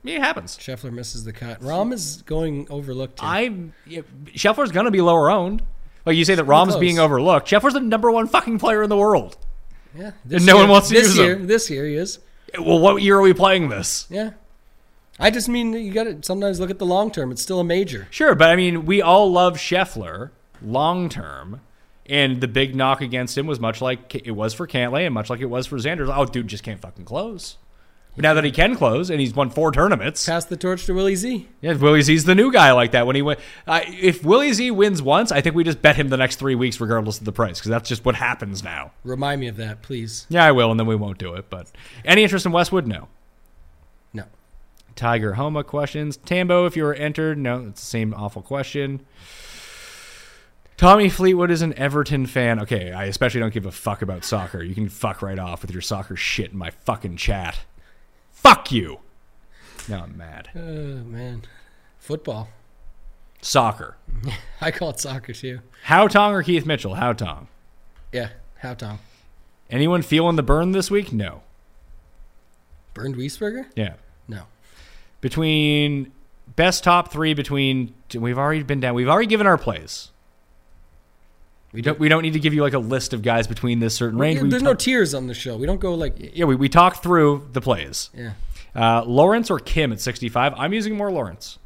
It 0.03 0.19
happens. 0.19 0.57
Scheffler 0.57 0.91
misses 0.91 1.23
the 1.23 1.31
cut. 1.33 1.61
Rahm 1.61 1.93
is 1.93 2.21
going 2.23 2.67
overlooked. 2.69 3.19
Here. 3.21 3.29
I 3.29 3.55
yeah, 3.87 4.01
Scheffler's 4.25 4.71
gonna 4.71 4.91
be 4.91 5.01
lower 5.01 5.29
owned. 5.29 5.61
Like 6.05 6.17
you 6.17 6.25
say 6.25 6.35
that 6.35 6.45
Rahm's 6.45 6.71
close. 6.71 6.79
being 6.81 6.99
overlooked. 6.99 7.47
Scheffler's 7.47 7.73
the 7.73 7.79
number 7.79 8.11
one 8.11 8.27
fucking 8.27 8.59
player 8.59 8.83
in 8.83 8.89
the 8.89 8.97
world. 8.97 9.37
yeah, 9.97 10.11
and 10.29 10.45
no 10.45 10.57
one 10.57 10.67
wants 10.67 10.89
to 10.89 10.93
this 10.95 11.07
use 11.07 11.17
year. 11.17 11.35
him. 11.35 11.47
This 11.47 11.69
year 11.69 11.85
he 11.85 11.95
is. 11.95 12.19
Well, 12.59 12.79
what 12.79 13.01
year 13.01 13.17
are 13.17 13.21
we 13.21 13.33
playing 13.33 13.69
this? 13.69 14.05
Yeah. 14.09 14.31
I 15.19 15.29
just 15.29 15.47
mean 15.47 15.73
you 15.73 15.93
got 15.93 16.03
to 16.05 16.21
sometimes 16.23 16.59
look 16.59 16.69
at 16.69 16.79
the 16.79 16.85
long 16.85 17.09
term. 17.11 17.31
It's 17.31 17.41
still 17.41 17.59
a 17.59 17.63
major. 17.63 18.07
Sure, 18.11 18.35
but 18.35 18.49
I 18.49 18.55
mean, 18.55 18.85
we 18.85 19.01
all 19.01 19.31
love 19.31 19.57
Scheffler 19.57 20.31
long 20.61 21.07
term, 21.07 21.61
and 22.07 22.41
the 22.41 22.47
big 22.47 22.75
knock 22.75 22.99
against 23.01 23.37
him 23.37 23.45
was 23.47 23.59
much 23.59 23.79
like 23.81 24.13
it 24.15 24.31
was 24.31 24.53
for 24.53 24.67
Cantlay 24.67 25.05
and 25.05 25.13
much 25.13 25.29
like 25.29 25.39
it 25.39 25.45
was 25.45 25.67
for 25.67 25.77
Xander. 25.77 26.11
Oh, 26.13 26.25
dude, 26.25 26.47
just 26.47 26.63
can't 26.63 26.81
fucking 26.81 27.05
close. 27.05 27.57
But 28.15 28.21
now 28.23 28.35
that 28.35 28.43
he 28.43 28.51
can 28.51 28.75
close 28.75 29.09
and 29.09 29.19
he's 29.19 29.33
won 29.33 29.49
four 29.49 29.71
tournaments, 29.71 30.25
Pass 30.27 30.45
the 30.45 30.55
torch 30.55 30.85
to 30.85 30.93
Willie 30.93 31.15
Z. 31.15 31.47
yeah, 31.61 31.73
Willie 31.73 32.03
Z's 32.03 32.25
the 32.25 32.35
new 32.35 32.51
guy 32.51 32.71
like 32.71 32.91
that. 32.91 33.07
When 33.07 33.15
he 33.15 33.23
went, 33.23 33.39
uh, 33.65 33.81
if 33.87 34.23
Willie 34.23 34.53
Z 34.53 34.69
wins 34.69 35.01
once, 35.01 35.31
I 35.31 35.41
think 35.41 35.55
we 35.55 35.63
just 35.63 35.81
bet 35.81 35.95
him 35.95 36.09
the 36.09 36.17
next 36.17 36.35
three 36.35 36.53
weeks, 36.53 36.79
regardless 36.79 37.17
of 37.17 37.25
the 37.25 37.31
price, 37.31 37.57
because 37.59 37.69
that's 37.71 37.89
just 37.89 38.05
what 38.05 38.13
happens 38.13 38.63
now. 38.63 38.91
Remind 39.03 39.41
me 39.41 39.47
of 39.47 39.57
that, 39.57 39.81
please. 39.81 40.27
Yeah, 40.29 40.45
I 40.45 40.51
will, 40.51 40.69
and 40.69 40.79
then 40.79 40.85
we 40.85 40.95
won't 40.95 41.17
do 41.17 41.33
it. 41.33 41.49
But 41.49 41.71
any 42.05 42.21
interest 42.21 42.45
in 42.45 42.51
Westwood? 42.51 42.85
No. 42.85 43.07
No. 44.13 44.25
Tiger 44.95 45.33
Homa 45.33 45.63
questions. 45.63 46.17
Tambo, 46.17 46.67
if 46.67 46.77
you 46.77 46.83
were 46.83 46.93
entered, 46.93 47.39
no, 47.39 47.65
it's 47.69 47.81
the 47.81 47.87
same 47.87 48.13
awful 48.13 48.43
question. 48.43 49.03
Tommy 50.77 51.09
Fleetwood 51.09 51.49
is 51.51 51.61
an 51.61 51.73
Everton 51.79 52.25
fan. 52.25 52.59
Okay, 52.59 52.91
I 52.91 53.05
especially 53.05 53.39
don't 53.39 53.53
give 53.53 53.65
a 53.65 53.71
fuck 53.71 54.01
about 54.01 54.23
soccer. 54.23 54.61
You 54.61 54.75
can 54.75 54.89
fuck 54.89 55.21
right 55.21 55.39
off 55.39 55.61
with 55.61 55.71
your 55.71 55.81
soccer 55.81 56.15
shit 56.15 56.51
in 56.51 56.57
my 56.57 56.69
fucking 56.71 57.17
chat. 57.17 57.57
Fuck 58.43 58.71
you. 58.71 58.99
Now 59.87 60.03
I'm 60.03 60.17
mad. 60.17 60.49
Oh 60.55 60.59
man, 60.59 61.43
football. 61.99 62.49
Soccer. 63.41 63.97
I 64.61 64.71
call 64.71 64.91
it 64.91 64.99
soccer 64.99 65.33
too. 65.33 65.59
Haotong 65.87 66.31
or 66.31 66.43
Keith 66.43 66.65
Mitchell? 66.65 66.95
Haotong. 66.95 67.47
Yeah, 68.13 68.29
how 68.59 68.73
Tong. 68.75 68.99
Anyone 69.69 70.01
feeling 70.01 70.35
the 70.35 70.43
burn 70.43 70.71
this 70.71 70.89
week? 70.91 71.11
No. 71.11 71.41
Burned 72.93 73.15
Wiesberger? 73.15 73.65
Yeah. 73.75 73.95
No. 74.27 74.43
between 75.19 76.11
best 76.55 76.83
top 76.83 77.11
three 77.11 77.33
between 77.33 77.93
we've 78.13 78.37
already 78.37 78.63
been 78.63 78.79
down. 78.79 78.93
We've 78.93 79.09
already 79.09 79.27
given 79.27 79.47
our 79.47 79.57
plays. 79.57 80.11
We 81.73 81.81
don't. 81.81 81.99
We 81.99 82.07
don't 82.07 82.21
need 82.21 82.33
to 82.33 82.39
give 82.39 82.53
you 82.53 82.61
like 82.61 82.73
a 82.73 82.79
list 82.79 83.13
of 83.13 83.23
guys 83.23 83.47
between 83.47 83.79
this 83.79 83.95
certain 83.95 84.19
range. 84.19 84.41
We 84.41 84.49
there's 84.49 84.61
no 84.61 84.71
talk- 84.73 84.79
tiers 84.79 85.13
on 85.13 85.27
the 85.27 85.33
show. 85.33 85.57
We 85.57 85.65
don't 85.65 85.79
go 85.81 85.95
like 85.95 86.15
yeah, 86.35 86.45
we, 86.45 86.55
we 86.55 86.69
talk 86.69 87.01
through 87.01 87.49
the 87.51 87.61
plays. 87.61 88.09
yeah. 88.13 88.33
Uh, 88.75 89.03
Lawrence 89.05 89.51
or 89.51 89.59
Kim 89.59 89.91
at 89.91 90.01
65. 90.01 90.53
I'm 90.57 90.73
using 90.73 90.95
more 90.95 91.11
Lawrence. 91.11 91.59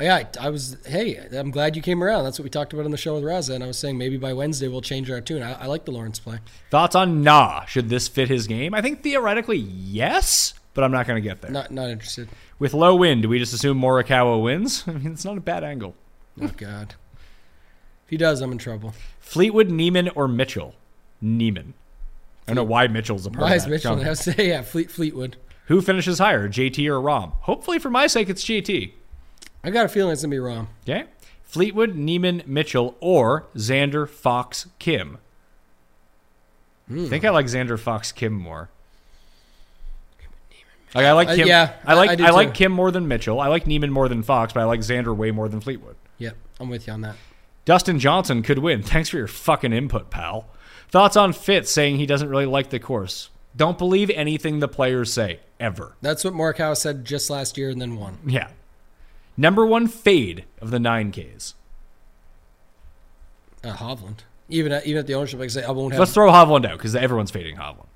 Yeah, 0.00 0.16
I, 0.16 0.46
I 0.46 0.50
was. 0.50 0.76
Hey, 0.86 1.16
I'm 1.32 1.50
glad 1.50 1.76
you 1.76 1.82
came 1.82 2.02
around. 2.02 2.24
That's 2.24 2.38
what 2.38 2.44
we 2.44 2.50
talked 2.50 2.72
about 2.72 2.84
on 2.84 2.90
the 2.90 2.96
show 2.96 3.14
with 3.14 3.24
Raza, 3.24 3.54
and 3.54 3.62
I 3.62 3.66
was 3.68 3.78
saying 3.78 3.98
maybe 3.98 4.16
by 4.16 4.32
Wednesday 4.32 4.66
we'll 4.66 4.80
change 4.80 5.10
our 5.10 5.20
tune. 5.20 5.42
I, 5.42 5.52
I 5.52 5.66
like 5.66 5.84
the 5.84 5.92
Lawrence 5.92 6.18
play. 6.18 6.38
Thoughts 6.70 6.96
on 6.96 7.22
Na? 7.22 7.64
Should 7.66 7.88
this 7.88 8.08
fit 8.08 8.28
his 8.28 8.46
game? 8.46 8.74
I 8.74 8.82
think 8.82 9.02
theoretically 9.02 9.58
yes, 9.58 10.54
but 10.74 10.82
I'm 10.82 10.90
not 10.90 11.06
going 11.06 11.22
to 11.22 11.28
get 11.28 11.40
there. 11.42 11.50
Not 11.50 11.70
not 11.70 11.90
interested. 11.90 12.28
With 12.58 12.74
low 12.74 12.96
wind, 12.96 13.22
do 13.22 13.28
we 13.28 13.38
just 13.38 13.52
assume 13.52 13.80
Morikawa 13.80 14.42
wins? 14.42 14.84
I 14.88 14.92
mean, 14.92 15.12
it's 15.12 15.24
not 15.24 15.36
a 15.36 15.40
bad 15.40 15.62
angle. 15.62 15.94
Oh 16.40 16.50
God. 16.56 16.94
He 18.12 18.18
does, 18.18 18.42
I'm 18.42 18.52
in 18.52 18.58
trouble. 18.58 18.92
Fleetwood, 19.20 19.70
Niemann, 19.70 20.10
or 20.10 20.28
Mitchell? 20.28 20.74
Niemann. 21.22 21.72
I 22.46 22.48
don't 22.52 22.56
know 22.56 22.64
why 22.70 22.86
Mitchell's 22.86 23.24
a 23.24 23.30
part 23.30 23.40
Why 23.44 23.50
of 23.52 23.56
is 23.56 23.64
that. 23.64 23.70
Mitchell? 23.70 24.04
I 24.04 24.08
was 24.10 24.20
say 24.36 24.48
yeah, 24.50 24.60
Fleet 24.60 24.90
Fleetwood. 24.90 25.38
Who 25.68 25.80
finishes 25.80 26.18
higher, 26.18 26.46
JT 26.46 26.86
or 26.88 27.00
Rahm? 27.00 27.32
Hopefully, 27.40 27.78
for 27.78 27.88
my 27.88 28.06
sake, 28.06 28.28
it's 28.28 28.44
JT. 28.44 28.92
I 29.64 29.70
got 29.70 29.86
a 29.86 29.88
feeling 29.88 30.12
it's 30.12 30.20
gonna 30.20 30.30
be 30.30 30.36
Rahm. 30.36 30.66
Okay. 30.86 31.04
Fleetwood, 31.42 31.94
Niemann, 31.96 32.42
Mitchell, 32.44 32.96
or 33.00 33.46
Xander, 33.56 34.06
Fox, 34.06 34.66
Kim. 34.78 35.16
I 36.94 37.06
think 37.06 37.24
I 37.24 37.30
like 37.30 37.46
Xander, 37.46 37.78
Fox, 37.78 38.12
Kim 38.12 38.34
more. 38.34 38.68
Like 40.94 41.06
I 41.06 41.12
like 41.12 41.28
Uh, 41.28 41.36
Kim. 41.36 41.48
yeah, 41.48 41.76
I 41.86 41.94
like 41.94 42.08
I- 42.10 42.12
I, 42.12 42.12
I 42.12 42.16
do 42.16 42.32
like 42.34 42.48
too. 42.48 42.52
Kim 42.58 42.72
more 42.72 42.90
than 42.90 43.08
Mitchell. 43.08 43.40
I 43.40 43.46
like 43.46 43.66
Niemann 43.66 43.90
more 43.90 44.10
than 44.10 44.22
Fox, 44.22 44.52
but 44.52 44.60
I 44.60 44.64
like 44.64 44.80
Xander 44.80 45.16
way 45.16 45.30
more 45.30 45.48
than 45.48 45.62
Fleetwood. 45.62 45.96
Yep, 46.18 46.36
I'm 46.60 46.68
with 46.68 46.86
you 46.86 46.92
on 46.92 47.00
that. 47.00 47.16
Dustin 47.64 47.98
Johnson 47.98 48.42
could 48.42 48.58
win. 48.58 48.82
Thanks 48.82 49.08
for 49.08 49.18
your 49.18 49.28
fucking 49.28 49.72
input, 49.72 50.10
pal. 50.10 50.48
Thoughts 50.88 51.16
on 51.16 51.32
Fitz 51.32 51.70
saying 51.70 51.96
he 51.96 52.06
doesn't 52.06 52.28
really 52.28 52.46
like 52.46 52.70
the 52.70 52.78
course. 52.78 53.30
Don't 53.56 53.78
believe 53.78 54.10
anything 54.10 54.58
the 54.58 54.68
players 54.68 55.12
say 55.12 55.40
ever. 55.60 55.96
That's 56.00 56.24
what 56.24 56.34
Morikawa 56.34 56.76
said 56.76 57.04
just 57.04 57.30
last 57.30 57.56
year, 57.56 57.70
and 57.70 57.80
then 57.80 57.96
won. 57.96 58.18
Yeah. 58.26 58.48
Number 59.36 59.64
one 59.64 59.86
fade 59.86 60.44
of 60.60 60.70
the 60.70 60.78
nine 60.80 61.12
Ks. 61.12 61.54
Uh, 63.64 63.74
Hovland. 63.74 64.18
Even 64.48 64.72
at, 64.72 64.86
even 64.86 64.98
at 64.98 65.06
the 65.06 65.14
ownership, 65.14 65.38
like 65.38 65.46
I 65.46 65.48
say, 65.48 65.64
I 65.64 65.70
won't 65.70 65.92
have. 65.92 66.00
Let's 66.00 66.12
throw 66.12 66.30
Hovland 66.30 66.66
out 66.66 66.78
because 66.78 66.96
everyone's 66.96 67.30
fading 67.30 67.56
Hovland. 67.56 67.86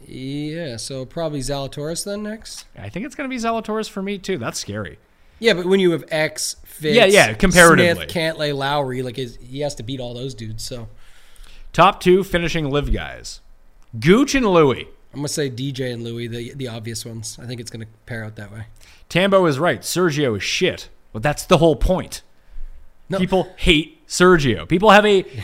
yeah, 0.00 0.76
so 0.76 1.04
probably 1.04 1.40
Zalatoris 1.40 2.04
then 2.04 2.22
next. 2.22 2.66
I 2.78 2.88
think 2.90 3.06
it's 3.06 3.14
going 3.14 3.28
to 3.28 3.34
be 3.34 3.40
Zalatoris 3.40 3.88
for 3.88 4.02
me 4.02 4.18
too. 4.18 4.38
That's 4.38 4.58
scary. 4.58 4.98
Yeah, 5.38 5.54
but 5.54 5.66
when 5.66 5.80
you 5.80 5.90
have 5.92 6.04
X, 6.08 6.56
Fitz, 6.64 6.94
Yeah, 6.96 7.06
yeah, 7.06 7.32
comparatively. 7.34 8.08
Smith, 8.08 8.14
Cantlay, 8.14 8.54
Lowry, 8.56 9.02
like 9.02 9.16
his, 9.16 9.36
he 9.36 9.60
has 9.60 9.74
to 9.76 9.82
beat 9.82 10.00
all 10.00 10.14
those 10.14 10.34
dudes. 10.34 10.64
So 10.64 10.88
Top 11.72 12.00
two 12.00 12.22
finishing 12.24 12.70
live 12.70 12.92
guys. 12.92 13.40
Gooch 13.98 14.34
and 14.34 14.46
Louie. 14.46 14.88
I'm 15.12 15.20
gonna 15.20 15.28
say 15.28 15.48
DJ 15.50 15.92
and 15.92 16.02
Louis, 16.02 16.26
the 16.28 16.54
the 16.54 16.68
obvious 16.68 17.04
ones. 17.04 17.38
I 17.40 17.46
think 17.46 17.60
it's 17.60 17.70
gonna 17.70 17.86
pair 18.06 18.24
out 18.24 18.36
that 18.36 18.52
way. 18.52 18.66
Tambo 19.08 19.46
is 19.46 19.58
right. 19.58 19.80
Sergio 19.82 20.36
is 20.36 20.42
shit. 20.42 20.88
Well, 21.12 21.20
that's 21.20 21.44
the 21.44 21.58
whole 21.58 21.76
point. 21.76 22.22
No. 23.08 23.18
People 23.18 23.52
hate 23.56 24.06
Sergio. 24.08 24.68
People 24.68 24.90
have 24.90 25.04
a. 25.06 25.24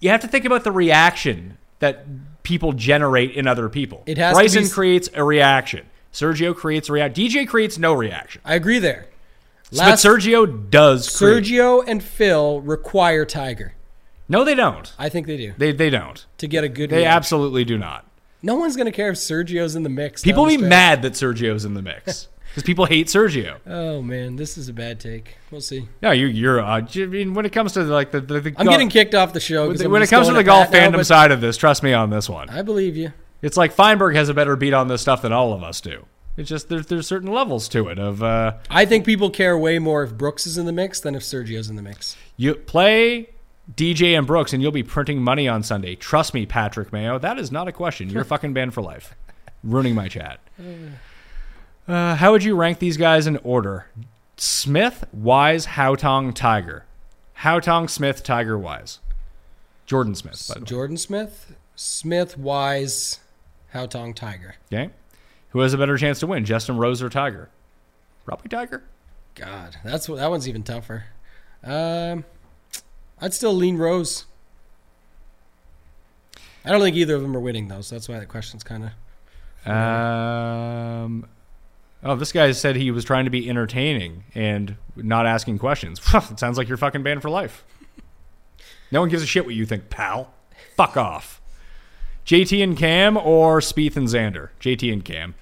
You 0.00 0.10
have 0.10 0.20
to 0.20 0.28
think 0.28 0.44
about 0.44 0.62
the 0.62 0.70
reaction 0.70 1.58
that 1.80 2.06
people 2.44 2.72
generate 2.72 3.32
in 3.32 3.48
other 3.48 3.68
people. 3.68 4.04
It 4.06 4.16
has 4.18 4.30
to 4.32 4.34
Bryson 4.36 4.62
be- 4.62 4.68
creates 4.68 5.08
a 5.12 5.24
reaction. 5.24 5.86
Sergio 6.12 6.54
creates 6.54 6.88
a 6.88 6.92
reaction. 6.92 7.24
DJ 7.26 7.48
creates 7.48 7.78
no 7.78 7.92
reaction. 7.94 8.40
I 8.44 8.54
agree 8.54 8.78
there. 8.78 9.06
But 9.70 9.94
Sergio 9.94 10.70
does. 10.70 11.08
Sergio 11.08 11.84
and 11.86 12.02
Phil 12.02 12.60
require 12.60 13.24
Tiger. 13.24 13.74
No, 14.28 14.44
they 14.44 14.54
don't. 14.54 14.92
I 14.98 15.08
think 15.08 15.26
they 15.26 15.36
do 15.36 15.54
They 15.56 15.72
they 15.72 15.90
don't. 15.90 16.24
to 16.38 16.46
get 16.46 16.64
a 16.64 16.68
good. 16.68 16.90
They 16.90 16.98
reaction. 16.98 17.16
absolutely 17.16 17.64
do 17.64 17.78
not. 17.78 18.04
No 18.42 18.56
one's 18.56 18.76
gonna 18.76 18.92
care 18.92 19.10
if 19.10 19.16
Sergio's 19.16 19.74
in 19.74 19.82
the 19.82 19.88
mix. 19.88 20.22
People 20.22 20.46
be 20.46 20.56
mad 20.58 21.02
that 21.02 21.14
Sergio's 21.14 21.64
in 21.64 21.74
the 21.74 21.82
mix 21.82 22.28
because 22.48 22.62
people 22.62 22.84
hate 22.84 23.06
Sergio. 23.08 23.56
Oh 23.66 24.00
man, 24.02 24.36
this 24.36 24.56
is 24.58 24.68
a 24.68 24.72
bad 24.72 25.00
take. 25.00 25.36
We'll 25.50 25.60
see. 25.60 25.88
No, 26.02 26.10
you 26.12 26.26
you're. 26.26 26.60
Uh, 26.60 26.82
I 26.94 27.06
mean, 27.06 27.34
when 27.34 27.46
it 27.46 27.52
comes 27.52 27.72
to 27.72 27.82
like 27.84 28.10
the 28.10 28.20
the, 28.20 28.40
the 28.40 28.48
I'm 28.50 28.66
golf- 28.66 28.68
getting 28.68 28.90
kicked 28.90 29.14
off 29.14 29.32
the 29.32 29.40
show. 29.40 29.70
I'm 29.70 29.90
when 29.90 30.02
it 30.02 30.10
comes 30.10 30.28
to 30.28 30.34
the 30.34 30.44
golf 30.44 30.70
Pat 30.70 30.92
now, 30.92 30.98
fandom 30.98 31.04
side 31.06 31.30
of 31.32 31.40
this, 31.40 31.56
trust 31.56 31.82
me 31.82 31.92
on 31.92 32.10
this 32.10 32.28
one. 32.28 32.48
I 32.50 32.62
believe 32.62 32.96
you. 32.96 33.12
It's 33.40 33.56
like 33.56 33.72
Feinberg 33.72 34.14
has 34.14 34.28
a 34.28 34.34
better 34.34 34.56
beat 34.56 34.74
on 34.74 34.88
this 34.88 35.00
stuff 35.00 35.22
than 35.22 35.32
all 35.32 35.52
of 35.52 35.62
us 35.62 35.80
do. 35.80 36.04
It's 36.38 36.48
just 36.48 36.68
there's 36.68 36.86
there's 36.86 37.06
certain 37.06 37.30
levels 37.32 37.68
to 37.70 37.88
it 37.88 37.98
of 37.98 38.22
uh, 38.22 38.54
I 38.70 38.84
think 38.84 39.04
people 39.04 39.28
care 39.28 39.58
way 39.58 39.78
more 39.78 40.04
if 40.04 40.16
Brooks 40.16 40.46
is 40.46 40.56
in 40.56 40.66
the 40.66 40.72
mix 40.72 41.00
than 41.00 41.14
if 41.14 41.22
Sergio's 41.22 41.68
in 41.68 41.74
the 41.76 41.82
mix. 41.82 42.16
you 42.36 42.54
play 42.54 43.28
DJ 43.74 44.16
and 44.16 44.26
Brooks 44.26 44.52
and 44.52 44.62
you'll 44.62 44.72
be 44.72 44.84
printing 44.84 45.20
money 45.20 45.48
on 45.48 45.62
Sunday. 45.62 45.94
Trust 45.96 46.32
me, 46.34 46.46
Patrick 46.46 46.92
Mayo, 46.92 47.18
that 47.18 47.38
is 47.38 47.50
not 47.52 47.66
a 47.68 47.72
question. 47.72 48.08
You're 48.08 48.24
fucking 48.32 48.52
banned 48.54 48.72
for 48.72 48.82
life. 48.82 49.14
Ruining 49.64 49.94
my 49.94 50.08
chat. 50.08 50.38
Uh, 51.88 52.14
how 52.14 52.30
would 52.32 52.44
you 52.44 52.54
rank 52.54 52.78
these 52.78 52.96
guys 52.96 53.26
in 53.26 53.36
order? 53.38 53.86
Smith, 54.36 55.04
Wise, 55.12 55.66
Haotong, 55.66 56.32
Tiger. 56.32 56.84
Haotong, 57.40 57.90
Smith, 57.90 58.22
Tiger, 58.22 58.56
Wise. 58.56 59.00
Jordan 59.84 60.14
Smith, 60.14 60.44
by 60.48 60.54
the 60.54 60.60
way. 60.60 60.66
Jordan 60.66 60.96
Smith, 60.96 61.54
Smith, 61.74 62.38
Wise, 62.38 63.18
Haotong, 63.74 64.14
Tiger. 64.14 64.54
Okay. 64.72 64.90
Who 65.50 65.60
has 65.60 65.72
a 65.72 65.78
better 65.78 65.96
chance 65.96 66.20
to 66.20 66.26
win, 66.26 66.44
Justin 66.44 66.76
Rose 66.76 67.02
or 67.02 67.08
Tiger? 67.08 67.48
Probably 68.24 68.48
Tiger. 68.48 68.84
God, 69.34 69.76
that's 69.84 70.08
what 70.08 70.16
that 70.16 70.30
one's 70.30 70.48
even 70.48 70.62
tougher. 70.62 71.04
Um, 71.64 72.24
I'd 73.20 73.34
still 73.34 73.54
lean 73.54 73.76
Rose. 73.76 74.26
I 76.64 76.70
don't 76.70 76.80
think 76.80 76.96
either 76.96 77.14
of 77.14 77.22
them 77.22 77.36
are 77.36 77.40
winning 77.40 77.68
though, 77.68 77.80
so 77.80 77.94
that's 77.94 78.08
why 78.08 78.18
the 78.18 78.26
question's 78.26 78.62
kind 78.62 78.84
of. 78.84 79.70
Um, 79.70 81.26
oh, 82.02 82.16
this 82.16 82.32
guy 82.32 82.52
said 82.52 82.76
he 82.76 82.90
was 82.90 83.04
trying 83.04 83.24
to 83.24 83.30
be 83.30 83.48
entertaining 83.48 84.24
and 84.34 84.76
not 84.96 85.26
asking 85.26 85.58
questions. 85.58 86.00
it 86.14 86.38
sounds 86.38 86.58
like 86.58 86.68
you're 86.68 86.76
fucking 86.76 87.02
banned 87.02 87.22
for 87.22 87.30
life. 87.30 87.64
No 88.90 89.00
one 89.00 89.08
gives 89.08 89.22
a 89.22 89.26
shit 89.26 89.44
what 89.44 89.54
you 89.54 89.66
think, 89.66 89.90
pal. 89.90 90.32
Fuck 90.76 90.96
off. 90.96 91.37
JT 92.28 92.62
and 92.62 92.76
Cam 92.76 93.16
or 93.16 93.60
Spieth 93.60 93.96
and 93.96 94.06
Xander? 94.06 94.50
JT 94.60 94.92
and 94.92 95.02
Cam. 95.02 95.34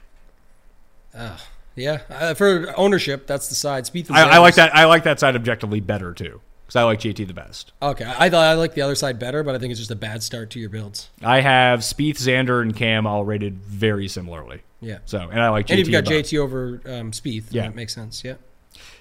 Yeah, 1.74 2.00
uh, 2.08 2.34
for 2.34 2.72
ownership, 2.78 3.26
that's 3.26 3.48
the 3.48 3.54
side. 3.54 3.84
Spieth 3.84 4.08
and 4.08 4.16
I, 4.16 4.36
I 4.36 4.38
like 4.38 4.54
that. 4.54 4.74
I 4.74 4.84
like 4.86 5.02
that 5.04 5.20
side 5.20 5.34
objectively 5.36 5.80
better 5.80 6.14
too, 6.14 6.40
because 6.64 6.76
I 6.76 6.84
like 6.84 7.00
JT 7.00 7.26
the 7.26 7.34
best. 7.34 7.72
Okay, 7.82 8.04
I 8.06 8.30
thought 8.30 8.46
I 8.46 8.54
like 8.54 8.74
the 8.74 8.80
other 8.82 8.94
side 8.94 9.18
better, 9.18 9.42
but 9.42 9.54
I 9.54 9.58
think 9.58 9.72
it's 9.72 9.80
just 9.80 9.90
a 9.90 9.96
bad 9.96 10.22
start 10.22 10.50
to 10.50 10.60
your 10.60 10.70
builds. 10.70 11.10
I 11.22 11.40
have 11.40 11.80
Spieth, 11.80 12.16
Xander, 12.18 12.62
and 12.62 12.74
Cam 12.74 13.06
all 13.06 13.24
rated 13.24 13.58
very 13.58 14.08
similarly. 14.08 14.62
Yeah, 14.80 14.98
So, 15.06 15.18
and 15.30 15.40
I 15.42 15.48
like 15.50 15.66
JT. 15.66 15.70
and 15.70 15.80
if 15.80 15.86
you 15.88 15.92
got 15.92 16.06
above. 16.06 16.12
JT 16.24 16.38
over 16.38 16.80
um, 16.86 17.10
Spieth, 17.10 17.46
Yeah. 17.50 17.62
that 17.62 17.74
makes 17.74 17.94
sense. 17.94 18.22
Yeah, 18.24 18.34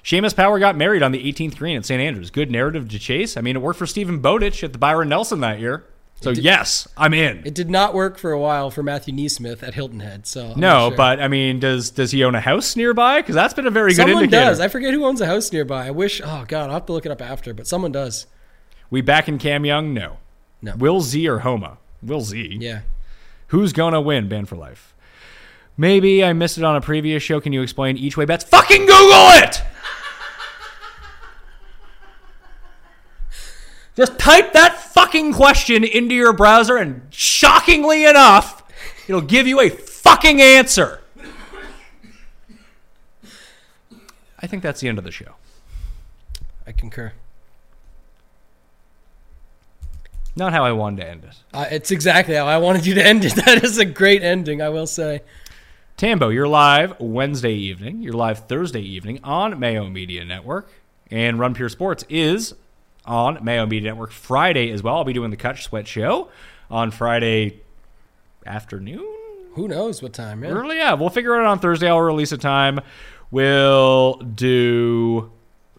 Seamus 0.04 0.36
Power 0.36 0.58
got 0.60 0.76
married 0.76 1.04
on 1.04 1.12
the 1.14 1.24
18th 1.32 1.58
green 1.58 1.78
at 1.78 1.86
St. 1.86 2.02
Andrews. 2.02 2.30
Good 2.30 2.50
narrative 2.52 2.90
to 2.90 3.00
chase. 3.00 3.38
I 3.38 3.42
mean, 3.42 3.56
it 3.56 3.62
worked 3.62 3.80
for 3.80 3.86
Steven 3.86 4.20
Bowditch 4.20 4.64
at 4.64 4.74
the 4.74 4.80
Byron 4.80 5.10
Nelson 5.10 5.40
that 5.42 5.60
year. 5.60 5.84
So 6.22 6.32
yes, 6.32 6.88
I'm 6.98 7.14
in. 7.14 7.46
it 7.46 7.54
did 7.54 7.70
not 7.70 7.94
work 7.94 8.18
for 8.18 8.32
a 8.32 8.40
while 8.40 8.72
for 8.72 8.82
Matthew 8.82 9.14
NeSmith 9.14 9.62
at 9.62 9.74
Hilton 9.76 10.00
Head. 10.00 10.26
So 10.26 10.52
I'm 10.52 10.60
no, 10.60 10.90
sure. 10.90 10.98
but 10.98 11.22
I 11.22 11.28
mean, 11.28 11.60
does 11.60 11.92
does 11.92 12.12
he 12.12 12.24
own 12.24 12.34
a 12.34 12.42
house 12.42 12.76
nearby? 12.76 13.22
Because 13.22 13.36
that's 13.36 13.54
been 13.54 13.68
a 13.68 13.72
very 13.72 13.92
good 13.92 14.08
someone 14.08 14.30
does. 14.30 14.60
I 14.60 14.68
forget 14.68 14.94
who 14.94 15.06
owns 15.06 15.22
a 15.22 15.28
house 15.28 15.52
nearby. 15.52 15.88
I 15.88 15.92
wish. 15.92 16.22
Oh 16.24 16.46
God, 16.48 16.68
I'll 16.68 16.74
have 16.74 16.86
to 16.88 16.94
look 16.94 17.06
it 17.06 17.12
up 17.12 17.22
after. 17.22 17.54
But 17.54 17.68
someone 17.68 17.92
does. 17.92 18.26
we 18.90 19.02
back 19.02 19.28
in 19.28 19.38
Cam 19.38 19.66
Young? 19.66 19.94
No. 19.94 20.18
No. 20.62 20.76
Will 20.78 21.02
Z 21.02 21.28
or 21.28 21.40
Homa? 21.40 21.78
Will 22.02 22.22
Z. 22.22 22.58
Yeah. 22.60 22.82
Who's 23.48 23.74
gonna 23.74 24.02
win? 24.02 24.28
Ban 24.28 24.46
for 24.46 24.56
life. 24.56 24.96
Maybe 25.78 26.24
I 26.24 26.34
missed 26.34 26.58
it 26.58 26.64
on 26.64 26.76
a 26.76 26.82
previous 26.82 27.22
show. 27.22 27.42
Can 27.42 27.52
you 27.54 27.62
explain 27.62 27.98
each 27.98 28.16
way 28.18 28.26
bets? 28.26 28.46
Fucking 28.46 28.82
Google 28.86 29.30
it. 29.44 29.62
Just 33.96 34.20
type 34.20 34.54
that 34.54 34.78
fucking 34.78 35.34
question 35.34 35.84
into 35.84 36.16
your 36.16 36.34
browser, 36.34 36.76
and 36.76 37.02
shockingly 37.12 38.06
enough, 38.06 38.64
it'll 39.08 39.22
give 39.22 39.48
you 39.48 39.62
a 39.62 39.70
fucking 39.70 40.42
answer. 40.42 41.02
I 44.40 44.48
think 44.48 44.64
that's 44.64 44.82
the 44.82 44.90
end 44.90 44.98
of 44.98 45.04
the 45.06 45.12
show. 45.12 45.36
I 46.68 46.72
concur. 46.74 47.14
Not 50.36 50.52
how 50.52 50.66
I 50.66 50.74
wanted 50.74 51.02
to 51.02 51.10
end 51.10 51.24
it. 51.24 51.36
Uh, 51.54 51.66
it's 51.72 51.92
exactly 51.92 52.36
how 52.36 52.46
I 52.46 52.58
wanted 52.58 52.86
you 52.86 52.96
to 52.96 53.06
end 53.06 53.24
it. 53.24 53.36
That 53.46 53.64
is 53.64 53.78
a 53.78 53.86
great 53.86 54.22
ending, 54.22 54.62
I 54.62 54.70
will 54.70 54.88
say. 54.88 55.22
Tambo, 55.96 56.28
you're 56.28 56.48
live 56.48 57.00
Wednesday 57.00 57.54
evening. 57.54 58.02
You're 58.02 58.14
live 58.14 58.40
Thursday 58.40 58.82
evening 58.82 59.22
on 59.24 59.58
Mayo 59.58 59.88
Media 59.88 60.26
Network. 60.26 60.70
And 61.10 61.40
Run 61.40 61.54
Pure 61.54 61.70
Sports 61.70 62.04
is 62.10 62.54
on 63.06 63.44
Mayo 63.44 63.66
Media 63.66 63.90
Network 63.90 64.12
Friday 64.12 64.72
as 64.72 64.84
well. 64.84 64.98
I'll 64.98 65.04
be 65.04 65.14
doing 65.14 65.32
the 65.32 65.38
Cut 65.38 65.58
Sweat 65.58 65.88
show 65.88 66.30
on 66.70 66.92
Friday 66.92 67.62
afternoon. 68.46 69.06
Who 69.54 69.68
knows 69.68 70.02
what 70.02 70.14
time? 70.14 70.44
Yeah. 70.44 70.50
Early, 70.50 70.78
yeah. 70.78 70.94
We'll 70.94 71.10
figure 71.10 71.36
it 71.36 71.40
out 71.40 71.46
on 71.46 71.60
Thursday. 71.60 71.88
I'll 71.88 72.02
release 72.02 72.32
a 72.32 72.38
time. 72.38 72.80
We'll 73.32 74.16
do 74.16 75.32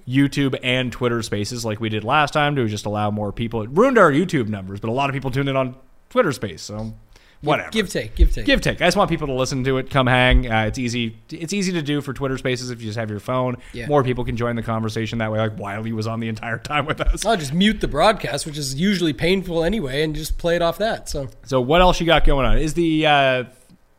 YouTube 0.08 0.58
and 0.62 0.90
Twitter 0.92 1.22
Spaces 1.22 1.64
like 1.64 1.80
we 1.80 1.88
did 1.88 2.04
last 2.04 2.32
time 2.32 2.56
to 2.56 2.66
just 2.68 2.86
allow 2.86 3.10
more 3.10 3.32
people. 3.32 3.62
It 3.62 3.70
ruined 3.70 3.98
our 3.98 4.10
YouTube 4.10 4.48
numbers, 4.48 4.80
but 4.80 4.88
a 4.88 4.92
lot 4.92 5.10
of 5.10 5.14
people 5.14 5.30
tuned 5.30 5.48
in 5.48 5.56
on 5.56 5.76
Twitter 6.08 6.32
Space, 6.32 6.62
so 6.62 6.94
whatever. 7.42 7.70
Give 7.70 7.88
take, 7.88 8.14
give 8.14 8.32
take. 8.32 8.46
Give 8.46 8.60
take. 8.60 8.80
I 8.80 8.86
just 8.86 8.96
want 8.96 9.10
people 9.10 9.26
to 9.28 9.32
listen 9.32 9.64
to 9.64 9.78
it. 9.78 9.90
Come 9.90 10.06
hang. 10.06 10.50
Uh, 10.50 10.64
it's 10.66 10.78
easy. 10.78 11.16
It's 11.30 11.52
easy 11.52 11.72
to 11.72 11.82
do 11.82 12.00
for 12.00 12.12
Twitter 12.12 12.38
Spaces 12.38 12.70
if 12.70 12.80
you 12.80 12.86
just 12.86 12.98
have 12.98 13.10
your 13.10 13.20
phone. 13.20 13.56
Yeah. 13.72 13.86
More 13.86 14.02
people 14.02 14.24
can 14.24 14.36
join 14.36 14.56
the 14.56 14.62
conversation 14.62 15.18
that 15.18 15.30
way. 15.32 15.38
Like 15.38 15.58
Wiley 15.58 15.92
was 15.92 16.06
on 16.06 16.20
the 16.20 16.28
entire 16.28 16.58
time 16.58 16.86
with 16.86 17.00
us. 17.00 17.24
I'll 17.24 17.36
just 17.36 17.52
mute 17.52 17.80
the 17.80 17.88
broadcast, 17.88 18.46
which 18.46 18.58
is 18.58 18.74
usually 18.74 19.12
painful 19.12 19.64
anyway, 19.64 20.02
and 20.02 20.14
just 20.14 20.38
play 20.38 20.56
it 20.56 20.62
off 20.62 20.78
that. 20.78 21.08
So 21.08 21.28
So 21.44 21.60
what 21.60 21.80
else 21.80 22.00
you 22.00 22.06
got 22.06 22.24
going 22.24 22.46
on? 22.46 22.58
Is 22.58 22.74
the 22.74 23.06
uh, 23.06 23.44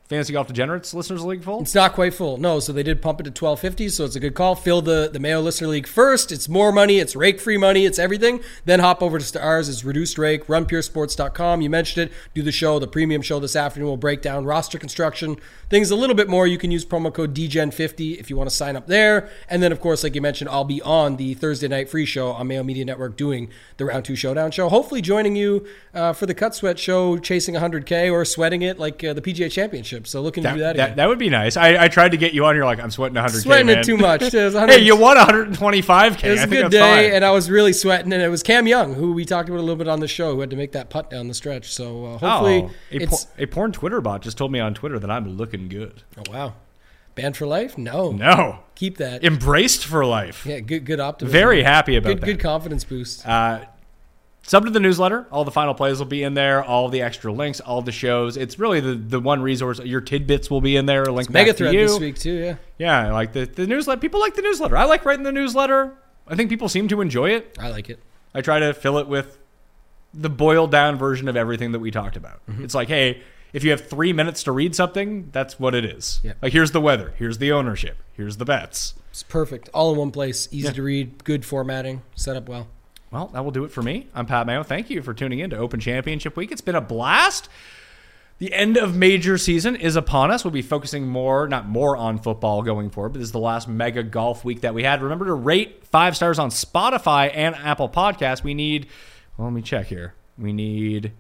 Fantasy 0.07 0.31
Golf 0.31 0.47
Degenerates 0.47 0.93
Listeners 0.93 1.25
League 1.25 1.43
full? 1.43 1.61
It's 1.61 1.75
not 1.75 1.91
quite 1.93 2.13
full. 2.13 2.37
No, 2.37 2.61
so 2.61 2.71
they 2.71 2.83
did 2.83 3.01
pump 3.01 3.19
it 3.19 3.23
to 3.23 3.31
twelve 3.31 3.59
fifty. 3.59 3.89
So 3.89 4.05
it's 4.05 4.15
a 4.15 4.21
good 4.21 4.35
call. 4.35 4.55
Fill 4.55 4.81
the 4.81 5.09
the 5.11 5.19
Mayo 5.19 5.41
Listener 5.41 5.67
League 5.67 5.87
first. 5.87 6.31
It's 6.31 6.47
more 6.47 6.71
money. 6.71 6.99
It's 6.99 7.13
rake 7.13 7.41
free 7.41 7.57
money. 7.57 7.85
It's 7.85 7.99
everything. 7.99 8.39
Then 8.63 8.79
hop 8.79 9.03
over 9.03 9.19
to 9.19 9.43
ours. 9.43 9.67
It's 9.67 9.83
reduced 9.83 10.17
rake. 10.17 10.47
RunPureSports.com. 10.47 11.61
You 11.61 11.69
mentioned 11.69 12.09
it. 12.09 12.15
Do 12.33 12.41
the 12.41 12.53
show, 12.53 12.79
the 12.79 12.87
premium 12.87 13.21
show 13.21 13.39
this 13.39 13.55
afternoon. 13.55 13.87
We'll 13.87 13.97
break 13.97 14.21
down 14.21 14.45
roster 14.45 14.79
construction, 14.79 15.37
things 15.69 15.91
a 15.91 15.95
little 15.95 16.15
bit 16.15 16.29
more. 16.29 16.47
You 16.47 16.57
can 16.57 16.71
use 16.71 16.85
promo 16.85 17.13
code 17.13 17.35
DGen50 17.35 18.17
if 18.17 18.29
you 18.29 18.37
want 18.37 18.49
to 18.49 18.55
sign 18.55 18.77
up 18.77 18.87
there. 18.87 19.29
And 19.49 19.61
then 19.61 19.73
of 19.73 19.81
course, 19.81 20.03
like 20.03 20.15
you 20.15 20.21
mentioned, 20.21 20.49
I'll 20.49 20.63
be 20.63 20.81
on 20.83 21.17
the 21.17 21.33
Thursday 21.33 21.67
night 21.67 21.89
free 21.89 22.05
show 22.05 22.31
on 22.31 22.47
Mayo 22.47 22.63
Media 22.63 22.85
Network 22.85 23.17
doing 23.17 23.49
the 23.75 23.83
Round 23.83 24.05
Two 24.05 24.15
Showdown 24.15 24.51
show. 24.51 24.69
Hopefully, 24.69 25.01
joining 25.01 25.35
you 25.35 25.67
uh, 25.93 26.13
for 26.13 26.25
the 26.25 26.33
Cut 26.33 26.55
Sweat 26.55 26.79
show, 26.79 27.17
chasing 27.17 27.55
100k 27.55 28.11
or 28.11 28.23
sweating 28.23 28.61
it 28.61 28.79
like 28.79 29.03
uh, 29.03 29.13
the 29.13 29.21
PGA 29.21 29.51
Championship. 29.51 29.96
So 30.05 30.21
looking 30.21 30.43
to 30.43 30.53
do 30.53 30.59
that. 30.59 30.75
again. 30.75 30.89
That, 30.89 30.95
that 30.97 31.07
would 31.09 31.17
be 31.19 31.29
nice. 31.29 31.57
I, 31.57 31.85
I 31.85 31.87
tried 31.87 32.11
to 32.11 32.17
get 32.17 32.33
you 32.33 32.45
on. 32.45 32.55
You're 32.55 32.65
like, 32.65 32.79
I'm 32.79 32.91
sweating 32.91 33.15
100k. 33.15 33.41
Sweating 33.41 33.65
man. 33.67 33.79
it 33.79 33.83
too 33.85 33.97
much. 33.97 34.21
It 34.21 34.33
100 34.33 34.71
hey, 34.73 34.79
you 34.81 34.95
won 34.95 35.17
125k. 35.17 36.23
It 36.23 36.31
was 36.31 36.43
a 36.43 36.47
good 36.47 36.71
day, 36.71 36.79
fine. 37.07 37.15
and 37.15 37.25
I 37.25 37.31
was 37.31 37.49
really 37.49 37.73
sweating. 37.73 38.11
And 38.13 38.21
it 38.21 38.29
was 38.29 38.43
Cam 38.43 38.67
Young, 38.67 38.93
who 38.93 39.13
we 39.13 39.25
talked 39.25 39.49
about 39.49 39.59
a 39.59 39.61
little 39.61 39.75
bit 39.75 39.87
on 39.87 39.99
the 39.99 40.07
show, 40.07 40.33
who 40.35 40.41
had 40.41 40.49
to 40.49 40.55
make 40.55 40.71
that 40.73 40.89
putt 40.89 41.09
down 41.09 41.27
the 41.27 41.33
stretch. 41.33 41.71
So 41.73 42.05
uh, 42.05 42.17
hopefully, 42.17 42.63
oh, 42.69 42.71
a, 42.91 43.07
por- 43.07 43.19
a 43.37 43.45
porn 43.45 43.71
Twitter 43.71 44.01
bot 44.01 44.21
just 44.21 44.37
told 44.37 44.51
me 44.51 44.59
on 44.59 44.73
Twitter 44.73 44.99
that 44.99 45.09
I'm 45.09 45.37
looking 45.37 45.67
good. 45.69 46.03
oh 46.17 46.31
wow, 46.31 46.53
banned 47.15 47.37
for 47.37 47.47
life. 47.47 47.77
No, 47.77 48.11
No, 48.11 48.59
keep 48.75 48.97
that. 48.97 49.23
embraced 49.23 49.85
for 49.85 50.05
life. 50.05 50.45
yeah, 50.45 50.59
good, 50.59 50.85
good 50.85 50.99
optimism. 50.99 51.31
Very 51.33 51.63
happy 51.63 51.95
about 51.95 52.09
good, 52.09 52.21
that. 52.21 52.25
good 52.25 52.39
confidence 52.39 52.83
boost. 52.83 53.27
Uh, 53.27 53.65
sub 54.47 54.65
to 54.65 54.71
the 54.71 54.79
newsletter. 54.79 55.27
All 55.31 55.43
the 55.45 55.51
final 55.51 55.75
plays 55.75 55.99
will 55.99 56.05
be 56.07 56.23
in 56.23 56.33
there. 56.33 56.63
All 56.63 56.89
the 56.89 57.01
extra 57.03 57.31
links, 57.31 57.59
all 57.59 57.83
the 57.83 57.91
shows. 57.91 58.35
It's 58.37 58.57
really 58.57 58.79
the, 58.79 58.95
the 58.95 59.19
one 59.19 59.41
resource. 59.43 59.79
Your 59.79 60.01
tidbits 60.01 60.49
will 60.49 60.61
be 60.61 60.75
in 60.75 60.87
there. 60.87 61.05
Link 61.05 61.29
Mega 61.29 61.51
back 61.51 61.57
to 61.57 61.63
thread 61.65 61.73
you. 61.75 61.87
this 61.87 61.99
week 61.99 62.17
too. 62.17 62.33
Yeah, 62.33 62.55
Yeah, 62.79 63.11
like 63.13 63.33
the, 63.33 63.45
the 63.45 63.67
newsletter. 63.67 64.01
People 64.01 64.19
like 64.19 64.33
the 64.33 64.41
newsletter. 64.41 64.75
I 64.75 64.85
like 64.85 65.05
writing 65.05 65.23
the 65.23 65.31
newsletter. 65.31 65.93
I 66.27 66.35
think 66.35 66.49
people 66.49 66.67
seem 66.67 66.87
to 66.87 67.01
enjoy 67.01 67.29
it. 67.29 67.55
I 67.59 67.69
like 67.69 67.89
it. 67.89 67.99
I 68.33 68.41
try 68.41 68.59
to 68.59 68.73
fill 68.73 68.97
it 68.97 69.07
with 69.07 69.37
the 70.13 70.29
boiled 70.29 70.71
down 70.71 70.97
version 70.97 71.27
of 71.27 71.35
everything 71.35 71.71
that 71.73 71.79
we 71.79 71.91
talked 71.91 72.15
about. 72.17 72.45
Mm-hmm. 72.47 72.63
It's 72.63 72.73
like, 72.73 72.87
hey, 72.87 73.21
if 73.53 73.63
you 73.63 73.71
have 73.71 73.87
three 73.87 74.13
minutes 74.13 74.43
to 74.43 74.51
read 74.51 74.75
something, 74.75 75.29
that's 75.31 75.59
what 75.59 75.73
it 75.75 75.85
is. 75.85 76.19
Yeah. 76.23 76.33
Like, 76.41 76.53
here's 76.53 76.71
the 76.71 76.81
weather, 76.81 77.13
here's 77.17 77.37
the 77.37 77.51
ownership, 77.51 77.97
here's 78.13 78.37
the 78.37 78.45
bets. 78.45 78.93
It's 79.09 79.23
perfect, 79.23 79.69
all 79.73 79.91
in 79.93 79.97
one 79.97 80.11
place, 80.11 80.47
easy 80.51 80.67
Yeah. 80.67 80.73
to 80.73 80.83
read, 80.83 81.23
good 81.23 81.45
formatting, 81.45 82.01
set 82.15 82.35
up 82.35 82.49
well. 82.49 82.67
Well, 83.11 83.27
that 83.27 83.43
will 83.43 83.51
do 83.51 83.63
it 83.63 83.71
for 83.71 83.81
me. 83.81 84.07
I'm 84.13 84.25
Pat 84.25 84.45
Mayo. 84.45 84.63
Thank 84.63 84.89
you 84.89 85.01
for 85.01 85.13
tuning 85.13 85.39
in 85.39 85.49
to 85.51 85.57
Open 85.57 85.79
Championship 85.79 86.35
Week. 86.35 86.51
It's 86.51 86.61
been 86.61 86.75
a 86.75 86.81
blast. 86.81 87.47
The 88.39 88.53
end 88.53 88.77
of 88.77 88.95
major 88.95 89.37
season 89.37 89.77
is 89.77 89.95
upon 89.95 90.29
us. 90.29 90.43
We'll 90.43 90.51
be 90.51 90.61
focusing 90.61 91.07
more, 91.07 91.47
not 91.47 91.67
more 91.67 91.95
on 91.95 92.19
football 92.19 92.61
going 92.61 92.89
forward, 92.89 93.13
but 93.13 93.19
this 93.19 93.27
is 93.27 93.31
the 93.31 93.39
last 93.39 93.67
mega 93.67 94.03
golf 94.03 94.43
week 94.43 94.61
that 94.61 94.73
we 94.73 94.83
had. 94.83 95.01
Remember 95.01 95.25
to 95.25 95.33
rate 95.33 95.85
five 95.85 96.15
stars 96.15 96.37
on 96.37 96.49
Spotify 96.49 97.31
and 97.33 97.55
Apple 97.55 97.89
Podcasts. 97.89 98.43
We 98.43 98.53
need, 98.53 98.87
well, 99.37 99.47
let 99.47 99.53
me 99.53 99.61
check 99.61 99.87
here. 99.87 100.13
We 100.37 100.51
need 100.51 101.13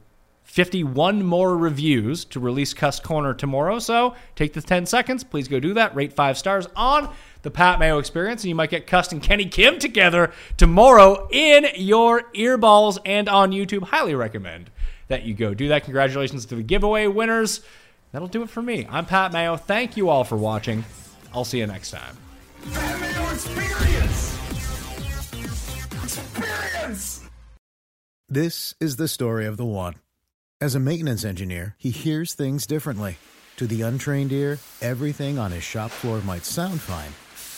51 0.43 1.23
more 1.23 1.57
reviews 1.57 2.23
to 2.25 2.39
release 2.39 2.73
Cuss 2.73 2.99
Corner 2.99 3.33
tomorrow. 3.33 3.79
So 3.79 4.13
take 4.35 4.53
the 4.53 4.61
10 4.61 4.85
seconds. 4.85 5.23
Please 5.23 5.47
go 5.47 5.59
do 5.59 5.73
that. 5.73 5.95
Rate 5.95 6.13
five 6.13 6.37
stars 6.37 6.67
on 6.75 7.13
the 7.47 7.51
Pat 7.51 7.79
Mayo 7.79 7.97
Experience, 7.97 8.43
and 8.43 8.49
you 8.49 8.55
might 8.55 8.69
get 8.69 8.87
Cuss 8.87 9.13
and 9.13 9.23
Kenny 9.23 9.45
Kim 9.45 9.79
together 9.79 10.33
tomorrow 10.57 11.29
in 11.31 11.65
your 11.75 12.23
earballs 12.33 12.97
and 13.05 13.29
on 13.29 13.51
YouTube. 13.51 13.83
Highly 13.83 14.15
recommend 14.15 14.69
that 15.07 15.23
you 15.23 15.33
go 15.33 15.53
do 15.53 15.69
that. 15.69 15.85
Congratulations 15.85 16.45
to 16.47 16.55
the 16.55 16.63
giveaway 16.63 17.07
winners. 17.07 17.61
That'll 18.11 18.27
do 18.27 18.43
it 18.43 18.49
for 18.49 18.61
me. 18.61 18.85
I'm 18.89 19.05
Pat 19.05 19.31
Mayo. 19.31 19.55
Thank 19.55 19.95
you 19.95 20.09
all 20.09 20.25
for 20.25 20.35
watching. 20.35 20.83
I'll 21.33 21.45
see 21.45 21.59
you 21.59 21.67
next 21.67 21.91
time. 21.91 22.17
Pat 22.73 22.99
Mayo 22.99 23.31
Experience. 23.31 24.33
Experience. 26.03 27.23
This 28.27 28.75
is 28.81 28.97
the 28.97 29.07
story 29.07 29.45
of 29.45 29.55
the 29.55 29.65
one. 29.65 29.95
As 30.59 30.75
a 30.75 30.81
maintenance 30.81 31.23
engineer, 31.23 31.75
he 31.77 31.91
hears 31.91 32.33
things 32.33 32.67
differently. 32.67 33.15
To 33.55 33.65
the 33.65 33.83
untrained 33.83 34.33
ear, 34.33 34.59
everything 34.81 35.39
on 35.39 35.51
his 35.51 35.63
shop 35.63 35.91
floor 35.91 36.19
might 36.21 36.45
sound 36.45 36.79
fine, 36.79 37.11